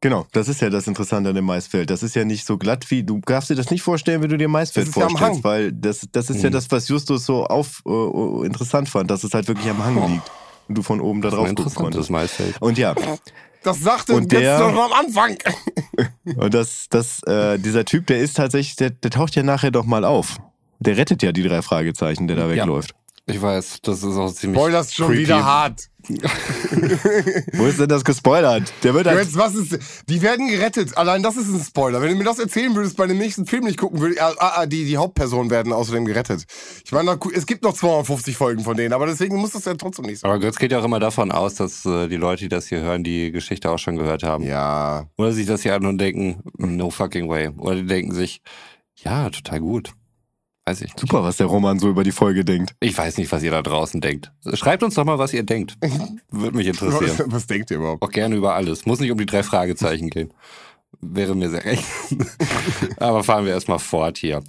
Genau, 0.04 0.28
das 0.34 0.49
ist 0.49 0.60
ja 0.60 0.70
das 0.70 0.86
Interessante 0.88 1.30
an 1.30 1.36
dem 1.36 1.45
Maisfeld. 1.45 1.89
Das 1.89 2.04
ist 2.04 2.14
ja 2.14 2.26
nicht 2.26 2.45
so 2.45 2.58
glatt 2.58 2.91
wie, 2.91 3.04
du 3.04 3.22
darfst 3.26 3.49
dir 3.49 3.56
das 3.56 3.72
nicht 3.72 3.82
vorstellen, 3.84 4.22
wie 4.22 4.28
du 4.28 4.38
dir 4.38 4.49
Maisfeld 4.49 4.88
Das 4.88 4.89
ist 4.89 4.99
ja 4.99 5.06
am 5.06 5.12
vorstellst, 5.12 5.36
Hang. 5.38 5.43
weil 5.45 5.72
das, 5.72 6.06
das 6.12 6.30
ist 6.30 6.43
ja 6.43 6.49
Mhm. 6.49 6.54
das, 6.54 6.70
was 6.72 6.89
Justus 6.89 7.26
so 7.26 7.45
auf 7.45 7.82
äh, 7.86 7.89
äh, 7.89 8.45
interessant 8.45 8.89
fand, 8.89 9.10
dass 9.10 9.24
es 9.24 9.34
halt 9.34 9.47
wirklich 9.47 9.70
am 9.70 9.82
Hang 9.82 9.97
Oh. 9.97 10.08
liegt 10.08 10.30
und 10.68 10.78
du 10.78 10.82
von 10.84 10.99
oben 10.99 11.22
da 11.22 11.30
das 11.30 11.36
ist 11.36 11.39
drauf 11.39 11.47
ein 11.47 11.56
gucken 11.56 11.66
interessantes 11.72 12.08
konntest. 12.08 12.12
Maisfeld. 12.12 12.62
Und 12.62 12.78
ja, 12.78 12.93
Das 13.64 13.80
sagte 13.80 14.14
Und 14.14 14.30
jetzt 14.34 14.41
der- 14.41 14.60
doch 14.60 14.74
noch 14.74 14.91
am 14.91 15.06
Anfang. 15.06 15.38
und 16.36 16.54
das, 16.54 16.88
das, 16.89 17.24
äh, 17.24 17.58
dieser 17.58 17.86
Typ, 17.86 18.06
der 18.08 18.20
ist 18.20 18.36
tatsächlich, 18.36 18.76
der, 18.76 18.89
der 18.89 19.10
taucht 19.10 19.36
ja 19.38 19.43
nachher 19.43 19.72
doch 19.72 19.86
mal 19.86 20.04
auf. 20.04 20.36
Der 20.80 20.97
rettet 20.97 21.24
ja 21.24 21.32
die 21.32 21.43
drei 21.43 21.62
Fragezeichen, 21.62 22.28
der 22.28 22.36
da 22.36 22.51
Ja. 22.51 22.66
Ich 23.26 23.41
weiß, 23.41 23.80
das 23.82 24.03
ist 24.03 24.17
auch 24.17 24.34
ziemlich. 24.34 24.61
Ist 24.61 24.95
schon 24.95 25.07
creepy. 25.07 25.24
wieder 25.24 25.45
hart. 25.45 25.89
Wo 27.53 27.65
ist 27.65 27.80
denn 27.80 27.88
das 27.88 28.03
gespoilert? 28.03 28.74
Der 28.84 28.93
wird 28.93 29.07
halt, 29.07 29.19
Jetzt, 29.19 29.38
was 29.38 29.55
ist, 29.55 29.80
die 30.09 30.21
werden 30.21 30.49
gerettet. 30.49 30.97
Allein 30.97 31.24
das 31.24 31.38
ist 31.38 31.47
ein 31.47 31.63
Spoiler. 31.63 32.01
Wenn 32.01 32.09
du 32.09 32.15
mir 32.15 32.26
das 32.26 32.39
erzählen 32.39 32.76
würdest, 32.76 32.97
bei 32.97 33.07
dem 33.07 33.17
nächsten 33.17 33.45
Film 33.45 33.63
nicht 33.63 33.78
gucken 33.78 34.01
würde, 34.01 34.21
ah, 34.21 34.34
ah, 34.38 34.65
die, 34.65 34.84
die 34.84 34.97
Hauptpersonen 34.97 35.49
werden 35.49 35.71
außerdem 35.71 36.03
gerettet. 36.03 36.43
Ich 36.84 36.91
meine, 36.91 37.17
es 37.34 37.45
gibt 37.45 37.63
noch 37.63 37.74
250 37.74 38.36
Folgen 38.36 38.65
von 38.65 38.76
denen, 38.76 38.91
aber 38.91 39.05
deswegen 39.05 39.38
muss 39.38 39.51
das 39.51 39.63
ja 39.63 39.76
trotzdem 39.76 40.05
nicht 40.05 40.19
sein. 40.19 40.30
Aber 40.30 40.41
Götz 40.41 40.57
geht 40.57 40.74
ja 40.74 40.80
auch 40.80 40.86
immer 40.86 40.99
davon 40.99 41.32
aus, 41.32 41.55
dass 41.55 41.86
äh, 41.86 42.09
die 42.09 42.17
Leute, 42.17 42.43
die 42.43 42.49
das 42.49 42.67
hier 42.67 42.82
hören, 42.82 43.05
die 43.05 43.32
Geschichte 43.32 43.71
auch 43.71 43.80
schon 43.80 43.95
gehört 43.95 44.24
haben. 44.24 44.43
Ja. 44.43 45.07
Oder 45.17 45.32
sich 45.32 45.47
das 45.47 45.61
hier 45.63 45.76
an 45.76 45.86
und 45.86 45.97
denken, 45.97 46.43
no 46.57 46.89
fucking 46.89 47.30
way. 47.30 47.47
Oder 47.57 47.76
die 47.76 47.86
denken 47.86 48.13
sich, 48.13 48.41
ja, 48.95 49.30
total 49.30 49.61
gut. 49.61 49.93
Weiß 50.66 50.80
ich 50.80 50.88
nicht. 50.88 50.99
super, 50.99 51.24
was 51.24 51.38
der 51.38 51.47
Roman 51.47 51.78
so 51.80 51.89
über 51.89 52.03
die 52.03 52.11
Folge 52.11 52.45
denkt. 52.45 52.74
Ich 52.80 52.97
weiß 52.97 53.18
nicht, 53.18 53.32
was 53.32 53.43
ihr 53.43 53.51
da 53.51 53.61
draußen 53.61 53.99
denkt. 53.99 54.32
Schreibt 54.53 54.82
uns 54.82 54.95
doch 54.95 55.03
mal, 55.03 55.20
was 55.20 55.34
ihr 55.34 55.43
denkt. 55.43 55.76
Würde 56.32 56.55
mich 56.55 56.68
interessieren. 56.68 57.18
Was, 57.18 57.32
was 57.32 57.47
denkt 57.47 57.70
ihr 57.72 57.78
überhaupt? 57.78 58.01
Auch 58.01 58.11
gerne 58.11 58.36
über 58.36 58.55
alles. 58.55 58.86
Muss 58.86 58.99
nicht 58.99 59.11
um 59.11 59.18
die 59.18 59.26
drei 59.26 59.43
Fragezeichen 59.43 60.09
gehen. 60.09 60.34
Wäre 61.01 61.36
mir 61.36 61.49
sehr 61.49 61.66
recht. 61.66 61.84
Aber 62.97 63.24
fahren 63.24 63.45
wir 63.45 63.51
erstmal 63.51 63.80
fort 63.80 64.18
hier. 64.18 64.41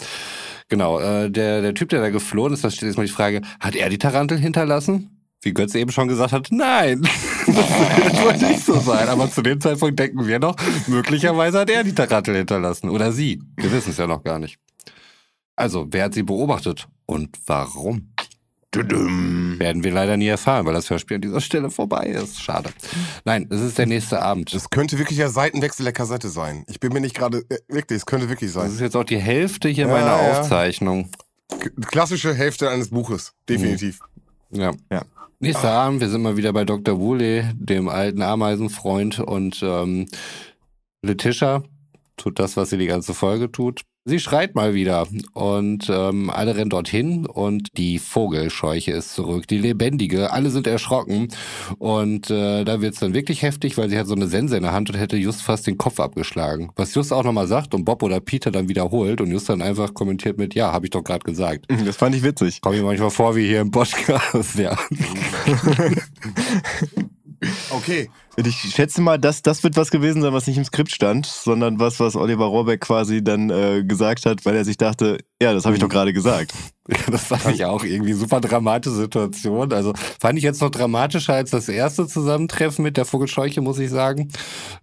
Genau, 0.69 1.01
äh, 1.01 1.31
der, 1.31 1.63
der 1.63 1.75
Typ, 1.75 1.89
der 1.89 2.01
da 2.01 2.11
geflohen 2.11 2.53
ist, 2.53 2.63
da 2.63 2.71
steht 2.71 2.89
jetzt 2.89 2.97
mal 2.97 3.07
die 3.07 3.13
Frage, 3.13 3.43
hat 3.59 3.75
er 3.75 3.89
die 3.89 3.99
Tarantel 3.99 4.39
hinterlassen? 4.39 5.11
Wie 5.43 5.53
Götz 5.53 5.75
eben 5.75 5.91
schon 5.93 6.09
gesagt 6.09 6.33
hat, 6.33 6.49
nein. 6.51 7.07
Das 7.47 7.57
wird 7.57 8.25
wohl 8.25 8.49
nicht 8.49 8.65
so 8.65 8.81
sein. 8.81 9.07
Aber 9.07 9.31
zu 9.31 9.43
dem 9.43 9.61
Zeitpunkt 9.61 9.99
denken 9.99 10.27
wir 10.27 10.39
noch, 10.39 10.57
möglicherweise 10.87 11.61
hat 11.61 11.69
er 11.69 11.85
die 11.85 11.95
Tarantel 11.95 12.37
hinterlassen. 12.37 12.89
Oder 12.89 13.13
sie. 13.13 13.43
Wir 13.57 13.71
wissen 13.71 13.91
es 13.91 13.99
ja 13.99 14.07
noch 14.07 14.25
gar 14.25 14.39
nicht. 14.39 14.59
Also, 15.57 15.87
wer 15.91 16.05
hat 16.05 16.15
sie 16.15 16.23
beobachtet? 16.23 16.89
Und 17.07 17.37
warum? 17.47 18.11
Werden 18.77 19.85
wir 19.85 19.93
leider 19.93 20.17
nie 20.17 20.27
erfahren, 20.27 20.67
weil 20.67 20.75
das 20.75 20.91
Hörspiel 20.91 21.17
an 21.17 21.21
dieser 21.21 21.41
Stelle 21.41 21.71
vorbei 21.71 22.07
ist. 22.07 22.43
Schade. 22.43 22.71
Nein, 23.25 23.47
es 23.51 23.61
ist 23.61 23.79
der 23.79 23.87
nächste 23.87 24.21
Abend. 24.21 24.53
Das 24.53 24.69
könnte 24.69 24.99
wirklich 24.99 25.17
der 25.17 25.31
Seitenwechsel 25.31 25.85
der 25.85 25.93
Kassette 25.93 26.29
sein. 26.29 26.65
Ich 26.69 26.81
bin 26.81 26.93
mir 26.93 27.01
nicht 27.01 27.15
gerade, 27.15 27.45
äh, 27.51 27.59
wirklich, 27.69 27.99
es 27.99 28.07
könnte 28.07 28.29
wirklich 28.29 28.53
Das 28.53 28.63
sein. 28.63 28.73
ist 28.73 28.81
jetzt 28.81 28.97
auch 28.97 29.05
die 29.05 29.19
Hälfte 29.19 29.69
hier 29.69 29.87
Ja, 29.87 29.93
meiner 29.93 30.07
ja. 30.21 30.41
Aufzeichnung. 30.41 31.09
Klassische 31.87 32.35
Hälfte 32.35 32.69
eines 32.69 32.91
Buches. 32.91 33.33
Definitiv. 33.49 34.01
Ja. 34.51 34.73
Ja. 34.91 35.03
Nächster 35.39 35.71
Abend, 35.71 36.01
wir 36.01 36.09
sind 36.09 36.23
mal 36.23 36.37
wieder 36.37 36.53
bei 36.53 36.65
Dr. 36.65 36.99
Woolley, 36.99 37.45
dem 37.55 37.89
alten 37.89 38.23
Ameisenfreund 38.23 39.21
und 39.21 39.61
ähm, 39.63 40.07
Letitia 41.03 41.63
tut 42.17 42.39
das, 42.39 42.57
was 42.57 42.71
sie 42.71 42.79
die 42.79 42.87
ganze 42.87 43.15
Folge 43.15 43.53
tut. 43.53 43.83
Sie 44.07 44.21
schreit 44.21 44.55
mal 44.55 44.75
wieder 44.75 45.09
und 45.33 45.89
ähm, 45.89 46.29
alle 46.29 46.57
rennen 46.57 46.69
dorthin 46.69 47.25
und 47.25 47.79
die 47.79 47.99
Vogelscheuche 47.99 48.93
ist 48.93 49.15
zurück, 49.15 49.49
die 49.49 49.57
lebendige. 49.57 50.31
Alle 50.31 50.51
sind 50.51 50.67
erschrocken 50.67 51.29
und 51.79 52.29
äh, 52.29 52.65
da 52.65 52.83
wird's 52.83 53.01
dann 53.01 53.15
wirklich 53.15 53.41
heftig, 53.41 53.79
weil 53.79 53.89
sie 53.89 53.99
hat 53.99 54.07
so 54.07 54.15
eine 54.15 54.27
Sense 54.27 54.55
in 54.59 54.63
der 54.63 54.73
Hand 54.73 54.91
und 54.91 54.99
hätte 54.99 55.17
just 55.17 55.41
fast 55.41 55.67
den 55.67 55.79
Kopf 55.79 56.01
abgeschlagen. 56.01 56.71
Was 56.77 56.95
Just 56.95 57.15
auch 57.15 57.25
nochmal 57.25 57.47
sagt 57.47 57.73
und 57.73 57.87
Bob 57.87 58.03
oder 58.03 58.21
Peter 58.21 58.51
dann 58.51 58.69
wiederholt 58.69 59.23
und 59.23 59.31
Just 59.31 59.49
dann 59.49 59.63
einfach 59.63 59.95
kommentiert 59.95 60.37
mit, 60.37 60.55
ja, 60.55 60.71
habe 60.71 60.85
ich 60.85 60.91
doch 60.91 61.03
gerade 61.03 61.25
gesagt. 61.25 61.65
Das 61.87 61.97
fand 61.97 62.15
ich 62.15 62.23
witzig. 62.23 62.61
Komme 62.61 62.77
mir 62.77 62.83
manchmal 62.83 63.11
vor 63.11 63.35
wie 63.37 63.47
hier 63.47 63.63
im 63.63 63.71
Podcast, 63.71 64.55
ja. 64.59 64.77
Okay. 67.71 68.09
Und 68.37 68.47
ich 68.47 68.57
schätze 68.57 69.01
mal, 69.01 69.19
dass 69.19 69.43
das 69.43 69.63
wird 69.63 69.77
was 69.77 69.91
gewesen 69.91 70.23
sein, 70.23 70.33
was 70.33 70.47
nicht 70.47 70.57
im 70.57 70.65
Skript 70.65 70.91
stand, 70.91 71.27
sondern 71.27 71.79
was, 71.79 72.01
was 72.01 72.17
Oliver 72.17 72.47
Rohrbeck 72.47 72.81
quasi 72.81 73.23
dann 73.23 73.51
äh, 73.51 73.85
gesagt 73.85 74.27
hat, 74.27 74.45
weil 74.45 74.57
er 74.57 74.65
sich 74.65 74.77
dachte, 74.77 75.19
ja, 75.41 75.53
das 75.53 75.65
habe 75.65 75.77
ich 75.77 75.81
doch 75.81 75.89
gerade 75.89 76.13
gesagt. 76.13 76.53
Ja, 76.87 76.99
das 77.11 77.25
fand 77.25 77.47
ich 77.55 77.65
auch 77.65 77.83
irgendwie 77.83 78.13
super 78.13 78.43
dramatische 78.43 78.95
Situation. 78.95 79.73
Also 79.73 79.95
fand 80.21 80.37
ich 80.37 80.45
jetzt 80.45 80.61
noch 80.61 80.69
dramatischer 80.69 81.33
als 81.33 81.51
das 81.51 81.71
erste 81.71 82.07
Zusammentreffen 82.07 82.83
mit 82.83 82.99
der 82.99 83.07
Vogelscheuche, 83.07 83.63
muss 83.63 83.79
ich 83.79 83.89
sagen. 83.89 84.31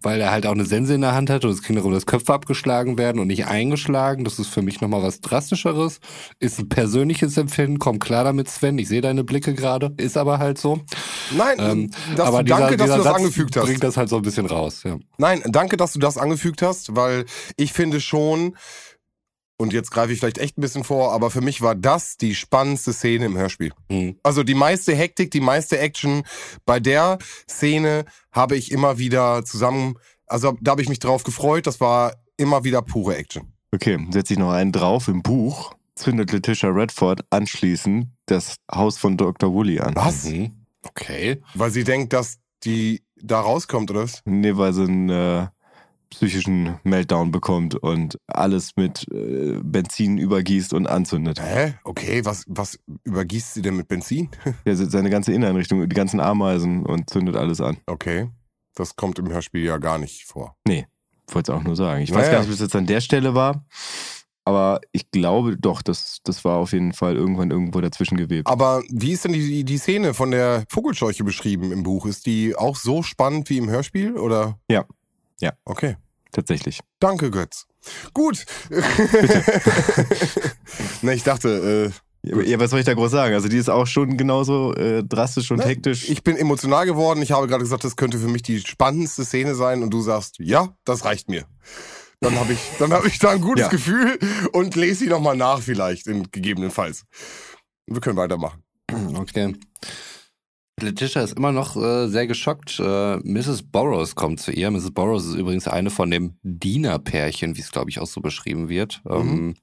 Weil 0.02 0.20
er 0.20 0.32
halt 0.32 0.47
auch 0.47 0.54
eine 0.54 0.66
Sense 0.66 0.95
in 0.95 1.02
der 1.02 1.14
Hand 1.14 1.30
hat 1.30 1.45
und 1.45 1.52
es 1.52 1.62
ging 1.62 1.76
darum, 1.76 1.93
dass 1.93 2.08
Köpfe 2.08 2.34
abgeschlagen 2.34 2.97
werden 2.97 3.20
und 3.22 3.28
nicht 3.28 3.45
eingeschlagen. 3.45 4.24
Das 4.24 4.39
ist 4.39 4.47
für 4.47 4.64
mich 4.64 4.82
nochmal 4.82 5.04
was 5.04 5.22
Drastischeres. 5.22 5.99
Ist 6.39 6.58
ein 6.58 6.70
persönliches 6.70 7.38
Empfinden. 7.38 7.78
Komm 7.78 7.99
klar 7.99 8.24
damit, 8.24 8.49
Sven. 8.49 8.80
Ich 8.80 8.88
sehe 8.88 9.02
deine 9.02 9.24
Blicke 9.24 9.54
gerade. 9.54 9.93
Ist 9.97 10.18
aber 10.18 10.39
halt 10.39 10.58
so. 10.58 10.80
Nein, 11.38 11.58
Ähm, 11.60 11.91
das, 12.16 12.28
aber 12.28 12.41
dieser, 12.41 12.58
danke, 12.58 12.78
dass 12.78 12.86
dieser 12.86 12.97
du 12.97 13.04
das 13.04 13.14
Satz 13.14 13.22
angefügt 13.41 13.57
hast. 13.57 13.65
bringt 13.65 13.83
das 13.83 13.97
halt 13.97 14.09
so 14.09 14.17
ein 14.17 14.21
bisschen 14.21 14.45
raus. 14.45 14.83
Ja. 14.83 14.97
Nein, 15.17 15.41
danke, 15.45 15.77
dass 15.77 15.93
du 15.93 15.99
das 15.99 16.17
angefügt 16.17 16.61
hast, 16.61 16.95
weil 16.95 17.25
ich 17.57 17.73
finde 17.73 18.01
schon, 18.01 18.55
und 19.57 19.73
jetzt 19.73 19.91
greife 19.91 20.11
ich 20.11 20.19
vielleicht 20.19 20.39
echt 20.39 20.57
ein 20.57 20.61
bisschen 20.61 20.83
vor, 20.83 21.11
aber 21.11 21.29
für 21.29 21.41
mich 21.41 21.61
war 21.61 21.75
das 21.75 22.17
die 22.17 22.35
spannendste 22.35 22.93
Szene 22.93 23.25
im 23.25 23.37
Hörspiel. 23.37 23.71
Hm. 23.89 24.17
Also 24.23 24.43
die 24.43 24.55
meiste 24.55 24.95
Hektik, 24.95 25.31
die 25.31 25.41
meiste 25.41 25.77
Action. 25.77 26.23
Bei 26.65 26.79
der 26.79 27.19
Szene 27.49 28.05
habe 28.31 28.55
ich 28.55 28.71
immer 28.71 28.97
wieder 28.97 29.45
zusammen, 29.45 29.95
also 30.27 30.57
da 30.61 30.71
habe 30.71 30.81
ich 30.81 30.89
mich 30.89 30.99
drauf 30.99 31.23
gefreut. 31.23 31.67
Das 31.67 31.79
war 31.79 32.13
immer 32.37 32.63
wieder 32.63 32.81
pure 32.81 33.15
Action. 33.15 33.53
Okay, 33.73 33.99
setze 34.09 34.33
ich 34.33 34.39
noch 34.39 34.51
einen 34.51 34.71
drauf 34.71 35.07
im 35.07 35.21
Buch, 35.21 35.75
zündet 35.95 36.31
Letitia 36.31 36.69
Redford 36.69 37.21
anschließend 37.29 38.07
das 38.25 38.55
Haus 38.73 38.97
von 38.97 39.15
Dr. 39.15 39.53
Woolley 39.53 39.79
an. 39.79 39.95
Was? 39.95 40.25
Mhm. 40.25 40.65
Okay. 40.83 41.41
Weil 41.53 41.71
sie 41.71 41.83
denkt, 41.83 42.13
dass 42.13 42.40
die 42.64 43.01
da 43.22 43.39
rauskommt, 43.41 43.91
oder 43.91 44.03
was? 44.03 44.22
Nee, 44.26 44.55
weil 44.57 44.74
sie 44.74 44.84
einen 44.84 45.09
äh, 45.09 45.47
psychischen 46.09 46.76
Meltdown 46.84 47.32
bekommt 47.32 47.76
und 47.76 48.18
alles 48.28 48.72
mit 48.76 49.07
äh, 49.14 49.59
Benzin 49.64 50.18
übergießt 50.18 50.74
und 50.74 50.88
anzündet. 50.88 51.39
Hä? 51.41 51.76
Okay, 51.84 52.26
was, 52.26 52.43
was 52.47 52.78
übergießt 53.05 53.53
sie 53.53 53.62
denn 53.62 53.78
mit 53.78 53.88
Benzin? 53.88 54.30
Ja, 54.66 54.76
se- 54.76 54.89
seine 54.89 55.09
ganze 55.09 55.32
Inneneinrichtung, 55.34 55.88
die 55.88 55.95
ganzen 55.95 56.20
Ameisen 56.20 56.86
und 56.86 57.09
zündet 57.09 57.36
alles 57.36 57.62
an. 57.62 57.78
Okay. 57.88 58.30
Das 58.76 58.95
kommt 58.95 59.20
im 59.20 59.30
Hörspiel 59.30 59.64
ja 59.64 59.78
gar 59.78 59.97
nicht 59.97 60.26
vor. 60.26 60.55
wollte 61.28 61.51
es 61.51 61.57
auch 61.57 61.64
nur 61.64 61.76
sagen. 61.78 62.01
Ich 62.03 62.12
weiß 62.12 62.18
Naja. 62.28 62.32
gar 62.32 62.39
nicht, 62.39 62.47
ob 62.49 62.53
es 62.55 62.59
jetzt 62.62 62.76
an 62.76 62.86
der 62.88 62.99
Stelle 63.01 63.34
war, 63.34 63.66
aber 64.45 64.81
ich 64.91 65.11
glaube 65.11 65.57
doch, 65.57 65.81
das, 65.81 66.17
das 66.23 66.43
war 66.43 66.57
auf 66.57 66.71
jeden 66.73 66.93
Fall 66.93 67.15
irgendwann 67.15 67.51
irgendwo 67.51 67.79
dazwischen 67.81 68.17
gewebt. 68.17 68.47
Aber 68.47 68.81
wie 68.89 69.11
ist 69.11 69.25
denn 69.25 69.33
die, 69.33 69.63
die 69.63 69.77
Szene 69.77 70.13
von 70.13 70.31
der 70.31 70.63
Vogelscheuche 70.69 71.23
beschrieben 71.23 71.71
im 71.71 71.83
Buch? 71.83 72.05
Ist 72.05 72.25
die 72.25 72.55
auch 72.55 72.75
so 72.75 73.03
spannend 73.03 73.49
wie 73.49 73.57
im 73.57 73.69
Hörspiel? 73.69 74.17
Oder? 74.17 74.57
Ja. 74.69 74.85
Ja. 75.39 75.53
Okay. 75.65 75.97
Tatsächlich. 76.31 76.79
Danke, 76.99 77.29
Götz. 77.29 77.65
Gut. 78.13 78.45
ne, 81.01 81.13
ich 81.13 81.23
dachte, 81.23 81.91
äh, 82.23 82.49
Ja, 82.49 82.59
was 82.59 82.69
soll 82.71 82.79
ich 82.79 82.85
da 82.85 82.93
groß 82.93 83.11
sagen? 83.11 83.33
Also 83.33 83.47
die 83.47 83.57
ist 83.57 83.69
auch 83.69 83.87
schon 83.87 84.17
genauso 84.17 84.73
äh, 84.75 85.03
drastisch 85.03 85.51
und 85.51 85.57
Ne, 85.57 85.65
hektisch. 85.65 86.09
ich 86.09 86.23
bin 86.23 86.37
emotional 86.37 86.85
geworden. 86.85 87.21
Ich 87.21 87.31
habe 87.31 87.47
gerade 87.47 87.63
gesagt, 87.63 87.83
das 87.83 87.95
könnte 87.95 88.17
für 88.19 88.27
mich 88.27 88.43
die 88.43 88.59
spannendste 88.59 89.25
Szene 89.25 89.55
sein. 89.55 89.83
Und 89.83 89.89
du 89.91 90.01
sagst, 90.01 90.37
ja, 90.39 90.69
das 90.85 91.03
reicht 91.05 91.29
mir. 91.29 91.45
Dann 92.22 92.39
habe 92.39 92.53
ich, 92.53 92.59
dann 92.78 92.93
habe 92.93 93.07
ich 93.07 93.17
da 93.17 93.32
ein 93.32 93.41
gutes 93.41 93.63
Ja. 93.63 93.67
Gefühl 93.69 94.17
und 94.53 94.76
lese 94.76 95.03
sie 95.05 95.07
nochmal 95.09 95.36
nach 95.36 95.59
vielleicht, 95.59 96.05
in, 96.07 96.30
gegebenenfalls. 96.32 97.03
Wir 97.88 97.99
können 97.99 98.17
weitermachen. 98.17 98.63
Okay. 99.15 99.55
Letitia 100.80 101.24
ist 101.24 101.34
immer 101.38 101.51
noch 101.51 101.76
äh, 101.76 102.07
sehr 102.07 102.28
geschockt. 102.28 102.80
Äh, 102.80 103.17
Mrs. 103.17 103.63
Burroughs 103.63 104.15
kommt 104.15 104.39
zu 104.39 104.51
ihr. 104.51 104.69
Mrs. 104.72 104.91
Burroughs 104.91 105.26
ist 105.26 105.36
übrigens 105.36 105.67
eine 105.67 105.89
von 105.89 106.09
dem 106.11 106.36
Dienerpärchen, 106.43 107.55
wie 107.57 107.61
es 107.61 107.72
glaube 107.72 107.89
ich 107.89 107.99
auch 107.99 108.07
so 108.07 108.22
beschrieben 108.22 108.69
wird. 108.69 109.01
Mhm. 109.03 109.11
Ähm, 109.11 109.53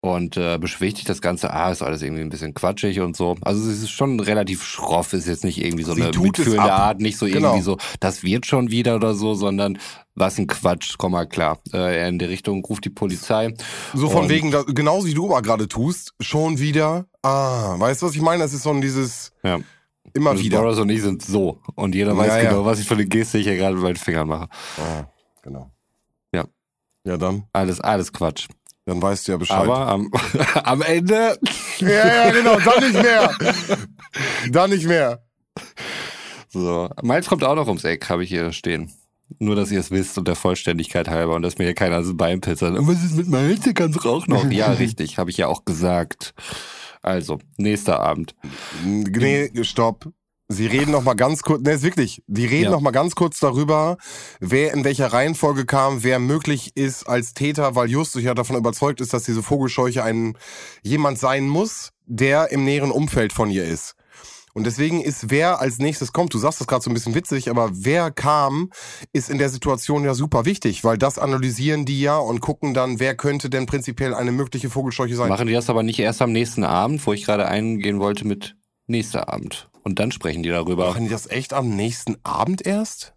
und 0.00 0.36
äh, 0.36 0.58
beschwichtigt 0.58 1.08
das 1.08 1.20
Ganze, 1.20 1.52
ah, 1.52 1.72
ist 1.72 1.82
alles 1.82 2.02
irgendwie 2.02 2.22
ein 2.22 2.28
bisschen 2.28 2.54
quatschig 2.54 3.00
und 3.00 3.16
so. 3.16 3.36
Also 3.40 3.68
es 3.68 3.82
ist 3.82 3.90
schon 3.90 4.20
relativ 4.20 4.62
schroff, 4.62 5.12
ist 5.12 5.26
jetzt 5.26 5.42
nicht 5.42 5.58
irgendwie 5.60 5.82
so 5.82 5.92
Sie 5.94 6.02
eine 6.02 6.16
mitfühlende. 6.16 6.72
Art, 6.72 7.00
nicht 7.00 7.18
so 7.18 7.26
Genau. 7.26 7.48
irgendwie 7.48 7.64
so, 7.64 7.78
das 7.98 8.22
wird 8.22 8.46
schon 8.46 8.70
wieder 8.70 8.94
oder 8.94 9.14
so, 9.14 9.34
sondern 9.34 9.78
was 10.18 10.38
ein 10.38 10.46
Quatsch, 10.46 10.94
komm 10.98 11.12
mal 11.12 11.26
klar. 11.26 11.58
Äh, 11.72 12.08
in 12.08 12.18
die 12.18 12.24
Richtung 12.26 12.64
ruft 12.64 12.84
die 12.84 12.90
Polizei. 12.90 13.54
So 13.94 14.08
von 14.10 14.22
Und- 14.24 14.28
wegen, 14.28 14.50
da, 14.50 14.62
genauso 14.62 15.06
wie 15.06 15.14
du 15.14 15.26
aber 15.26 15.42
gerade 15.42 15.68
tust, 15.68 16.14
schon 16.20 16.58
wieder. 16.58 17.06
Ah, 17.22 17.74
weißt 17.78 18.02
du, 18.02 18.06
was 18.06 18.14
ich 18.14 18.20
meine? 18.22 18.42
Das 18.42 18.52
ist 18.52 18.62
so 18.62 18.70
ein 18.70 18.80
dieses 18.80 19.32
Ja. 19.42 19.58
immer 20.14 20.32
Mrs. 20.34 20.40
wieder. 20.42 20.60
Burroughs 20.60 20.78
und 20.78 20.88
ich 20.90 21.02
sind 21.02 21.22
so. 21.22 21.60
Und 21.74 21.94
jeder 21.94 22.16
weiß 22.16 22.28
Ja, 22.28 22.38
ja. 22.42 22.50
genau, 22.50 22.64
was 22.64 22.78
ich 22.80 22.86
für 22.88 22.94
eine 22.94 23.06
Geste 23.06 23.38
hier 23.38 23.56
gerade 23.56 23.74
mit 23.74 23.82
meinen 23.84 23.96
Fingern 23.96 24.28
mache. 24.28 24.48
Ah, 24.78 25.04
genau. 25.42 25.70
Ja. 26.32 26.44
Ja, 27.04 27.16
dann, 27.16 27.44
Alles, 27.52 27.80
alles 27.80 28.12
Quatsch. 28.12 28.48
dann 28.86 29.00
weißt 29.02 29.28
du 29.28 29.32
ja 29.32 29.38
Bescheid. 29.38 29.58
Aber 29.58 29.86
am, 29.88 30.10
am 30.64 30.82
Ende. 30.82 31.38
ja, 31.78 31.88
ja, 31.88 32.30
genau, 32.30 32.58
dann 32.60 32.82
nicht 32.82 33.02
mehr. 33.02 33.34
dann 34.50 34.70
nicht 34.70 34.86
mehr. 34.86 35.22
So. 36.48 36.88
Miles 37.02 37.26
kommt 37.26 37.44
auch 37.44 37.54
noch 37.54 37.66
ums 37.68 37.84
Eck, 37.84 38.08
habe 38.08 38.24
ich 38.24 38.30
hier 38.30 38.52
stehen. 38.52 38.90
Nur, 39.38 39.56
dass 39.56 39.70
ihr 39.70 39.80
es 39.80 39.90
wisst 39.90 40.16
und 40.18 40.26
der 40.26 40.36
Vollständigkeit 40.36 41.08
halber 41.08 41.34
und 41.34 41.42
dass 41.42 41.58
mir 41.58 41.64
hier 41.64 41.74
keiner 41.74 41.96
ans 41.96 42.16
Bein 42.16 42.40
pitzert. 42.40 42.76
Und 42.78 42.88
was 42.88 43.04
ist 43.04 43.16
mit 43.16 43.74
kann 43.74 43.92
doch 43.92 44.06
auch 44.06 44.26
noch. 44.26 44.50
ja, 44.50 44.72
richtig, 44.72 45.18
habe 45.18 45.30
ich 45.30 45.36
ja 45.36 45.46
auch 45.48 45.64
gesagt. 45.64 46.34
Also, 47.02 47.38
nächster 47.56 48.00
Abend. 48.00 48.34
Nee, 48.84 49.50
stopp. 49.62 50.10
Sie 50.50 50.66
reden 50.66 50.92
noch 50.92 51.02
mal 51.02 51.12
ganz 51.14 51.42
kurz, 51.42 51.60
ne, 51.62 51.72
ist 51.72 51.82
wirklich, 51.82 52.22
die 52.26 52.46
reden 52.46 52.64
Ja. 52.64 52.70
noch 52.70 52.80
mal 52.80 52.90
ganz 52.90 53.14
kurz 53.14 53.38
darüber, 53.38 53.98
wer 54.40 54.72
in 54.72 54.82
welcher 54.82 55.12
Reihenfolge 55.12 55.66
kam, 55.66 56.02
wer 56.02 56.18
möglich 56.18 56.72
ist 56.74 57.06
als 57.06 57.34
Täter, 57.34 57.74
weil 57.74 57.90
Justus 57.90 58.22
ja 58.22 58.32
davon 58.32 58.56
überzeugt 58.56 59.02
ist, 59.02 59.12
dass 59.12 59.24
diese 59.24 59.42
Vogelscheuche 59.42 60.02
ein 60.02 60.38
jemand 60.82 61.18
sein 61.18 61.46
muss, 61.48 61.90
der 62.06 62.50
im 62.50 62.64
näheren 62.64 62.90
Umfeld 62.90 63.34
von 63.34 63.50
ihr 63.50 63.64
ist. 63.64 63.94
Und 64.58 64.64
deswegen 64.64 65.00
ist 65.00 65.30
wer 65.30 65.60
als 65.60 65.78
nächstes 65.78 66.12
kommt, 66.12 66.34
du 66.34 66.38
sagst 66.38 66.60
das 66.60 66.66
gerade 66.66 66.82
so 66.82 66.90
ein 66.90 66.94
bisschen 66.94 67.14
witzig, 67.14 67.48
aber 67.48 67.70
wer 67.72 68.10
kam, 68.10 68.70
ist 69.12 69.30
in 69.30 69.38
der 69.38 69.50
Situation 69.50 70.02
ja 70.02 70.14
super 70.14 70.46
wichtig, 70.46 70.82
weil 70.82 70.98
das 70.98 71.16
analysieren 71.16 71.84
die 71.84 72.00
ja 72.00 72.18
und 72.18 72.40
gucken 72.40 72.74
dann, 72.74 72.98
wer 72.98 73.14
könnte 73.14 73.50
denn 73.50 73.66
prinzipiell 73.66 74.14
eine 74.14 74.32
mögliche 74.32 74.68
Vogelscheuche 74.68 75.14
sein. 75.14 75.28
Machen 75.28 75.46
die 75.46 75.52
das 75.52 75.70
aber 75.70 75.84
nicht 75.84 76.00
erst 76.00 76.20
am 76.22 76.32
nächsten 76.32 76.64
Abend, 76.64 77.06
wo 77.06 77.12
ich 77.12 77.24
gerade 77.24 77.46
eingehen 77.46 78.00
wollte 78.00 78.26
mit 78.26 78.56
nächster 78.88 79.32
Abend. 79.32 79.70
Und 79.84 80.00
dann 80.00 80.10
sprechen 80.10 80.42
die 80.42 80.48
darüber. 80.48 80.88
Machen 80.88 81.04
die 81.04 81.10
das 81.10 81.30
echt 81.30 81.52
am 81.52 81.76
nächsten 81.76 82.16
Abend 82.24 82.66
erst? 82.66 83.14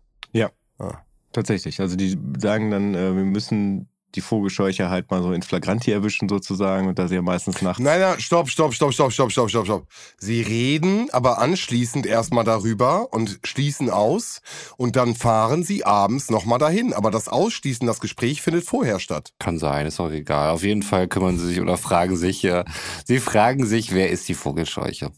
Tatsächlich. 1.32 1.80
Also 1.80 1.96
die 1.96 2.20
sagen 2.38 2.70
dann, 2.70 2.94
äh, 2.94 3.16
wir 3.16 3.24
müssen 3.24 3.90
die 4.16 4.22
Vogelscheuche 4.22 4.90
halt 4.90 5.12
mal 5.12 5.22
so 5.22 5.32
in 5.34 5.42
Flagranti 5.42 5.92
erwischen 5.92 6.30
sozusagen 6.30 6.88
und 6.88 7.00
da 7.00 7.08
sie 7.08 7.16
ja 7.16 7.22
meistens 7.22 7.62
nachts 7.62 7.80
Nein, 7.80 8.00
nein, 8.00 8.20
stopp, 8.20 8.50
stopp, 8.50 8.74
stopp, 8.74 8.94
stopp, 8.94 9.12
stopp, 9.12 9.32
stopp, 9.32 9.50
stopp, 9.50 9.66
stopp. 9.66 9.88
Sie 10.18 10.42
reden 10.42 11.10
aber 11.12 11.40
anschließend 11.40 12.06
erstmal 12.06 12.44
darüber 12.44 13.14
und 13.14 13.40
schließen 13.44 13.90
aus 13.90 14.42
und 14.78 14.96
dann 14.96 15.16
fahren 15.16 15.64
sie 15.64 15.86
abends 15.86 16.30
nochmal 16.30 16.60
dahin. 16.60 16.94
Aber 16.94 17.12
das 17.12 17.28
Ausschließen, 17.28 17.88
das 17.88 18.00
Gespräch 18.00 18.42
findet 18.42 18.66
vorher 18.66 19.00
statt. 19.00 19.34
Kann 19.40 19.58
sein, 19.58 19.86
ist 19.86 20.00
auch 20.00 20.12
egal. 20.12 20.52
Auf 20.52 20.64
jeden 20.64 20.84
Fall 20.84 21.08
kümmern 21.08 21.38
sie 21.38 21.48
sich 21.48 21.62
oder 21.62 21.78
fragen 21.78 22.18
sich, 22.18 22.44
äh, 22.44 22.64
sie 23.06 23.20
fragen 23.20 23.66
sich, 23.66 23.94
wer 23.94 24.10
ist 24.10 24.28
die 24.28 24.34
Vogelscheuche? 24.34 25.12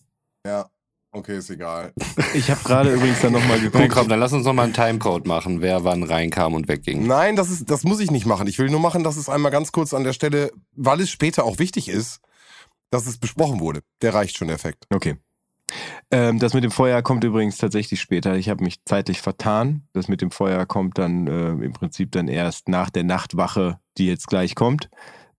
Ja, 0.46 0.70
okay, 1.14 1.38
ist 1.38 1.49
egal. 1.49 1.93
Ich 2.34 2.49
habe 2.49 2.61
gerade 2.64 2.91
übrigens 2.93 3.22
dann 3.22 3.34
nochmal 3.34 3.57
Okay, 3.57 3.70
geguckt. 3.70 3.89
komm, 3.91 4.09
dann 4.09 4.20
lass 4.20 4.34
uns 4.34 4.45
nochmal 4.45 4.66
einen 4.66 4.74
Timecode 4.74 5.28
machen, 5.28 5.61
wer 5.61 5.84
wann 5.84 6.03
reinkam 6.03 6.53
und 6.55 6.68
wegging. 6.68 7.05
Nein, 7.07 7.36
das 7.36 7.49
ist, 7.49 7.70
das 7.70 7.84
muss 7.84 7.99
ich 7.99 8.11
nicht 8.11 8.26
machen. 8.26 8.47
Ich 8.47 8.57
will 8.59 8.70
nur 8.70 8.80
machen, 8.80 9.03
dass 9.03 9.18
es 9.18 9.30
einmal 9.30 9.51
ganz 9.51 9.72
kurz 9.72 9.93
an 9.93 10.03
der 10.03 10.14
Stelle, 10.14 10.51
weil 10.76 10.99
es 11.01 11.09
später 11.11 11.43
auch 11.45 11.59
wichtig 11.59 11.89
ist, 11.89 12.20
dass 12.89 13.05
es 13.07 13.18
besprochen 13.18 13.59
wurde. 13.59 13.82
Der 14.01 14.14
reicht 14.14 14.38
schon, 14.38 14.47
der 14.47 14.55
Effekt. 14.55 14.86
Okay. 14.93 15.16
Ähm, 16.11 16.39
das 16.39 16.53
mit 16.53 16.64
dem 16.64 16.72
Feuer 16.72 17.01
kommt 17.01 17.24
übrigens 17.24 17.57
tatsächlich 17.57 17.99
später. 18.01 18.36
Ich 18.36 18.49
habe 18.49 18.64
mich 18.64 18.84
zeitlich 18.86 19.22
vertan. 19.22 19.88
Das 19.93 20.07
mit 20.07 20.22
dem 20.22 20.32
Feuer 20.32 20.66
kommt 20.66 20.97
dann 20.97 21.28
äh, 21.28 21.49
im 21.66 21.74
Prinzip 21.74 22.11
dann 22.11 22.28
erst 22.28 22.68
nach 22.68 22.89
der 22.89 23.03
Nachtwache, 23.03 23.80
die 23.97 24.07
jetzt 24.07 24.28
gleich 24.28 24.53
kommt. 24.55 24.89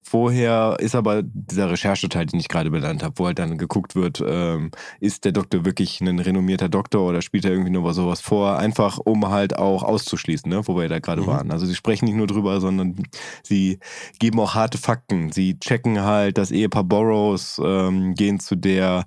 Vorher 0.07 0.77
ist 0.81 0.95
aber 0.95 1.23
dieser 1.23 1.71
Rechercheteil, 1.71 2.27
den 2.27 2.39
ich 2.39 2.49
gerade 2.49 2.71
benannt 2.71 3.03
habe, 3.03 3.15
wo 3.17 3.27
halt 3.27 3.39
dann 3.39 3.57
geguckt 3.57 3.97
wird, 3.97 4.23
ähm, 4.25 4.71
ist 5.01 5.25
der 5.25 5.33
Doktor 5.33 5.65
wirklich 5.65 6.01
ein 6.03 6.19
renommierter 6.19 6.69
Doktor 6.69 7.09
oder 7.09 7.23
spielt 7.23 7.47
er 7.47 7.53
irgendwie 7.53 7.71
nur 7.71 7.85
was 7.85 7.97
sowas 7.97 8.21
vor, 8.21 8.59
einfach 8.59 8.99
um 8.99 9.31
halt 9.31 9.57
auch 9.57 9.83
auszuschließen, 9.83 10.51
ne, 10.51 10.61
wo 10.69 10.77
wir 10.77 10.89
da 10.91 10.99
gerade 10.99 11.23
Mhm. 11.23 11.27
waren. 11.27 11.51
Also 11.51 11.65
sie 11.65 11.75
sprechen 11.75 12.05
nicht 12.05 12.17
nur 12.17 12.27
drüber, 12.27 12.61
sondern 12.61 13.03
sie 13.43 13.79
geben 14.19 14.39
auch 14.41 14.55
harte 14.55 14.77
Fakten. 14.77 15.33
Sie 15.33 15.59
checken 15.59 16.03
halt 16.03 16.37
das 16.37 16.51
Ehepaar 16.51 16.85
Burroughs, 16.85 17.59
ähm, 17.65 18.15
gehen 18.15 18.41
zu 18.41 18.57
der 18.57 19.07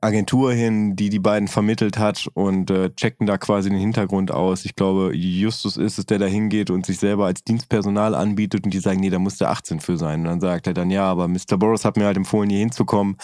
Agentur 0.00 0.52
hin, 0.52 0.94
die 0.94 1.10
die 1.10 1.18
beiden 1.18 1.48
vermittelt 1.48 1.98
hat 1.98 2.28
und 2.34 2.70
äh, 2.70 2.94
checken 2.94 3.26
da 3.26 3.36
quasi 3.36 3.68
den 3.68 3.80
Hintergrund 3.80 4.30
aus. 4.30 4.64
Ich 4.64 4.76
glaube, 4.76 5.12
Justus 5.16 5.76
ist 5.76 5.98
es, 5.98 6.06
der 6.06 6.20
da 6.20 6.26
hingeht 6.26 6.70
und 6.70 6.86
sich 6.86 7.00
selber 7.00 7.26
als 7.26 7.42
Dienstpersonal 7.42 8.14
anbietet 8.14 8.64
und 8.64 8.72
die 8.72 8.78
sagen, 8.78 9.00
nee, 9.00 9.10
da 9.10 9.18
muss 9.18 9.38
der 9.38 9.50
18 9.50 9.80
für 9.80 9.96
sein. 9.96 10.20
Und 10.20 10.26
dann 10.26 10.40
sagt 10.40 10.68
er 10.68 10.74
dann, 10.74 10.90
ja, 10.90 11.04
aber 11.04 11.26
Mr. 11.26 11.56
Burroughs 11.58 11.84
hat 11.84 11.96
mir 11.96 12.06
halt 12.06 12.16
empfohlen, 12.16 12.48
hier 12.48 12.60
hinzukommen. 12.60 13.16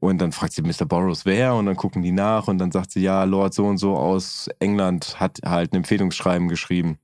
Und 0.00 0.18
dann 0.18 0.32
fragt 0.32 0.54
sie 0.54 0.62
Mr. 0.62 0.86
Burroughs, 0.86 1.26
wer? 1.26 1.54
Und 1.56 1.66
dann 1.66 1.76
gucken 1.76 2.02
die 2.02 2.12
nach 2.12 2.48
und 2.48 2.56
dann 2.56 2.72
sagt 2.72 2.92
sie, 2.92 3.00
ja, 3.00 3.24
Lord 3.24 3.52
so 3.52 3.66
und 3.66 3.76
so 3.76 3.94
aus 3.94 4.48
England 4.60 5.20
hat 5.20 5.40
halt 5.44 5.72
ein 5.72 5.76
Empfehlungsschreiben 5.76 6.48
geschrieben. 6.48 6.98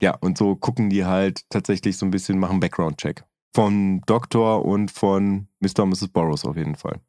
Ja, 0.00 0.16
und 0.20 0.36
so 0.36 0.56
gucken 0.56 0.90
die 0.90 1.04
halt 1.04 1.48
tatsächlich 1.48 1.96
so 1.96 2.06
ein 2.06 2.10
bisschen, 2.10 2.38
machen 2.40 2.58
Background-Check. 2.58 3.24
Von 3.54 4.02
Doktor 4.06 4.64
und 4.64 4.90
von 4.90 5.46
Mr. 5.60 5.84
und 5.84 5.90
Mrs. 5.90 6.08
Burroughs 6.08 6.44
auf 6.44 6.56
jeden 6.56 6.74
Fall. 6.74 7.00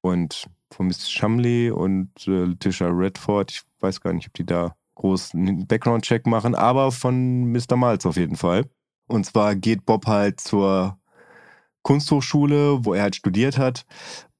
Und 0.00 0.48
von 0.70 0.86
Miss 0.86 1.10
Shumley 1.10 1.70
und 1.70 2.10
äh, 2.26 2.44
Letitia 2.44 2.88
Redford, 2.88 3.50
ich 3.52 3.62
weiß 3.80 4.00
gar 4.00 4.12
nicht, 4.12 4.28
ob 4.28 4.34
die 4.34 4.46
da 4.46 4.74
groß 4.96 5.34
einen 5.34 5.66
Background-Check 5.66 6.26
machen, 6.26 6.54
aber 6.54 6.92
von 6.92 7.50
Mr. 7.52 7.76
Miles 7.76 8.04
auf 8.04 8.16
jeden 8.16 8.36
Fall. 8.36 8.64
Und 9.06 9.24
zwar 9.24 9.56
geht 9.56 9.86
Bob 9.86 10.06
halt 10.06 10.40
zur 10.40 10.98
Kunsthochschule, 11.82 12.84
wo 12.84 12.94
er 12.94 13.04
halt 13.04 13.16
studiert 13.16 13.56
hat 13.56 13.86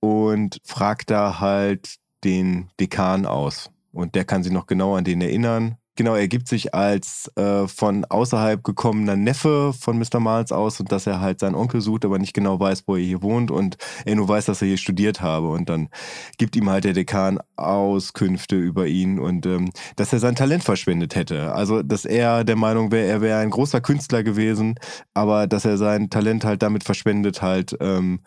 und 0.01 0.61
fragt 0.64 1.11
da 1.11 1.41
halt 1.41 1.97
den 2.24 2.68
Dekan 2.79 3.24
aus. 3.24 3.70
Und 3.93 4.14
der 4.14 4.24
kann 4.24 4.43
sich 4.43 4.53
noch 4.53 4.66
genau 4.66 4.97
an 4.97 5.05
den 5.05 5.22
erinnern. 5.22 5.78
Genau, 5.99 6.14
er 6.14 6.28
gibt 6.28 6.46
sich 6.46 6.76
als 6.76 7.28
äh, 7.34 7.66
von 7.66 8.05
außerhalb 8.05 8.62
gekommener 8.62 9.16
Neffe 9.16 9.72
von 9.72 9.99
Mr. 9.99 10.20
Miles 10.20 10.53
aus 10.53 10.78
und 10.78 10.92
dass 10.92 11.09
er 11.09 11.20
halt 11.20 11.40
seinen 11.40 11.57
Onkel 11.57 11.80
sucht, 11.80 12.05
aber 12.05 12.20
nicht 12.20 12.34
genau 12.34 12.61
weiß, 12.61 12.84
wo 12.86 12.94
er 12.94 13.03
hier 13.03 13.20
wohnt 13.20 13.51
und 13.51 13.78
er 14.05 14.14
nur 14.14 14.28
weiß, 14.28 14.44
dass 14.44 14.62
er 14.62 14.68
hier 14.68 14.76
studiert 14.76 15.22
habe. 15.22 15.49
Und 15.49 15.68
dann 15.68 15.88
gibt 16.36 16.55
ihm 16.55 16.70
halt 16.70 16.84
der 16.84 16.92
Dekan 16.92 17.40
Auskünfte 17.57 18.55
über 18.55 18.86
ihn 18.86 19.18
und 19.18 19.44
ähm, 19.44 19.72
dass 19.96 20.12
er 20.12 20.20
sein 20.20 20.36
Talent 20.36 20.62
verschwendet 20.62 21.16
hätte. 21.16 21.53
Also, 21.53 21.82
dass 21.82 22.05
er 22.05 22.44
der 22.44 22.55
Meinung 22.55 22.92
wäre, 22.92 23.09
er 23.09 23.20
wäre 23.20 23.40
ein 23.40 23.51
großer 23.51 23.80
Künstler 23.80 24.22
gewesen, 24.22 24.76
aber 25.14 25.49
dass 25.49 25.64
er 25.64 25.78
sein 25.78 26.11
Talent 26.11 26.44
halt 26.44 26.62
damit 26.62 26.84
verschwendet, 26.84 27.42
halt 27.42 27.76
ähm, 27.80 28.20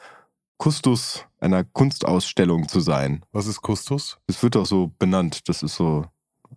Kustus 0.57 1.25
einer 1.39 1.63
Kunstausstellung 1.63 2.67
zu 2.67 2.81
sein. 2.81 3.23
Was 3.31 3.47
ist 3.47 3.61
Kustus? 3.61 4.19
Das 4.27 4.43
wird 4.43 4.57
auch 4.57 4.65
so 4.65 4.91
benannt. 4.99 5.47
Das 5.47 5.63
ist 5.63 5.75
so 5.75 6.03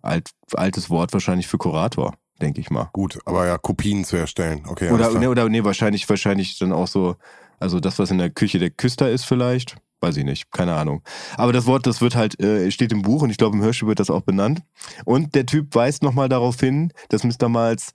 alt, 0.05 0.29
altes 0.53 0.89
Wort 0.89 1.13
wahrscheinlich 1.13 1.47
für 1.47 1.57
Kurator, 1.57 2.13
denke 2.41 2.61
ich 2.61 2.69
mal. 2.69 2.89
Gut, 2.93 3.19
aber 3.25 3.47
ja, 3.47 3.57
Kopien 3.57 4.03
zu 4.03 4.15
erstellen. 4.17 4.63
Okay, 4.67 4.91
Oder, 4.91 5.11
nee, 5.17 5.27
oder 5.27 5.47
nee, 5.49 5.63
wahrscheinlich, 5.63 6.07
wahrscheinlich 6.09 6.57
dann 6.59 6.71
auch 6.71 6.87
so, 6.87 7.15
also 7.59 7.79
das, 7.79 7.99
was 7.99 8.11
in 8.11 8.17
der 8.17 8.29
Küche 8.29 8.59
der 8.59 8.69
Küster 8.69 9.09
ist 9.09 9.25
vielleicht. 9.25 9.77
Weiß 10.01 10.17
ich 10.17 10.25
nicht, 10.25 10.51
keine 10.51 10.75
Ahnung. 10.75 11.01
Aber 11.37 11.53
das 11.53 11.65
Wort, 11.65 11.87
das 11.87 12.01
wird 12.01 12.15
halt, 12.15 12.39
äh, 12.39 12.69
steht 12.69 12.91
im 12.91 13.01
Buch 13.01 13.21
und 13.21 13.29
ich 13.29 13.37
glaube, 13.37 13.55
im 13.55 13.63
Hörspiel 13.63 13.87
wird 13.87 13.99
das 13.99 14.09
auch 14.09 14.21
benannt. 14.21 14.61
Und 15.05 15.35
der 15.35 15.45
Typ 15.45 15.73
weist 15.73 16.03
nochmal 16.03 16.29
darauf 16.29 16.59
hin, 16.59 16.91
dass 17.09 17.23
Mr. 17.23 17.47
Miles 17.49 17.91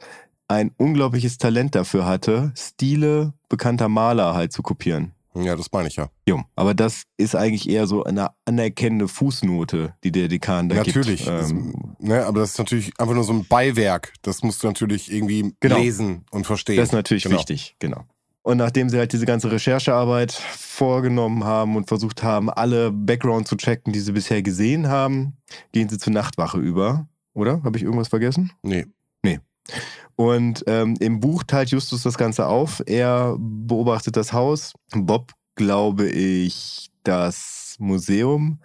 ein 0.49 0.73
unglaubliches 0.77 1.39
Talent 1.39 1.75
dafür 1.75 2.07
hatte, 2.07 2.53
Stile 2.57 3.35
bekannter 3.49 3.89
Maler 3.89 4.35
halt 4.35 4.53
zu 4.53 4.63
kopieren. 4.63 5.13
Ja, 5.35 5.55
das 5.55 5.71
meine 5.73 5.87
ich 5.89 5.97
ja. 5.97 6.09
Jo, 6.29 6.43
aber 6.57 6.75
das 6.75 7.05
ist 7.17 7.37
eigentlich 7.37 7.69
eher 7.69 7.87
so 7.87 8.03
eine 8.03 8.31
anerkennende 8.47 9.07
Fußnote, 9.07 9.95
die 10.03 10.11
der 10.11 10.27
Dekan 10.29 10.69
da 10.69 10.77
natürlich, 10.77 11.25
gibt. 11.25 11.29
das, 11.31 11.51
Ähm, 11.53 11.95
ne, 12.01 12.25
aber 12.27 12.41
das 12.41 12.51
ist 12.53 12.59
natürlich 12.59 12.93
einfach 12.99 13.15
nur 13.15 13.23
so 13.25 13.33
ein 13.33 13.47
Beiwerk. 13.47 14.13
Das 14.23 14.43
musst 14.43 14.63
du 14.63 14.67
natürlich 14.67 15.13
irgendwie 15.13 15.55
Genau. 15.61 15.79
lesen 15.79 16.25
und 16.33 16.47
verstehen. 16.47 16.77
Das 16.79 16.89
ist 16.89 16.93
natürlich 16.95 17.23
Genau. 17.23 17.37
wichtig, 17.39 17.77
genau. 17.79 18.05
Und 18.43 18.57
nachdem 18.57 18.89
sie 18.89 18.99
halt 18.99 19.13
diese 19.13 19.27
ganze 19.27 19.53
Recherchearbeit 19.53 20.33
vorgenommen 20.33 21.45
haben 21.45 21.77
und 21.77 21.87
versucht 21.89 22.23
haben, 22.23 22.51
alle 22.51 22.91
Background 22.91 23.47
zu 23.47 23.55
checken, 23.57 23.93
die 23.93 24.01
sie 24.01 24.13
bisher 24.13 24.43
gesehen 24.43 24.89
haben, 24.89 25.37
gehen 25.73 25.89
sie 25.89 25.99
zur 25.99 26.13
Nachtwache 26.13 26.59
über. 26.59 27.07
Oder? 27.35 27.63
Habe 27.63 27.77
ich 27.77 27.85
irgendwas 27.85 28.09
vergessen? 28.09 28.51
Nee. 28.63 28.87
Und 30.21 30.65
ähm, 30.67 30.97
im 31.01 31.19
Buch 31.19 31.45
teilt 31.45 31.71
Justus 31.71 32.03
das 32.03 32.19
Ganze 32.19 32.47
auf. 32.47 32.83
Er 32.85 33.37
beobachtet 33.39 34.19
das 34.19 34.35
Haus. 34.35 34.75
Bob, 34.95 35.33
glaube 35.55 36.11
ich, 36.11 36.91
das 37.05 37.77
Museum. 37.79 38.61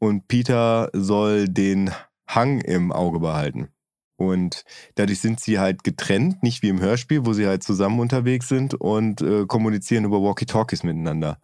Und 0.00 0.26
Peter 0.26 0.90
soll 0.92 1.48
den 1.48 1.92
Hang 2.26 2.60
im 2.60 2.90
Auge 2.90 3.20
behalten. 3.20 3.68
Und 4.16 4.64
dadurch 4.96 5.20
sind 5.20 5.38
sie 5.38 5.60
halt 5.60 5.84
getrennt, 5.84 6.42
nicht 6.42 6.64
wie 6.64 6.70
im 6.70 6.80
Hörspiel, 6.80 7.24
wo 7.24 7.34
sie 7.34 7.46
halt 7.46 7.62
zusammen 7.62 8.00
unterwegs 8.00 8.48
sind 8.48 8.74
und 8.74 9.20
äh, 9.20 9.46
kommunizieren 9.46 10.06
über 10.06 10.20
Walkie-Talkies 10.20 10.82
miteinander. 10.82 11.38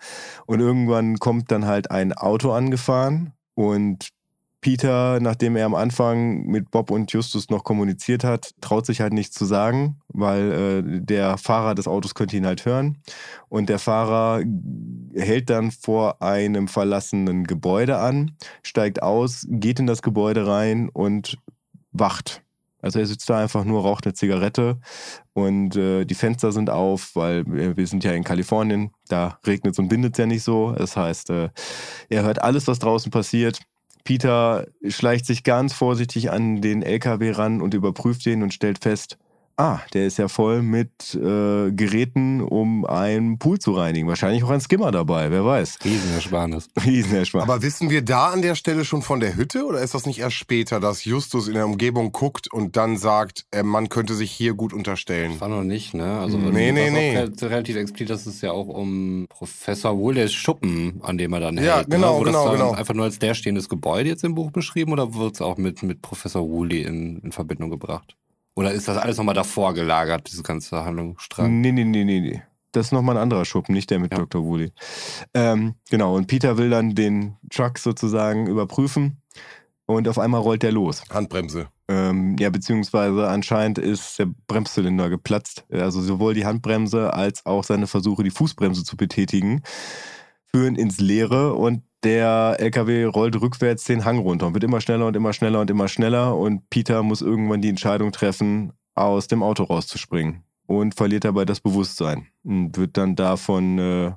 Und 0.45 0.59
irgendwann 0.59 1.21
kommt 1.21 1.53
dann 1.53 1.67
halt 1.67 1.89
ein 1.89 2.13
Auto 2.13 2.51
angefahren 2.51 3.33
und 3.55 4.09
Peter, 4.63 5.19
nachdem 5.21 5.57
er 5.57 5.67
am 5.67 5.75
Anfang 5.75 6.47
mit 6.47 6.71
Bob 6.71 6.93
und 6.93 7.13
Justus 7.13 7.51
noch 7.51 7.65
kommuniziert 7.65 8.23
hat, 8.23 8.53
traut 8.61 8.87
sich 8.87 9.01
halt 9.01 9.13
nichts 9.13 9.35
zu 9.35 9.45
sagen, 9.45 9.99
weil 10.07 10.53
äh, 10.53 11.01
der 11.01 11.37
Fahrer 11.37 11.75
des 11.75 11.89
Autos 11.89 12.15
könnte 12.15 12.37
ihn 12.37 12.47
halt 12.47 12.65
hören. 12.65 12.99
Und 13.49 13.69
der 13.69 13.81
Fahrer 13.81 14.45
hält 15.15 15.51
dann 15.51 15.73
vor 15.73 16.23
einem 16.23 16.69
verlassenen 16.69 17.45
Gebäude 17.45 17.99
an, 17.99 18.37
steigt 18.63 19.03
aus, 19.03 19.47
geht 19.51 19.81
in 19.81 19.89
das 19.89 20.01
Gebäude 20.01 20.47
rein 20.47 20.89
und 20.89 21.39
wacht. 21.91 22.43
Also 22.81 23.01
er 23.01 23.07
sitzt 23.07 23.29
da 23.31 23.39
einfach 23.39 23.65
nur, 23.65 23.83
raucht 23.83 24.07
eine 24.07 24.15
Zigarette 24.15 24.79
und 25.35 25.77
äh, 25.77 26.05
die 26.05 26.15
Fenster 26.15 26.53
sind 26.53 26.71
auf, 26.71 27.15
weil 27.15 27.45
wir 27.47 27.77
wir 27.77 27.87
sind 27.87 28.05
ja 28.05 28.13
in 28.13 28.25
Kalifornien, 28.25 28.91
da 29.09 29.39
regnet 29.47 29.75
es 29.75 29.79
und 29.79 29.89
bindet 29.89 30.15
es 30.15 30.19
ja 30.19 30.27
nicht 30.27 30.43
so. 30.43 30.73
Das 30.73 30.97
heißt, 30.97 31.31
äh, 31.31 31.51
er 32.09 32.23
hört 32.23 32.43
alles, 32.43 32.69
was 32.69 32.81
draußen 32.81 33.11
passiert. 33.11 33.61
Peter 34.05 34.67
schleicht 34.89 35.27
sich 35.27 35.45
ganz 35.45 35.73
vorsichtig 35.73 36.31
an 36.31 36.61
den 36.61 36.83
LKW 36.83 37.31
ran 37.31 37.61
und 37.61 37.75
überprüft 37.75 38.27
den 38.27 38.43
und 38.43 38.53
stellt 38.53 38.83
fest, 38.83 39.19
ah, 39.57 39.81
der 39.95 40.07
ist 40.07 40.19
ja 40.19 40.29
voll 40.29 40.63
mit 40.63 41.15
äh, 41.15 41.71
Geräten, 41.73 42.41
um 42.41 42.85
einen 42.85 43.39
Pool 43.39 43.59
zu 43.59 43.73
reinigen. 43.73 44.09
Wahrscheinlich 44.09 44.45
auch 44.45 44.51
ein 44.51 44.61
Skimmer 44.61 44.91
dabei, 44.91 45.31
wer 45.31 45.45
weiß. 45.45 45.79
Riesenersparnis. 45.85 46.69
Riesenersparnis. 46.85 47.49
Aber 47.51 47.63
wissen 47.63 47.91
wir 47.91 48.03
da 48.03 48.31
an 48.31 48.43
der 48.43 48.55
Stelle 48.55 48.85
schon 48.85 49.03
von 49.03 49.21
der 49.21 49.37
Hütte 49.37 49.65
oder 49.67 49.81
ist 49.81 49.95
das 49.95 50.07
nicht 50.07 50.19
erst 50.21 50.37
später, 50.37 50.81
dass 50.81 51.05
Justus 51.05 51.49
in 51.49 51.55
der 51.55 51.67
Umgebung 51.67 52.13
guckt 52.13 52.53
und 52.53 52.77
dann 52.77 52.97
sagt, 52.97 53.45
äh, 53.53 53.63
man 53.63 53.89
könnte 53.89 54.15
sich 54.15 54.31
hier 54.31 54.55
gut 54.55 54.73
unterstellen? 54.73 55.41
War 55.41 55.49
noch 55.49 55.65
nicht, 55.65 55.95
ne? 55.95 56.19
Also 56.19 56.39
Nee, 56.39 56.73
das 56.73 56.75
nee, 56.75 56.87
ist 56.87 56.93
nee. 56.93 57.19
Auch 57.19 57.43
re- 57.43 57.51
relativ 57.51 57.77
explizit, 57.77 58.11
dass 58.11 58.27
es 58.27 58.41
ja 58.41 58.53
auch 58.53 58.69
um 58.69 59.27
Professor 59.29 59.97
Wohles 59.99 60.33
Schuppen, 60.33 61.01
an 61.03 61.19
dem 61.19 61.33
er 61.33 61.41
dann 61.41 61.57
Ja, 61.59 61.77
hält. 61.79 61.91
genau, 61.91 62.15
ne? 62.15 62.19
Wurde 62.21 62.31
genau, 62.31 62.45
das 62.45 62.53
dann 62.53 62.61
genau. 62.69 62.73
einfach 62.79 62.95
nur 62.95 63.05
als 63.05 63.21
leerstehendes 63.21 63.69
Gebäude 63.69 64.09
jetzt 64.09 64.25
im 64.25 64.35
Buch 64.35 64.51
beschrieben 64.51 64.93
oder 64.93 65.15
wird 65.15 65.35
es 65.35 65.43
auch 65.43 65.57
mit, 65.59 65.83
mit 65.83 66.03
Professor 66.03 66.49
Woolley 66.49 66.83
in, 66.83 67.19
in 67.19 67.33
Verbindung 67.33 67.71
gebracht? 67.71 68.17
Oder 68.55 68.73
ist 68.73 68.89
das 68.89 68.99
alles 68.99 69.17
nochmal 69.17 69.35
davor 69.35 69.73
gelagert, 69.75 70.29
diese 70.31 70.43
ganze 70.43 70.85
Handlungsstrang? 70.85 71.61
Nee, 71.61 71.73
nee, 71.73 71.85
nee, 71.85 72.05
nee, 72.05 72.21
nee. 72.21 72.43
Das 72.73 72.87
ist 72.87 72.93
nochmal 72.93 73.17
ein 73.17 73.23
anderer 73.23 73.45
Schuppen, 73.45 73.75
nicht 73.75 73.91
der 73.91 73.99
mit 73.99 74.13
Ja. 74.13 74.19
Dr. 74.19 74.45
Woolley. 74.45 74.73
Ähm, 75.35 75.75
genau, 75.91 76.17
und 76.17 76.27
Peter 76.27 76.57
will 76.59 76.71
dann 76.71 76.95
den 76.95 77.37
Truck 77.51 77.79
sozusagen 77.79 78.47
überprüfen 78.47 79.19
und 79.87 80.09
auf 80.09 80.19
einmal 80.19 80.41
rollt 80.41 80.63
der 80.63 80.73
los. 80.73 81.03
Handbremse. 81.11 81.69
Ähm, 81.89 82.37
ja, 82.39 82.49
beziehungsweise 82.49 83.29
anscheinend 83.29 83.79
ist 83.79 84.19
der 84.19 84.29
Bremszylinder 84.47 85.11
geplatzt. 85.11 85.67
Also 85.71 86.01
sowohl 86.01 86.33
die 86.33 86.47
Handbremse 86.47 87.13
als 87.13 87.45
auch 87.45 87.65
seine 87.65 87.87
Versuche, 87.87 88.23
die 88.23 88.31
Fußbremse 88.31 88.85
zu 88.85 88.97
betätigen, 88.97 89.63
führen 90.47 90.77
ins 90.77 90.99
Leere 91.01 91.55
und 91.55 91.83
der 92.05 92.57
LKW 92.59 93.05
rollt 93.05 93.41
rückwärts 93.41 93.85
den 93.85 94.05
Hang 94.05 94.19
runter 94.19 94.47
und 94.47 94.55
wird 94.55 94.65
immer 94.65 94.81
schneller 94.81 95.07
und 95.07 95.17
immer 95.17 95.33
schneller 95.33 95.61
und 95.61 95.71
immer 95.71 95.89
schneller 95.89 96.37
und 96.37 96.69
Peter 96.71 97.03
muss 97.03 97.23
irgendwann 97.23 97.63
die 97.63 97.69
Entscheidung 97.69 98.13
treffen, 98.13 98.73
aus 98.95 99.27
dem 99.27 99.43
Auto 99.43 99.65
rauszuspringen 99.65 100.43
und 100.67 100.95
verliert 100.95 101.25
dabei 101.25 101.45
das 101.45 101.61
Bewusstsein 101.61 102.27
und 102.45 102.77
wird 102.77 102.97
dann 102.97 103.17
da 103.17 103.37
von 103.37 103.79
äh, 103.79 104.13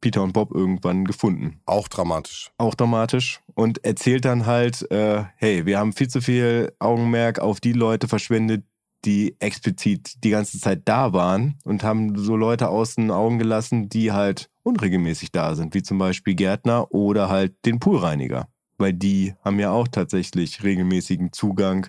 Peter 0.00 0.22
und 0.22 0.32
Bob 0.32 0.52
irgendwann 0.54 1.04
gefunden 1.04 1.60
Auch 1.66 1.88
dramatisch. 1.88 2.50
auch 2.58 2.74
dramatisch 2.74 3.40
und 3.54 3.84
erzählt 3.84 4.24
dann 4.24 4.46
halt, 4.46 4.90
äh, 4.90 5.24
hey, 5.36 5.66
wir 5.66 5.78
haben 5.78 5.92
viel 5.92 6.08
zu 6.08 6.20
viel 6.20 6.72
Augenmerk 6.78 7.38
auf 7.38 7.60
die 7.60 7.72
Leute 7.72 8.08
verschwendet, 8.08 8.64
die 9.04 9.36
explizit 9.40 10.22
die 10.24 10.30
ganze 10.30 10.60
Zeit 10.60 10.82
da 10.84 11.12
waren 11.12 11.58
und 11.64 11.82
haben 11.82 12.16
so 12.18 12.36
Leute 12.36 12.68
aus 12.68 12.96
den 12.96 13.10
Augen 13.10 13.38
gelassen, 13.38 13.88
die 13.88 14.12
halt 14.12 14.50
unregelmäßig 14.62 15.32
da 15.32 15.54
sind, 15.54 15.74
wie 15.74 15.82
zum 15.82 15.98
Beispiel 15.98 16.34
Gärtner 16.34 16.92
oder 16.92 17.28
halt 17.28 17.54
den 17.64 17.80
Poolreiniger. 17.80 18.48
Weil 18.78 18.94
die 18.94 19.34
haben 19.44 19.60
ja 19.60 19.72
auch 19.72 19.88
tatsächlich 19.88 20.64
regelmäßigen 20.64 21.32
Zugang 21.32 21.88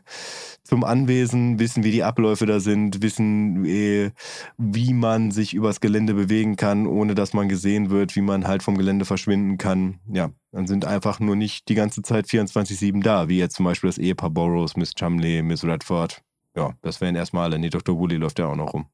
zum 0.64 0.84
Anwesen, 0.84 1.58
wissen, 1.58 1.86
wie 1.86 1.92
die 1.92 2.04
Abläufe 2.04 2.46
da 2.46 2.60
sind, 2.60 3.02
wissen, 3.02 3.64
äh, 3.66 4.12
wie 4.58 4.94
man 4.94 5.32
sich 5.32 5.54
übers 5.54 5.80
Gelände 5.80 6.14
bewegen 6.14 6.58
kann, 6.58 6.88
ohne 6.88 7.16
dass 7.16 7.34
man 7.34 7.48
gesehen 7.48 7.90
wird, 7.92 8.18
wie 8.18 8.22
man 8.22 8.46
halt 8.46 8.62
vom 8.62 8.78
Gelände 8.78 9.06
verschwinden 9.06 9.58
kann. 9.58 10.00
Ja, 10.12 10.32
dann 10.52 10.68
sind 10.68 10.84
einfach 10.84 11.22
nur 11.22 11.38
nicht 11.38 11.70
die 11.70 11.76
ganze 11.76 12.02
Zeit 12.02 12.28
24-7 12.28 13.02
da, 13.02 13.30
wie 13.30 13.40
jetzt 13.40 13.56
zum 13.56 13.66
Beispiel 13.66 13.90
das 13.90 13.98
Ehepaar 13.98 14.30
Burroughs, 14.30 14.76
Miss 14.76 14.94
Chumley, 14.94 15.42
Miss 15.44 15.64
Redford. 15.64 16.22
Ja, 16.58 16.74
das 16.82 17.00
wären 17.00 17.16
erstmal 17.16 17.46
alle. 17.46 17.60
Nee, 17.60 17.70
Dr. 17.70 17.98
Woolley 17.98 18.18
läuft 18.18 18.40
ja 18.40 18.48
auch 18.48 18.56
noch 18.58 18.74
rum. 18.74 18.88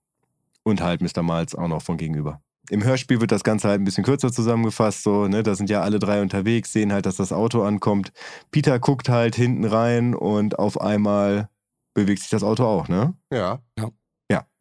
Und 0.64 0.82
halt 0.82 1.02
Mr. 1.02 1.24
Miles 1.24 1.56
auch 1.56 1.68
noch 1.68 1.82
von 1.82 1.98
gegenüber. 1.98 2.42
Im 2.70 2.84
Hörspiel 2.84 3.22
wird 3.22 3.32
das 3.32 3.44
Ganze 3.44 3.70
halt 3.70 3.82
ein 3.82 3.86
bisschen 3.86 4.04
kürzer 4.04 4.32
zusammengefasst, 4.32 5.04
so, 5.04 5.28
ne, 5.28 5.44
da 5.44 5.56
sind 5.56 5.70
ja 5.70 5.82
alle 5.82 6.00
drei 6.00 6.22
unterwegs, 6.22 6.74
sehen 6.74 6.92
halt, 6.92 7.06
dass 7.06 7.16
das 7.16 7.32
Auto 7.32 7.64
ankommt. 7.64 8.12
Peter 8.52 8.80
guckt 8.80 9.10
halt 9.10 9.36
hinten 9.36 9.66
rein 9.66 10.14
und 10.14 10.60
auf 10.60 10.80
einmal 10.82 11.50
bewegt 11.94 12.22
sich 12.22 12.30
das 12.30 12.44
Auto 12.44 12.66
auch, 12.66 12.88
ne? 12.88 13.14
Ja. 13.32 13.62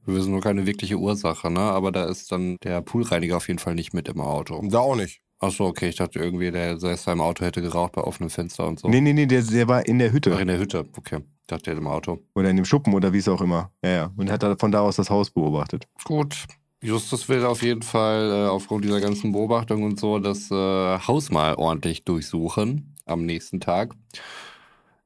Wir 0.06 0.14
wissen 0.14 0.30
nur 0.30 0.40
keine 0.40 0.66
wirkliche 0.66 0.96
Ursache, 0.96 1.50
ne? 1.50 1.60
Aber 1.60 1.90
da 1.90 2.04
ist 2.04 2.30
dann 2.30 2.58
der 2.62 2.80
Poolreiniger 2.80 3.36
auf 3.36 3.48
jeden 3.48 3.58
Fall 3.58 3.74
nicht 3.74 3.92
mit 3.92 4.08
im 4.08 4.20
Auto. 4.20 4.62
Da 4.68 4.78
auch 4.78 4.94
nicht. 4.94 5.20
Achso, 5.40 5.66
okay, 5.66 5.88
ich 5.88 5.96
dachte 5.96 6.20
irgendwie, 6.20 6.50
der 6.52 6.78
selbst 6.78 7.08
im 7.08 7.20
Auto 7.20 7.44
hätte 7.44 7.60
geraucht 7.60 7.92
bei 7.92 8.02
offenem 8.02 8.30
Fenster 8.30 8.68
und 8.68 8.78
so. 8.78 8.88
Nee, 8.88 9.00
nee, 9.00 9.12
nee, 9.12 9.26
der, 9.26 9.42
der 9.42 9.66
war 9.66 9.84
in 9.84 9.98
der 9.98 10.12
Hütte. 10.12 10.32
Ach, 10.34 10.40
in 10.40 10.46
der 10.46 10.58
Hütte, 10.58 10.86
okay. 10.96 11.22
Ich 11.40 11.46
dachte, 11.48 11.64
der 11.64 11.74
ist 11.74 11.80
im 11.80 11.88
Auto. 11.88 12.20
Oder 12.34 12.50
in 12.50 12.56
dem 12.56 12.64
Schuppen 12.64 12.94
oder 12.94 13.12
wie 13.12 13.18
es 13.18 13.28
auch 13.28 13.40
immer. 13.40 13.72
Ja, 13.82 13.90
ja. 13.90 14.12
Und 14.16 14.30
hat 14.30 14.44
da 14.44 14.56
von 14.56 14.70
da 14.70 14.80
aus 14.80 14.96
das 14.96 15.10
Haus 15.10 15.30
beobachtet. 15.30 15.88
Gut. 16.04 16.46
Justus 16.86 17.28
will 17.28 17.44
auf 17.44 17.62
jeden 17.62 17.82
Fall 17.82 18.30
äh, 18.30 18.48
aufgrund 18.48 18.84
dieser 18.84 19.00
ganzen 19.00 19.32
Beobachtung 19.32 19.82
und 19.82 19.98
so 19.98 20.20
das 20.20 20.52
äh, 20.52 20.54
Haus 20.54 21.32
mal 21.32 21.56
ordentlich 21.56 22.04
durchsuchen 22.04 22.94
am 23.06 23.26
nächsten 23.26 23.58
Tag. 23.58 23.96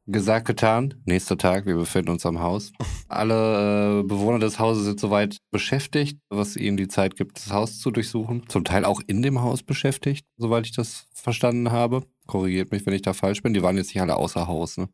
Gesagt, 0.07 0.47
getan. 0.47 0.93
Nächster 1.07 1.39
Tag, 1.39 1.65
wir 1.65 1.77
befinden 1.77 2.11
uns 2.11 2.27
am 2.27 2.41
Haus. 2.41 2.73
Alle 3.09 4.01
äh, 4.01 4.03
Bewohner 4.03 4.41
des 4.41 4.59
Hauses 4.59 4.85
sind 4.85 5.01
soweit 5.01 5.39
beschäftigt, 5.51 6.19
was 6.29 6.55
ihnen 6.55 6.77
die 6.77 6.89
Zeit 6.89 7.17
gibt, 7.17 7.39
das 7.39 7.51
Haus 7.51 7.79
zu 7.79 7.91
durchsuchen. 7.91 8.47
Zum 8.49 8.65
Teil 8.65 8.85
auch 8.85 9.01
in 9.07 9.23
dem 9.23 9.41
Haus 9.41 9.63
beschäftigt, 9.63 10.27
soweit 10.37 10.67
ich 10.67 10.73
das 10.73 11.07
verstanden 11.15 11.71
habe. 11.71 12.03
Korrigiert 12.27 12.73
mich, 12.73 12.85
wenn 12.85 12.93
ich 12.93 13.03
da 13.03 13.15
falsch 13.15 13.43
bin. 13.43 13.55
Die 13.55 13.63
waren 13.63 13.79
jetzt 13.79 13.95
nicht 13.95 14.03
alle 14.03 14.17
außer 14.17 14.47
Haus, 14.47 14.77
ne? 14.77 14.91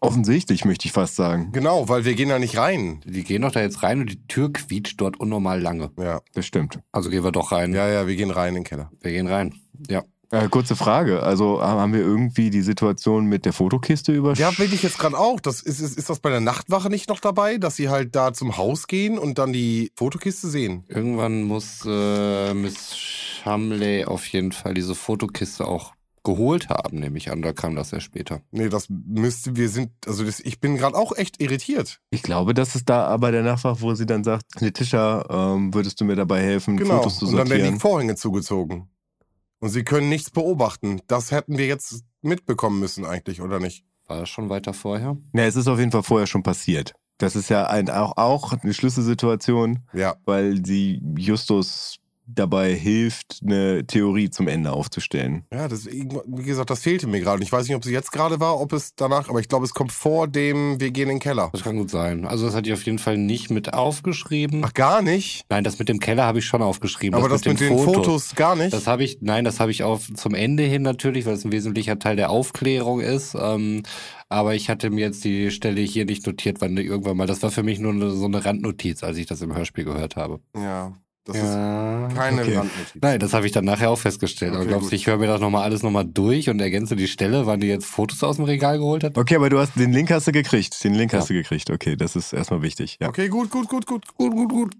Offensichtlich, 0.00 0.64
möchte 0.64 0.86
ich 0.86 0.92
fast 0.92 1.16
sagen. 1.16 1.50
Genau, 1.52 1.88
weil 1.88 2.04
wir 2.04 2.14
gehen 2.14 2.28
da 2.28 2.38
nicht 2.38 2.56
rein. 2.56 3.00
Die 3.04 3.24
gehen 3.24 3.42
doch 3.42 3.52
da 3.52 3.60
jetzt 3.60 3.82
rein 3.82 4.00
und 4.00 4.10
die 4.10 4.26
Tür 4.26 4.52
quietscht 4.52 5.00
dort 5.00 5.18
unnormal 5.18 5.60
lange. 5.60 5.90
Ja. 5.98 6.20
Das 6.34 6.46
stimmt. 6.46 6.80
Also 6.92 7.10
gehen 7.10 7.24
wir 7.24 7.32
doch 7.32 7.52
rein. 7.52 7.72
Ja, 7.72 7.88
ja, 7.88 8.06
wir 8.06 8.16
gehen 8.16 8.30
rein 8.30 8.50
in 8.50 8.54
den 8.56 8.64
Keller. 8.64 8.90
Wir 9.00 9.12
gehen 9.12 9.26
rein. 9.26 9.54
Ja. 9.88 10.04
Äh, 10.30 10.48
kurze 10.48 10.74
Frage. 10.74 11.22
Also 11.22 11.62
haben 11.62 11.92
wir 11.92 12.00
irgendwie 12.00 12.50
die 12.50 12.62
Situation 12.62 13.26
mit 13.26 13.44
der 13.44 13.52
Fotokiste 13.52 14.12
übersch... 14.12 14.38
Ja, 14.38 14.56
will 14.58 14.72
ich 14.72 14.82
jetzt 14.82 14.98
gerade 14.98 15.16
auch. 15.16 15.40
Das 15.40 15.62
ist, 15.62 15.80
ist, 15.80 15.96
ist 15.96 16.10
das 16.10 16.18
bei 16.18 16.30
der 16.30 16.40
Nachtwache 16.40 16.90
nicht 16.90 17.08
noch 17.08 17.20
dabei, 17.20 17.58
dass 17.58 17.76
sie 17.76 17.88
halt 17.88 18.16
da 18.16 18.32
zum 18.32 18.56
Haus 18.56 18.88
gehen 18.88 19.18
und 19.18 19.38
dann 19.38 19.52
die 19.52 19.92
Fotokiste 19.94 20.48
sehen? 20.48 20.84
Irgendwann 20.88 21.44
muss 21.44 21.86
äh, 21.86 22.54
Miss 22.54 22.96
Shumley 22.96 24.04
auf 24.04 24.26
jeden 24.26 24.50
Fall 24.50 24.74
diese 24.74 24.96
Fotokiste 24.96 25.66
auch 25.66 25.92
geholt 26.26 26.68
haben, 26.68 26.98
nehme 27.00 27.16
ich 27.16 27.30
an. 27.32 27.40
Da 27.40 27.54
kam 27.54 27.74
das 27.74 27.90
ja 27.92 28.00
später. 28.00 28.42
Nee, 28.50 28.68
das 28.68 28.88
müsste, 28.90 29.56
wir 29.56 29.70
sind, 29.70 29.90
also 30.06 30.24
das, 30.24 30.40
ich 30.40 30.60
bin 30.60 30.76
gerade 30.76 30.94
auch 30.96 31.16
echt 31.16 31.40
irritiert. 31.40 32.00
Ich 32.10 32.22
glaube, 32.22 32.52
das 32.52 32.74
ist 32.74 32.88
da 32.90 33.06
aber 33.06 33.32
der 33.32 33.42
Nachfach, 33.42 33.78
wo 33.80 33.94
sie 33.94 34.04
dann 34.04 34.24
sagt, 34.24 34.44
Letitia, 34.60 35.24
ähm, 35.30 35.72
würdest 35.72 35.98
du 36.00 36.04
mir 36.04 36.16
dabei 36.16 36.42
helfen, 36.42 36.76
Genau. 36.76 36.98
Fotos 36.98 37.18
zu 37.20 37.26
Und 37.26 37.32
dann 37.36 37.48
werden 37.48 37.48
sortieren? 37.60 37.74
die 37.74 37.80
Vorhänge 37.80 38.14
zugezogen. 38.16 38.90
Und 39.60 39.70
sie 39.70 39.84
können 39.84 40.10
nichts 40.10 40.30
beobachten. 40.30 41.00
Das 41.06 41.30
hätten 41.30 41.56
wir 41.56 41.66
jetzt 41.66 42.02
mitbekommen 42.20 42.78
müssen 42.78 43.06
eigentlich, 43.06 43.40
oder 43.40 43.58
nicht? 43.58 43.84
War 44.06 44.20
das 44.20 44.28
schon 44.28 44.50
weiter 44.50 44.74
vorher? 44.74 45.16
Ja, 45.32 45.44
es 45.44 45.56
ist 45.56 45.66
auf 45.68 45.78
jeden 45.78 45.90
Fall 45.92 46.02
vorher 46.02 46.26
schon 46.26 46.42
passiert. 46.42 46.92
Das 47.18 47.34
ist 47.34 47.48
ja 47.48 47.66
ein, 47.66 47.88
auch, 47.88 48.18
auch 48.18 48.52
eine 48.52 48.74
Schlüsselsituation, 48.74 49.78
Ja. 49.94 50.16
weil 50.26 50.64
sie 50.66 51.00
Justus 51.16 51.96
dabei 52.26 52.74
hilft, 52.74 53.40
eine 53.42 53.86
Theorie 53.86 54.30
zum 54.30 54.48
Ende 54.48 54.72
aufzustellen. 54.72 55.44
Ja, 55.52 55.68
das, 55.68 55.86
wie 55.86 56.42
gesagt, 56.42 56.70
das 56.70 56.80
fehlte 56.82 57.06
mir 57.06 57.20
gerade. 57.20 57.42
Ich 57.42 57.52
weiß 57.52 57.66
nicht, 57.66 57.76
ob 57.76 57.84
es 57.84 57.90
jetzt 57.90 58.10
gerade 58.10 58.40
war, 58.40 58.60
ob 58.60 58.72
es 58.72 58.94
danach, 58.96 59.28
aber 59.28 59.40
ich 59.40 59.48
glaube, 59.48 59.64
es 59.64 59.74
kommt 59.74 59.92
vor 59.92 60.26
dem, 60.26 60.80
wir 60.80 60.90
gehen 60.90 61.04
in 61.04 61.16
den 61.16 61.20
Keller. 61.20 61.50
Das 61.52 61.62
kann 61.62 61.76
gut 61.76 61.90
sein. 61.90 62.26
Also 62.26 62.46
das 62.46 62.54
hatte 62.54 62.68
ich 62.68 62.74
auf 62.74 62.84
jeden 62.84 62.98
Fall 62.98 63.16
nicht 63.16 63.50
mit 63.50 63.72
aufgeschrieben. 63.72 64.62
Ach, 64.64 64.74
gar 64.74 65.02
nicht? 65.02 65.44
Nein, 65.48 65.62
das 65.62 65.78
mit 65.78 65.88
dem 65.88 66.00
Keller 66.00 66.24
habe 66.24 66.40
ich 66.40 66.46
schon 66.46 66.62
aufgeschrieben. 66.62 67.18
aber 67.18 67.28
das, 67.28 67.44
mit, 67.44 67.60
den 67.60 67.78
Fotos, 67.78 68.34
gar 68.34 68.56
nicht? 68.56 68.72
Das 68.72 68.86
habe 68.86 69.04
ich, 69.04 69.18
nein, 69.20 69.44
das 69.44 69.60
habe 69.60 69.70
ich 69.70 69.84
auf 69.84 70.12
zum 70.14 70.34
Ende 70.34 70.64
hin 70.64 70.82
natürlich, 70.82 71.26
weil 71.26 71.34
es 71.34 71.44
ein 71.44 71.52
wesentlicher 71.52 71.98
Teil 71.98 72.16
der 72.16 72.30
Aufklärung 72.30 73.00
ist. 73.00 73.36
Ähm, 73.38 73.82
aber 74.28 74.54
ich 74.56 74.68
hatte 74.68 74.90
mir 74.90 75.06
jetzt 75.06 75.24
die 75.24 75.52
Stelle 75.52 75.80
hier 75.80 76.04
nicht 76.04 76.26
notiert, 76.26 76.60
wann 76.60 76.76
irgendwann 76.76 77.16
mal. 77.16 77.28
Das 77.28 77.42
war 77.42 77.52
für 77.52 77.62
mich 77.62 77.78
nur 77.78 77.92
eine, 77.92 78.10
so 78.10 78.24
eine 78.24 78.44
Randnotiz, 78.44 79.04
als 79.04 79.16
ich 79.18 79.26
das 79.26 79.40
im 79.40 79.54
Hörspiel 79.54 79.84
gehört 79.84 80.16
habe. 80.16 80.40
ja, 80.56 80.92
das 81.26 81.36
ja. 81.38 82.06
ist 82.06 82.14
keine 82.14 82.42
okay. 82.42 82.56
Randnotiz. 82.56 82.94
Nein, 83.00 83.18
das 83.18 83.32
habe 83.34 83.46
ich 83.46 83.52
dann 83.52 83.64
nachher 83.64 83.90
auch 83.90 83.98
festgestellt. 83.98 84.52
Okay, 84.52 84.60
aber 84.60 84.68
glaubst 84.68 84.92
du, 84.92 84.94
ich 84.94 85.08
höre 85.08 85.18
mir 85.18 85.26
das 85.26 85.40
nochmal 85.40 85.64
alles 85.64 85.82
nochmal 85.82 86.04
durch 86.04 86.48
und 86.48 86.60
ergänze 86.60 86.94
die 86.94 87.08
Stelle, 87.08 87.46
wann 87.46 87.58
die 87.58 87.66
jetzt 87.66 87.86
Fotos 87.86 88.22
aus 88.22 88.36
dem 88.36 88.44
Regal 88.44 88.78
geholt 88.78 89.02
hat? 89.02 89.18
Okay, 89.18 89.34
aber 89.34 89.50
du 89.50 89.58
hast 89.58 89.74
den 89.74 89.92
Link 89.92 90.10
hast 90.12 90.28
du 90.28 90.32
gekriegt. 90.32 90.82
Den 90.84 90.94
Link 90.94 91.12
Ja. 91.12 91.18
hast 91.18 91.28
du 91.28 91.34
gekriegt. 91.34 91.68
Okay, 91.68 91.96
das 91.96 92.14
ist 92.14 92.32
erstmal 92.32 92.62
wichtig. 92.62 92.98
Ja. 93.00 93.08
Okay, 93.08 93.28
gut, 93.28 93.50
gut, 93.50 93.68
gut, 93.68 93.86
gut. 93.86 94.06
Gut, 94.14 94.32
gut, 94.32 94.48
gut. 94.48 94.74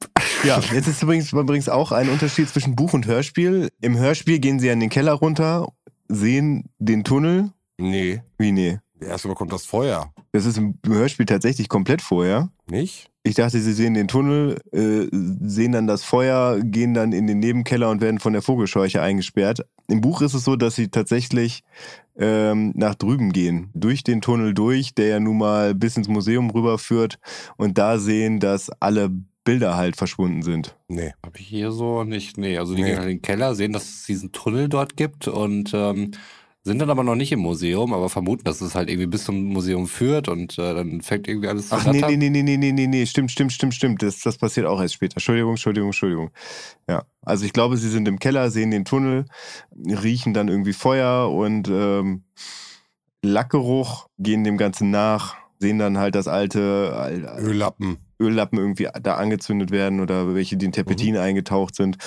Ja, 0.45 0.61
jetzt 0.73 0.87
ist 0.87 1.03
übrigens, 1.03 1.33
übrigens 1.33 1.69
auch 1.69 1.91
ein 1.91 2.09
Unterschied 2.09 2.49
zwischen 2.49 2.77
Buch 2.77 2.93
und 2.93 3.07
Hörspiel. 3.07 3.69
Im 3.81 3.99
Hörspiel 3.99 4.39
gehen 4.39 4.61
sie 4.61 4.69
in 4.69 4.79
den 4.79 4.91
Keller 4.91 5.15
runter, 5.15 5.73
sehen 6.09 6.71
den 6.79 7.03
Tunnel. 7.03 7.51
Nee. 7.77 8.23
Wie 8.39 8.53
nee? 8.53 8.79
Erstmal 9.01 9.35
kommt 9.35 9.53
das 9.53 9.67
Feuer. 9.67 10.13
Das 10.33 10.47
ist 10.47 10.59
im 10.59 10.79
Hörspiel 10.87 11.27
tatsächlich 11.27 11.69
komplett 11.69 12.03
vorher. 12.03 12.51
Nicht? 12.71 13.11
Ich 13.27 13.35
dachte, 13.35 13.61
sie 13.61 13.73
sehen 13.73 13.95
den 13.95 14.09
Tunnel, 14.09 14.59
äh, 14.73 15.07
sehen 15.13 15.73
dann 15.73 15.87
das 15.87 16.05
Feuer, 16.05 16.61
gehen 16.61 16.95
dann 16.95 17.13
in 17.13 17.27
den 17.27 17.41
Nebenkeller 17.41 17.91
und 17.91 18.01
werden 18.01 18.21
von 18.21 18.33
der 18.33 18.43
Vogelscheuche 18.43 19.03
eingesperrt. 19.03 19.67
Im 19.89 20.01
Buch 20.01 20.23
ist 20.23 20.35
es 20.35 20.45
so, 20.45 20.57
dass 20.57 20.77
sie 20.77 20.89
tatsächlich 20.89 21.63
ähm, 22.19 22.73
nach 22.77 22.95
drüben 22.95 23.33
gehen, 23.33 23.71
durch 23.75 24.05
den 24.05 24.21
Tunnel 24.21 24.55
durch, 24.55 24.95
der 24.95 25.07
ja 25.09 25.21
nun 25.21 25.39
mal 25.39 25.75
bis 25.75 25.97
ins 25.97 26.09
Museum 26.09 26.51
rüberführt 26.51 27.19
und 27.57 27.79
da 27.79 27.99
sehen, 27.99 28.41
dass 28.41 28.71
alle 28.81 29.11
Bilder 29.45 29.77
halt 29.77 29.97
verschwunden 29.97 30.43
sind. 30.43 30.77
Nee. 30.89 31.13
Habe 31.25 31.39
ich 31.39 31.47
hier 31.47 31.71
so 31.71 32.05
nicht. 32.05 32.37
Nee, 32.39 32.59
also 32.59 32.75
die 32.75 32.83
Nee. 32.83 32.89
gehen 32.89 32.99
halt 32.99 33.09
in 33.11 33.17
den 33.19 33.23
Keller, 33.23 33.55
sehen, 33.55 33.73
dass 33.73 33.85
es 33.85 34.05
diesen 34.07 34.33
Tunnel 34.33 34.69
dort 34.69 34.97
gibt 34.97 35.29
und 35.29 35.73
ähm, 35.75 36.13
sind 36.67 36.81
dann 36.81 36.91
aber 36.91 37.05
noch 37.05 37.15
nicht 37.15 37.31
im 37.33 37.39
Museum, 37.41 37.95
aber 37.95 38.09
vermuten, 38.09 38.43
dass 38.45 38.61
es 38.61 38.75
halt 38.75 38.91
irgendwie 38.91 39.07
bis 39.07 39.25
zum 39.25 39.41
Museum 39.45 39.87
führt 39.87 40.29
und 40.29 40.59
äh, 40.59 40.75
dann 40.75 41.01
fängt 41.01 41.29
irgendwie 41.29 41.49
alles 41.49 41.69
zu 41.69 41.77
Ach 41.77 41.85
nee, 41.87 42.03
nee, 42.03 42.17
nee, 42.17 42.29
nee, 42.43 42.43
nee, 42.57 42.73
nee, 42.73 42.87
nee, 42.89 43.07
stimmt, 43.07 43.31
stimmt, 43.31 43.53
stimmt, 43.53 43.75
stimmt. 43.75 44.03
Das, 44.03 44.21
das 44.21 44.37
passiert 44.37 44.67
auch 44.67 44.81
erst 44.81 44.95
später. 44.95 45.17
Entschuldigung, 45.17 45.53
Entschuldigung, 45.53 45.89
Entschuldigung. 45.89 46.31
Ja, 46.89 47.05
also 47.23 47.45
ich 47.47 47.53
glaube, 47.53 47.77
sie 47.77 47.89
sind 47.89 48.09
im 48.09 48.19
Keller, 48.19 48.51
sehen 48.51 48.71
den 48.73 48.85
Tunnel, 48.85 49.27
riechen 49.75 50.35
dann 50.35 50.49
irgendwie 50.49 50.73
Feuer 50.73 51.31
und 51.31 51.69
ähm, 51.69 52.25
Lackgeruch, 53.23 54.09
gehen 54.19 54.45
dem 54.45 54.57
Ganzen 54.57 54.91
nach, 54.91 55.37
sehen 55.59 55.79
dann 55.79 55.99
halt 55.99 56.15
das 56.15 56.29
alte 56.29 56.93
Al- 56.97 57.39
Öllappen. 57.41 57.99
Öllappen 58.21 58.59
irgendwie 58.59 58.89
da 59.03 59.17
angezündet 59.17 59.71
werden 59.71 60.01
oder 60.01 60.35
welche, 60.35 60.57
die 60.57 60.67
in 60.67 60.73
Terpentin 60.73 61.15
Mhm. 61.15 61.21
eingetaucht 61.21 61.75
sind. 61.75 61.99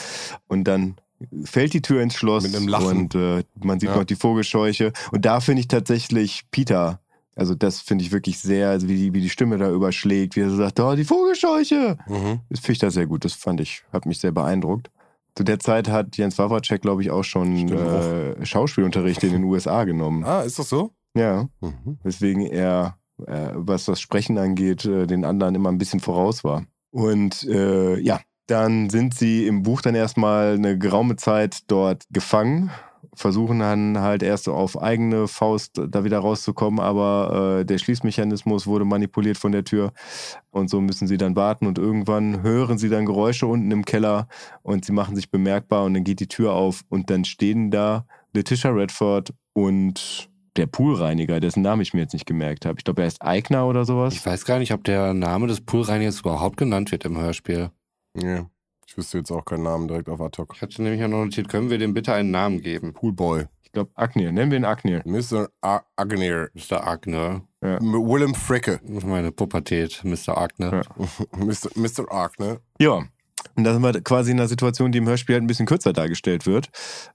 Und 0.48 0.64
dann 0.66 0.96
fällt 1.44 1.74
die 1.74 1.82
Tür 1.82 2.02
ins 2.02 2.16
Schloss 2.16 2.44
Mit 2.44 2.56
einem 2.56 2.68
Lachen. 2.68 2.98
und 2.98 3.16
äh, 3.16 3.44
man 3.62 3.80
sieht 3.80 3.90
Ja. 3.90 3.98
noch 3.98 4.04
die 4.06 4.16
Vogelscheuche. 4.16 4.94
Und 5.12 5.26
da 5.26 5.40
finde 5.40 5.62
ich 5.62 5.68
tatsächlich 5.68 6.44
Peter, 6.52 7.00
also 7.36 7.56
das 7.56 7.82
finde 7.82 8.04
ich 8.04 8.12
wirklich 8.12 8.40
sehr, 8.40 8.70
also 8.70 8.88
wie 8.88 8.96
die, 8.96 9.14
wie 9.14 9.22
die 9.22 9.30
Stimme 9.30 9.58
da 9.58 9.70
überschlägt, 9.72 10.36
wie 10.36 10.42
er 10.42 10.50
so 10.50 10.56
sagt, 10.58 10.80
oh, 10.80 10.96
die 10.96 11.06
Vogelscheuche. 11.06 11.98
Mhm. 12.08 12.40
Das 12.50 12.60
finde 12.60 12.72
ich 12.74 12.80
da 12.80 12.92
sehr 12.92 13.08
gut. 13.08 13.26
Das 13.26 13.34
fand 13.34 13.62
ich, 13.62 13.84
hat 13.94 14.06
mich 14.06 14.20
sehr 14.20 14.32
beeindruckt. 14.32 14.90
Zu 15.36 15.44
der 15.44 15.60
Zeit 15.60 15.88
hat 15.90 16.18
Jens 16.18 16.38
Wawracek, 16.38 16.82
glaube 16.82 17.02
ich, 17.02 17.12
auch 17.12 17.24
schon 17.24 17.70
äh, 17.70 18.46
Schauspielunterricht 18.46 19.24
in 19.24 19.32
den 19.32 19.44
USA 19.44 19.84
genommen. 19.86 20.24
Ah, 20.26 20.42
ist 20.42 20.60
das 20.60 20.70
so? 20.70 20.92
Ja, 21.16 21.48
Mhm. 21.62 21.98
weswegen 22.04 22.42
er, 22.46 22.98
äh, 23.26 23.50
was 23.54 23.86
das 23.86 24.00
Sprechen 24.02 24.38
angeht, 24.38 24.86
äh, 24.86 25.08
den 25.08 25.24
anderen 25.26 25.56
immer 25.56 25.70
ein 25.70 25.78
bisschen 25.78 26.00
voraus 26.02 26.44
war. 26.44 26.66
Und 26.92 27.44
äh, 27.44 28.00
ja, 28.00 28.20
dann 28.50 28.90
sind 28.90 29.14
sie 29.14 29.48
im 29.48 29.64
Buch 29.64 29.82
dann 29.82 29.96
erstmal 29.96 30.56
eine 30.56 30.78
geraume 30.78 31.16
Zeit 31.16 31.60
dort 31.68 32.04
gefangen, 32.12 32.72
versuchen 33.14 33.60
dann 33.60 34.00
halt 34.00 34.24
erst 34.24 34.50
auf 34.50 34.82
eigene 34.82 35.28
Faust 35.28 35.82
da 35.90 36.04
wieder 36.04 36.20
rauszukommen, 36.20 36.80
aber 36.80 37.60
äh, 37.60 37.66
der 37.66 37.78
Schließmechanismus 37.78 38.66
wurde 38.66 38.86
manipuliert 38.86 39.38
von 39.38 39.52
der 39.52 39.64
Tür 39.64 39.92
und 40.52 40.70
so 40.70 40.82
müssen 40.82 41.08
sie 41.08 41.18
dann 41.18 41.36
warten 41.36 41.68
und 41.68 41.78
irgendwann 41.78 42.42
hören 42.44 42.78
sie 42.78 42.90
dann 42.90 43.06
Geräusche 43.06 43.46
unten 43.46 43.72
im 43.72 43.86
Keller 43.86 44.28
und 44.62 44.86
sie 44.86 44.94
machen 44.94 45.16
sich 45.16 45.30
bemerkbar 45.30 45.84
und 45.84 45.94
dann 45.94 46.04
geht 46.04 46.20
die 46.20 46.28
Tür 46.28 46.54
auf 46.54 46.82
und 46.90 47.10
dann 47.10 47.26
stehen 47.26 47.72
da 47.72 48.06
Letitia 48.34 48.72
Redford 48.72 49.34
und 49.54 50.30
der 50.56 50.68
Poolreiniger, 50.68 51.40
dessen 51.40 51.62
Namen 51.62 51.82
ich 51.82 51.94
mir 51.94 52.02
jetzt 52.02 52.14
nicht 52.14 52.26
gemerkt 52.26 52.66
habe. 52.66 52.78
Ich 52.78 52.84
glaube, 52.84 53.02
er 53.02 53.08
ist 53.08 53.22
Eigner 53.22 53.68
oder 53.68 53.86
sowas. 53.86 54.14
Ich 54.14 54.26
weiß 54.26 54.46
gar 54.46 54.60
nicht, 54.60 54.74
ob 54.74 54.84
der 54.84 55.14
Name 55.14 55.48
des 55.48 55.62
Poolreinigers 55.62 56.20
überhaupt 56.20 56.58
genannt 56.58 56.92
wird 56.92 57.06
im 57.06 57.18
Hörspiel. 57.18 57.72
Nee. 58.22 58.42
Ich 58.88 58.98
wüsste 58.98 59.20
jetzt 59.20 59.32
auch 59.32 59.46
keinen 59.46 59.64
Namen 59.64 59.88
direkt 59.88 60.10
auf 60.10 60.20
ad 60.20 60.38
hoc. 60.42 60.54
Ich 60.56 60.62
hatte 60.62 60.82
nämlich 60.82 61.00
ja 61.00 61.08
noch 61.08 61.24
notiert, 61.24 61.48
können 61.48 61.70
wir 61.70 61.78
dem 61.78 61.94
bitte 61.94 62.14
einen 62.14 62.32
Namen 62.32 62.62
geben? 62.62 62.94
Poolboy. 62.94 63.46
Ich 63.64 63.72
glaube, 63.72 63.92
Agnir. 63.94 64.32
Nennen 64.32 64.50
wir 64.50 64.58
ihn 64.58 64.66
Agnir. 64.66 65.04
Mr. 65.06 65.48
A 65.62 65.82
Agner. 65.96 66.48
Mr. 66.56 66.88
Agner. 66.88 67.44
M- 67.62 67.82
Willem 67.82 68.34
Fricke. 68.34 68.80
Meine 69.06 69.32
Pubertät, 69.32 70.02
Mr. 70.04 70.36
Agner. 70.38 70.82
Ja. 70.98 71.08
Mr. 71.38 71.70
Mr. 71.76 72.12
Agner. 72.12 72.58
Ja. 72.80 73.04
Und 73.56 73.64
da 73.64 73.74
sind 73.74 73.84
wir 73.84 74.02
quasi 74.02 74.32
in 74.32 74.40
einer 74.40 74.48
Situation, 74.48 74.92
die 74.92 74.98
im 74.98 75.08
Hörspiel 75.08 75.36
halt 75.36 75.44
ein 75.44 75.48
bisschen 75.48 75.68
kürzer 75.68 75.94
dargestellt 75.94 76.48
wird. 76.48 76.70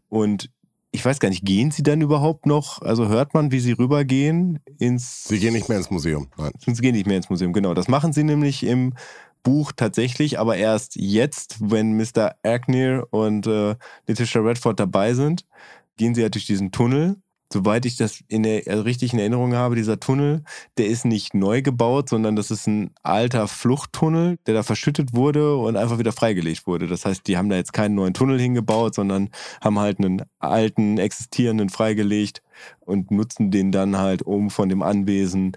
Und 0.08 0.48
ich 0.92 1.04
weiß 1.04 1.18
gar 1.18 1.28
nicht, 1.28 1.44
gehen 1.44 1.72
sie 1.72 1.82
dann 1.82 2.00
überhaupt 2.00 2.46
noch? 2.46 2.80
Also 2.82 3.08
hört 3.08 3.34
man, 3.34 3.50
wie 3.50 3.58
sie 3.58 3.72
rübergehen 3.72 4.60
ins. 4.78 5.24
Sie 5.24 5.40
gehen 5.40 5.54
nicht 5.54 5.68
mehr 5.68 5.78
ins 5.78 5.90
Museum. 5.90 6.28
Nein. 6.38 6.52
Sie 6.64 6.72
gehen 6.80 6.94
nicht 6.94 7.08
mehr 7.08 7.16
ins 7.16 7.28
Museum, 7.30 7.52
genau. 7.52 7.74
Das 7.74 7.88
machen 7.88 8.12
sie 8.12 8.22
nämlich 8.22 8.62
im 8.64 8.94
Buch 9.44 9.70
tatsächlich, 9.70 10.40
aber 10.40 10.56
erst 10.56 10.96
jetzt, 10.96 11.58
wenn 11.60 11.96
Mr. 11.96 12.34
Agnir 12.42 13.06
und 13.10 13.46
äh, 13.46 13.76
Letitia 14.08 14.40
Redford 14.40 14.80
dabei 14.80 15.14
sind, 15.14 15.46
gehen 15.96 16.16
sie 16.16 16.22
ja 16.22 16.28
durch 16.28 16.46
diesen 16.46 16.72
Tunnel. 16.72 17.16
Soweit 17.52 17.86
ich 17.86 17.96
das 17.96 18.24
in 18.26 18.42
der 18.42 18.62
also 18.66 18.82
richtig 18.82 19.12
in 19.12 19.20
Erinnerung 19.20 19.54
habe, 19.54 19.76
dieser 19.76 20.00
Tunnel, 20.00 20.42
der 20.76 20.86
ist 20.86 21.04
nicht 21.04 21.34
neu 21.34 21.62
gebaut, 21.62 22.08
sondern 22.08 22.34
das 22.34 22.50
ist 22.50 22.66
ein 22.66 22.90
alter 23.04 23.46
Fluchttunnel, 23.46 24.38
der 24.46 24.54
da 24.54 24.62
verschüttet 24.64 25.14
wurde 25.14 25.56
und 25.56 25.76
einfach 25.76 25.98
wieder 25.98 26.10
freigelegt 26.10 26.66
wurde. 26.66 26.88
Das 26.88 27.04
heißt, 27.04 27.28
die 27.28 27.36
haben 27.36 27.50
da 27.50 27.56
jetzt 27.56 27.72
keinen 27.72 27.94
neuen 27.94 28.14
Tunnel 28.14 28.40
hingebaut, 28.40 28.96
sondern 28.96 29.28
haben 29.60 29.78
halt 29.78 29.98
einen 29.98 30.22
alten, 30.40 30.98
existierenden 30.98 31.68
freigelegt 31.68 32.42
und 32.80 33.12
nutzen 33.12 33.52
den 33.52 33.70
dann 33.70 33.98
halt, 33.98 34.22
um 34.22 34.50
von 34.50 34.68
dem 34.68 34.82
Anwesen 34.82 35.52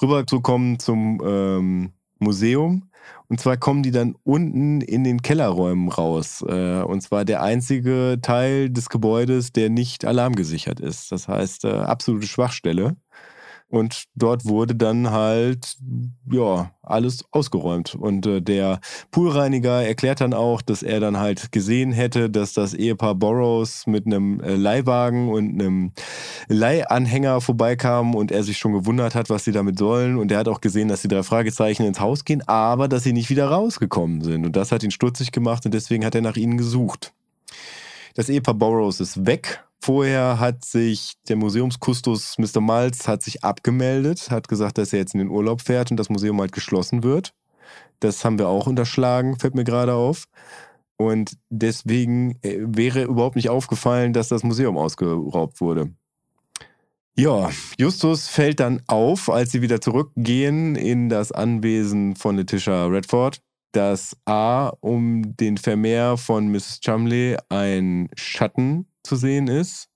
rüberzukommen 0.00 0.78
zum 0.78 1.20
ähm, 1.26 1.92
Museum. 2.20 2.89
Und 3.28 3.40
zwar 3.40 3.56
kommen 3.56 3.82
die 3.82 3.90
dann 3.90 4.16
unten 4.24 4.80
in 4.80 5.04
den 5.04 5.22
Kellerräumen 5.22 5.88
raus. 5.88 6.44
Äh, 6.46 6.82
und 6.82 7.00
zwar 7.00 7.24
der 7.24 7.42
einzige 7.42 8.18
Teil 8.22 8.70
des 8.70 8.88
Gebäudes, 8.88 9.52
der 9.52 9.70
nicht 9.70 10.04
alarmgesichert 10.04 10.80
ist. 10.80 11.12
Das 11.12 11.28
heißt, 11.28 11.64
äh, 11.64 11.70
absolute 11.70 12.26
Schwachstelle. 12.26 12.96
Und 13.70 14.04
dort 14.16 14.46
wurde 14.46 14.74
dann 14.74 15.12
halt, 15.12 15.76
ja, 16.30 16.72
alles 16.82 17.24
ausgeräumt. 17.30 17.94
Und 17.94 18.26
äh, 18.26 18.42
der 18.42 18.80
Poolreiniger 19.12 19.84
erklärt 19.84 20.20
dann 20.20 20.34
auch, 20.34 20.60
dass 20.60 20.82
er 20.82 20.98
dann 20.98 21.18
halt 21.18 21.52
gesehen 21.52 21.92
hätte, 21.92 22.28
dass 22.28 22.52
das 22.52 22.74
Ehepaar 22.74 23.14
Burroughs 23.14 23.86
mit 23.86 24.06
einem 24.06 24.40
äh, 24.40 24.56
Leihwagen 24.56 25.28
und 25.28 25.60
einem 25.60 25.92
Leihanhänger 26.48 27.40
vorbeikam 27.40 28.16
und 28.16 28.32
er 28.32 28.42
sich 28.42 28.58
schon 28.58 28.72
gewundert 28.72 29.14
hat, 29.14 29.30
was 29.30 29.44
sie 29.44 29.52
damit 29.52 29.78
sollen. 29.78 30.18
Und 30.18 30.32
er 30.32 30.38
hat 30.38 30.48
auch 30.48 30.60
gesehen, 30.60 30.88
dass 30.88 31.02
die 31.02 31.08
drei 31.08 31.22
Fragezeichen 31.22 31.86
ins 31.86 32.00
Haus 32.00 32.24
gehen, 32.24 32.42
aber 32.48 32.88
dass 32.88 33.04
sie 33.04 33.12
nicht 33.12 33.30
wieder 33.30 33.46
rausgekommen 33.46 34.22
sind. 34.22 34.44
Und 34.44 34.56
das 34.56 34.72
hat 34.72 34.82
ihn 34.82 34.90
stutzig 34.90 35.30
gemacht 35.30 35.64
und 35.64 35.72
deswegen 35.72 36.04
hat 36.04 36.16
er 36.16 36.22
nach 36.22 36.36
ihnen 36.36 36.58
gesucht. 36.58 37.12
Das 38.14 38.28
Ehepaar 38.28 38.54
Burroughs 38.54 38.98
ist 38.98 39.26
weg. 39.26 39.62
Vorher 39.82 40.38
hat 40.38 40.64
sich 40.64 41.14
der 41.28 41.36
Museumskustos 41.36 42.36
Mr. 42.38 42.60
Malz 42.60 43.08
hat 43.08 43.22
sich 43.22 43.42
abgemeldet, 43.42 44.30
hat 44.30 44.46
gesagt, 44.46 44.76
dass 44.76 44.92
er 44.92 44.98
jetzt 44.98 45.14
in 45.14 45.20
den 45.20 45.30
Urlaub 45.30 45.62
fährt 45.62 45.90
und 45.90 45.96
das 45.96 46.10
Museum 46.10 46.38
halt 46.40 46.52
geschlossen 46.52 47.02
wird. 47.02 47.32
Das 48.00 48.24
haben 48.24 48.38
wir 48.38 48.48
auch 48.48 48.66
unterschlagen, 48.66 49.38
fällt 49.38 49.54
mir 49.54 49.64
gerade 49.64 49.94
auf. 49.94 50.24
Und 50.98 51.38
deswegen 51.48 52.38
äh, 52.42 52.58
wäre 52.60 53.04
überhaupt 53.04 53.36
nicht 53.36 53.48
aufgefallen, 53.48 54.12
dass 54.12 54.28
das 54.28 54.42
Museum 54.42 54.76
ausgeraubt 54.76 55.62
wurde. 55.62 55.94
Ja, 57.16 57.50
Justus 57.78 58.28
fällt 58.28 58.60
dann 58.60 58.82
auf, 58.86 59.30
als 59.30 59.50
sie 59.50 59.62
wieder 59.62 59.80
zurückgehen 59.80 60.76
in 60.76 61.08
das 61.08 61.32
Anwesen 61.32 62.16
von 62.16 62.36
Letitia 62.36 62.86
Redford, 62.86 63.40
dass 63.72 64.14
A, 64.26 64.72
um 64.80 65.36
den 65.36 65.56
Vermehr 65.56 66.18
von 66.18 66.48
Mrs. 66.48 66.80
Chumley 66.80 67.38
ein 67.48 68.10
Schatten 68.14 68.86
zu 69.10 69.16
sehen 69.16 69.48
ist. 69.48 69.88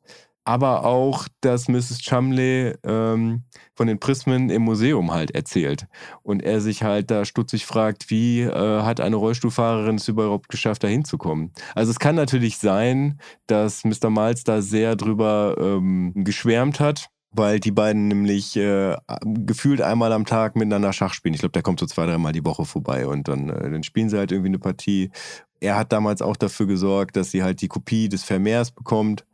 aber 0.47 0.85
auch, 0.85 1.27
dass 1.41 1.69
Mrs. 1.69 2.01
Chumley 2.01 2.74
ähm, 2.85 3.45
von 3.74 3.86
den 3.86 3.99
Prismen 3.99 4.51
im 4.51 4.61
Museum 4.61 5.11
halt 5.11 5.31
erzählt. 5.31 5.86
Und 6.23 6.43
er 6.43 6.61
sich 6.61 6.82
halt 6.82 7.11
da 7.11 7.24
stutzig 7.24 7.65
fragt, 7.65 8.11
wie 8.11 8.43
äh, 8.43 8.82
hat 8.82 9.01
eine 9.01 9.16
Rollstuhlfahrerin 9.16 9.97
es 9.97 10.07
überhaupt 10.09 10.51
geschafft, 10.51 10.85
da 10.85 10.89
hinzukommen. 10.89 11.53
Also 11.74 11.91
es 11.93 11.99
kann 11.99 12.15
natürlich 12.15 12.59
sein, 12.59 13.19
dass 13.47 13.85
Mr. 13.85 14.11
Miles 14.11 14.45
da 14.45 14.61
sehr 14.61 14.97
drüber 14.97 15.57
ähm, 15.59 16.12
geschwärmt 16.15 16.78
hat 16.78 17.09
weil 17.36 17.59
die 17.59 17.73
beiden 17.73 18.09
nämlich 18.09 18.57
äh, 18.57 18.97
gefühlt 19.24 19.81
einmal 19.81 20.12
am 20.12 20.24
Tag 20.24 20.55
miteinander 20.55 20.93
Schach 20.93 21.15
spielen. 21.15 21.35
Ich 21.35 21.41
glaube, 21.41 21.53
der 21.53 21.62
kommt 21.62 21.81
so 21.81 21.86
zwei, 21.86 22.07
dreimal 22.07 22.32
die 22.32 22.45
Woche 22.45 22.65
vorbei 22.65 23.07
und 23.09 23.27
dann, 23.27 23.49
äh, 23.49 23.70
dann 23.70 23.82
spielen 23.82 24.09
sie 24.09 24.16
halt 24.16 24.31
irgendwie 24.31 24.51
eine 24.51 24.61
Partie 24.61 25.11
er 25.60 25.76
hat 25.76 25.93
damals 25.93 26.22
auch 26.22 26.36
dafür 26.36 26.66
gesorgt, 26.66 27.16
dass 27.16 27.31
sie 27.31 27.43
halt 27.43 27.60
die 27.60 27.68
Kopie 27.68 28.09
des 28.09 28.24
Vermehrs 28.24 28.70
bekommt, 28.70 29.24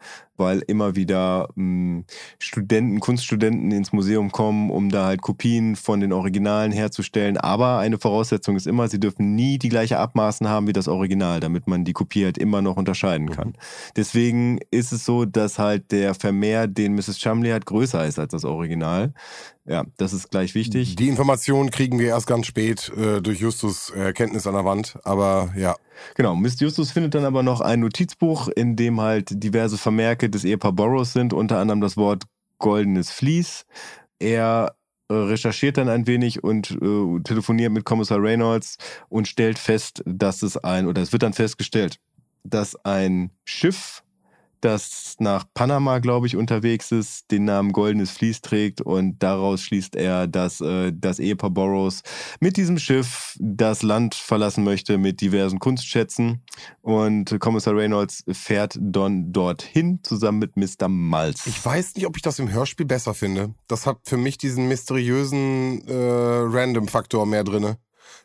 weil 0.40 0.64
immer 0.66 0.96
wieder 0.96 1.48
mh, 1.54 1.54
hm, 1.54 2.04
Studenten, 2.40 2.98
Kunststudenten 2.98 3.70
ins 3.70 3.92
Museum 3.92 4.32
kommen, 4.32 4.70
um 4.70 4.90
da 4.90 5.06
halt 5.06 5.22
Kopien 5.22 5.76
von 5.76 6.00
den 6.00 6.12
Originalen 6.12 6.72
herzustellen. 6.72 7.36
Aber 7.36 7.78
eine 7.78 7.98
Voraussetzung 7.98 8.56
ist 8.56 8.66
immer, 8.66 8.88
sie 8.88 8.98
dürfen 8.98 9.36
nie 9.36 9.58
die 9.58 9.68
gleiche 9.68 9.98
Abmaßen 9.98 10.48
haben 10.48 10.66
wie 10.66 10.72
das 10.72 10.88
Original, 10.88 11.38
damit 11.38 11.68
man 11.68 11.84
die 11.84 11.92
Kopie 11.92 12.24
halt 12.24 12.38
immer 12.38 12.62
noch 12.62 12.76
unterscheiden 12.76 13.30
kann. 13.30 13.48
Mhm. 13.48 13.54
Deswegen 13.96 14.58
ist 14.72 14.92
es 14.92 15.04
so, 15.04 15.24
dass 15.24 15.58
halt 15.58 15.92
der 15.92 16.14
Vermehr, 16.14 16.66
den 16.66 16.94
Mrs. 16.94 17.18
Chumley 17.18 17.50
hat, 17.50 17.66
größer 17.66 18.04
ist 18.06 18.18
als 18.18 18.32
das 18.32 18.44
Original. 18.44 19.12
Ja, 19.66 19.84
das 19.98 20.12
ist 20.12 20.30
gleich 20.30 20.54
wichtig. 20.54 20.96
Die 20.96 21.08
Informationen 21.08 21.70
kriegen 21.70 21.98
wir 21.98 22.08
erst 22.08 22.26
ganz 22.26 22.46
spät 22.46 22.90
äh, 22.96 23.20
durch 23.20 23.40
Justus 23.40 23.90
Erkenntnis 23.90 24.46
an 24.46 24.54
der 24.54 24.64
Wand, 24.64 24.98
aber 25.04 25.52
ja. 25.56 25.76
Genau, 26.14 26.34
Mist 26.34 26.62
Justus 26.62 26.92
findet 26.92 27.14
dann 27.14 27.26
aber 27.26 27.42
noch 27.42 27.60
ein 27.60 27.80
Notizbuch, 27.80 28.48
in 28.48 28.74
dem 28.74 29.00
halt 29.02 29.28
diverse 29.30 29.76
Vermerke 29.76 30.29
des 30.30 30.44
Ehepaar 30.44 30.72
Burroughs 30.72 31.12
sind, 31.12 31.32
unter 31.32 31.58
anderem 31.58 31.80
das 31.80 31.96
Wort 31.96 32.24
goldenes 32.58 33.10
Vlies. 33.10 33.66
Er 34.18 34.76
äh, 35.08 35.14
recherchiert 35.14 35.76
dann 35.76 35.88
ein 35.88 36.06
wenig 36.06 36.44
und 36.44 36.70
äh, 36.70 37.20
telefoniert 37.24 37.72
mit 37.72 37.84
Kommissar 37.84 38.22
Reynolds 38.22 38.76
und 39.08 39.26
stellt 39.26 39.58
fest, 39.58 40.02
dass 40.06 40.42
es 40.42 40.56
ein, 40.56 40.86
oder 40.86 41.02
es 41.02 41.12
wird 41.12 41.22
dann 41.22 41.32
festgestellt, 41.32 41.98
dass 42.44 42.76
ein 42.84 43.30
Schiff 43.44 44.02
das 44.60 45.16
nach 45.18 45.44
Panama, 45.54 45.98
glaube 45.98 46.26
ich, 46.26 46.36
unterwegs 46.36 46.92
ist, 46.92 47.30
den 47.30 47.44
Namen 47.44 47.72
Goldenes 47.72 48.10
Vlies 48.10 48.40
trägt 48.40 48.80
und 48.80 49.22
daraus 49.22 49.62
schließt 49.62 49.96
er, 49.96 50.26
dass 50.26 50.60
äh, 50.60 50.92
das 50.94 51.18
Ehepaar 51.18 51.50
Burroughs 51.50 52.02
mit 52.40 52.56
diesem 52.56 52.78
Schiff 52.78 53.36
das 53.38 53.82
Land 53.82 54.14
verlassen 54.14 54.64
möchte 54.64 54.98
mit 54.98 55.20
diversen 55.20 55.58
Kunstschätzen 55.58 56.42
und 56.82 57.38
Kommissar 57.40 57.74
Reynolds 57.74 58.24
fährt 58.30 58.78
dann 58.80 59.32
dorthin 59.32 60.00
zusammen 60.02 60.38
mit 60.38 60.56
Mr. 60.56 60.88
Malz. 60.88 61.46
Ich 61.46 61.64
weiß 61.64 61.94
nicht, 61.96 62.06
ob 62.06 62.16
ich 62.16 62.22
das 62.22 62.38
im 62.38 62.50
Hörspiel 62.50 62.86
besser 62.86 63.14
finde. 63.14 63.54
Das 63.68 63.86
hat 63.86 63.98
für 64.04 64.16
mich 64.16 64.38
diesen 64.38 64.68
mysteriösen 64.68 65.86
äh, 65.86 65.92
Random-Faktor 65.94 67.26
mehr 67.26 67.44
drinne 67.44 67.78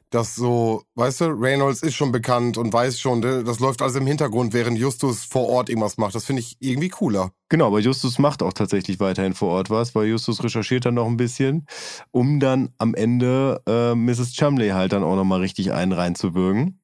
dass 0.10 0.36
so, 0.36 0.84
weißt 0.96 1.22
du, 1.22 1.26
Reynolds 1.26 1.82
ist 1.82 1.96
schon 1.96 2.12
bekannt 2.12 2.58
und 2.58 2.72
weiß 2.72 3.00
schon, 3.00 3.22
das 3.22 3.60
läuft 3.60 3.82
alles 3.82 3.96
im 3.96 4.08
Hintergrund, 4.08 4.54
während 4.54 4.78
Justus 4.78 5.24
vor 5.26 5.50
Ort 5.50 5.70
irgendwas 5.70 5.98
macht. 5.98 6.16
Das 6.16 6.26
finde 6.26 6.42
ich 6.42 6.58
irgendwie 6.60 6.90
cooler. 6.90 7.32
Genau, 7.50 7.68
aber 7.68 7.80
Justus 7.80 8.20
macht 8.20 8.44
auch 8.44 8.54
tatsächlich 8.54 9.00
weiterhin 9.00 9.34
vor 9.34 9.50
Ort 9.50 9.70
was, 9.70 9.96
weil 9.96 10.08
Justus 10.08 10.44
recherchiert 10.44 10.86
dann 10.86 10.94
noch 10.94 11.08
ein 11.08 11.18
bisschen, 11.18 11.66
um 12.12 12.40
dann 12.40 12.70
am 12.78 12.94
Ende 12.94 13.62
äh, 13.68 13.96
Mrs. 13.96 14.34
Chumley 14.34 14.70
halt 14.70 14.94
dann 14.94 15.04
auch 15.04 15.16
nochmal 15.16 15.42
richtig 15.42 15.74
einen 15.74 15.92
reinzuwürgen. 15.92 16.80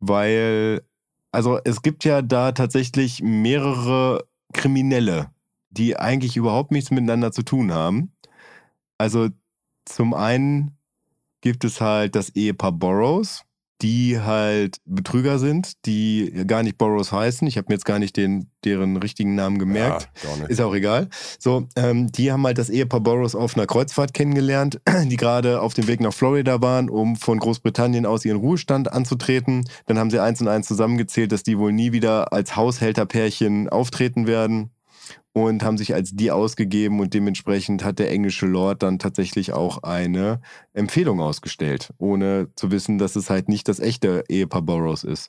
Weil, 0.00 0.82
also 1.32 1.58
es 1.64 1.82
gibt 1.82 2.04
ja 2.04 2.22
da 2.22 2.52
tatsächlich 2.52 3.22
mehrere 3.22 4.26
Kriminelle, 4.52 5.30
die 5.70 5.96
eigentlich 5.96 6.36
überhaupt 6.36 6.72
nichts 6.72 6.90
miteinander 6.90 7.32
zu 7.32 7.42
tun 7.42 7.72
haben. 7.72 8.12
Also 8.98 9.28
zum 9.84 10.14
einen 10.14 10.75
gibt 11.40 11.64
es 11.64 11.80
halt 11.80 12.14
das 12.14 12.30
Ehepaar 12.30 12.72
Burroughs, 12.72 13.46
die 13.82 14.18
halt 14.20 14.78
Betrüger 14.86 15.38
sind, 15.38 15.84
die 15.84 16.32
gar 16.46 16.62
nicht 16.62 16.78
Burroughs 16.78 17.12
heißen. 17.12 17.46
Ich 17.46 17.58
habe 17.58 17.66
mir 17.68 17.74
jetzt 17.74 17.84
gar 17.84 17.98
nicht 17.98 18.16
den, 18.16 18.50
deren 18.64 18.96
richtigen 18.96 19.34
Namen 19.34 19.58
gemerkt. 19.58 20.08
Ja, 20.24 20.46
Ist 20.46 20.60
auch 20.60 20.74
egal. 20.74 21.08
So, 21.38 21.68
ähm, 21.76 22.10
die 22.10 22.32
haben 22.32 22.46
halt 22.46 22.56
das 22.56 22.70
Ehepaar 22.70 23.00
Burroughs 23.00 23.34
auf 23.34 23.54
einer 23.54 23.66
Kreuzfahrt 23.66 24.14
kennengelernt, 24.14 24.80
die 25.04 25.16
gerade 25.16 25.60
auf 25.60 25.74
dem 25.74 25.88
Weg 25.88 26.00
nach 26.00 26.14
Florida 26.14 26.62
waren, 26.62 26.88
um 26.88 27.16
von 27.16 27.38
Großbritannien 27.38 28.06
aus 28.06 28.24
ihren 28.24 28.38
Ruhestand 28.38 28.90
anzutreten. 28.90 29.68
Dann 29.84 29.98
haben 29.98 30.10
sie 30.10 30.20
eins 30.20 30.40
und 30.40 30.48
eins 30.48 30.66
zusammengezählt, 30.66 31.32
dass 31.32 31.42
die 31.42 31.58
wohl 31.58 31.72
nie 31.72 31.92
wieder 31.92 32.32
als 32.32 32.56
Haushälterpärchen 32.56 33.68
auftreten 33.68 34.26
werden 34.26 34.70
und 35.36 35.62
haben 35.62 35.76
sich 35.76 35.92
als 35.92 36.12
die 36.12 36.30
ausgegeben 36.30 36.98
und 36.98 37.12
dementsprechend 37.12 37.84
hat 37.84 37.98
der 37.98 38.10
englische 38.10 38.46
Lord 38.46 38.82
dann 38.82 38.98
tatsächlich 38.98 39.52
auch 39.52 39.82
eine 39.82 40.40
Empfehlung 40.72 41.20
ausgestellt, 41.20 41.92
ohne 41.98 42.48
zu 42.56 42.70
wissen, 42.70 42.96
dass 42.96 43.16
es 43.16 43.28
halt 43.28 43.50
nicht 43.50 43.68
das 43.68 43.78
echte 43.78 44.24
Ehepaar 44.30 44.62
Burroughs 44.62 45.04
ist. 45.04 45.28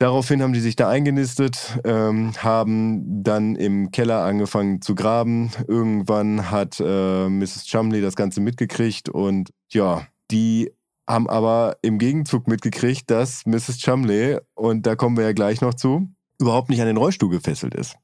Daraufhin 0.00 0.42
haben 0.42 0.52
die 0.52 0.58
sich 0.58 0.74
da 0.74 0.88
eingenistet, 0.88 1.78
ähm, 1.84 2.32
haben 2.38 3.22
dann 3.22 3.54
im 3.54 3.92
Keller 3.92 4.24
angefangen 4.24 4.82
zu 4.82 4.96
graben. 4.96 5.52
Irgendwann 5.68 6.50
hat 6.50 6.80
äh, 6.80 7.28
Mrs. 7.28 7.66
Chumley 7.66 8.00
das 8.00 8.16
Ganze 8.16 8.40
mitgekriegt 8.40 9.10
und 9.10 9.50
ja, 9.70 10.08
die 10.32 10.72
haben 11.08 11.28
aber 11.28 11.76
im 11.82 12.00
Gegenzug 12.00 12.48
mitgekriegt, 12.48 13.08
dass 13.12 13.46
Mrs. 13.46 13.78
Chumley, 13.78 14.38
und 14.54 14.86
da 14.86 14.96
kommen 14.96 15.16
wir 15.16 15.22
ja 15.22 15.32
gleich 15.32 15.60
noch 15.60 15.74
zu, 15.74 16.08
überhaupt 16.40 16.68
nicht 16.68 16.80
an 16.80 16.88
den 16.88 16.96
Rollstuhl 16.96 17.30
gefesselt 17.30 17.76
ist. 17.76 17.96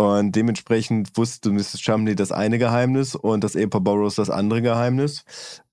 Und 0.00 0.32
dementsprechend 0.34 1.14
wusste 1.18 1.50
Mrs. 1.50 1.78
Chumley 1.78 2.14
das 2.14 2.32
eine 2.32 2.56
Geheimnis 2.56 3.14
und 3.14 3.44
das 3.44 3.54
Ehepaar 3.54 3.82
Burroughs 3.82 4.14
das 4.14 4.30
andere 4.30 4.62
Geheimnis. 4.62 5.26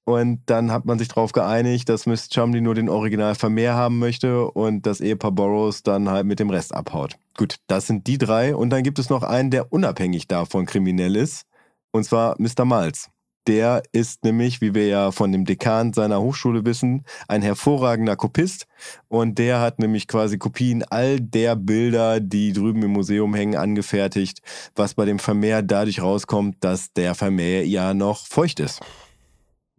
Und 0.03 0.41
dann 0.47 0.69
hat 0.69 0.83
man 0.83 0.99
sich 0.99 1.07
darauf 1.07 1.31
geeinigt, 1.31 1.87
dass 1.87 2.05
Miss 2.05 2.27
Chumley 2.27 2.59
nur 2.59 2.75
den 2.75 2.89
Original 2.89 3.35
Vermehr 3.35 3.75
haben 3.75 3.99
möchte 3.99 4.51
und 4.51 4.85
das 4.85 4.99
Ehepaar 4.99 5.31
Burroughs 5.31 5.81
dann 5.81 6.09
halt 6.09 6.25
mit 6.25 6.39
dem 6.41 6.49
Rest 6.49 6.75
abhaut. 6.75 7.15
Gut, 7.37 7.55
das 7.67 7.87
sind 7.87 8.05
die 8.07 8.17
drei. 8.17 8.53
Und 8.53 8.69
dann 8.71 8.83
gibt 8.83 8.99
es 8.99 9.09
noch 9.09 9.23
einen, 9.23 9.49
der 9.49 9.71
unabhängig 9.71 10.27
davon 10.27 10.65
kriminell 10.65 11.15
ist. 11.15 11.45
Und 11.91 12.03
zwar 12.03 12.35
Mr. 12.37 12.65
Miles. 12.65 13.09
Der 13.48 13.82
ist 13.94 14.26
nämlich, 14.26 14.60
wie 14.60 14.76
wir 14.76 14.88
ja 14.88 15.11
von 15.11 15.32
dem 15.32 15.45
Dekan 15.45 15.94
seiner 15.94 16.22
Hochschule 16.22 16.65
wissen, 16.65 17.06
ein 17.30 17.41
hervorragender 17.41 18.18
Kopist. 18.18 18.68
Und 19.07 19.40
der 19.40 19.61
hat 19.61 19.80
nämlich 19.80 20.07
quasi 20.07 20.38
Kopien 20.38 20.84
all 20.84 21.22
der 21.22 21.56
Bilder, 21.56 22.19
die 22.19 22.52
drüben 22.52 22.84
im 22.84 22.91
Museum 22.91 23.34
hängen, 23.34 23.56
angefertigt, 23.56 24.41
was 24.76 24.95
bei 24.95 25.06
dem 25.06 25.19
Vermehr 25.19 25.61
dadurch 25.61 26.02
rauskommt, 26.02 26.57
dass 26.60 26.91
der 26.91 27.15
Vermehr 27.15 27.65
ja 27.65 27.94
noch 27.94 28.28
feucht 28.28 28.60
ist. 28.60 28.82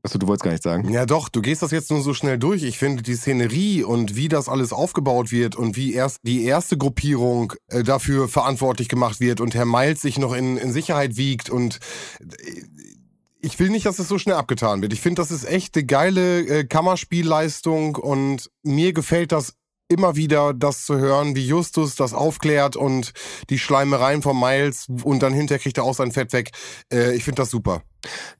Achso, 0.08 0.16
du 0.16 0.28
wolltest 0.28 0.44
gar 0.44 0.52
nicht 0.52 0.62
sagen. 0.62 0.90
Ja, 0.92 1.06
doch, 1.06 1.28
du 1.28 1.42
gehst 1.42 1.60
das 1.60 1.72
jetzt 1.72 1.90
nur 1.90 2.00
so 2.02 2.14
schnell 2.14 2.38
durch. 2.38 2.62
Ich 2.62 2.78
finde 2.78 3.02
die 3.02 3.16
Szenerie 3.16 3.82
und 3.82 4.14
wie 4.14 4.28
das 4.28 4.48
alles 4.48 4.72
aufgebaut 4.72 5.32
wird 5.32 5.56
und 5.56 5.76
wie 5.76 5.92
erst 5.92 6.20
die 6.22 6.44
erste 6.44 6.78
Gruppierung 6.78 7.52
äh, 7.66 7.82
dafür 7.82 8.28
verantwortlich 8.28 8.88
gemacht 8.88 9.18
wird 9.18 9.40
und 9.40 9.56
Herr 9.56 9.64
Miles 9.64 10.00
sich 10.00 10.18
noch 10.18 10.32
in, 10.32 10.56
in 10.56 10.72
Sicherheit 10.72 11.16
wiegt 11.16 11.50
und 11.50 11.80
äh, 12.20 12.62
ich 13.40 13.58
will 13.58 13.70
nicht, 13.70 13.86
dass 13.86 13.98
es 13.98 14.08
so 14.08 14.18
schnell 14.18 14.36
abgetan 14.36 14.82
wird. 14.82 14.92
Ich 14.92 15.00
finde, 15.00 15.22
das 15.22 15.30
ist 15.30 15.44
echt 15.44 15.76
eine 15.76 15.86
geile 15.86 16.40
äh, 16.40 16.64
Kammerspielleistung 16.64 17.96
und 17.96 18.50
mir 18.62 18.92
gefällt 18.92 19.32
das 19.32 19.57
immer 19.88 20.16
wieder, 20.16 20.52
das 20.54 20.84
zu 20.84 20.98
hören, 20.98 21.34
wie 21.34 21.46
Justus 21.46 21.94
das 21.94 22.12
aufklärt 22.12 22.76
und 22.76 23.12
die 23.50 23.58
Schleimereien 23.58 24.22
von 24.22 24.38
Miles 24.38 24.86
und 25.02 25.22
dann 25.22 25.32
hinterher 25.32 25.60
kriegt 25.60 25.78
er 25.78 25.84
auch 25.84 25.94
sein 25.94 26.12
Fett 26.12 26.32
weg. 26.32 26.50
Äh, 26.92 27.14
ich 27.14 27.24
finde 27.24 27.42
das 27.42 27.50
super. 27.50 27.82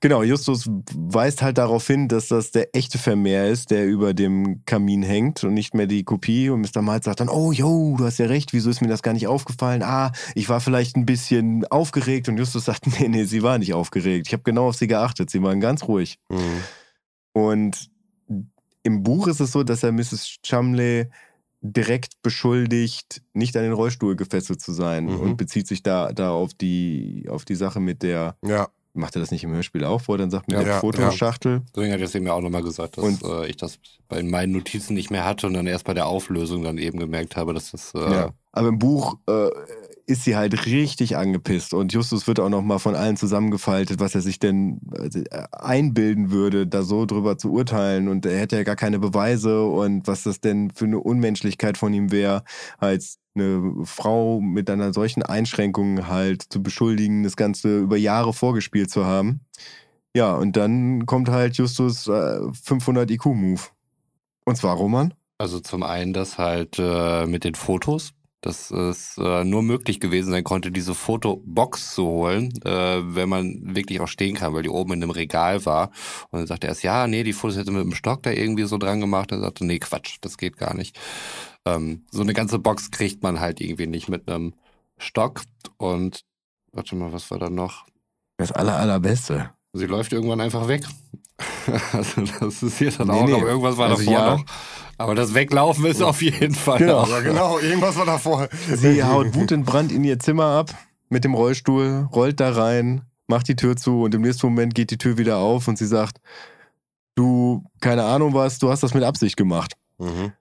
Genau, 0.00 0.22
Justus 0.22 0.70
weist 0.94 1.42
halt 1.42 1.58
darauf 1.58 1.86
hin, 1.86 2.06
dass 2.06 2.28
das 2.28 2.52
der 2.52 2.76
echte 2.76 2.98
Vermehr 2.98 3.48
ist, 3.48 3.70
der 3.70 3.86
über 3.86 4.14
dem 4.14 4.62
Kamin 4.66 5.02
hängt 5.02 5.42
und 5.42 5.54
nicht 5.54 5.74
mehr 5.74 5.86
die 5.86 6.04
Kopie. 6.04 6.50
Und 6.50 6.60
Mr. 6.60 6.82
Miles 6.82 7.04
sagt 7.04 7.20
dann, 7.20 7.28
oh, 7.28 7.50
yo, 7.50 7.96
du 7.98 8.04
hast 8.04 8.18
ja 8.18 8.26
recht, 8.26 8.52
wieso 8.52 8.70
ist 8.70 8.80
mir 8.80 8.88
das 8.88 9.02
gar 9.02 9.14
nicht 9.14 9.26
aufgefallen? 9.26 9.82
Ah, 9.82 10.12
ich 10.34 10.48
war 10.48 10.60
vielleicht 10.60 10.96
ein 10.96 11.06
bisschen 11.06 11.66
aufgeregt. 11.66 12.28
Und 12.28 12.36
Justus 12.36 12.66
sagt, 12.66 12.86
nee, 13.00 13.08
nee, 13.08 13.24
sie 13.24 13.42
war 13.42 13.58
nicht 13.58 13.74
aufgeregt. 13.74 14.28
Ich 14.28 14.32
habe 14.32 14.44
genau 14.44 14.68
auf 14.68 14.76
sie 14.76 14.86
geachtet, 14.86 15.30
sie 15.30 15.42
waren 15.42 15.60
ganz 15.60 15.84
ruhig. 15.84 16.18
Mhm. 16.28 16.62
Und 17.32 17.90
im 18.82 19.02
Buch 19.02 19.26
ist 19.26 19.40
es 19.40 19.52
so, 19.52 19.64
dass 19.64 19.82
er 19.82 19.92
Mrs. 19.92 20.38
Chumley 20.42 21.08
direkt 21.60 22.22
beschuldigt, 22.22 23.22
nicht 23.32 23.56
an 23.56 23.64
den 23.64 23.72
Rollstuhl 23.72 24.16
gefesselt 24.16 24.60
zu 24.60 24.72
sein 24.72 25.06
mhm. 25.06 25.20
und 25.20 25.36
bezieht 25.36 25.66
sich 25.66 25.82
da, 25.82 26.12
da 26.12 26.30
auf, 26.30 26.54
die, 26.54 27.26
auf 27.28 27.44
die 27.44 27.56
Sache 27.56 27.80
mit 27.80 28.02
der 28.02 28.36
ja 28.44 28.68
macht 28.98 29.16
er 29.16 29.20
das 29.20 29.30
nicht 29.30 29.44
im 29.44 29.52
Hörspiel 29.52 29.84
auch, 29.84 30.02
wo 30.06 30.14
er 30.14 30.18
dann 30.18 30.30
sagt, 30.30 30.48
mit 30.48 30.56
ja, 30.56 30.64
der 30.64 30.72
ja, 30.74 30.80
Fotoschachtel? 30.80 31.52
Ja. 31.52 31.62
Deswegen 31.74 31.92
hat 31.92 32.00
er 32.00 32.06
es 32.06 32.14
mir 32.14 32.34
auch 32.34 32.40
nochmal 32.40 32.62
gesagt, 32.62 32.98
dass 32.98 33.04
und, 33.04 33.22
äh, 33.22 33.46
ich 33.46 33.56
das 33.56 33.78
bei 34.08 34.22
meinen 34.22 34.52
Notizen 34.52 34.94
nicht 34.94 35.10
mehr 35.10 35.24
hatte 35.24 35.46
und 35.46 35.54
dann 35.54 35.66
erst 35.66 35.84
bei 35.84 35.94
der 35.94 36.06
Auflösung 36.06 36.62
dann 36.62 36.78
eben 36.78 36.98
gemerkt 36.98 37.36
habe, 37.36 37.54
dass 37.54 37.70
das. 37.70 37.94
Äh 37.94 37.98
ja. 37.98 38.30
Aber 38.52 38.68
im 38.68 38.78
Buch 38.78 39.16
äh, 39.26 39.48
ist 40.08 40.24
sie 40.24 40.36
halt 40.36 40.64
richtig 40.64 41.18
angepisst. 41.18 41.74
Und 41.74 41.92
Justus 41.92 42.26
wird 42.26 42.40
auch 42.40 42.48
nochmal 42.48 42.78
von 42.78 42.94
allen 42.94 43.18
zusammengefaltet, 43.18 44.00
was 44.00 44.14
er 44.14 44.22
sich 44.22 44.38
denn 44.38 44.80
äh, 44.94 45.22
einbilden 45.52 46.30
würde, 46.30 46.66
da 46.66 46.82
so 46.82 47.04
drüber 47.04 47.36
zu 47.36 47.52
urteilen. 47.52 48.08
Und 48.08 48.24
er 48.24 48.38
hätte 48.38 48.56
ja 48.56 48.62
gar 48.62 48.74
keine 48.74 48.98
Beweise 48.98 49.64
und 49.64 50.06
was 50.06 50.22
das 50.22 50.40
denn 50.40 50.70
für 50.70 50.86
eine 50.86 50.98
Unmenschlichkeit 50.98 51.76
von 51.76 51.92
ihm 51.92 52.10
wäre, 52.10 52.42
als 52.78 53.18
eine 53.34 53.84
Frau 53.84 54.40
mit 54.40 54.70
einer 54.70 54.94
solchen 54.94 55.22
Einschränkung 55.22 56.08
halt 56.08 56.42
zu 56.42 56.62
beschuldigen, 56.62 57.22
das 57.22 57.36
Ganze 57.36 57.78
über 57.78 57.98
Jahre 57.98 58.32
vorgespielt 58.32 58.90
zu 58.90 59.04
haben. 59.04 59.40
Ja, 60.16 60.34
und 60.34 60.56
dann 60.56 61.04
kommt 61.04 61.28
halt 61.28 61.58
Justus 61.58 62.08
äh, 62.08 62.40
500 62.64 63.10
IQ-Move. 63.10 63.60
Und 64.46 64.56
zwar 64.56 64.74
Roman? 64.74 65.12
Also 65.36 65.60
zum 65.60 65.82
einen 65.82 66.14
das 66.14 66.38
halt 66.38 66.78
äh, 66.78 67.26
mit 67.26 67.44
den 67.44 67.54
Fotos, 67.54 68.14
dass 68.40 68.70
es 68.70 69.18
äh, 69.18 69.44
nur 69.44 69.62
möglich 69.62 69.98
gewesen 69.98 70.30
sein 70.30 70.44
konnte, 70.44 70.70
diese 70.70 70.94
Fotobox 70.94 71.94
zu 71.94 72.06
holen, 72.06 72.52
äh, 72.64 73.00
wenn 73.14 73.28
man 73.28 73.74
wirklich 73.74 74.00
auch 74.00 74.08
stehen 74.08 74.36
kann, 74.36 74.54
weil 74.54 74.62
die 74.62 74.68
oben 74.68 74.92
in 74.92 75.02
einem 75.02 75.10
Regal 75.10 75.64
war. 75.66 75.90
Und 76.30 76.40
dann 76.40 76.46
sagte 76.46 76.68
er 76.68 76.70
erst, 76.70 76.84
ja, 76.84 77.06
nee, 77.06 77.24
die 77.24 77.32
Fotos 77.32 77.56
hätte 77.56 77.72
mit 77.72 77.82
dem 77.82 77.94
Stock 77.94 78.22
da 78.22 78.30
irgendwie 78.30 78.64
so 78.64 78.78
dran 78.78 79.00
gemacht. 79.00 79.32
Er 79.32 79.40
sagte, 79.40 79.64
nee, 79.64 79.78
Quatsch, 79.78 80.18
das 80.20 80.38
geht 80.38 80.56
gar 80.56 80.74
nicht. 80.74 80.98
Ähm, 81.64 82.04
so 82.10 82.22
eine 82.22 82.32
ganze 82.32 82.58
Box 82.58 82.90
kriegt 82.90 83.22
man 83.22 83.40
halt 83.40 83.60
irgendwie 83.60 83.88
nicht 83.88 84.08
mit 84.08 84.28
einem 84.28 84.54
Stock. 84.98 85.42
Und 85.76 86.24
warte 86.72 86.94
mal, 86.94 87.12
was 87.12 87.30
war 87.30 87.38
da 87.38 87.50
noch? 87.50 87.86
Das 88.36 88.52
aller, 88.52 88.76
allerbeste. 88.76 89.50
Sie 89.72 89.86
läuft 89.86 90.12
irgendwann 90.12 90.40
einfach 90.40 90.68
weg. 90.68 90.84
also 91.92 92.22
das 92.40 92.62
ist 92.62 92.78
hier 92.78 92.90
dann 92.90 93.08
Nee, 93.08 93.12
auch, 93.14 93.26
nee. 93.26 93.32
aber 93.34 93.48
irgendwas 93.48 93.76
war 93.76 93.90
Also 93.90 94.02
davor 94.04 94.12
ja. 94.12 94.36
noch. 94.36 94.44
Aber 94.96 95.14
das 95.14 95.32
Weglaufen 95.34 95.84
ist 95.86 96.02
auf 96.02 96.20
jeden 96.22 96.54
Fall 96.54 96.78
Genau. 96.78 97.02
noch. 97.02 97.08
Ja, 97.08 97.20
genau, 97.20 97.58
irgendwas 97.58 97.96
war 97.96 98.06
davor. 98.06 98.48
Sie 98.74 99.02
haut 99.04 99.34
wutentbrannt 99.34 99.92
in 99.92 100.02
ihr 100.04 100.18
Zimmer 100.18 100.46
ab 100.46 100.74
mit 101.08 101.24
dem 101.24 101.34
Rollstuhl, 101.34 102.08
rollt 102.12 102.40
da 102.40 102.50
rein, 102.50 103.02
macht 103.28 103.46
die 103.48 103.54
Tür 103.56 103.76
zu 103.76 104.02
und 104.02 104.14
im 104.14 104.22
nächsten 104.22 104.46
Moment 104.48 104.74
geht 104.74 104.90
die 104.90 104.98
Tür 104.98 105.16
wieder 105.18 105.38
auf 105.38 105.68
und 105.68 105.78
sie 105.78 105.86
sagt, 105.86 106.18
du, 107.14 107.64
keine 107.80 108.04
Ahnung 108.04 108.34
was, 108.34 108.58
du 108.58 108.70
hast 108.70 108.82
das 108.82 108.92
mit 108.94 109.04
Absicht 109.04 109.36
gemacht. 109.36 109.74
Mhm. 109.98 110.32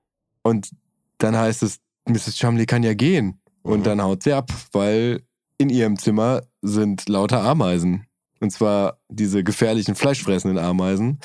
Und 0.41 0.72
dann 1.19 1.36
heißt 1.38 1.61
es, 1.64 1.78
Mrs. 2.07 2.36
Chumley 2.38 2.65
kann 2.65 2.82
ja 2.84 2.94
gehen. 2.95 3.40
Und 3.61 3.80
Mhm. 3.80 3.84
dann 3.84 4.02
haut 4.02 4.24
sie 4.24 4.34
ab, 4.34 4.49
weil 4.72 5.22
in 5.60 5.69
ihrem 5.69 5.98
Zimmer 5.99 6.41
sind 6.61 7.07
lauter 7.10 7.41
Ameisen. 7.44 8.07
Und 8.40 8.52
zwar 8.52 9.00
diese 9.10 9.44
gefährlichen, 9.44 9.96
fleischfressenden 9.96 10.58
Ameisen. 10.64 11.20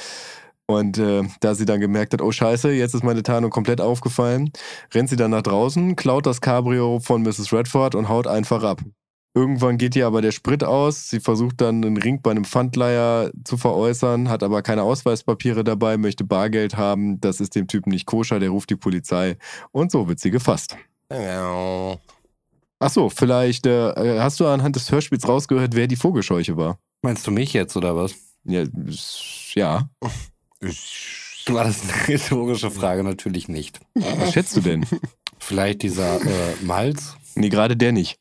Und 0.66 0.98
äh, 0.98 1.22
da 1.40 1.54
sie 1.54 1.64
dann 1.64 1.80
gemerkt 1.80 2.12
hat, 2.12 2.22
oh 2.22 2.32
scheiße, 2.32 2.72
jetzt 2.72 2.94
ist 2.94 3.04
meine 3.04 3.22
Tarnung 3.22 3.50
komplett 3.50 3.80
aufgefallen, 3.80 4.50
rennt 4.94 5.08
sie 5.08 5.16
dann 5.16 5.32
nach 5.32 5.42
draußen, 5.42 5.96
klaut 5.96 6.24
das 6.24 6.40
Cabrio 6.40 7.00
von 7.00 7.22
Mrs. 7.22 7.52
Redford 7.52 7.94
und 7.94 8.08
haut 8.08 8.26
einfach 8.26 8.62
ab. 8.62 8.80
Irgendwann 9.34 9.78
geht 9.78 9.96
ihr 9.96 10.06
aber 10.06 10.20
der 10.20 10.30
Sprit 10.30 10.62
aus. 10.62 11.08
Sie 11.08 11.18
versucht 11.18 11.60
dann 11.62 11.82
einen 11.82 11.96
Ring 11.96 12.20
bei 12.22 12.30
einem 12.30 12.44
Pfandleiher 12.44 13.30
zu 13.44 13.56
veräußern, 13.56 14.28
hat 14.28 14.42
aber 14.42 14.60
keine 14.60 14.82
Ausweispapiere 14.82 15.64
dabei, 15.64 15.96
möchte 15.96 16.24
Bargeld 16.24 16.76
haben. 16.76 17.18
Das 17.20 17.40
ist 17.40 17.54
dem 17.54 17.66
Typen 17.66 17.90
nicht 17.90 18.04
koscher, 18.04 18.40
der 18.40 18.50
ruft 18.50 18.68
die 18.68 18.76
Polizei. 18.76 19.38
Und 19.70 19.90
so 19.90 20.06
wird 20.06 20.20
sie 20.20 20.30
gefasst. 20.30 20.76
Ach 22.78 22.90
so, 22.90 23.08
vielleicht 23.08 23.66
äh, 23.66 24.18
hast 24.20 24.38
du 24.40 24.46
anhand 24.46 24.76
des 24.76 24.90
Hörspiels 24.90 25.26
rausgehört, 25.26 25.74
wer 25.74 25.86
die 25.86 25.96
Vogelscheuche 25.96 26.56
war. 26.56 26.78
Meinst 27.02 27.26
du 27.26 27.30
mich 27.30 27.52
jetzt 27.52 27.76
oder 27.76 27.96
was? 27.96 28.14
Ja, 28.44 28.64
ja. 29.54 29.88
War 31.48 31.64
das 31.64 31.82
eine 31.82 32.08
rhetorische 32.08 32.70
Frage? 32.70 33.02
Natürlich 33.02 33.48
nicht. 33.48 33.80
Was 33.94 34.32
schätzt 34.32 34.56
du 34.56 34.60
denn? 34.60 34.86
Vielleicht 35.38 35.82
dieser 35.82 36.20
äh, 36.20 36.54
Malz? 36.62 37.16
Nee, 37.34 37.48
gerade 37.48 37.76
der 37.76 37.90
nicht. 37.90 38.16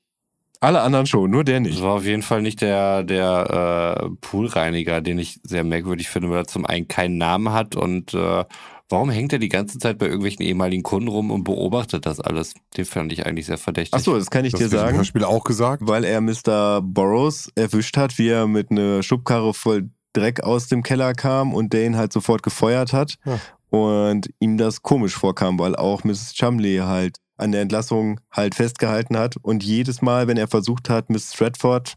Alle 0.60 0.82
anderen 0.82 1.06
schon, 1.06 1.30
nur 1.30 1.44
der 1.44 1.60
Das 1.60 1.70
nicht. 1.70 1.82
war 1.82 1.94
auf 1.96 2.06
jeden 2.06 2.22
Fall 2.24 2.42
nicht 2.42 2.62
der, 2.62 3.04
der 3.04 4.00
äh, 4.04 4.10
Poolreiniger, 4.22 5.02
den 5.02 5.20
ich 5.20 5.40
sehr 5.44 5.64
merkwürdig 5.64 6.10
finde, 6.10 6.30
weil 6.30 6.38
er 6.40 6.48
zum 6.48 6.66
einen 6.66 6.88
keinen 6.88 7.18
Namen 7.18 7.52
hat 7.52 7.76
und 7.76 8.14
äh, 8.14 8.46
warum 8.92 9.10
hängt 9.10 9.34
er 9.34 9.40
die 9.40 9.50
ganze 9.50 9.80
Zeit 9.80 9.98
bei 9.98 10.06
irgendwelchen 10.06 10.44
ehemaligen 10.46 10.84
Kunden 10.84 11.08
rum 11.08 11.32
und 11.32 11.44
beobachtet 11.44 12.06
das 12.06 12.20
alles? 12.20 12.54
Den 12.78 12.86
fand 12.86 13.12
ich 13.12 13.26
eigentlich 13.26 13.46
sehr 13.46 13.58
verdächtig. 13.58 13.94
Ach 13.94 14.04
so, 14.04 14.16
das 14.18 14.30
kann 14.30 14.46
ich 14.46 14.52
Das 14.52 14.62
dir 14.62 14.70
sagen, 14.70 14.98
Hörspiel 14.98 15.24
auch 15.24 15.44
gesagt. 15.44 15.84
weil 15.86 16.04
er 16.04 16.22
Mr. 16.22 16.82
Burroughs 16.82 17.50
erwischt 17.56 17.98
hat, 17.98 18.18
wie 18.18 18.30
er 18.30 18.48
mit 18.48 18.72
einer 18.72 19.02
Schubkarre 19.04 19.54
voll 19.54 19.90
Dreck 20.14 20.44
aus 20.44 20.68
dem 20.68 20.84
Keller 20.84 21.14
kam 21.14 21.54
und 21.54 21.72
der 21.74 21.86
ihn 21.86 21.96
halt 21.96 22.12
sofort 22.12 22.44
gefeuert 22.44 22.92
hat. 22.94 23.16
Ja. 23.26 23.40
Und 23.70 24.30
ihm 24.40 24.58
das 24.58 24.82
komisch 24.82 25.16
vorkam, 25.16 25.58
weil 25.58 25.78
auch 25.78 26.04
Mrs. 26.04 26.34
Chumley 26.34 26.80
halt 26.80 27.18
an 27.38 27.54
der 27.54 27.62
Entlassung 27.62 28.20
halt 28.30 28.54
festgehalten 28.54 29.18
hat. 29.18 29.38
Und 29.42 29.64
jedes 29.64 30.02
Mal, 30.02 30.28
wenn 30.28 30.36
er 30.36 30.50
versucht 30.50 30.90
hat, 30.90 31.10
Miss 31.10 31.34
Stratford 31.34 31.96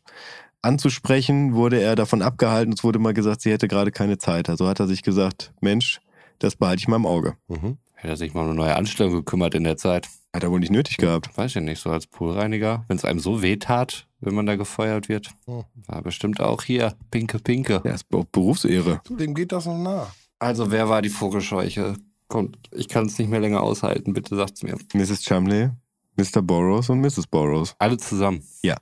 anzusprechen, 0.62 1.54
wurde 1.54 1.80
er 1.80 1.96
davon 1.96 2.22
abgehalten. 2.22 2.72
Es 2.72 2.84
wurde 2.84 2.98
mal 2.98 3.12
gesagt, 3.14 3.42
sie 3.42 3.50
hätte 3.50 3.68
gerade 3.68 3.90
keine 3.90 4.18
Zeit. 4.18 4.48
Also 4.48 4.66
hat 4.68 4.80
er 4.80 4.86
sich 4.86 5.02
gesagt, 5.02 5.52
Mensch, 5.60 6.00
das 6.38 6.56
behalte 6.56 6.80
ich 6.80 6.88
mal 6.88 6.96
im 6.96 7.06
Auge. 7.06 7.36
Mhm. 7.48 7.78
Hätte 7.94 8.12
er 8.12 8.16
sich 8.16 8.34
mal 8.34 8.42
um 8.42 8.48
eine 8.48 8.56
neue 8.56 8.76
Anstellung 8.76 9.14
gekümmert 9.14 9.54
in 9.54 9.64
der 9.64 9.76
Zeit. 9.76 10.08
Hat 10.34 10.42
er 10.42 10.50
wohl 10.50 10.60
nicht 10.60 10.72
nötig 10.72 10.96
gehabt. 10.96 11.36
Weiß 11.36 11.54
ich 11.56 11.62
nicht, 11.62 11.80
so 11.80 11.90
als 11.90 12.06
Poolreiniger. 12.06 12.84
Wenn 12.88 12.96
es 12.96 13.04
einem 13.04 13.20
so 13.20 13.40
weh 13.40 13.56
tat, 13.56 14.08
wenn 14.20 14.34
man 14.34 14.46
da 14.46 14.56
gefeuert 14.56 15.08
wird. 15.08 15.30
Hm. 15.46 15.64
War 15.86 16.02
bestimmt 16.02 16.40
auch 16.40 16.62
hier 16.62 16.94
Pinke 17.10 17.38
Pinke. 17.38 17.82
Ja, 17.84 17.92
ist 17.92 18.06
auch 18.12 18.24
Berufsehre. 18.24 19.00
Dem 19.08 19.34
geht 19.34 19.52
das 19.52 19.66
noch 19.66 19.78
nah. 19.78 20.12
Also 20.38 20.70
wer 20.70 20.88
war 20.88 21.02
die 21.02 21.08
Vogelscheuche? 21.08 21.96
Kommt, 22.28 22.58
ich 22.72 22.88
kann 22.88 23.06
es 23.06 23.18
nicht 23.18 23.28
mehr 23.28 23.40
länger 23.40 23.62
aushalten, 23.62 24.12
bitte 24.12 24.34
sagt's 24.34 24.62
mir. 24.62 24.76
Mrs. 24.92 25.22
Chumley, 25.22 25.70
Mr. 26.16 26.42
Burroughs 26.42 26.88
und 26.90 27.00
Mrs. 27.00 27.26
Burroughs. 27.26 27.74
Alle 27.78 27.96
zusammen. 27.96 28.42
Ja, 28.62 28.76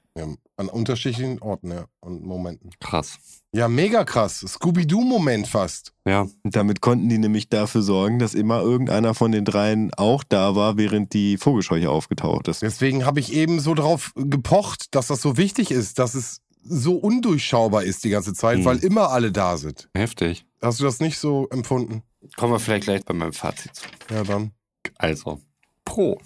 an 0.57 0.69
unterschiedlichen 0.69 1.41
Orten 1.41 1.71
ja, 1.71 1.87
und 2.01 2.25
Momenten. 2.25 2.71
Krass. 2.81 3.19
Ja, 3.55 3.69
mega 3.69 4.05
krass. 4.05 4.45
Scooby-Doo-Moment 4.47 5.47
fast. 5.49 5.93
Ja, 6.07 6.23
Und 6.43 6.57
damit 6.57 6.81
konnten 6.81 7.09
die 7.09 7.19
nämlich 7.19 7.49
dafür 7.49 7.83
sorgen, 7.83 8.19
dass 8.19 8.35
immer 8.35 8.61
irgendeiner 8.61 9.15
von 9.15 9.33
den 9.33 9.45
dreien 9.45 9.93
auch 9.95 10.23
da 10.25 10.55
war, 10.55 10.77
während 10.77 11.13
die 11.15 11.37
Vogelscheuche 11.39 11.91
aufgetaucht 11.91 12.49
ist. 12.49 12.63
Deswegen 12.63 13.05
habe 13.05 13.21
ich 13.21 13.33
eben 13.33 13.61
so 13.61 13.75
drauf 13.75 14.13
gepocht, 14.15 14.95
dass 14.95 15.09
das 15.09 15.21
so 15.23 15.37
wichtig 15.37 15.71
ist, 15.71 15.99
dass 15.99 16.15
es 16.15 16.41
so 16.65 16.95
undurchschaubar 16.95 17.83
ist 17.83 18.05
die 18.05 18.11
ganze 18.11 18.35
Zeit, 18.35 18.59
Mhm. 18.61 18.65
weil 18.67 18.79
immer 18.79 19.11
alle 19.11 19.33
da 19.33 19.57
sind. 19.57 19.89
heftig. 19.95 20.47
Hast 20.61 20.79
du 20.81 20.85
das 20.85 21.01
nicht 21.01 21.19
so 21.19 21.49
empfunden? 21.51 22.03
Kommen 22.37 22.53
wir 22.53 22.61
vielleicht 22.61 22.85
gleich 22.85 23.05
bei 23.05 23.15
meinem 23.15 23.33
Fazit 23.33 23.75
zu. 23.75 23.85
Ja, 24.11 24.23
dann. 24.23 24.53
Also, 24.97 25.41
pro 25.85 26.21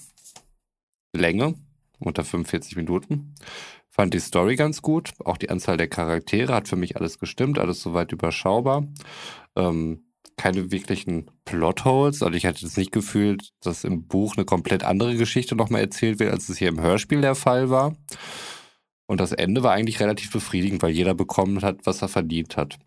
Länge 1.16 1.54
unter 1.98 2.24
45 2.24 2.76
Minuten. 2.76 3.34
Fand 3.88 4.12
die 4.12 4.20
Story 4.20 4.56
ganz 4.56 4.82
gut. 4.82 5.12
Auch 5.24 5.38
die 5.38 5.48
Anzahl 5.48 5.76
der 5.76 5.88
Charaktere 5.88 6.54
hat 6.54 6.68
für 6.68 6.76
mich 6.76 6.96
alles 6.96 7.18
gestimmt, 7.18 7.58
alles 7.58 7.80
soweit 7.80 8.12
überschaubar. 8.12 8.86
Ähm, 9.56 10.02
keine 10.36 10.70
wirklichen 10.70 11.30
Plotholes. 11.46 12.22
Also 12.22 12.36
ich 12.36 12.44
hatte 12.44 12.62
jetzt 12.62 12.76
nicht 12.76 12.92
gefühlt, 12.92 13.52
dass 13.62 13.84
im 13.84 14.06
Buch 14.06 14.36
eine 14.36 14.44
komplett 14.44 14.84
andere 14.84 15.16
Geschichte 15.16 15.56
nochmal 15.56 15.80
erzählt 15.80 16.18
wird, 16.18 16.32
als 16.32 16.48
es 16.48 16.58
hier 16.58 16.68
im 16.68 16.80
Hörspiel 16.80 17.22
der 17.22 17.34
Fall 17.34 17.70
war. 17.70 17.96
Und 19.06 19.20
das 19.20 19.32
Ende 19.32 19.62
war 19.62 19.72
eigentlich 19.72 20.00
relativ 20.00 20.30
befriedigend, 20.32 20.82
weil 20.82 20.90
jeder 20.90 21.14
bekommen 21.14 21.62
hat, 21.62 21.78
was 21.84 22.02
er 22.02 22.08
verdient 22.08 22.56
hat. 22.56 22.78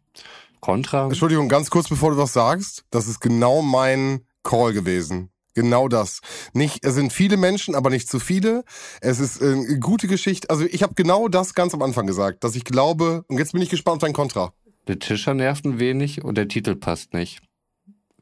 Contra. 0.60 1.06
Entschuldigung, 1.06 1.48
ganz 1.48 1.70
kurz 1.70 1.88
bevor 1.88 2.12
du 2.12 2.18
was 2.18 2.34
sagst. 2.34 2.84
Das 2.92 3.08
ist 3.08 3.20
genau 3.22 3.62
mein 3.62 4.26
Call 4.44 4.74
gewesen. 4.74 5.32
Genau 5.56 5.88
das. 5.88 6.22
Nicht, 6.54 6.86
es 6.86 6.96
sind 6.96 7.12
viele 7.12 7.38
Menschen, 7.38 7.76
aber 7.76 7.90
nicht 7.90 8.10
zu 8.10 8.20
viele. 8.20 8.64
Es 9.02 9.20
ist 9.20 9.42
äh, 9.42 9.54
eine 9.54 9.80
gute 9.80 10.08
Geschichte. 10.08 10.50
Also 10.50 10.66
ich 10.66 10.84
habe 10.84 10.94
genau 10.96 11.28
das 11.28 11.54
ganz 11.54 11.74
am 11.74 11.82
Anfang 11.82 12.08
gesagt, 12.08 12.44
dass 12.44 12.56
ich 12.56 12.64
glaube, 12.64 13.24
und 13.28 13.38
jetzt 13.38 13.54
bin 13.54 13.62
ich 13.62 13.70
gespannt 13.70 13.96
auf 13.96 14.02
dein 14.02 14.14
Kontra. 14.14 14.54
Der 14.88 15.00
Tischer 15.00 15.34
nervt 15.34 15.66
ein 15.66 15.80
wenig 15.80 16.24
und 16.24 16.36
der 16.36 16.48
Titel 16.48 16.76
passt 16.76 17.14
nicht. 17.14 17.42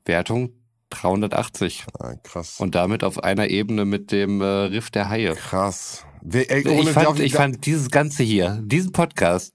Wertung 0.05 0.51
380. 0.89 1.85
Ah, 1.99 2.13
krass. 2.23 2.59
Und 2.59 2.75
damit 2.75 3.03
auf 3.03 3.23
einer 3.23 3.49
Ebene 3.49 3.85
mit 3.85 4.11
dem 4.11 4.41
äh, 4.41 4.45
Riff 4.45 4.89
der 4.89 5.09
Haie. 5.09 5.35
krass. 5.35 6.05
Wer, 6.21 6.49
ey, 6.49 6.81
Ich 6.81 6.89
fand, 6.89 7.19
ich 7.19 7.33
fand 7.33 7.65
dieses 7.65 7.89
Ganze 7.89 8.23
hier, 8.23 8.61
diesen 8.65 8.91
Podcast, 8.91 9.53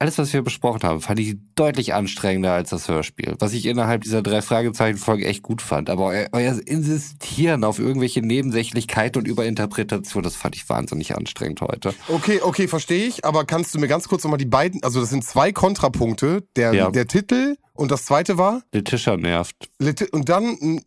alles, 0.00 0.16
was 0.18 0.32
wir 0.32 0.42
besprochen 0.42 0.82
haben, 0.84 1.00
fand 1.00 1.18
ich 1.18 1.36
deutlich 1.56 1.92
anstrengender 1.92 2.52
als 2.52 2.70
das 2.70 2.88
Hörspiel. 2.88 3.34
Was 3.40 3.52
ich 3.52 3.66
innerhalb 3.66 4.02
dieser 4.02 4.22
drei 4.22 4.42
Fragezeichen-Folge 4.42 5.26
echt 5.26 5.42
gut 5.42 5.60
fand. 5.60 5.90
Aber 5.90 6.06
eu 6.10 6.26
euer 6.32 6.56
Insistieren 6.66 7.64
auf 7.64 7.78
irgendwelche 7.80 8.20
Nebensächlichkeiten 8.22 9.20
und 9.20 9.26
Überinterpretation, 9.28 10.22
das 10.22 10.36
fand 10.36 10.54
ich 10.54 10.68
wahnsinnig 10.68 11.16
anstrengend 11.16 11.60
heute. 11.62 11.94
Okay, 12.08 12.40
okay, 12.42 12.68
verstehe 12.68 13.06
ich, 13.06 13.24
aber 13.24 13.44
kannst 13.44 13.74
du 13.74 13.78
mir 13.80 13.88
ganz 13.88 14.08
kurz 14.08 14.22
nochmal 14.22 14.38
die 14.38 14.44
beiden, 14.46 14.82
also 14.84 15.00
das 15.00 15.10
sind 15.10 15.24
zwei 15.24 15.50
Kontrapunkte, 15.52 16.46
der, 16.56 16.72
Ja. 16.74 16.90
der 16.90 17.06
Titel 17.08 17.56
und 17.74 17.90
das 17.90 18.04
zweite 18.04 18.38
war, 18.38 18.62
Tischer 18.84 19.16
nervt. 19.16 19.68
Lit- 19.80 20.12
und 20.12 20.28
dann 20.28 20.56
m, 20.60 20.80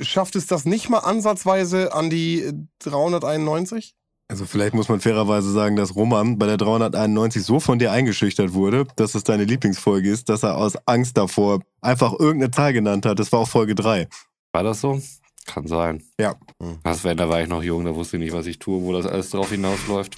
schafft 0.00 0.34
es 0.36 0.46
das 0.46 0.64
nicht 0.64 0.88
mal 0.88 0.98
ansatzweise 0.98 1.92
an 1.92 2.10
die 2.10 2.42
äh, 2.42 2.52
391? 2.80 3.94
Also 4.30 4.44
vielleicht 4.44 4.74
muss 4.74 4.90
man 4.90 5.00
fairerweise 5.00 5.50
sagen, 5.50 5.76
dass 5.76 5.96
Roman 5.96 6.38
bei 6.38 6.44
der 6.44 6.58
391 6.58 7.42
so 7.42 7.60
von 7.60 7.78
dir 7.78 7.92
eingeschüchtert 7.92 8.52
wurde, 8.52 8.86
dass 8.96 9.14
es 9.14 9.24
deine 9.24 9.44
Lieblingsfolge 9.44 10.10
ist, 10.10 10.28
dass 10.28 10.42
er 10.42 10.58
aus 10.58 10.76
Angst 10.86 11.16
davor 11.16 11.62
einfach 11.80 12.12
irgendeine 12.12 12.50
Zahl 12.50 12.74
genannt 12.74 13.06
hat. 13.06 13.18
Das 13.18 13.32
war 13.32 13.40
auch 13.40 13.48
Folge 13.48 13.74
3. 13.74 14.06
War 14.52 14.62
das 14.62 14.82
so? 14.82 15.00
Kann 15.46 15.66
sein. 15.66 16.02
Ja. 16.20 16.36
Was, 16.82 17.04
wenn, 17.04 17.16
da 17.16 17.30
war 17.30 17.40
ich 17.40 17.48
noch 17.48 17.62
jung, 17.62 17.86
da 17.86 17.94
wusste 17.94 18.18
ich 18.18 18.24
nicht, 18.24 18.34
was 18.34 18.46
ich 18.46 18.58
tue, 18.58 18.82
wo 18.82 18.92
das 18.92 19.06
alles 19.06 19.30
drauf 19.30 19.50
hinausläuft. 19.50 20.14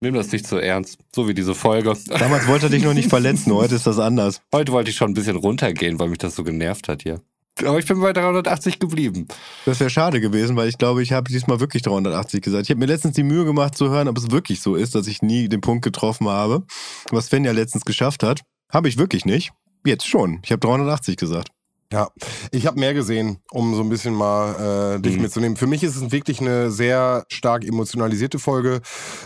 Nimm 0.00 0.14
das 0.14 0.32
nicht 0.32 0.46
zu 0.46 0.56
ernst, 0.56 0.98
so 1.14 1.28
wie 1.28 1.34
diese 1.34 1.54
Folge. 1.54 1.92
Damals 2.06 2.46
wollte 2.46 2.66
er 2.66 2.70
dich 2.70 2.84
noch 2.84 2.94
nicht 2.94 3.10
verletzen, 3.10 3.52
heute 3.52 3.74
ist 3.74 3.86
das 3.86 3.98
anders. 3.98 4.40
Heute 4.54 4.72
wollte 4.72 4.90
ich 4.90 4.96
schon 4.96 5.10
ein 5.10 5.14
bisschen 5.14 5.36
runtergehen, 5.36 5.98
weil 5.98 6.08
mich 6.08 6.18
das 6.18 6.36
so 6.36 6.44
genervt 6.44 6.88
hat 6.88 7.02
hier. 7.02 7.20
Aber 7.64 7.78
ich 7.78 7.86
bin 7.86 8.00
bei 8.00 8.12
380 8.12 8.78
geblieben. 8.78 9.28
Das 9.64 9.80
wäre 9.80 9.88
schade 9.88 10.20
gewesen, 10.20 10.56
weil 10.56 10.68
ich 10.68 10.76
glaube, 10.76 11.02
ich 11.02 11.12
habe 11.12 11.30
diesmal 11.30 11.58
wirklich 11.58 11.82
380 11.82 12.42
gesagt. 12.42 12.64
Ich 12.64 12.70
habe 12.70 12.80
mir 12.80 12.86
letztens 12.86 13.14
die 13.14 13.22
Mühe 13.22 13.44
gemacht 13.44 13.76
zu 13.76 13.88
hören, 13.88 14.08
ob 14.08 14.18
es 14.18 14.30
wirklich 14.30 14.60
so 14.60 14.74
ist, 14.74 14.94
dass 14.94 15.06
ich 15.06 15.22
nie 15.22 15.48
den 15.48 15.62
Punkt 15.62 15.82
getroffen 15.82 16.28
habe, 16.28 16.64
was 17.10 17.26
Sven 17.26 17.44
ja 17.44 17.52
letztens 17.52 17.84
geschafft 17.84 18.22
hat. 18.22 18.42
Habe 18.70 18.88
ich 18.88 18.98
wirklich 18.98 19.24
nicht. 19.24 19.52
Jetzt 19.86 20.06
schon. 20.06 20.40
Ich 20.44 20.52
habe 20.52 20.60
380 20.60 21.16
gesagt. 21.16 21.48
Ja, 21.92 22.08
ich 22.50 22.66
habe 22.66 22.80
mehr 22.80 22.94
gesehen, 22.94 23.38
um 23.52 23.74
so 23.76 23.80
ein 23.80 23.88
bisschen 23.88 24.12
mal 24.12 24.96
äh, 24.96 25.00
dich 25.00 25.16
Mhm. 25.16 25.22
mitzunehmen. 25.22 25.56
Für 25.56 25.68
mich 25.68 25.84
ist 25.84 25.94
es 25.94 26.10
wirklich 26.10 26.40
eine 26.40 26.70
sehr 26.72 27.24
stark 27.28 27.64
emotionalisierte 27.64 28.40
Folge. 28.40 28.80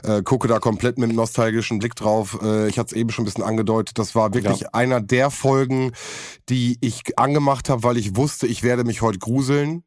Äh, 0.05 0.23
gucke 0.23 0.47
da 0.47 0.59
komplett 0.59 0.99
mit 0.99 1.09
einem 1.09 1.17
nostalgischen 1.17 1.79
Blick 1.79 1.95
drauf. 1.95 2.39
Äh, 2.43 2.69
ich 2.69 2.79
hatte 2.79 2.95
es 2.95 3.01
eben 3.01 3.11
schon 3.11 3.23
ein 3.23 3.27
bisschen 3.27 3.45
angedeutet. 3.45 3.99
Das 3.99 4.15
war 4.15 4.35
wirklich 4.35 4.75
einer 4.75 5.01
der 5.01 5.31
Folgen, 5.31 5.93
die 6.51 6.77
ich 6.83 7.19
angemacht 7.19 7.71
habe, 7.71 7.83
weil 7.83 7.97
ich 7.97 8.17
wusste, 8.17 8.47
ich 8.47 8.63
werde 8.63 8.85
mich 8.85 9.01
heute 9.01 9.19
gruseln. 9.19 9.83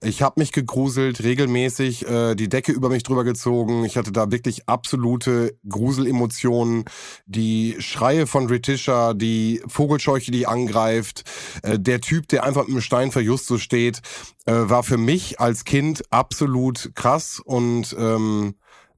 Ich 0.00 0.22
habe 0.22 0.40
mich 0.40 0.52
gegruselt, 0.52 1.22
regelmäßig 1.22 2.06
äh, 2.06 2.34
die 2.34 2.48
Decke 2.48 2.72
über 2.72 2.88
mich 2.88 3.02
drüber 3.02 3.24
gezogen. 3.24 3.84
Ich 3.84 3.96
hatte 3.96 4.12
da 4.12 4.30
wirklich 4.30 4.68
absolute 4.68 5.56
Gruselemotionen. 5.68 6.84
Die 7.26 7.76
Schreie 7.80 8.26
von 8.26 8.46
Britisher, 8.46 9.14
die 9.14 9.60
Vogelscheuche, 9.66 10.30
die 10.30 10.46
angreift, 10.46 11.24
äh, 11.62 11.78
der 11.78 12.00
Typ, 12.00 12.28
der 12.28 12.44
einfach 12.44 12.62
mit 12.62 12.70
einem 12.70 12.80
Stein 12.80 13.10
für 13.10 13.20
Justus 13.20 13.60
steht, 13.60 14.00
äh, 14.46 14.52
war 14.52 14.84
für 14.84 14.98
mich 14.98 15.40
als 15.40 15.64
Kind 15.64 16.02
absolut 16.10 16.92
krass 16.94 17.40
und 17.44 17.96
ähm, 17.98 18.54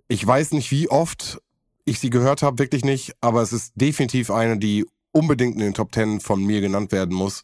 ich 0.08 0.26
weiß 0.26 0.52
nicht, 0.52 0.70
wie 0.70 0.90
oft 0.90 1.40
ich 1.84 1.98
sie 1.98 2.10
gehört 2.10 2.42
habe, 2.42 2.58
wirklich 2.58 2.84
nicht, 2.84 3.14
aber 3.20 3.42
es 3.42 3.52
ist 3.52 3.72
definitiv 3.76 4.30
eine, 4.30 4.58
die 4.58 4.86
unbedingt 5.12 5.54
in 5.54 5.60
den 5.60 5.74
Top 5.74 5.92
Ten 5.92 6.20
von 6.20 6.42
mir 6.44 6.60
genannt 6.60 6.92
werden 6.92 7.14
muss 7.14 7.42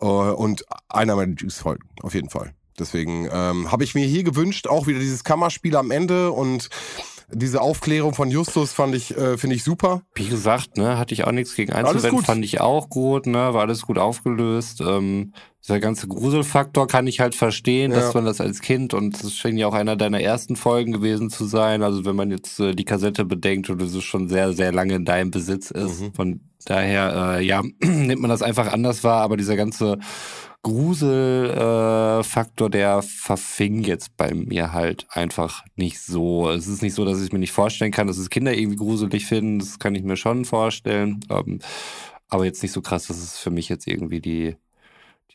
äh, 0.00 0.04
und 0.04 0.64
einer 0.88 1.16
meiner 1.16 1.34
Juice-Folgen, 1.34 1.88
auf 2.02 2.14
jeden 2.14 2.30
Fall. 2.30 2.54
Deswegen 2.78 3.28
ähm, 3.32 3.70
habe 3.70 3.84
ich 3.84 3.94
mir 3.94 4.06
hier 4.06 4.24
gewünscht, 4.24 4.66
auch 4.66 4.86
wieder 4.86 4.98
dieses 4.98 5.24
Kammerspiel 5.24 5.76
am 5.76 5.90
Ende 5.90 6.32
und 6.32 6.68
diese 7.32 7.62
Aufklärung 7.62 8.14
von 8.14 8.30
Justus 8.30 8.72
fand 8.72 8.94
ich, 8.94 9.16
äh, 9.16 9.38
finde 9.38 9.56
ich 9.56 9.64
super. 9.64 10.02
Wie 10.14 10.28
gesagt, 10.28 10.76
ne, 10.76 10.98
hatte 10.98 11.14
ich 11.14 11.24
auch 11.24 11.32
nichts 11.32 11.54
gegen 11.54 11.72
einzuwenden, 11.72 12.22
fand 12.24 12.44
ich 12.44 12.60
auch 12.60 12.88
gut, 12.90 13.26
ne, 13.26 13.54
war 13.54 13.62
alles 13.62 13.82
gut 13.82 13.98
aufgelöst. 13.98 14.80
Ähm, 14.80 15.32
dieser 15.62 15.80
ganze 15.80 16.06
Gruselfaktor 16.06 16.86
kann 16.86 17.06
ich 17.06 17.20
halt 17.20 17.34
verstehen, 17.34 17.92
Ja. 17.92 17.98
dass 18.00 18.14
man 18.14 18.26
das 18.26 18.40
als 18.40 18.60
Kind 18.60 18.92
und 18.92 19.22
das 19.24 19.32
schien 19.32 19.56
ja 19.56 19.66
auch 19.66 19.72
einer 19.74 19.96
deiner 19.96 20.20
ersten 20.20 20.56
Folgen 20.56 20.92
gewesen 20.92 21.30
zu 21.30 21.46
sein. 21.46 21.82
Also 21.82 22.04
wenn 22.04 22.14
man 22.14 22.30
jetzt 22.30 22.60
äh, 22.60 22.74
die 22.74 22.84
Kassette 22.84 23.24
bedenkt 23.24 23.70
und 23.70 23.80
es 23.80 24.04
schon 24.04 24.28
sehr, 24.28 24.52
sehr 24.52 24.72
lange 24.72 24.94
in 24.94 25.06
deinem 25.06 25.30
Besitz 25.30 25.70
ist. 25.70 26.02
Mhm. 26.02 26.14
Von 26.14 26.40
daher, 26.66 27.36
äh, 27.38 27.44
ja, 27.44 27.62
nimmt 27.82 28.20
man 28.20 28.30
das 28.30 28.42
einfach 28.42 28.70
anders 28.72 29.02
wahr, 29.02 29.22
aber 29.22 29.38
dieser 29.38 29.56
ganze 29.56 29.98
Gruselfaktor, 30.64 32.66
äh, 32.68 32.70
der 32.70 33.02
verfing 33.02 33.82
jetzt 33.84 34.16
bei 34.16 34.32
mir 34.34 34.72
halt 34.72 35.06
einfach 35.10 35.62
nicht 35.76 36.00
so. 36.00 36.50
Es 36.50 36.66
ist 36.66 36.82
nicht 36.82 36.94
so, 36.94 37.04
dass 37.04 37.20
ich 37.20 37.32
mir 37.32 37.38
nicht 37.38 37.52
vorstellen 37.52 37.92
kann, 37.92 38.08
dass 38.08 38.16
es 38.16 38.30
Kinder 38.30 38.52
irgendwie 38.52 38.78
gruselig 38.78 39.26
finden. 39.26 39.60
Das 39.60 39.78
kann 39.78 39.94
ich 39.94 40.02
mir 40.02 40.16
schon 40.16 40.46
vorstellen. 40.46 41.20
Ähm, 41.30 41.60
aber 42.28 42.46
jetzt 42.46 42.62
nicht 42.62 42.72
so 42.72 42.80
krass, 42.80 43.06
dass 43.06 43.18
es 43.18 43.36
für 43.36 43.50
mich 43.50 43.68
jetzt 43.68 43.86
irgendwie 43.86 44.20
die, 44.20 44.56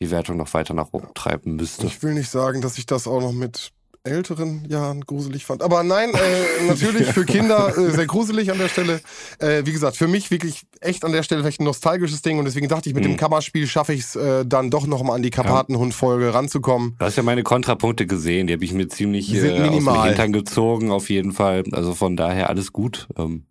die 0.00 0.10
Wertung 0.10 0.36
noch 0.36 0.52
weiter 0.52 0.74
nach 0.74 0.92
oben 0.92 1.14
treiben 1.14 1.54
müsste. 1.56 1.86
Ich 1.86 2.02
will 2.02 2.14
nicht 2.14 2.28
sagen, 2.28 2.60
dass 2.60 2.76
ich 2.76 2.86
das 2.86 3.06
auch 3.06 3.20
noch 3.20 3.32
mit 3.32 3.70
älteren 4.04 4.64
Jahren 4.68 5.02
gruselig 5.02 5.44
fand. 5.44 5.62
Aber 5.62 5.82
nein, 5.82 6.10
äh, 6.14 6.66
natürlich 6.68 7.08
für 7.12 7.24
Kinder 7.24 7.76
äh, 7.76 7.90
sehr 7.90 8.06
gruselig 8.06 8.50
an 8.50 8.58
der 8.58 8.68
Stelle. 8.68 9.00
Äh, 9.38 9.66
wie 9.66 9.72
gesagt, 9.72 9.96
für 9.96 10.08
mich 10.08 10.30
wirklich 10.30 10.62
echt 10.80 11.04
an 11.04 11.12
der 11.12 11.22
Stelle 11.22 11.42
vielleicht 11.42 11.60
ein 11.60 11.64
nostalgisches 11.64 12.22
Ding 12.22 12.38
und 12.38 12.44
deswegen 12.46 12.68
dachte 12.68 12.88
ich, 12.88 12.94
mit 12.94 13.04
dem 13.04 13.12
Mhm. 13.12 13.16
Kammerspiel 13.18 13.66
schaffe 13.66 13.92
ich 13.92 14.00
es 14.00 14.16
äh, 14.16 14.46
dann 14.46 14.70
doch 14.70 14.86
nochmal 14.86 15.16
an 15.16 15.22
die 15.22 15.30
Karpatenhund-Folge 15.30 16.32
ranzukommen. 16.32 16.96
Du 16.98 17.04
hast 17.04 17.16
ja 17.16 17.22
meine 17.22 17.42
Kontrapunkte 17.42 18.06
gesehen, 18.06 18.46
die 18.46 18.54
habe 18.54 18.64
ich 18.64 18.72
mir 18.72 18.88
ziemlich 18.88 19.32
äh, 19.34 19.36
aus 19.36 19.42
dem 19.42 19.62
minimal. 19.62 20.08
Hintern 20.08 20.32
gezogen, 20.32 20.90
auf 20.90 21.10
jeden 21.10 21.32
Fall. 21.32 21.64
Also 21.72 21.94
von 21.94 22.16
daher 22.16 22.48
alles 22.48 22.72
gut. 22.72 23.08
Ähm, 23.18 23.44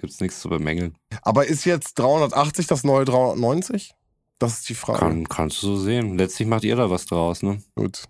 gibt's 0.00 0.20
nichts 0.20 0.40
zu 0.40 0.48
bemängeln. 0.50 0.96
Aber 1.22 1.46
ist 1.46 1.64
jetzt 1.64 1.98
380 1.98 2.66
das 2.66 2.84
neue 2.84 3.04
390? 3.06 3.92
Das 4.38 4.54
ist 4.58 4.68
die 4.68 4.74
Frage. 4.74 4.98
Kann, 4.98 5.28
kannst 5.28 5.62
du 5.62 5.68
so 5.68 5.76
sehen. 5.76 6.18
Letztlich 6.18 6.46
macht 6.48 6.64
ihr 6.64 6.76
da 6.76 6.90
was 6.90 7.06
draus, 7.06 7.42
ne? 7.42 7.62
Gut. 7.76 8.02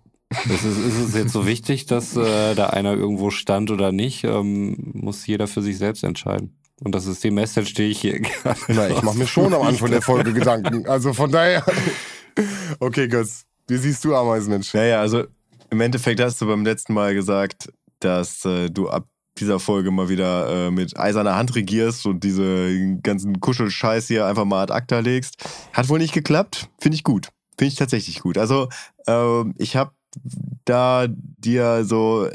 Ist, 0.45 0.65
ist 0.65 0.99
es 1.09 1.15
jetzt 1.15 1.33
so 1.33 1.47
wichtig, 1.47 1.87
dass 1.87 2.17
äh, 2.17 2.55
da 2.55 2.69
einer 2.69 2.95
irgendwo 2.95 3.31
stand 3.31 3.71
oder 3.71 3.93
nicht, 3.93 4.25
ähm, 4.25 4.93
muss 4.95 5.27
jeder 5.27 5.47
für 5.47 5.63
sich 5.63 5.79
selbst 5.79 6.05
entscheiden. 6.05 6.57
Und 6.83 6.95
das 6.95 7.07
ist 7.07 7.23
die 7.25 7.31
Message, 7.31 7.75
die 7.75 7.85
ich 7.85 8.01
hier 8.01 8.21
gerade 8.21 8.59
Na, 8.69 8.89
ich 8.89 9.03
mache 9.03 9.19
mir 9.19 9.27
schon 9.27 9.55
am 9.55 9.63
Anfang 9.63 9.91
der 9.91 10.03
Folge 10.03 10.33
Gedanken. 10.33 10.87
Also 10.87 11.13
von 11.13 11.31
daher. 11.31 11.65
Okay, 12.81 13.07
Götz. 13.07 13.45
Wie 13.69 13.77
siehst 13.77 14.05
du 14.05 14.13
Ameisenmensch? 14.17 14.75
Naja, 14.75 15.01
also 15.01 15.23
im 15.71 15.81
Endeffekt 15.81 16.21
hast 16.21 16.41
du 16.41 16.47
beim 16.47 16.65
letzten 16.65 16.93
Mal 16.93 17.15
gesagt, 17.15 17.73
dass 18.01 18.45
äh, 18.45 18.71
du 18.71 18.89
ab 18.89 19.07
dieser 19.39 19.59
Folge 19.61 19.91
mal 19.91 20.09
wieder 20.09 20.67
äh, 20.67 20.71
mit 20.71 20.99
eiserner 20.99 21.37
Hand 21.37 21.55
regierst 21.55 22.07
und 22.07 22.25
diese 22.25 22.97
ganzen 23.03 23.41
Kuschelscheiß 23.41 24.09
hier 24.09 24.27
einfach 24.27 24.45
mal 24.45 24.63
ad 24.63 24.73
acta 24.73 24.99
legst. 24.99 25.37
Hat 25.73 25.89
wohl 25.89 25.99
nicht 25.99 26.13
geklappt. 26.13 26.69
Finde 26.81 26.97
ich 26.97 27.05
gut. 27.05 27.29
Finde 27.59 27.69
ich 27.69 27.77
tatsächlich 27.77 28.21
gut. 28.21 28.39
Also 28.39 28.69
ähm, 29.07 29.55
ich 29.59 29.77
habe 29.77 29.93
da 30.65 31.07
dir 31.09 31.85
so 31.85 32.27
äh, 32.27 32.33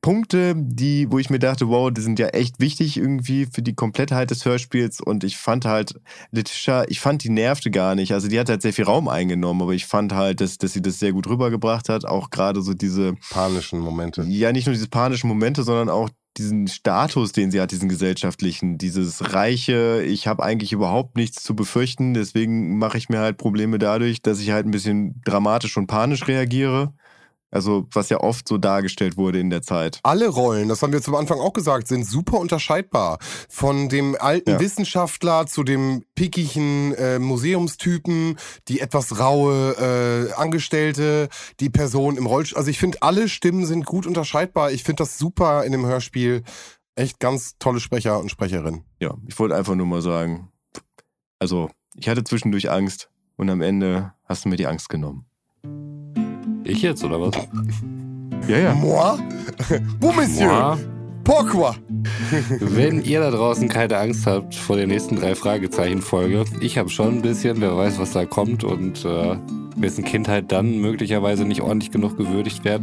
Punkte, 0.00 0.54
die, 0.56 1.10
wo 1.10 1.18
ich 1.18 1.28
mir 1.28 1.40
dachte, 1.40 1.68
wow, 1.68 1.90
die 1.90 2.00
sind 2.00 2.20
ja 2.20 2.28
echt 2.28 2.60
wichtig 2.60 2.96
irgendwie 2.96 3.46
für 3.46 3.62
die 3.62 3.74
Komplettheit 3.74 4.30
des 4.30 4.44
Hörspiels 4.44 5.00
und 5.00 5.24
ich 5.24 5.36
fand 5.36 5.64
halt, 5.64 6.00
Letitia, 6.30 6.84
ich 6.88 7.00
fand, 7.00 7.24
die 7.24 7.30
nervte 7.30 7.72
gar 7.72 7.96
nicht. 7.96 8.12
Also 8.12 8.28
die 8.28 8.38
hat 8.38 8.48
halt 8.48 8.62
sehr 8.62 8.72
viel 8.72 8.84
Raum 8.84 9.08
eingenommen, 9.08 9.60
aber 9.60 9.72
ich 9.72 9.86
fand 9.86 10.12
halt, 10.12 10.40
dass, 10.40 10.56
dass 10.56 10.72
sie 10.72 10.82
das 10.82 11.00
sehr 11.00 11.12
gut 11.12 11.26
rübergebracht 11.26 11.88
hat. 11.88 12.04
Auch 12.04 12.30
gerade 12.30 12.62
so 12.62 12.74
diese, 12.74 13.14
Panischen 13.30 13.80
Momente. 13.80 14.22
ja, 14.28 14.52
nicht 14.52 14.66
nur 14.66 14.74
diese 14.74 14.88
panischen 14.88 15.28
Momente, 15.28 15.64
sondern 15.64 15.88
auch 15.88 16.08
diesen 16.38 16.68
Status, 16.68 17.32
den 17.32 17.50
sie 17.50 17.60
hat, 17.60 17.70
diesen 17.72 17.88
gesellschaftlichen, 17.88 18.78
dieses 18.78 19.34
reiche, 19.34 20.02
ich 20.02 20.26
habe 20.26 20.42
eigentlich 20.42 20.72
überhaupt 20.72 21.16
nichts 21.16 21.42
zu 21.42 21.54
befürchten, 21.56 22.14
deswegen 22.14 22.78
mache 22.78 22.98
ich 22.98 23.08
mir 23.08 23.18
halt 23.18 23.36
Probleme 23.36 23.78
dadurch, 23.78 24.22
dass 24.22 24.40
ich 24.40 24.50
halt 24.50 24.66
ein 24.66 24.70
bisschen 24.70 25.20
dramatisch 25.24 25.76
und 25.76 25.86
panisch 25.88 26.28
reagiere. 26.28 26.92
Also, 27.50 27.86
was 27.92 28.10
ja 28.10 28.20
oft 28.20 28.46
so 28.46 28.58
dargestellt 28.58 29.16
wurde 29.16 29.40
in 29.40 29.48
der 29.48 29.62
Zeit. 29.62 30.00
Alle 30.02 30.28
Rollen, 30.28 30.68
das 30.68 30.82
haben 30.82 30.92
wir 30.92 31.00
zum 31.00 31.14
Anfang 31.14 31.40
auch 31.40 31.54
gesagt, 31.54 31.88
sind 31.88 32.04
super 32.04 32.38
unterscheidbar. 32.38 33.18
Von 33.48 33.88
dem 33.88 34.16
alten 34.20 34.50
Ja. 34.50 34.60
Wissenschaftler 34.60 35.46
zu 35.46 35.62
dem 35.64 36.04
pickigen 36.14 36.92
äh, 36.94 37.18
Museumstypen, 37.18 38.36
die 38.68 38.80
etwas 38.80 39.18
raue 39.18 40.28
äh, 40.30 40.32
Angestellte, 40.34 41.28
die 41.60 41.70
Person 41.70 42.16
im 42.16 42.26
Rollstuhl. 42.26 42.58
Also 42.58 42.70
ich 42.70 42.78
finde, 42.78 43.00
alle 43.02 43.28
Stimmen 43.28 43.64
sind 43.64 43.86
gut 43.86 44.06
unterscheidbar. 44.06 44.70
Ich 44.72 44.84
finde 44.84 45.02
das 45.02 45.16
super 45.16 45.64
in 45.64 45.72
dem 45.72 45.86
Hörspiel. 45.86 46.42
Echt 46.96 47.18
ganz 47.20 47.56
tolle 47.58 47.80
Sprecher 47.80 48.18
und 48.18 48.30
Sprecherinnen. 48.30 48.84
Ja, 49.00 49.14
ich 49.26 49.38
wollte 49.38 49.54
einfach 49.56 49.74
nur 49.74 49.86
mal 49.86 50.02
sagen, 50.02 50.50
also, 51.38 51.70
ich 51.94 52.08
hatte 52.08 52.24
zwischendurch 52.24 52.70
Angst 52.70 53.10
und 53.36 53.48
am 53.48 53.60
Ende 53.60 54.12
hast 54.24 54.44
du 54.44 54.48
mir 54.48 54.56
die 54.56 54.66
Angst 54.66 54.88
genommen. 54.88 55.24
Ich 56.68 56.82
jetzt, 56.82 57.02
oder 57.02 57.18
was? 57.20 57.34
Ja, 58.46 58.58
ja. 58.58 58.74
Moi? 58.74 59.18
Bon, 60.00 60.14
Monsieur? 60.14 60.76
Moi? 60.76 60.78
Pourquoi? 61.24 61.74
Wenn 62.60 63.02
ihr 63.02 63.20
da 63.20 63.30
draußen 63.30 63.68
keine 63.68 63.96
Angst 63.98 64.26
habt 64.26 64.54
vor 64.54 64.76
der 64.76 64.86
nächsten 64.86 65.16
drei 65.16 65.34
Fragezeichen-Folge, 65.34 66.44
ich 66.60 66.78
habe 66.78 66.88
schon 66.88 67.16
ein 67.16 67.22
bisschen, 67.22 67.60
wer 67.60 67.76
weiß, 67.76 67.98
was 67.98 68.12
da 68.12 68.24
kommt 68.26 68.64
und 68.64 69.04
äh, 69.04 69.36
wessen 69.76 70.04
Kindheit 70.04 70.52
dann 70.52 70.78
möglicherweise 70.78 71.44
nicht 71.44 71.62
ordentlich 71.62 71.90
genug 71.90 72.16
gewürdigt 72.16 72.64
wird. 72.64 72.82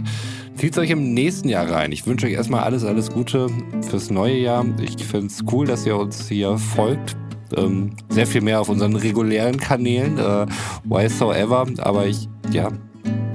Zieht 0.55 0.77
euch 0.77 0.89
im 0.89 1.13
nächsten 1.13 1.49
Jahr 1.49 1.69
rein. 1.69 1.91
Ich 1.91 2.07
wünsche 2.07 2.25
euch 2.25 2.33
erstmal 2.33 2.63
alles, 2.63 2.83
alles 2.83 3.11
Gute 3.11 3.49
fürs 3.89 4.09
neue 4.09 4.37
Jahr. 4.37 4.65
Ich 4.81 5.03
finde 5.03 5.27
es 5.27 5.43
cool, 5.51 5.67
dass 5.67 5.85
ihr 5.85 5.97
uns 5.97 6.27
hier 6.27 6.57
folgt. 6.57 7.15
Ähm, 7.55 7.91
sehr 8.09 8.25
viel 8.25 8.41
mehr 8.41 8.61
auf 8.61 8.69
unseren 8.69 8.95
regulären 8.95 9.57
Kanälen, 9.57 10.17
äh, 10.17 10.45
why 10.83 11.07
so 11.07 11.31
ever, 11.31 11.67
aber 11.77 12.07
ich, 12.07 12.27
ja, 12.51 12.71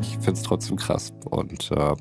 ich 0.01 0.15
finde 0.15 0.33
es 0.33 0.43
trotzdem 0.43 0.77
krass 0.77 1.13
und 1.31 1.71
äh, 1.71 1.95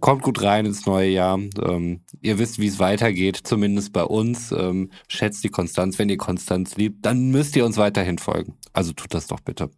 kommt 0.00 0.22
gut 0.22 0.42
rein 0.42 0.66
ins 0.66 0.86
neue 0.86 1.08
Jahr. 1.08 1.38
Ähm, 1.38 2.02
ihr 2.20 2.38
wisst, 2.38 2.58
wie 2.58 2.66
es 2.66 2.78
weitergeht, 2.78 3.40
zumindest 3.44 3.92
bei 3.92 4.04
uns. 4.04 4.52
Ähm, 4.52 4.90
schätzt 5.08 5.44
die 5.44 5.48
Konstanz. 5.48 5.98
Wenn 5.98 6.08
ihr 6.08 6.16
Konstanz 6.16 6.76
liebt, 6.76 7.04
dann 7.04 7.30
müsst 7.30 7.56
ihr 7.56 7.64
uns 7.64 7.76
weiterhin 7.76 8.18
folgen. 8.18 8.56
Also 8.72 8.92
tut 8.92 9.14
das 9.14 9.26
doch 9.26 9.40
bitte. 9.40 9.70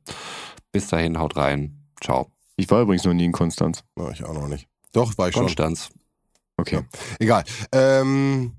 Bis 0.72 0.88
dahin, 0.88 1.18
haut 1.18 1.36
rein. 1.36 1.86
Ciao. 2.02 2.30
Ich 2.56 2.70
war 2.70 2.82
übrigens 2.82 3.04
noch 3.04 3.14
nie 3.14 3.24
in 3.24 3.32
Konstanz. 3.32 3.84
Na, 3.96 4.10
ich 4.10 4.24
auch 4.24 4.34
noch 4.34 4.48
nicht. 4.48 4.66
Doch, 4.92 5.16
war 5.18 5.28
ich 5.28 5.34
schon. 5.34 5.44
Konstanz. 5.44 5.90
Okay. 6.56 6.82
Egal. 7.18 7.44
Ähm, 7.72 8.52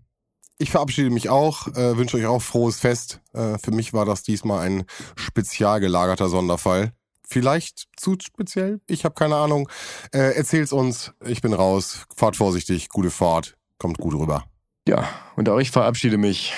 ich 0.58 0.72
verabschiede 0.72 1.10
mich 1.10 1.30
auch, 1.30 1.68
äh, 1.70 1.98
wünsche 1.98 2.18
euch 2.18 2.26
auch 2.26 2.42
frohes 2.42 2.80
Fest. 2.80 3.22
Äh, 3.34 3.58
für 3.58 3.72
mich 3.72 3.94
war 3.94 4.06
das 4.06 4.24
diesmal 4.24 4.68
ein 4.68 4.86
spezial 5.16 5.80
gelagerter 5.80 6.30
Sonderfall. 6.30 6.94
Vielleicht 7.32 7.88
zu 7.96 8.18
speziell. 8.22 8.82
Ich 8.88 9.06
habe 9.06 9.16
keine 9.16 9.36
Ahnung. 9.36 9.70
Äh, 10.14 10.36
erzähl's 10.36 10.74
uns. 10.74 11.14
Ich 11.26 11.42
bin 11.42 11.54
raus. 11.54 12.06
Fahrt 12.16 12.36
vorsichtig. 12.36 12.90
Gute 12.90 13.10
Fahrt. 13.10 13.58
Kommt 13.78 13.98
gut 13.98 14.14
rüber. 14.14 14.46
Ja, 14.88 15.08
und 15.36 15.48
auch 15.50 15.60
ich 15.60 15.72
verabschiede 15.72 16.18
mich 16.18 16.54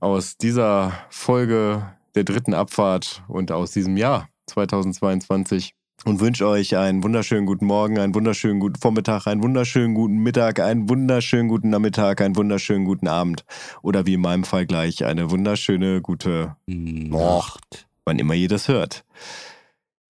aus 0.00 0.36
dieser 0.36 0.92
Folge 1.10 1.94
der 2.14 2.24
dritten 2.24 2.54
Abfahrt 2.54 3.22
und 3.28 3.52
aus 3.52 3.72
diesem 3.72 3.96
Jahr 3.96 4.28
2022 4.46 5.74
und 6.04 6.20
wünsche 6.20 6.46
euch 6.46 6.76
einen 6.76 7.02
wunderschönen 7.02 7.46
guten 7.46 7.66
Morgen, 7.66 7.98
einen 7.98 8.14
wunderschönen 8.14 8.60
guten 8.60 8.78
Vormittag, 8.80 9.26
einen 9.26 9.42
wunderschönen 9.42 9.94
guten 9.94 10.18
Mittag, 10.18 10.60
einen 10.60 10.88
wunderschönen 10.88 11.48
guten 11.48 11.70
Nachmittag, 11.70 12.20
einen 12.20 12.36
wunderschönen 12.36 12.84
guten 12.84 13.08
Abend 13.08 13.44
oder 13.82 14.06
wie 14.06 14.14
in 14.14 14.20
meinem 14.20 14.44
Fall 14.44 14.66
gleich 14.66 15.04
eine 15.04 15.30
wunderschöne 15.30 16.02
gute 16.02 16.56
Nacht. 16.66 17.86
wann 18.04 18.18
immer 18.18 18.34
ihr 18.34 18.48
das 18.48 18.68
hört. 18.68 19.04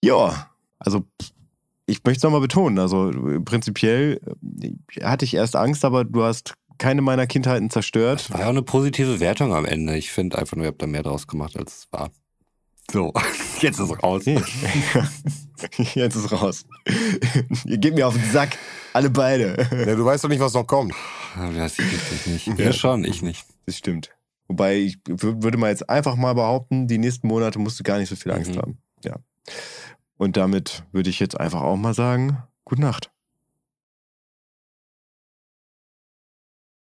Ja, 0.05 0.51
also 0.79 1.05
ich 1.87 2.03
möchte 2.05 2.19
es 2.19 2.23
nochmal 2.23 2.41
betonen, 2.41 2.79
also 2.79 3.11
prinzipiell 3.45 4.21
äh, 4.61 5.03
hatte 5.03 5.25
ich 5.25 5.35
erst 5.35 5.57
Angst, 5.57 5.85
aber 5.85 6.05
du 6.05 6.23
hast 6.23 6.55
keine 6.79 7.03
meiner 7.03 7.27
Kindheiten 7.27 7.71
zerstört. 7.71 8.31
War 8.33 8.41
ja 8.41 8.47
auch 8.47 8.51
eine 8.51 8.63
positive 8.63 9.21
Wertung 9.21 9.55
am 9.55 9.65
Ende. 9.65 9.97
Ich 9.97 10.11
finde 10.11 10.39
einfach 10.39 10.57
nur, 10.57 10.65
ihr 10.67 10.69
habt 10.69 10.83
da 10.83 10.87
mehr 10.87 11.03
draus 11.03 11.27
gemacht, 11.27 11.57
als 11.57 11.79
es 11.79 11.89
war. 11.93 12.11
So, 12.91 13.13
jetzt 13.61 13.79
ist 13.81 13.91
es 13.91 14.03
raus. 14.03 14.25
Jetzt 15.95 16.17
ist 16.17 16.33
raus. 16.33 16.67
Ihr 17.65 17.79
gebt 17.79 17.97
mir 17.97 18.07
auf 18.07 18.15
den 18.15 18.31
Sack. 18.31 18.59
Alle 18.93 19.09
beide. 19.09 19.57
Ja, 19.87 19.95
du 19.95 20.05
weißt 20.05 20.23
doch 20.25 20.29
nicht, 20.29 20.41
was 20.41 20.53
noch 20.53 20.67
kommt. 20.67 20.93
Ja, 21.37 21.67
ich 21.67 22.27
nicht. 22.27 22.59
Wir 22.59 22.73
schon, 22.73 23.05
ich 23.05 23.23
nicht. 23.23 23.47
Das 23.67 23.79
stimmt. 23.79 24.11
Wobei 24.49 24.77
ich 24.79 24.99
wür- 25.09 25.43
würde 25.43 25.57
mal 25.57 25.71
jetzt 25.71 25.89
einfach 25.89 26.17
mal 26.17 26.35
behaupten, 26.35 26.87
die 26.87 26.99
nächsten 26.99 27.27
Monate 27.29 27.59
musst 27.59 27.81
du 27.81 27.85
gar 27.85 27.99
nicht 27.99 28.11
so 28.11 28.17
viel 28.17 28.33
Angst 28.33 28.51
Mhm. 28.55 28.59
haben. 28.59 28.79
Ja. 29.05 29.17
Und 30.25 30.39
damit 30.39 30.85
würde 30.91 31.11
ich 31.11 31.21
jetzt 31.21 31.39
einfach 31.39 31.61
auch 31.61 31.77
mal 31.77 31.93
sagen, 31.93 32.39
gute 32.65 32.81
Nacht. 32.81 33.14